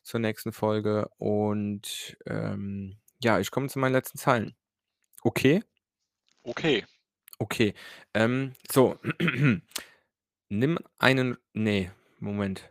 zur 0.03 0.21
nächsten 0.21 0.53
Folge 0.53 1.09
und, 1.19 2.17
ähm, 2.27 2.99
ja, 3.23 3.39
ich 3.41 3.51
komme 3.51 3.69
zu 3.69 3.79
meinen 3.79 3.93
letzten 3.93 4.19
Zeilen. 4.19 4.55
Okay? 5.23 5.63
Okay. 6.43 6.85
Okay. 7.39 7.75
Ähm, 8.15 8.55
so. 8.71 8.99
Nimm 10.49 10.79
einen 10.99 11.37
ne, 11.55 11.93
Moment. 12.19 12.71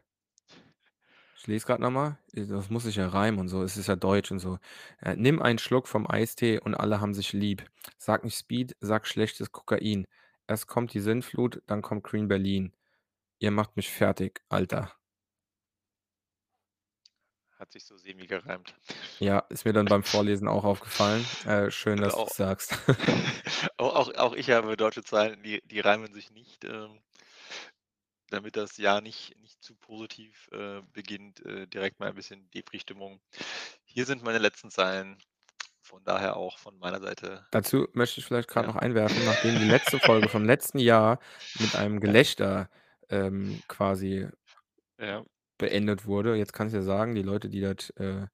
Ich 1.40 1.48
lese 1.48 1.66
grad 1.66 1.80
noch 1.80 1.90
mal. 1.90 2.20
Äh, 2.34 2.46
das 2.46 2.70
muss 2.70 2.84
sich 2.84 2.98
ja 2.98 3.08
reimen 3.08 3.40
und 3.40 3.48
so. 3.48 3.64
Es 3.64 3.78
ist 3.78 3.88
ja 3.88 3.96
Deutsch 3.96 4.32
und 4.32 4.40
so. 4.40 4.60
Äh: 5.02 5.16
„Nimm 5.16 5.42
einen 5.42 5.58
Schluck 5.60 5.88
vom 5.88 6.06
Eistee 6.10 6.60
und 6.60 6.76
alle 6.76 7.02
haben 7.02 7.14
sich 7.16 7.34
lieb. 7.34 7.66
Sag 7.98 8.24
nicht 8.24 8.38
Speed, 8.38 8.76
sag 8.82 9.08
schlechtes 9.08 9.52
Kokain. 9.52 10.06
Erst 10.48 10.68
kommt 10.68 10.94
die 10.94 11.00
Sinnflut, 11.00 11.62
dann 11.68 11.82
kommt 11.82 12.04
Green 12.04 12.28
Berlin. 12.28 12.74
Ihr 13.40 13.52
macht 13.52 13.78
mich 13.78 13.92
fertig, 13.92 14.42
Alter.“ 14.50 14.94
Hat 17.60 17.72
sich 17.72 17.86
so 17.86 17.96
semi 17.96 18.26
gereimt. 18.26 18.76
Ja, 19.20 19.40
ist 19.50 19.66
mir 19.66 19.74
dann 19.74 19.88
beim 19.90 20.04
Vorlesen 20.04 20.48
auch 20.48 20.64
aufgefallen. 20.64 21.30
Äh, 21.44 21.72
schön, 21.72 22.00
Also, 22.00 22.02
dass 22.02 22.18
au 22.22 22.24
du's 22.24 22.36
sagst. 22.36 22.78
auch 23.78 23.96
auch 23.96 24.14
auch 24.16 24.34
ich 24.34 24.50
habe 24.52 24.78
deutsche 24.78 25.04
Zahlen, 25.04 25.42
die 25.44 25.62
die 25.66 25.80
reimen 25.80 26.14
sich 26.14 26.32
nicht, 26.32 26.64
ähm 26.66 27.00
damit 28.30 28.56
das 28.58 28.78
Jahr 28.78 29.02
nicht 29.02 29.36
nicht 29.38 29.62
zu 29.64 29.76
positiv, 29.76 30.48
äh, 30.52 30.82
beginnt, 30.94 31.46
äh, 31.46 31.68
direkt 31.68 32.00
mal 32.00 32.10
'n 32.10 32.16
bisschen 32.16 32.50
Depri-Stimmung. 32.52 33.22
Hier 33.86 34.06
sind 34.06 34.24
meine 34.24 34.40
letzten 34.40 34.72
Zeilen 34.72 35.20
Von 35.84 36.04
daher 36.06 36.38
auch 36.38 36.60
von 36.60 36.80
meiner 36.80 37.02
Seite 37.02 37.46
Dazu 37.54 37.88
möchte 37.94 38.20
ich 38.20 38.26
vielleicht 38.28 38.48
grad 38.48 38.66
ja. 38.66 38.68
noch 38.68 38.76
einwerfen, 38.76 39.24
nachdem 39.24 39.58
die 39.58 39.66
letzte 39.66 40.00
Folge 40.00 40.30
vom 40.30 40.46
letzten 40.46 40.78
Jahr 40.80 41.20
mit 41.58 41.76
einem. 41.76 42.00
Gelächter, 42.00 42.70
ähm, 43.10 43.64
quasi 43.68 44.30
Ja. 45.00 45.24
beendet 45.60 46.06
wurde. 46.06 46.36
Jetzt 46.36 46.54
kannst 46.54 46.74
du 46.74 46.78
ja 46.80 46.84
sagen, 46.84 47.16
die 47.16 47.22
Leute, 47.22 47.50
die 47.50 47.60
das, 47.62 47.90
äh, 47.92 48.28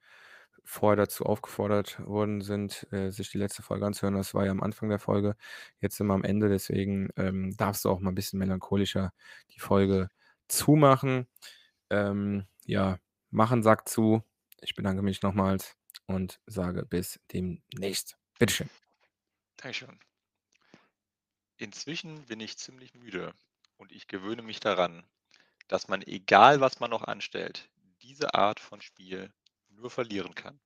vorher 0.65 0.97
dazu 0.97 1.25
aufgefordert 1.25 1.99
worden 2.05 2.41
sind, 2.41 2.87
äh, 2.91 3.11
sich 3.11 3.29
die 3.31 3.37
letzte 3.39 3.63
Folge 3.63 3.85
anzuhören, 3.85 4.15
das 4.15 4.33
war 4.33 4.45
ja 4.45 4.51
am 4.51 4.61
Anfang 4.63 4.89
der 4.89 4.99
Folge. 4.99 5.35
Jetzt 5.81 5.97
sind 5.97 6.07
wir 6.07 6.13
am 6.15 6.23
Ende, 6.25 6.49
deswegen, 6.49 7.09
ähm, 7.17 7.55
darfst 7.57 7.85
du 7.85 7.89
auch 7.91 7.99
mal 8.01 8.11
'n 8.11 8.15
bisschen 8.15 8.39
melancholischer 8.39 9.13
die 9.55 9.59
Folge 9.59 10.09
zumachen. 10.47 11.27
Ähm, 11.91 12.45
ja, 12.65 12.99
mach 13.31 13.51
'n 13.51 13.63
Sack 13.63 13.87
zu. 13.89 14.23
Ich 14.61 14.75
bedanke 14.75 15.01
mich 15.03 15.21
nochmals 15.23 15.77
und 16.07 16.39
sage 16.47 16.85
bis 16.85 17.19
demnächst. 17.33 18.17
Bitte 18.39 18.53
schön. 18.53 18.69
Dankeschön. 19.59 19.99
Inzwischen 21.59 22.25
bin 22.25 22.41
ich 22.41 22.57
ziemlich 22.57 22.93
müde 22.95 23.33
und 23.77 23.93
ich 23.93 24.07
gewöhne 24.07 24.41
mich 24.41 24.59
daran, 24.59 25.05
dass 25.67 25.87
man, 25.87 26.01
egal 26.03 26.61
was 26.61 26.79
man 26.79 26.89
noch 26.91 27.03
anstellt, 27.03 27.69
diese 28.01 28.33
Art 28.35 28.59
von 28.59 28.81
Spiel 28.81 29.33
nur 29.77 29.89
verlieren 29.89 30.33
kann. 30.35 30.59